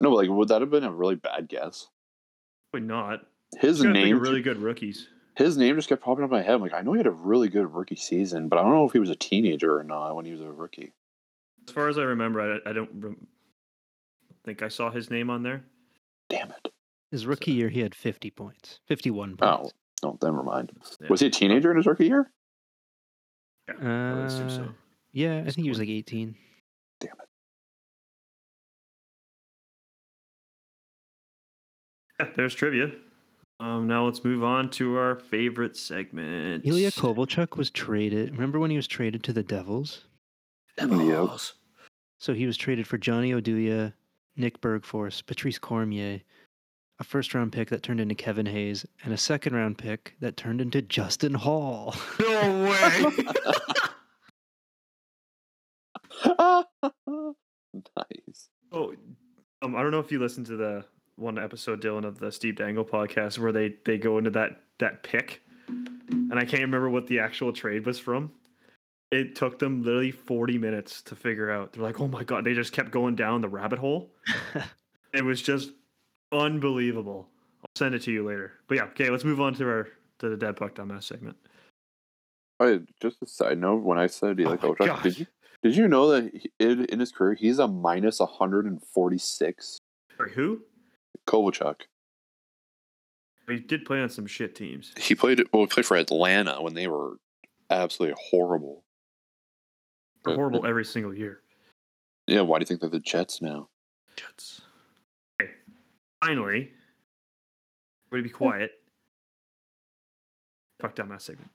No, 0.00 0.10
like 0.12 0.28
would 0.30 0.48
that 0.48 0.62
have 0.62 0.70
been 0.70 0.84
a 0.84 0.92
really 0.92 1.16
bad 1.16 1.48
guess? 1.48 1.88
Probably 2.72 2.86
not. 2.86 3.26
His 3.58 3.78
He's 3.78 3.84
got 3.86 3.92
name, 3.92 4.20
really 4.20 4.42
good 4.42 4.58
rookies. 4.58 5.08
his 5.36 5.56
name 5.56 5.74
just 5.76 5.88
kept 5.88 6.02
popping 6.02 6.24
up 6.24 6.30
in 6.30 6.36
my 6.36 6.42
head. 6.42 6.54
I'm 6.54 6.60
like, 6.62 6.74
I 6.74 6.82
know 6.82 6.92
he 6.92 6.98
had 6.98 7.06
a 7.06 7.10
really 7.10 7.48
good 7.48 7.72
rookie 7.74 7.96
season, 7.96 8.48
but 8.48 8.58
I 8.58 8.62
don't 8.62 8.72
know 8.72 8.84
if 8.86 8.92
he 8.92 8.98
was 9.00 9.10
a 9.10 9.16
teenager 9.16 9.76
or 9.76 9.82
not 9.84 10.14
when 10.14 10.24
he 10.24 10.32
was 10.32 10.40
a 10.40 10.50
rookie. 10.50 10.92
As 11.66 11.74
far 11.74 11.88
as 11.88 11.98
I 11.98 12.02
remember, 12.02 12.60
I, 12.64 12.70
I 12.70 12.72
don't 12.72 12.90
rem- 12.94 13.26
think 14.44 14.62
I 14.62 14.68
saw 14.68 14.90
his 14.90 15.10
name 15.10 15.30
on 15.30 15.42
there. 15.42 15.64
Damn 16.28 16.50
it! 16.50 16.72
His 17.10 17.26
rookie 17.26 17.52
year, 17.52 17.68
he 17.68 17.80
had 17.80 17.94
50 17.94 18.30
points, 18.30 18.78
51 18.86 19.36
points. 19.36 19.42
Oh, 19.42 19.56
points. 20.10 20.22
no, 20.22 20.30
never 20.30 20.42
mind. 20.44 20.70
Yeah. 21.00 21.08
Was 21.08 21.20
he 21.20 21.26
a 21.26 21.30
teenager 21.30 21.70
in 21.72 21.76
his 21.76 21.86
rookie 21.86 22.06
year? 22.06 22.30
I 23.68 23.72
would 24.14 24.24
assume 24.26 24.50
so. 24.50 24.62
Uh, 24.62 24.66
Yeah, 25.12 25.38
I 25.38 25.50
think 25.50 25.64
he 25.64 25.68
was 25.68 25.78
like 25.80 25.88
18. 25.88 26.36
Damn 27.00 27.10
it! 27.12 27.28
Yeah, 32.20 32.28
there's 32.36 32.54
trivia. 32.54 32.92
Um, 33.60 33.86
now 33.86 34.04
let's 34.04 34.22
move 34.24 34.44
on 34.44 34.68
to 34.72 34.98
our 34.98 35.16
favorite 35.16 35.74
segment. 35.74 36.66
Ilya 36.66 36.90
Kovalchuk 36.90 37.56
was 37.56 37.70
traded. 37.70 38.32
Remember 38.32 38.58
when 38.58 38.70
he 38.70 38.76
was 38.76 38.86
traded 38.86 39.24
to 39.24 39.32
the 39.32 39.42
Devils? 39.42 40.04
Devils. 40.76 41.54
So 42.18 42.34
he 42.34 42.44
was 42.44 42.58
traded 42.58 42.86
for 42.86 42.98
Johnny 42.98 43.32
Oduya, 43.32 43.94
Nick 44.36 44.60
Bergfors, 44.60 45.24
Patrice 45.24 45.58
Cormier, 45.58 46.20
a 46.98 47.04
first 47.04 47.32
round 47.32 47.52
pick 47.52 47.70
that 47.70 47.82
turned 47.82 48.00
into 48.00 48.14
Kevin 48.14 48.44
Hayes, 48.44 48.84
and 49.02 49.14
a 49.14 49.18
second 49.18 49.54
round 49.54 49.78
pick 49.78 50.14
that 50.20 50.36
turned 50.36 50.60
into 50.60 50.82
Justin 50.82 51.32
Holl. 51.32 51.94
No 52.20 52.64
way. 52.64 53.04
nice. 57.96 58.50
oh, 58.72 58.92
um, 59.62 59.74
I 59.74 59.82
don't 59.82 59.90
know 59.90 60.00
if 60.00 60.12
you 60.12 60.18
listened 60.18 60.44
to 60.46 60.58
the 60.58 60.84
one 61.20 61.38
episode, 61.38 61.82
Dylan, 61.82 62.04
of 62.04 62.18
the 62.18 62.32
Steve 62.32 62.56
Dangle 62.56 62.84
podcast 62.84 63.38
where 63.38 63.52
they 63.52 63.74
they 63.84 63.98
go 63.98 64.18
into 64.18 64.30
that 64.30 64.62
that 64.78 65.02
pick, 65.02 65.42
and 65.68 66.34
I 66.34 66.44
can't 66.44 66.62
remember 66.62 66.90
what 66.90 67.06
the 67.06 67.20
actual 67.20 67.52
trade 67.52 67.86
was 67.86 67.98
from. 67.98 68.32
It 69.10 69.34
took 69.34 69.58
them 69.58 69.82
literally 69.82 70.12
40 70.12 70.58
minutes 70.58 71.02
to 71.02 71.16
figure 71.16 71.50
out. 71.50 71.72
They're 71.72 71.82
like, 71.82 72.00
oh 72.00 72.08
my 72.08 72.22
god, 72.22 72.44
they 72.44 72.54
just 72.54 72.72
kept 72.72 72.90
going 72.90 73.16
down 73.16 73.40
the 73.40 73.48
rabbit 73.48 73.78
hole. 73.78 74.12
it 75.12 75.24
was 75.24 75.42
just 75.42 75.72
unbelievable. 76.32 77.28
I'll 77.62 77.70
send 77.76 77.94
it 77.94 78.02
to 78.02 78.12
you 78.12 78.26
later. 78.26 78.52
But 78.68 78.76
yeah, 78.76 78.84
okay, 78.84 79.10
let's 79.10 79.24
move 79.24 79.40
on 79.40 79.54
to 79.54 79.68
our 79.68 79.88
to 80.20 80.28
the 80.28 80.36
dead 80.36 80.56
puck 80.56 80.74
dumbass 80.74 81.04
segment. 81.04 81.36
Oh, 82.60 82.80
just 83.00 83.22
a 83.22 83.26
side 83.26 83.58
note. 83.58 83.82
When 83.82 83.98
I 83.98 84.06
said 84.06 84.38
Ilya 84.38 84.46
Oh 84.46 84.50
my 84.50 84.56
Kovalchuk, 84.56 85.02
did 85.02 85.18
you 85.18 85.26
did 85.62 85.76
you 85.76 85.88
know 85.88 86.08
that 86.10 86.34
he, 86.34 86.50
in, 86.58 86.84
in 86.86 87.00
his 87.00 87.12
career 87.12 87.34
he's 87.34 87.58
a 87.58 87.66
minus 87.66 88.20
146? 88.20 89.78
Sorry, 90.16 90.32
who? 90.32 90.60
Kovalchuk. 91.30 91.82
He 93.48 93.58
did 93.58 93.84
play 93.84 94.00
on 94.00 94.08
some 94.10 94.26
shit 94.26 94.54
teams. 94.54 94.92
He 94.96 95.14
played 95.14 95.42
well. 95.52 95.62
He 95.62 95.66
played 95.66 95.86
for 95.86 95.96
Atlanta 95.96 96.62
when 96.62 96.74
they 96.74 96.86
were 96.86 97.16
absolutely 97.68 98.16
horrible. 98.30 98.84
They're 100.24 100.34
horrible 100.34 100.66
every 100.66 100.84
single 100.84 101.14
year. 101.14 101.40
Yeah, 102.26 102.42
why 102.42 102.58
do 102.58 102.62
you 102.62 102.66
think 102.66 102.80
they're 102.80 102.90
the 102.90 103.00
Jets 103.00 103.42
now? 103.42 103.68
Jets. 104.16 104.60
Okay. 105.40 105.50
Finally, 106.22 106.70
everybody 108.08 108.28
be 108.28 108.32
quiet. 108.32 108.70
Fuck 110.80 110.94
down 110.94 111.08
that 111.08 111.22
segment. 111.22 111.50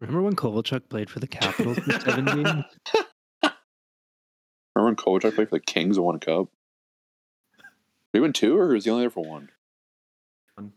Remember 0.00 0.22
when 0.22 0.36
Kovalchuk 0.36 0.88
played 0.88 1.10
for 1.10 1.18
the 1.18 1.26
Capitals 1.26 1.78
for 1.78 1.92
seven 2.00 2.24
games? 2.24 2.64
Remember 4.78 5.02
when 5.04 5.20
Kovalchuk 5.20 5.34
played 5.34 5.48
for 5.48 5.56
the 5.56 5.64
Kings 5.64 5.96
and 5.96 6.06
won 6.06 6.14
a 6.14 6.18
cup? 6.20 6.48
He 8.12 8.20
won 8.20 8.32
two, 8.32 8.56
or 8.56 8.68
was 8.68 8.84
he 8.84 8.90
only 8.90 9.02
there 9.02 9.10
for 9.10 9.24
one? 9.24 9.50
One. 10.54 10.72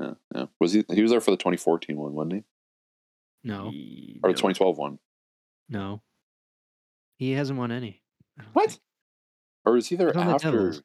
Yeah, 0.00 0.14
yeah. 0.34 0.46
Was 0.60 0.72
he? 0.74 0.84
He 0.92 1.00
was 1.00 1.10
there 1.10 1.20
for 1.22 1.30
the 1.30 1.36
2014 1.38 1.96
one, 1.96 2.12
wasn't 2.12 2.32
he? 2.34 2.44
No, 3.46 3.66
Or 4.22 4.30
the 4.30 4.36
2012 4.36 4.78
one? 4.78 4.98
no. 5.68 6.02
He 7.16 7.32
hasn't 7.32 7.58
won 7.58 7.70
any. 7.70 8.02
What? 8.54 8.70
think. 8.70 8.80
Or 9.64 9.72
was 9.74 9.86
he 9.88 9.94
there 9.96 10.08
He's 10.08 10.16
on 10.16 10.26
the 10.26 10.34
after? 10.34 10.50
Devils. 10.50 10.82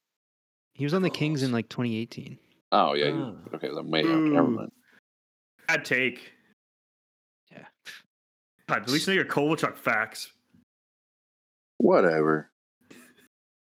He 0.73 0.83
was 0.85 0.93
on 0.93 1.01
the 1.01 1.09
Kings 1.09 1.41
in 1.43 1.51
like 1.51 1.67
2018. 1.69 2.37
Oh 2.71 2.93
yeah. 2.93 3.05
he- 3.07 3.11
Ah. 3.13 3.33
Okay, 3.55 3.67
I'm 3.67 3.89
way 3.89 4.01
after. 4.01 4.15
Never 4.15 4.47
Ooh. 4.47 4.51
mind. 4.51 4.71
Bad 5.67 5.83
take. 5.85 6.33
Yeah. 7.51 7.65
God, 8.67 8.83
at 8.83 8.89
least 8.89 9.07
know 9.07 9.13
your 9.13 9.25
Kovalchuk 9.25 9.75
facts. 9.75 10.31
Whatever. 11.79 12.51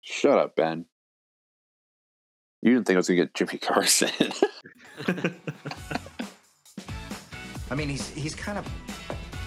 Shut 0.01 0.37
up, 0.39 0.55
Ben. 0.55 0.85
You 2.63 2.73
didn't 2.73 2.87
think 2.87 2.95
I 2.95 2.97
was 2.97 3.07
gonna 3.07 3.21
get 3.21 3.35
Jimmy 3.35 3.57
Carson. 3.61 4.09
I 7.71 7.75
mean, 7.75 7.87
he's 7.87 8.09
he's 8.09 8.33
kind 8.33 8.57
of 8.57 8.67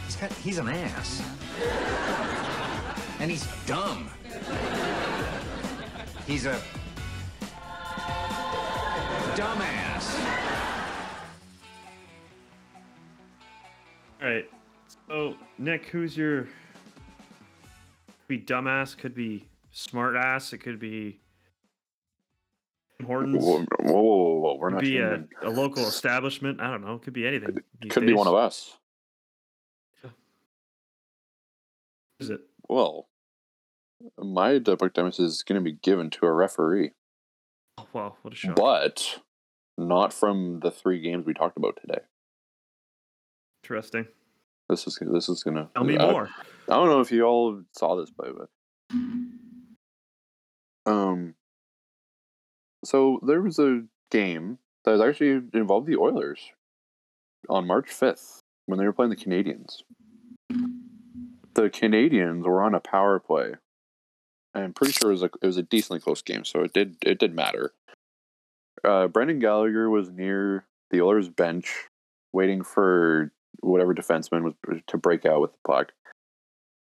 he's 0.06 0.16
kind 0.16 0.32
he's 0.34 0.58
an 0.58 0.68
ass, 0.68 1.22
and 3.18 3.30
he's 3.30 3.46
dumb. 3.66 4.08
He's 6.26 6.46
a 6.46 6.56
dumbass. 9.34 10.52
All 14.22 14.28
right. 14.28 14.48
So, 15.08 15.34
Nick, 15.58 15.86
who's 15.86 16.16
your. 16.16 16.46
Be 18.32 18.38
dumbass, 18.38 18.96
could 18.96 19.14
be 19.14 19.46
smart 19.72 20.16
ass, 20.16 20.54
it 20.54 20.58
could 20.62 20.78
be. 20.78 21.20
Hortons. 23.04 23.44
whoa, 23.44 23.58
whoa, 23.80 24.00
whoa, 24.00 24.38
whoa. 24.38 24.54
We're 24.54 24.68
Could 24.68 24.74
not 24.76 24.82
be 24.82 24.96
a, 25.00 25.24
a 25.42 25.50
local 25.50 25.86
establishment. 25.86 26.58
I 26.58 26.70
don't 26.70 26.80
know. 26.80 26.94
It 26.94 27.02
could 27.02 27.12
be 27.12 27.26
anything. 27.26 27.58
these 27.82 27.92
Could 27.92 28.06
be 28.06 28.14
one 28.14 28.26
of 28.26 28.34
us. 28.34 28.78
Is 32.20 32.30
it? 32.30 32.40
Well, 32.70 33.10
my 34.16 34.56
Demus 34.56 35.20
is 35.20 35.42
going 35.42 35.60
to 35.60 35.62
be 35.62 35.76
given 35.82 36.08
to 36.08 36.24
a 36.24 36.32
referee, 36.32 36.92
Oh, 37.76 37.86
wow, 37.92 38.16
what 38.22 38.32
a 38.32 38.36
shock. 38.36 38.56
but 38.56 39.20
not 39.76 40.14
from 40.14 40.60
the 40.60 40.70
three 40.70 41.02
games 41.02 41.26
we 41.26 41.34
talked 41.34 41.58
about 41.58 41.78
today. 41.78 42.00
Interesting. 43.62 44.06
This 44.70 44.86
is 44.86 44.98
this 45.02 45.28
is 45.28 45.42
gonna. 45.42 45.68
Tell 45.74 45.84
me 45.84 45.98
I, 45.98 46.10
more. 46.10 46.30
I 46.68 46.74
don't 46.74 46.88
know 46.88 47.00
if 47.00 47.10
you 47.10 47.24
all 47.24 47.62
saw 47.72 47.96
this, 47.96 48.10
but 48.10 48.28
but 48.36 48.48
um, 50.86 51.34
so 52.84 53.20
there 53.26 53.42
was 53.42 53.58
a 53.58 53.82
game 54.10 54.58
that 54.84 55.00
actually 55.00 55.42
involved 55.54 55.86
the 55.86 55.96
Oilers 55.96 56.40
on 57.48 57.66
March 57.66 57.90
fifth 57.90 58.40
when 58.66 58.78
they 58.78 58.84
were 58.84 58.92
playing 58.92 59.10
the 59.10 59.16
Canadiens. 59.16 59.82
The 61.54 61.68
Canadiens 61.68 62.44
were 62.44 62.62
on 62.62 62.74
a 62.74 62.80
power 62.80 63.18
play 63.18 63.54
I'm 64.54 64.72
pretty 64.72 64.92
sure 64.92 65.10
it 65.10 65.14
was 65.14 65.22
a 65.22 65.30
it 65.40 65.46
was 65.46 65.56
a 65.56 65.62
decently 65.62 66.00
close 66.00 66.22
game, 66.22 66.44
so 66.44 66.62
it 66.62 66.72
did 66.72 66.96
it 67.02 67.18
did 67.18 67.34
matter. 67.34 67.72
Uh, 68.84 69.06
Brendan 69.06 69.38
Gallagher 69.38 69.88
was 69.88 70.10
near 70.10 70.66
the 70.90 71.00
Oilers 71.00 71.28
bench, 71.28 71.88
waiting 72.32 72.62
for 72.62 73.32
whatever 73.60 73.94
defenseman 73.94 74.42
was 74.42 74.54
to 74.88 74.96
break 74.98 75.24
out 75.24 75.40
with 75.40 75.52
the 75.52 75.58
puck, 75.66 75.92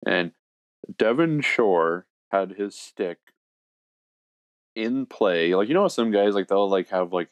and 0.06 0.32
Devin 0.98 1.42
Shore 1.42 2.06
had 2.32 2.52
his 2.52 2.76
stick 2.76 3.18
in 4.76 5.06
play. 5.06 5.56
Like 5.56 5.68
you 5.68 5.74
know, 5.74 5.88
some 5.88 6.12
guys 6.12 6.34
like 6.34 6.48
they'll 6.48 6.70
like 6.70 6.90
have 6.90 7.14
like 7.14 7.30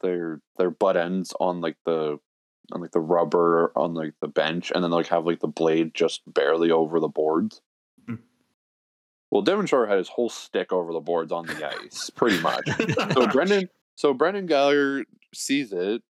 their 0.00 0.40
their 0.58 0.70
butt 0.70 0.96
ends 0.96 1.34
on 1.38 1.60
like 1.60 1.76
the 1.84 2.18
on 2.72 2.80
like 2.80 2.92
the 2.92 3.00
rubber 3.00 3.72
on 3.76 3.94
like 3.94 4.14
the 4.20 4.28
bench, 4.28 4.72
and 4.74 4.82
then 4.82 4.90
like 4.90 5.08
have 5.08 5.26
like 5.26 5.40
the 5.40 5.48
blade 5.48 5.94
just 5.94 6.22
barely 6.26 6.70
over 6.70 7.00
the 7.00 7.08
boards. 7.08 7.60
Mm. 8.08 8.20
Well, 9.30 9.42
Devin 9.42 9.66
Shore 9.66 9.86
had 9.86 9.98
his 9.98 10.08
whole 10.08 10.28
stick 10.28 10.72
over 10.72 10.92
the 10.92 11.00
boards 11.00 11.32
on 11.32 11.46
the 11.46 11.68
ice, 11.84 12.10
pretty 12.10 12.40
much. 12.40 12.68
So 13.12 13.26
Brendan, 13.32 13.68
so 13.96 14.14
Brendan 14.14 14.46
Gallagher 14.46 15.04
sees 15.34 15.72
it. 15.72 16.02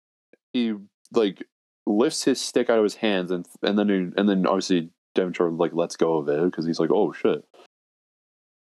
He 0.52 0.74
like 1.12 1.44
lifts 1.86 2.24
his 2.24 2.40
stick 2.40 2.70
out 2.70 2.78
of 2.78 2.84
his 2.84 2.96
hands, 2.96 3.30
and 3.30 3.46
and 3.62 3.78
then 3.78 3.88
he, 3.88 3.94
and 4.20 4.28
then 4.28 4.46
obviously 4.46 4.90
Devin 5.14 5.32
Shore 5.32 5.50
like 5.50 5.72
lets 5.72 5.96
go 5.96 6.18
of 6.18 6.28
it 6.28 6.44
because 6.44 6.66
he's 6.66 6.80
like, 6.80 6.90
oh 6.90 7.12
shit. 7.12 7.44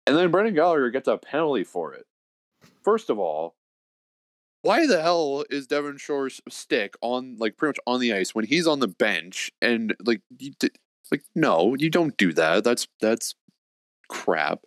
And 0.07 0.17
then 0.17 0.31
Brendan 0.31 0.55
Gallagher 0.55 0.91
gets 0.91 1.09
a 1.09 1.17
penalty 1.17 1.65
for 1.65 1.95
it. 1.95 2.07
First 2.83 3.11
of 3.11 3.19
all, 3.19 3.55
why 4.63 4.87
the 4.87 5.03
hell 5.03 5.45
is 5.51 5.67
Devin 5.67 5.97
Shore's 5.97 6.41
stick 6.49 6.95
on 7.01 7.37
like 7.39 7.57
pretty 7.57 7.71
much 7.71 7.81
on 7.87 8.01
the 8.01 8.13
ice 8.13 8.35
when 8.35 8.45
he's 8.45 8.67
on 8.67 8.81
the 8.81 8.89
bench 8.89 9.51
and 9.61 9.95
like 10.05 10.21
you 10.39 10.53
did, 10.59 10.77
like 11.11 11.25
no, 11.35 11.75
you 11.75 11.91
don't 11.91 12.17
do 12.17 12.33
that. 12.33 12.65
That's 12.65 12.87
that's 13.01 13.35
crap. 14.09 14.61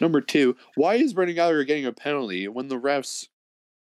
Number 0.00 0.20
two, 0.20 0.56
why 0.74 0.94
is 0.94 1.14
Brendan 1.14 1.36
Gallagher 1.36 1.64
getting 1.64 1.86
a 1.86 1.92
penalty 1.92 2.48
when 2.48 2.68
the 2.68 2.80
refs 2.80 3.28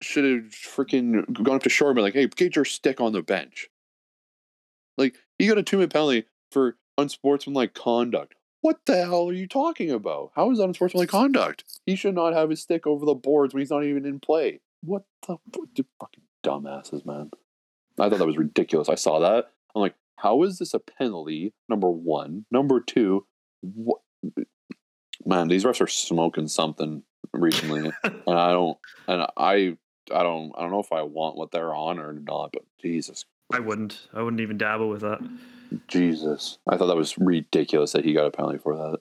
should 0.03 0.25
have 0.25 0.53
freaking 0.53 1.31
gone 1.43 1.57
up 1.57 1.63
to 1.63 1.69
Shore 1.69 1.91
and 1.91 1.97
been 1.97 2.05
like, 2.05 2.15
hey, 2.15 2.27
get 2.27 2.57
your 2.57 2.65
stick 2.65 3.01
on 3.01 3.13
the 3.13 3.23
bench? 3.23 3.69
Like 4.99 5.17
he 5.39 5.47
got 5.47 5.59
a 5.59 5.63
two 5.63 5.79
minute 5.79 5.93
penalty 5.93 6.25
for 6.53 6.77
unsportsmanlike 6.99 7.75
conduct. 7.75 8.35
What 8.63 8.81
the 8.85 9.05
hell 9.05 9.29
are 9.29 9.33
you 9.33 9.47
talking 9.47 9.91
about? 9.91 10.33
How 10.37 10.51
is 10.51 10.59
that 10.59 10.65
unsportsmanlike 10.65 11.09
conduct? 11.09 11.65
He 11.87 11.97
should 11.97 12.15
not 12.15 12.35
have 12.35 12.51
his 12.51 12.61
stick 12.61 12.87
over 12.87 13.07
the 13.07 13.15
boards 13.15 13.55
when 13.55 13.63
he's 13.63 13.71
not 13.71 13.85
even 13.85 14.05
in 14.05 14.21
play. 14.21 14.61
What 14.83 15.05
the 15.27 15.39
you 15.77 15.85
fucking 15.99 16.25
dumbasses, 16.45 17.07
man? 17.07 17.31
I 17.99 18.09
thought 18.09 18.19
that 18.19 18.27
was 18.27 18.37
ridiculous. 18.37 18.89
I 18.89 18.95
saw 18.95 19.19
that. 19.21 19.51
I'm 19.75 19.83
like, 19.83 19.95
how 20.17 20.43
is 20.43 20.59
this 20.59 20.75
a 20.75 20.79
penalty? 20.79 21.55
Number 21.69 21.91
one. 21.91 22.45
Number 22.51 22.81
two, 22.81 23.27
what? 23.63 24.01
Man, 25.25 25.49
these 25.49 25.65
refs 25.65 25.81
are 25.81 25.87
smoking 25.87 26.49
something 26.49 27.03
recently, 27.33 27.91
and 28.05 28.39
I 28.39 28.53
don't, 28.53 28.79
and 29.07 29.23
I, 29.37 29.77
I 30.11 30.23
don't, 30.23 30.53
I 30.57 30.63
don't 30.63 30.71
know 30.71 30.81
if 30.81 30.93
I 30.93 31.03
want 31.03 31.37
what 31.37 31.51
they're 31.51 31.75
on 31.75 31.99
or 31.99 32.13
not. 32.15 32.53
But 32.53 32.63
Jesus, 32.81 33.25
I 33.53 33.61
wouldn't. 33.61 34.09
I 34.15 34.23
wouldn't 34.23 34.41
even 34.41 34.57
dabble 34.59 34.89
with 34.89 35.03
that. 35.03 35.21
Jesus, 35.89 36.59
I 36.69 36.77
thought 36.77 36.87
that 36.87 36.97
was 36.97 37.17
ridiculous 37.19 37.93
that 37.93 38.05
he 38.05 38.13
got 38.13 38.27
a 38.27 38.31
penalty 38.31 38.59
for 38.59 38.77
that. 38.77 38.99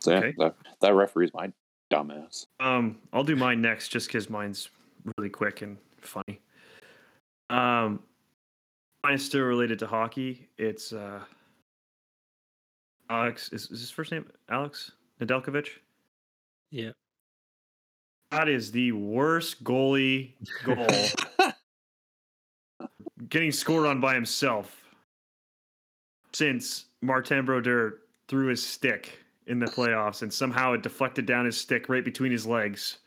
So 0.00 0.10
yeah, 0.10 0.18
Okay. 0.18 0.34
that, 0.38 0.54
that 0.80 0.94
referee's 0.94 1.32
my 1.34 1.52
dumbass. 1.92 2.46
Um, 2.60 2.98
I'll 3.12 3.24
do 3.24 3.36
mine 3.36 3.60
next, 3.60 3.88
just 3.88 4.06
because 4.08 4.30
mine's 4.30 4.68
really 5.16 5.30
quick 5.30 5.62
and 5.62 5.76
funny. 6.00 6.40
Um, 7.50 8.02
mine 9.04 9.14
is 9.14 9.24
still 9.24 9.42
related 9.42 9.78
to 9.80 9.86
hockey. 9.86 10.48
It's 10.58 10.92
uh, 10.92 11.20
Alex. 13.10 13.50
Is, 13.52 13.70
is 13.70 13.80
his 13.80 13.90
first 13.90 14.12
name 14.12 14.26
Alex 14.48 14.92
Nedeljkovic? 15.20 15.68
Yeah. 16.70 16.90
That 18.30 18.48
is 18.48 18.70
the 18.72 18.92
worst 18.92 19.62
goalie 19.62 20.32
goal 20.64 20.78
getting 23.28 23.52
scored 23.52 23.86
on 23.86 24.00
by 24.00 24.14
himself 24.14 24.82
since 26.32 26.86
Martin 27.00 27.44
Brodeur 27.44 27.98
threw 28.28 28.48
his 28.48 28.64
stick 28.64 29.18
in 29.46 29.58
the 29.58 29.66
playoffs 29.66 30.22
and 30.22 30.32
somehow 30.32 30.72
it 30.72 30.82
deflected 30.82 31.26
down 31.26 31.44
his 31.44 31.56
stick 31.56 31.88
right 31.88 32.04
between 32.04 32.32
his 32.32 32.46
legs 32.46 32.98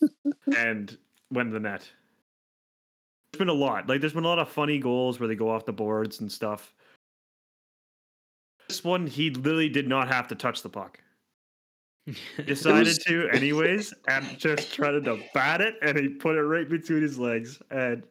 and 0.56 0.98
went 1.30 1.48
to 1.50 1.54
the 1.54 1.60
net. 1.60 1.88
There's 3.32 3.38
been 3.38 3.48
a 3.48 3.52
lot. 3.52 3.88
Like 3.88 4.00
there's 4.00 4.12
been 4.12 4.24
a 4.24 4.28
lot 4.28 4.38
of 4.38 4.48
funny 4.48 4.78
goals 4.78 5.18
where 5.18 5.28
they 5.28 5.34
go 5.34 5.50
off 5.50 5.64
the 5.64 5.72
boards 5.72 6.20
and 6.20 6.30
stuff. 6.30 6.74
This 8.68 8.82
one 8.82 9.06
he 9.06 9.30
literally 9.30 9.68
did 9.68 9.88
not 9.88 10.08
have 10.08 10.28
to 10.28 10.34
touch 10.34 10.62
the 10.62 10.68
puck. 10.68 11.00
Decided 12.44 12.86
was- 12.86 12.98
to 12.98 13.28
anyways 13.32 13.94
and 14.08 14.38
just 14.38 14.74
tried 14.74 14.92
to 14.92 15.22
bat 15.34 15.60
it 15.60 15.76
and 15.82 15.98
he 15.98 16.08
put 16.08 16.36
it 16.36 16.42
right 16.42 16.68
between 16.68 17.02
his 17.02 17.18
legs 17.18 17.60
and 17.70 18.02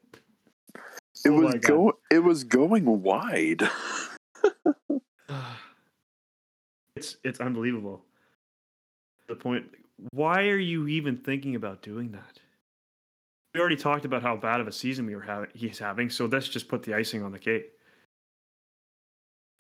It 1.25 1.29
Oh 1.29 1.41
was 1.41 1.55
go. 1.55 1.97
It 2.11 2.19
was 2.19 2.43
going 2.43 3.01
wide. 3.01 3.63
it's 6.95 7.17
it's 7.23 7.39
unbelievable. 7.39 8.03
The 9.27 9.35
point 9.35 9.65
why 10.11 10.47
are 10.47 10.57
you 10.57 10.87
even 10.87 11.17
thinking 11.17 11.55
about 11.55 11.81
doing 11.81 12.11
that? 12.11 12.39
We 13.53 13.59
already 13.59 13.77
talked 13.77 14.05
about 14.05 14.21
how 14.21 14.35
bad 14.35 14.59
of 14.59 14.67
a 14.67 14.71
season 14.71 15.05
we 15.07 15.15
were 15.15 15.21
having 15.21 15.49
he's 15.53 15.79
having, 15.79 16.09
so 16.09 16.25
let's 16.25 16.47
just 16.47 16.67
put 16.67 16.83
the 16.83 16.93
icing 16.93 17.23
on 17.23 17.31
the 17.31 17.39
cake. 17.39 17.71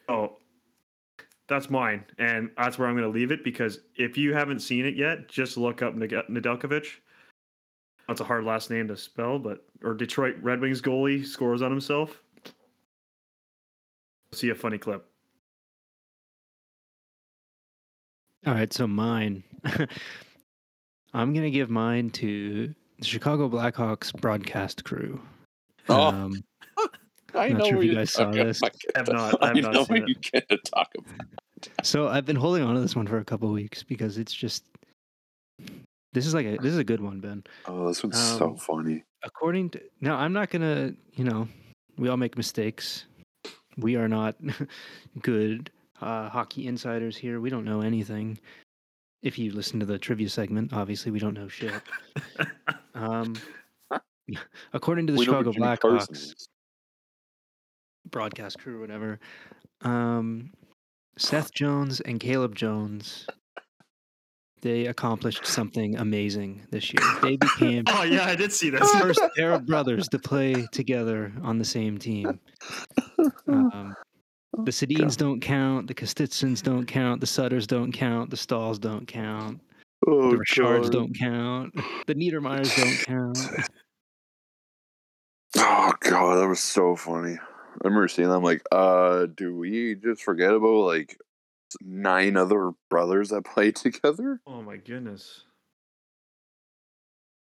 Oh, 0.07 0.37
that's 1.47 1.69
mine, 1.69 2.05
and 2.19 2.51
that's 2.57 2.77
where 2.77 2.87
I'm 2.87 2.95
going 2.95 3.11
to 3.11 3.17
leave 3.17 3.31
it 3.31 3.43
because 3.43 3.79
if 3.95 4.17
you 4.17 4.33
haven't 4.33 4.59
seen 4.59 4.85
it 4.85 4.95
yet, 4.95 5.27
just 5.29 5.57
look 5.57 5.81
up 5.81 5.95
Nedeljkovic. 5.95 6.85
That's 8.07 8.21
a 8.21 8.23
hard 8.23 8.43
last 8.43 8.69
name 8.69 8.87
to 8.89 8.97
spell, 8.97 9.39
but 9.39 9.65
or 9.83 9.93
Detroit 9.93 10.35
Red 10.41 10.61
Wings 10.61 10.81
goalie 10.81 11.25
scores 11.25 11.61
on 11.61 11.71
himself. 11.71 12.21
See 14.31 14.49
a 14.49 14.55
funny 14.55 14.77
clip. 14.77 15.05
All 18.45 18.53
right, 18.53 18.71
so 18.71 18.85
mine. 18.87 19.43
I'm 21.13 21.33
gonna 21.33 21.49
give 21.49 21.69
mine 21.69 22.09
to 22.11 22.73
the 22.99 23.05
Chicago 23.05 23.49
Blackhawks 23.49 24.13
broadcast 24.21 24.83
crew. 24.83 25.19
Oh, 25.89 26.01
Um, 26.09 26.43
I 27.33 27.49
not 27.49 27.57
know 27.59 27.65
sure 27.69 27.77
if 27.79 27.83
you 27.85 27.95
guys 27.95 28.11
saw 28.11 28.29
this. 28.31 28.61
I 28.63 28.69
have 28.95 29.07
not- 29.07 29.41
I 29.43 29.47
have 29.47 29.57
I 29.57 29.59
not 29.61 29.73
know 29.73 29.83
seen 29.85 30.01
what 30.01 30.09
it. 30.09 30.09
you 30.09 30.15
get 30.31 30.47
to 30.49 30.57
talk 30.57 30.93
about. 30.97 31.69
so 31.83 32.07
I've 32.07 32.25
been 32.25 32.35
holding 32.35 32.63
on 32.63 32.75
to 32.75 32.81
this 32.81 32.95
one 32.95 33.07
for 33.07 33.17
a 33.17 33.25
couple 33.25 33.49
weeks 33.51 33.81
because 33.83 34.17
it's 34.17 34.33
just 34.33 34.65
this 36.15 36.25
is 36.25 36.33
like 36.33 36.45
a 36.45 36.55
this 36.57 36.71
is 36.71 36.77
a 36.77 36.83
good 36.83 37.01
one, 37.01 37.19
Ben. 37.19 37.43
Oh, 37.65 37.87
this 37.87 38.01
one's 38.01 38.17
so 38.17 38.51
Um, 38.51 38.57
funny. 38.57 39.03
According 39.23 39.71
to 39.71 39.81
now, 39.99 40.15
I'm 40.15 40.33
not 40.33 40.49
gonna. 40.49 40.93
You 41.13 41.25
know, 41.25 41.47
we 41.97 42.07
all 42.09 42.17
make 42.17 42.37
mistakes. 42.37 43.05
We 43.77 43.97
are 43.97 44.07
not 44.07 44.35
good 45.21 45.69
uh, 46.01 46.29
hockey 46.29 46.67
insiders 46.67 47.17
here. 47.17 47.41
We 47.41 47.49
don't 47.49 47.65
know 47.65 47.81
anything. 47.81 48.39
If 49.21 49.37
you 49.37 49.51
listen 49.51 49.79
to 49.81 49.85
the 49.85 49.99
trivia 49.99 50.29
segment, 50.29 50.71
obviously 50.71 51.11
we 51.11 51.19
don't 51.19 51.35
know 51.35 51.47
shit. 51.47 51.73
Um, 52.95 53.35
according 54.71 55.07
to 55.07 55.13
the 55.13 55.19
We 55.19 55.25
Chicago 55.25 55.51
Blackhawks 55.51 56.33
broadcast 58.09 58.57
crew, 58.57 58.77
or 58.77 58.79
whatever, 58.79 59.19
um, 59.81 60.51
Seth 61.17 61.53
Jones 61.53 61.99
and 61.99 62.21
Caleb 62.21 62.55
Jones, 62.55 63.27
they 64.65 64.87
accomplished 64.87 65.45
something 65.45 65.95
amazing 65.97 66.59
this 66.71 66.91
year. 66.91 67.03
They 67.21 67.37
became 67.37 67.83
Oh 67.87 68.01
yeah, 68.01 68.25
I 68.25 68.35
did 68.35 68.51
see 68.51 68.71
the 68.71 68.79
this. 68.79 68.91
first 68.95 69.21
pair 69.35 69.51
of 69.51 69.67
brothers 69.67 70.09
to 70.09 70.17
play 70.17 70.65
together 70.71 71.31
on 71.43 71.59
the 71.59 71.63
same 71.63 71.99
team. 71.99 72.39
Um, 73.47 73.95
the 74.63 74.71
Sedins 74.71 75.15
don't 75.15 75.39
count. 75.39 75.85
The 75.87 75.93
Kostitsins 75.93 76.63
don't 76.63 76.87
count. 76.87 77.21
The 77.21 77.27
Sutters 77.27 77.67
don't 77.67 77.91
count. 77.91 78.31
The 78.31 78.37
Staals 78.37 78.79
don't 78.79 79.07
count. 79.07 79.61
Oh, 80.07 80.31
The 80.31 80.37
Richards 80.37 80.89
don't 80.89 81.15
count. 81.15 81.75
The 82.07 82.15
Niedermayers 82.15 82.75
don't 82.75 83.05
count. 83.05 83.37
Oh 85.57 85.93
god, 85.99 86.41
that 86.41 86.47
was 86.47 86.59
so 86.59 86.95
funny. 86.95 87.37
I 87.37 87.87
remember 87.87 88.07
seeing 88.07 88.29
that. 88.29 88.35
I'm 88.35 88.43
like, 88.43 88.63
uh, 88.71 89.27
do 89.27 89.55
we 89.55 89.93
just 89.93 90.23
forget 90.23 90.51
about 90.51 90.85
like 90.87 91.19
nine 91.81 92.37
other 92.37 92.71
brothers 92.89 93.29
that 93.29 93.45
played 93.45 93.75
together? 93.75 94.39
Oh 94.47 94.61
my 94.61 94.77
goodness. 94.77 95.43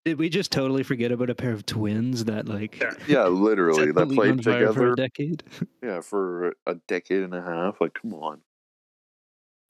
Did 0.05 0.19
we 0.19 0.29
just 0.29 0.51
totally 0.51 0.83
forget 0.83 1.11
about 1.11 1.31
a 1.31 1.35
pair 1.35 1.51
of 1.51 1.65
twins 1.65 2.25
that 2.25 2.47
like 2.47 2.79
Yeah. 2.79 2.93
Yeah, 3.07 3.25
literally, 3.25 3.91
that 3.91 4.09
played 4.09 4.37
together 4.37 4.73
for 4.73 4.91
a 4.93 4.95
decade? 4.95 5.43
Yeah, 5.83 6.01
for 6.01 6.53
a 6.67 6.75
decade 6.87 7.23
and 7.23 7.33
a 7.33 7.41
half. 7.41 7.81
Like, 7.81 7.95
come 8.01 8.13
on. 8.13 8.41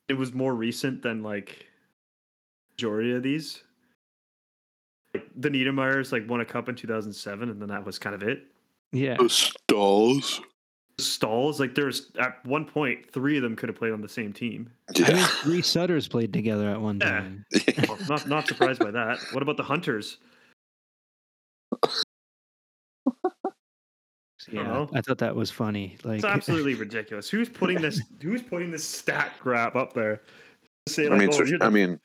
It 0.08 0.14
was 0.14 0.34
more 0.34 0.54
recent 0.54 1.02
than 1.02 1.24
like 1.24 1.66
majority 2.74 3.14
of 3.14 3.24
these. 3.24 3.64
Like 5.14 5.28
the 5.36 5.50
Niedermayers 5.50 6.12
like 6.12 6.30
won 6.30 6.42
a 6.42 6.46
cup 6.46 6.68
in 6.68 6.76
2007 6.76 7.50
and 7.50 7.62
then 7.62 7.70
that 7.70 7.86
was 7.86 7.98
kind 7.98 8.14
of 8.14 8.22
it. 8.22 8.44
Yeah. 8.92 9.16
The 9.18 9.30
Staals. 9.30 10.42
Stalls. 10.98 11.60
Like 11.60 11.76
there's 11.76 12.12
at 12.20 12.44
one 12.46 12.66
point 12.66 13.10
three 13.12 13.38
of 13.38 13.44
them 13.44 13.56
could 13.56 13.70
have 13.70 13.78
played 13.78 13.94
on 13.94 14.02
the 14.02 14.10
same 14.10 14.34
team. 14.34 14.70
I 15.06 15.14
mean, 15.14 15.24
three 15.42 15.62
Sutters 15.62 16.08
played 16.08 16.32
together 16.34 16.70
at 16.70 16.80
one 16.80 17.00
Yeah. 17.00 17.20
time. 17.20 17.46
Well, 17.88 17.98
not 18.10 18.28
not 18.28 18.48
surprised 18.48 18.80
by 18.80 18.92
that. 18.92 19.20
What 19.32 19.42
about 19.44 19.58
the 19.58 19.64
hunters? 19.64 20.18
Yeah, 24.52 24.62
know. 24.62 24.90
I 24.94 25.02
thought 25.02 25.18
that 25.20 25.36
was 25.36 25.50
funny. 25.50 25.98
Like, 26.04 26.18
It's 26.18 26.26
absolutely 26.26 26.76
ridiculous. 26.76 27.28
Who's 27.32 27.50
putting 27.50 27.82
this? 27.82 28.00
Who's 28.22 28.44
putting 28.44 28.70
this 28.70 28.84
stat 28.84 29.32
grab 29.40 29.76
up 29.76 29.94
there? 29.94 30.22
Say 30.88 31.08
I 31.10 31.18
mean, 31.18 31.30
oh, 31.30 31.32
so- 31.32 31.44
you're 31.46 31.64
I 31.64 31.70
mean, 31.70 32.00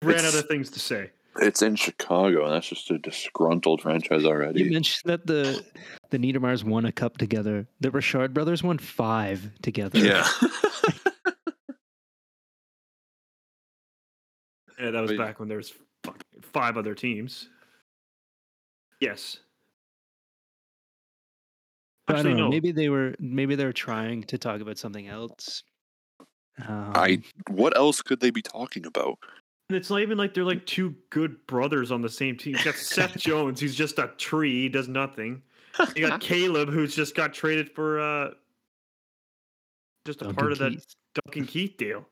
ran 0.00 0.24
out 0.24 0.34
of 0.34 0.46
things 0.46 0.70
to 0.70 0.78
say. 0.78 1.10
It's 1.40 1.62
in 1.62 1.76
Chicago, 1.76 2.44
and 2.44 2.52
that's 2.54 2.68
just 2.68 2.90
a 2.90 2.98
disgruntled 2.98 3.80
franchise 3.82 4.24
already. 4.24 4.62
you 4.64 4.70
mentioned 4.70 5.02
that 5.10 5.26
the 5.26 5.64
the 6.10 6.18
Niedermayers 6.18 6.64
won 6.64 6.84
a 6.84 6.92
cup 6.92 7.16
together. 7.18 7.66
The 7.80 7.90
Richard 7.90 8.34
brothers 8.34 8.62
won 8.62 8.78
five 8.78 9.50
together. 9.62 9.98
Yeah. 9.98 10.26
Yeah, 14.78 14.90
that 14.90 15.00
was 15.00 15.12
But- 15.12 15.18
back 15.18 15.38
when 15.38 15.48
there 15.48 15.58
was 15.58 15.72
five 16.42 16.76
other 16.76 16.94
teams. 16.94 17.48
Yes. 19.00 19.38
But 22.06 22.16
I 22.16 22.22
don't 22.22 22.32
know. 22.36 22.44
no. 22.44 22.48
Maybe 22.48 22.72
they 22.72 22.88
were 22.88 23.14
maybe 23.20 23.54
they 23.54 23.64
were 23.64 23.72
trying 23.72 24.24
to 24.24 24.38
talk 24.38 24.60
about 24.60 24.78
something 24.78 25.06
else. 25.06 25.62
Um, 26.66 26.92
I. 26.94 27.22
What 27.48 27.76
else 27.76 28.02
could 28.02 28.20
they 28.20 28.30
be 28.30 28.42
talking 28.42 28.86
about? 28.86 29.18
And 29.68 29.76
it's 29.76 29.88
not 29.88 30.00
even 30.00 30.18
like 30.18 30.34
they're 30.34 30.44
like 30.44 30.66
two 30.66 30.94
good 31.10 31.46
brothers 31.46 31.90
on 31.90 32.02
the 32.02 32.08
same 32.08 32.36
team. 32.36 32.56
You 32.56 32.64
got 32.64 32.74
Seth 32.76 33.16
Jones, 33.16 33.60
who's 33.60 33.74
just 33.74 33.98
a 33.98 34.08
tree, 34.18 34.62
he 34.62 34.68
does 34.68 34.88
nothing. 34.88 35.42
You 35.96 36.08
got 36.08 36.20
Caleb, 36.22 36.68
who's 36.68 36.94
just 36.94 37.14
got 37.14 37.32
traded 37.32 37.70
for 37.70 38.00
uh 38.00 38.30
just 40.04 40.20
a 40.20 40.24
Duncan 40.24 40.36
part 40.36 40.52
of 40.52 40.58
that 40.58 40.72
Keith. 40.72 40.86
Duncan 41.14 41.46
Keith 41.46 41.76
deal. 41.76 42.06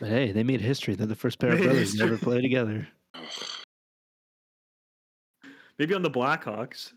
But 0.00 0.08
hey, 0.08 0.32
they 0.32 0.42
made 0.42 0.60
history. 0.60 0.94
They're 0.94 1.06
the 1.06 1.14
first 1.14 1.38
pair 1.38 1.52
of 1.52 1.62
brothers 1.62 1.94
to 1.94 2.02
ever 2.04 2.18
play 2.18 2.40
together. 2.42 2.88
Maybe 5.78 5.94
on 5.94 6.02
the 6.02 6.10
Blackhawks. 6.10 6.92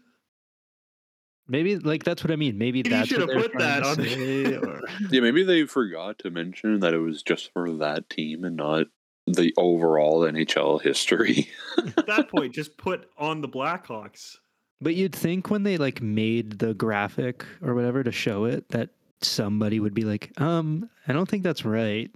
Maybe 1.49 1.77
like 1.77 2.03
that's 2.03 2.23
what 2.23 2.31
I 2.31 2.35
mean. 2.35 2.57
Maybe 2.57 2.79
Maybe 2.83 2.89
you 2.89 2.95
that's 2.95 3.09
should 3.09 3.19
what 3.21 3.29
have 3.29 3.39
they're 3.41 3.49
put 3.49 3.59
that 3.59 3.83
on 3.83 3.95
say, 3.95 4.43
the- 4.43 4.59
or- 4.61 4.81
Yeah, 5.11 5.21
maybe 5.21 5.43
they 5.43 5.65
forgot 5.65 6.19
to 6.19 6.29
mention 6.29 6.79
that 6.81 6.93
it 6.93 6.99
was 6.99 7.23
just 7.23 7.51
for 7.53 7.71
that 7.77 8.09
team 8.09 8.43
and 8.43 8.55
not 8.55 8.87
the 9.27 9.53
overall 9.57 10.21
NHL 10.21 10.81
history. 10.81 11.49
At 11.77 12.05
that 12.07 12.29
point, 12.29 12.53
just 12.53 12.77
put 12.77 13.09
on 13.17 13.41
the 13.41 13.49
Blackhawks. 13.49 14.37
But 14.81 14.95
you'd 14.95 15.13
think 15.15 15.49
when 15.49 15.63
they 15.63 15.77
like 15.77 16.01
made 16.01 16.59
the 16.59 16.73
graphic 16.73 17.45
or 17.61 17.73
whatever 17.75 18.03
to 18.03 18.11
show 18.11 18.45
it 18.45 18.69
that 18.69 18.89
somebody 19.21 19.79
would 19.79 19.93
be 19.93 20.03
like, 20.03 20.31
um, 20.39 20.89
I 21.07 21.13
don't 21.13 21.27
think 21.29 21.43
that's 21.43 21.65
right. 21.65 22.09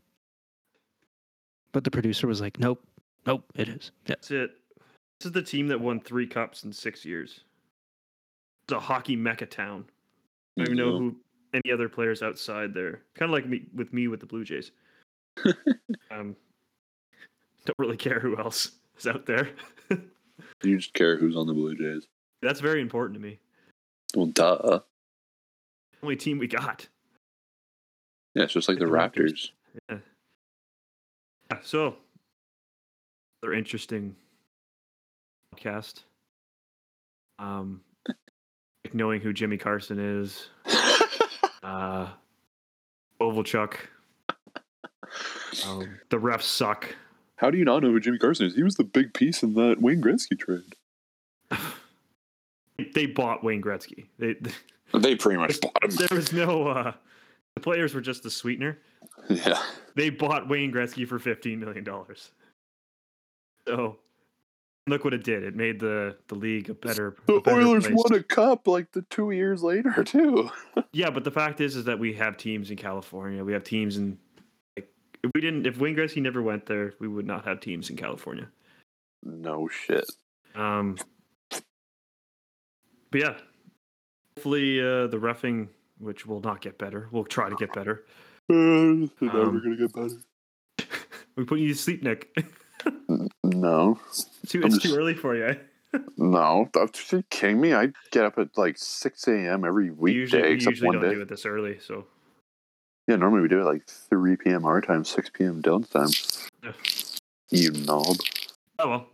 But 1.72 1.84
the 1.84 1.92
producer 1.92 2.28
was 2.28 2.40
like, 2.40 2.60
Nope, 2.60 2.82
nope, 3.26 3.44
it 3.56 3.68
is. 3.68 3.92
Yeah. 4.06 4.16
That's 4.16 4.32
it. 4.32 4.52
This 5.20 5.26
is 5.28 5.32
the 5.32 5.42
team 5.42 5.68
that 5.68 5.82
won 5.82 6.00
three 6.00 6.28
cups 6.28 6.64
in 6.64 6.72
six 6.72 7.04
years. 7.06 7.42
It's 8.64 8.74
a 8.74 8.80
hockey 8.80 9.16
mecca 9.16 9.46
town. 9.46 9.86
I 10.58 10.64
don't 10.64 10.76
even 10.76 10.78
know 10.78 10.98
who 10.98 11.16
any 11.54 11.72
other 11.74 11.90
players 11.90 12.22
outside 12.22 12.74
there. 12.74 13.02
Kind 13.16 13.30
of 13.30 13.34
like 13.34 13.48
me 13.48 13.64
with 13.76 13.94
me 13.94 14.08
with 14.08 14.20
the 14.20 14.26
Blue 14.26 14.44
Jays. 14.44 14.72
um, 16.12 16.36
don't 17.66 17.78
really 17.78 17.98
care 17.98 18.20
who 18.20 18.38
else 18.38 18.72
is 18.98 19.08
out 19.08 19.26
there. 19.26 19.50
You 20.64 20.78
just 20.78 20.94
care 20.94 21.16
who's 21.16 21.36
on 21.36 21.46
the 21.46 21.54
Blue 21.54 21.76
Jays. 21.76 22.08
That's 22.42 22.60
very 22.60 22.82
important 22.82 23.14
to 23.16 23.22
me. 23.22 23.40
Well, 24.16 24.26
duh. 24.26 24.80
Only 26.02 26.16
team 26.16 26.40
we 26.40 26.48
got. 26.48 26.88
Yeah, 28.34 28.44
it's 28.44 28.54
just 28.54 28.68
like 28.68 28.80
the 28.80 28.86
The 28.86 28.92
Raptors. 28.92 29.52
Raptors. 29.92 30.02
Yeah, 31.52 31.58
so 31.62 31.96
they're 33.42 33.54
interesting 33.54 34.16
podcast. 35.56 36.04
Um, 37.40 37.82
knowing 38.92 39.22
who 39.22 39.32
Jimmy 39.34 39.58
Carson 39.58 40.00
is, 40.22 40.50
uh, 41.64 42.10
Kovalchuk. 43.22 43.76
Um, 45.66 46.00
the 46.10 46.18
refs 46.18 46.42
suck. 46.44 46.96
How 47.38 47.50
do 47.52 47.58
you 47.58 47.66
not 47.66 47.84
know 47.84 47.92
who 47.92 48.00
Jimmy 48.00 48.18
Carson 48.18 48.48
is? 48.48 48.56
He 48.56 48.64
was 48.64 48.76
the 48.76 48.84
big 48.84 49.14
piece 49.14 49.44
in 49.44 49.54
that 49.54 49.82
Wayne 49.82 50.02
Gretzky 50.02 50.38
trade. 50.38 50.76
They 52.96 53.06
bought 53.06 53.44
Wayne 53.44 53.62
Gretzky. 53.62 54.08
They, 54.18 54.36
They 55.00 55.16
pretty 55.16 55.38
much 55.40 55.62
bought 55.62 55.84
him. 55.84 55.92
there 55.92 56.08
was 56.18 56.34
no. 56.34 56.68
Uh, 56.68 56.94
the 57.54 57.62
players 57.62 57.94
were 57.94 58.02
just 58.02 58.24
the 58.24 58.32
sweetener. 58.32 58.80
Yeah. 59.30 59.62
They 59.96 60.10
bought 60.10 60.50
Wayne 60.50 60.72
Gretzky 60.72 61.08
for 61.08 61.20
fifteen 61.20 61.60
million 61.60 61.84
dollars. 61.84 62.32
So 63.68 63.98
look 64.88 65.04
what 65.04 65.14
it 65.14 65.24
did. 65.24 65.44
It 65.44 65.56
made 65.56 65.80
the 65.80 66.16
the 66.28 66.36
league 66.36 66.70
a 66.70 66.74
better. 66.74 67.16
a 67.28 67.32
The 67.34 67.40
better 67.42 67.58
Oilers 67.62 67.86
place. 67.88 67.96
won 67.96 68.20
a 68.20 68.24
cup 68.24 68.68
like 68.68 68.92
the 68.92 69.02
two 69.04 69.32
years 69.32 69.64
later 69.64 70.04
too. 70.06 70.50
Yeah, 70.92 71.10
but 71.10 71.24
the 71.24 71.32
fact 71.32 71.62
is, 71.62 71.76
is 71.76 71.86
that 71.86 72.00
we 72.00 72.14
have 72.14 72.38
teams 72.38 72.70
in 72.72 72.78
California. 72.78 73.44
We 73.44 73.54
have 73.54 73.64
teams 73.64 73.98
in. 73.98 74.18
Like, 74.78 74.90
if 75.24 75.32
we 75.34 75.42
didn't, 75.42 75.66
if 75.66 75.78
Wayne 75.78 75.96
Gretzky 75.96 76.22
never 76.22 76.42
went 76.42 76.66
there, 76.66 76.94
we 77.00 77.08
would 77.08 77.26
not 77.26 77.46
have 77.46 77.60
teams 77.60 77.90
in 77.90 77.96
California. 77.96 78.48
No 79.24 79.68
shit. 79.70 80.06
Um, 80.56 80.98
but 81.50 83.22
yeah, 83.22 83.34
hopefully 84.36 84.82
uh, 84.82 85.08
the 85.08 85.18
roughing, 85.20 85.70
which 86.00 86.26
will 86.26 86.42
not 86.42 86.62
get 86.62 86.78
better, 86.78 87.08
we'll 87.12 87.24
try 87.24 87.50
to 87.50 87.56
get 87.56 87.74
better. 87.74 88.06
Uh, 88.50 89.08
it's 89.08 89.22
never 89.22 89.42
Um, 89.44 89.62
gonna 89.64 89.78
get 89.78 89.94
better. 89.94 90.18
We 91.38 91.46
put 91.46 91.60
you 91.60 91.70
to 91.70 91.76
sleep, 91.76 92.04
Nick. 92.04 92.38
No, 93.44 94.00
too, 94.48 94.62
it's 94.64 94.76
just- 94.78 94.86
too 94.86 94.96
early 94.96 95.14
for 95.16 95.36
you. 95.36 95.56
no. 96.18 96.70
Are 96.76 96.90
you 97.12 97.24
kidding 97.30 97.62
me? 97.62 97.74
I 97.74 97.92
get 98.12 98.26
up 98.26 98.38
at 98.40 98.58
like 98.58 98.78
six 98.78 99.28
a.m. 99.28 99.64
every 99.66 99.92
We 99.92 99.96
weekday, 100.14 100.20
usually, 100.20 100.42
we 100.44 100.54
except 100.54 100.70
usually 100.72 100.88
one 100.88 100.96
don't 101.02 101.10
day. 101.10 101.16
do 101.16 101.22
it 101.22 101.28
this 101.30 101.46
early, 101.46 101.78
so 101.80 102.06
Yeah, 103.08 103.18
normally 103.18 103.42
we 103.42 103.48
do 103.48 103.60
it 103.62 103.66
like 103.66 103.86
three 103.88 104.36
p.m. 104.38 104.66
our 104.66 104.82
time, 104.82 105.04
six 105.06 105.30
p.m. 105.30 105.62
Dylan's 105.62 105.90
time. 105.90 106.10
Yeah. 106.64 106.72
You 107.50 107.72
knob. 107.86 108.16
oh 108.80 108.90
well. 108.90 109.08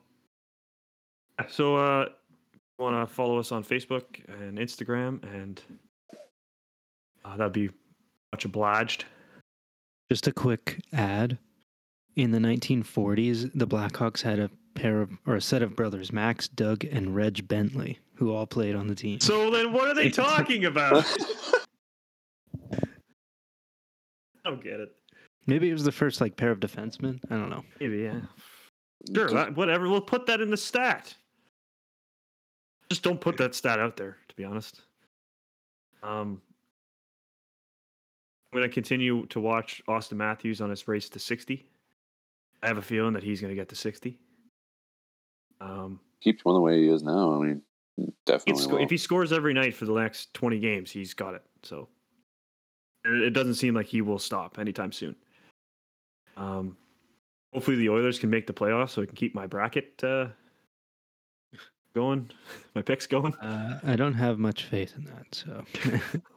So, 1.50 1.76
uh, 1.78 2.06
want 2.78 3.08
to 3.08 3.14
follow 3.14 3.40
us 3.40 3.52
on 3.52 3.64
Facebook 3.64 4.04
and 4.28 4.58
Instagram, 4.58 5.24
and 5.24 5.62
uh, 7.26 7.36
that'd 7.38 7.52
be 7.54 7.70
much 8.34 8.46
obliged. 8.46 9.06
Just 10.10 10.28
a 10.28 10.32
quick 10.32 10.82
ad. 10.94 11.38
In 12.20 12.32
the 12.32 12.40
1940s, 12.40 13.50
the 13.56 13.66
Blackhawks 13.66 14.22
had 14.22 14.40
a 14.40 14.52
pair 14.76 15.02
of 15.02 15.10
or 15.26 15.38
a 15.38 15.42
set 15.42 15.62
of 15.62 15.74
brothers, 15.74 16.12
Max, 16.12 16.50
Doug, 16.50 16.84
and 16.84 17.16
Reg 17.16 17.48
Bentley, 17.48 17.98
who 18.16 18.34
all 18.34 18.46
played 18.46 18.76
on 18.76 18.88
the 18.88 18.96
team. 18.96 19.22
So 19.22 19.50
then, 19.50 19.72
what 19.72 19.88
are 19.88 19.94
they 19.94 20.10
talking 20.10 20.66
about? 20.66 21.06
I 22.74 22.80
don't 24.44 24.62
get 24.62 24.82
it. 24.82 24.94
Maybe 25.48 25.70
it 25.70 25.74
was 25.74 25.86
the 25.86 25.94
first 25.94 26.20
like 26.20 26.36
pair 26.36 26.52
of 26.52 26.60
defensemen. 26.60 27.22
I 27.32 27.36
don't 27.36 27.50
know. 27.50 27.64
Maybe, 27.80 28.00
yeah. 28.00 28.20
Sure, 29.16 29.30
that, 29.30 29.56
whatever. 29.56 29.88
We'll 29.88 30.02
put 30.02 30.26
that 30.26 30.42
in 30.42 30.52
the 30.52 30.58
stat. 30.58 31.16
Just 32.90 33.02
don't 33.02 33.22
put 33.22 33.38
that 33.38 33.56
stat 33.56 33.80
out 33.80 33.96
there, 33.96 34.18
to 34.28 34.36
be 34.36 34.44
honest. 34.44 34.82
Um, 36.04 36.42
I'm 38.52 38.60
going 38.60 38.70
to 38.70 38.74
continue 38.74 39.26
to 39.28 39.40
watch 39.40 39.82
Auston 39.88 40.18
Matthews 40.18 40.60
on 40.60 40.70
his 40.70 40.86
race 40.86 41.08
to 41.08 41.20
60. 41.20 41.66
I 42.62 42.68
have 42.68 42.78
a 42.78 42.82
feeling 42.82 43.14
that 43.14 43.24
he's 43.24 43.42
going 43.42 43.50
to 43.52 43.56
get 43.56 43.70
to 43.70 43.76
60. 43.76 44.18
Um, 45.62 46.00
Keeps 46.22 46.44
going 46.44 46.56
the 46.56 46.62
way 46.62 46.82
he 46.82 46.90
is 46.90 47.04
now. 47.04 47.34
I 47.34 47.46
mean, 47.46 47.62
definitely. 48.26 48.62
sco- 48.62 48.76
will. 48.76 48.84
if 48.84 48.90
he 48.90 48.98
scores 48.98 49.32
every 49.32 49.54
night 49.54 49.76
for 49.76 49.86
the 49.86 49.94
next 49.94 50.34
20 50.34 50.60
games, 50.60 50.92
he's 50.92 51.14
got 51.14 51.34
it. 51.34 51.44
So 51.64 51.88
it 53.06 53.34
doesn't 53.34 53.56
seem 53.56 53.74
like 53.74 53.86
he 53.86 54.02
will 54.02 54.20
stop 54.20 54.60
anytime 54.60 54.92
soon. 54.92 55.16
Um, 56.38 56.78
hopefully 57.54 57.78
the 57.78 57.90
Oilers 57.90 58.20
can 58.20 58.30
make 58.30 58.48
the 58.48 58.54
playoffs 58.54 58.92
so 58.92 59.02
I 59.02 59.06
can 59.06 59.16
keep 59.16 59.34
my 59.36 59.48
bracket 59.48 60.02
uh, 60.04 60.28
going, 61.96 62.30
my 62.76 62.82
picks 62.82 63.08
going. 63.08 63.34
Uh, 63.36 63.80
I 63.84 63.96
don't 63.96 64.14
have 64.14 64.40
much 64.40 64.66
faith 64.66 64.94
in 64.98 65.06
that. 65.06 65.34
So 65.34 65.64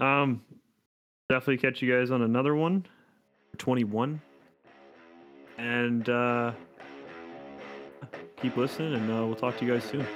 Um, 0.00 0.42
definitely 1.28 1.58
catch 1.58 1.82
you 1.82 1.92
guys 1.92 2.10
on 2.10 2.22
another 2.22 2.54
one, 2.54 2.86
21, 3.54 4.20
and 5.58 6.08
uh, 6.08 6.52
keep 8.40 8.56
listening, 8.56 8.94
and 8.94 9.10
uh, 9.10 9.26
we'll 9.26 9.36
talk 9.36 9.56
to 9.58 9.64
you 9.64 9.72
guys 9.72 9.84
soon. 9.84 10.06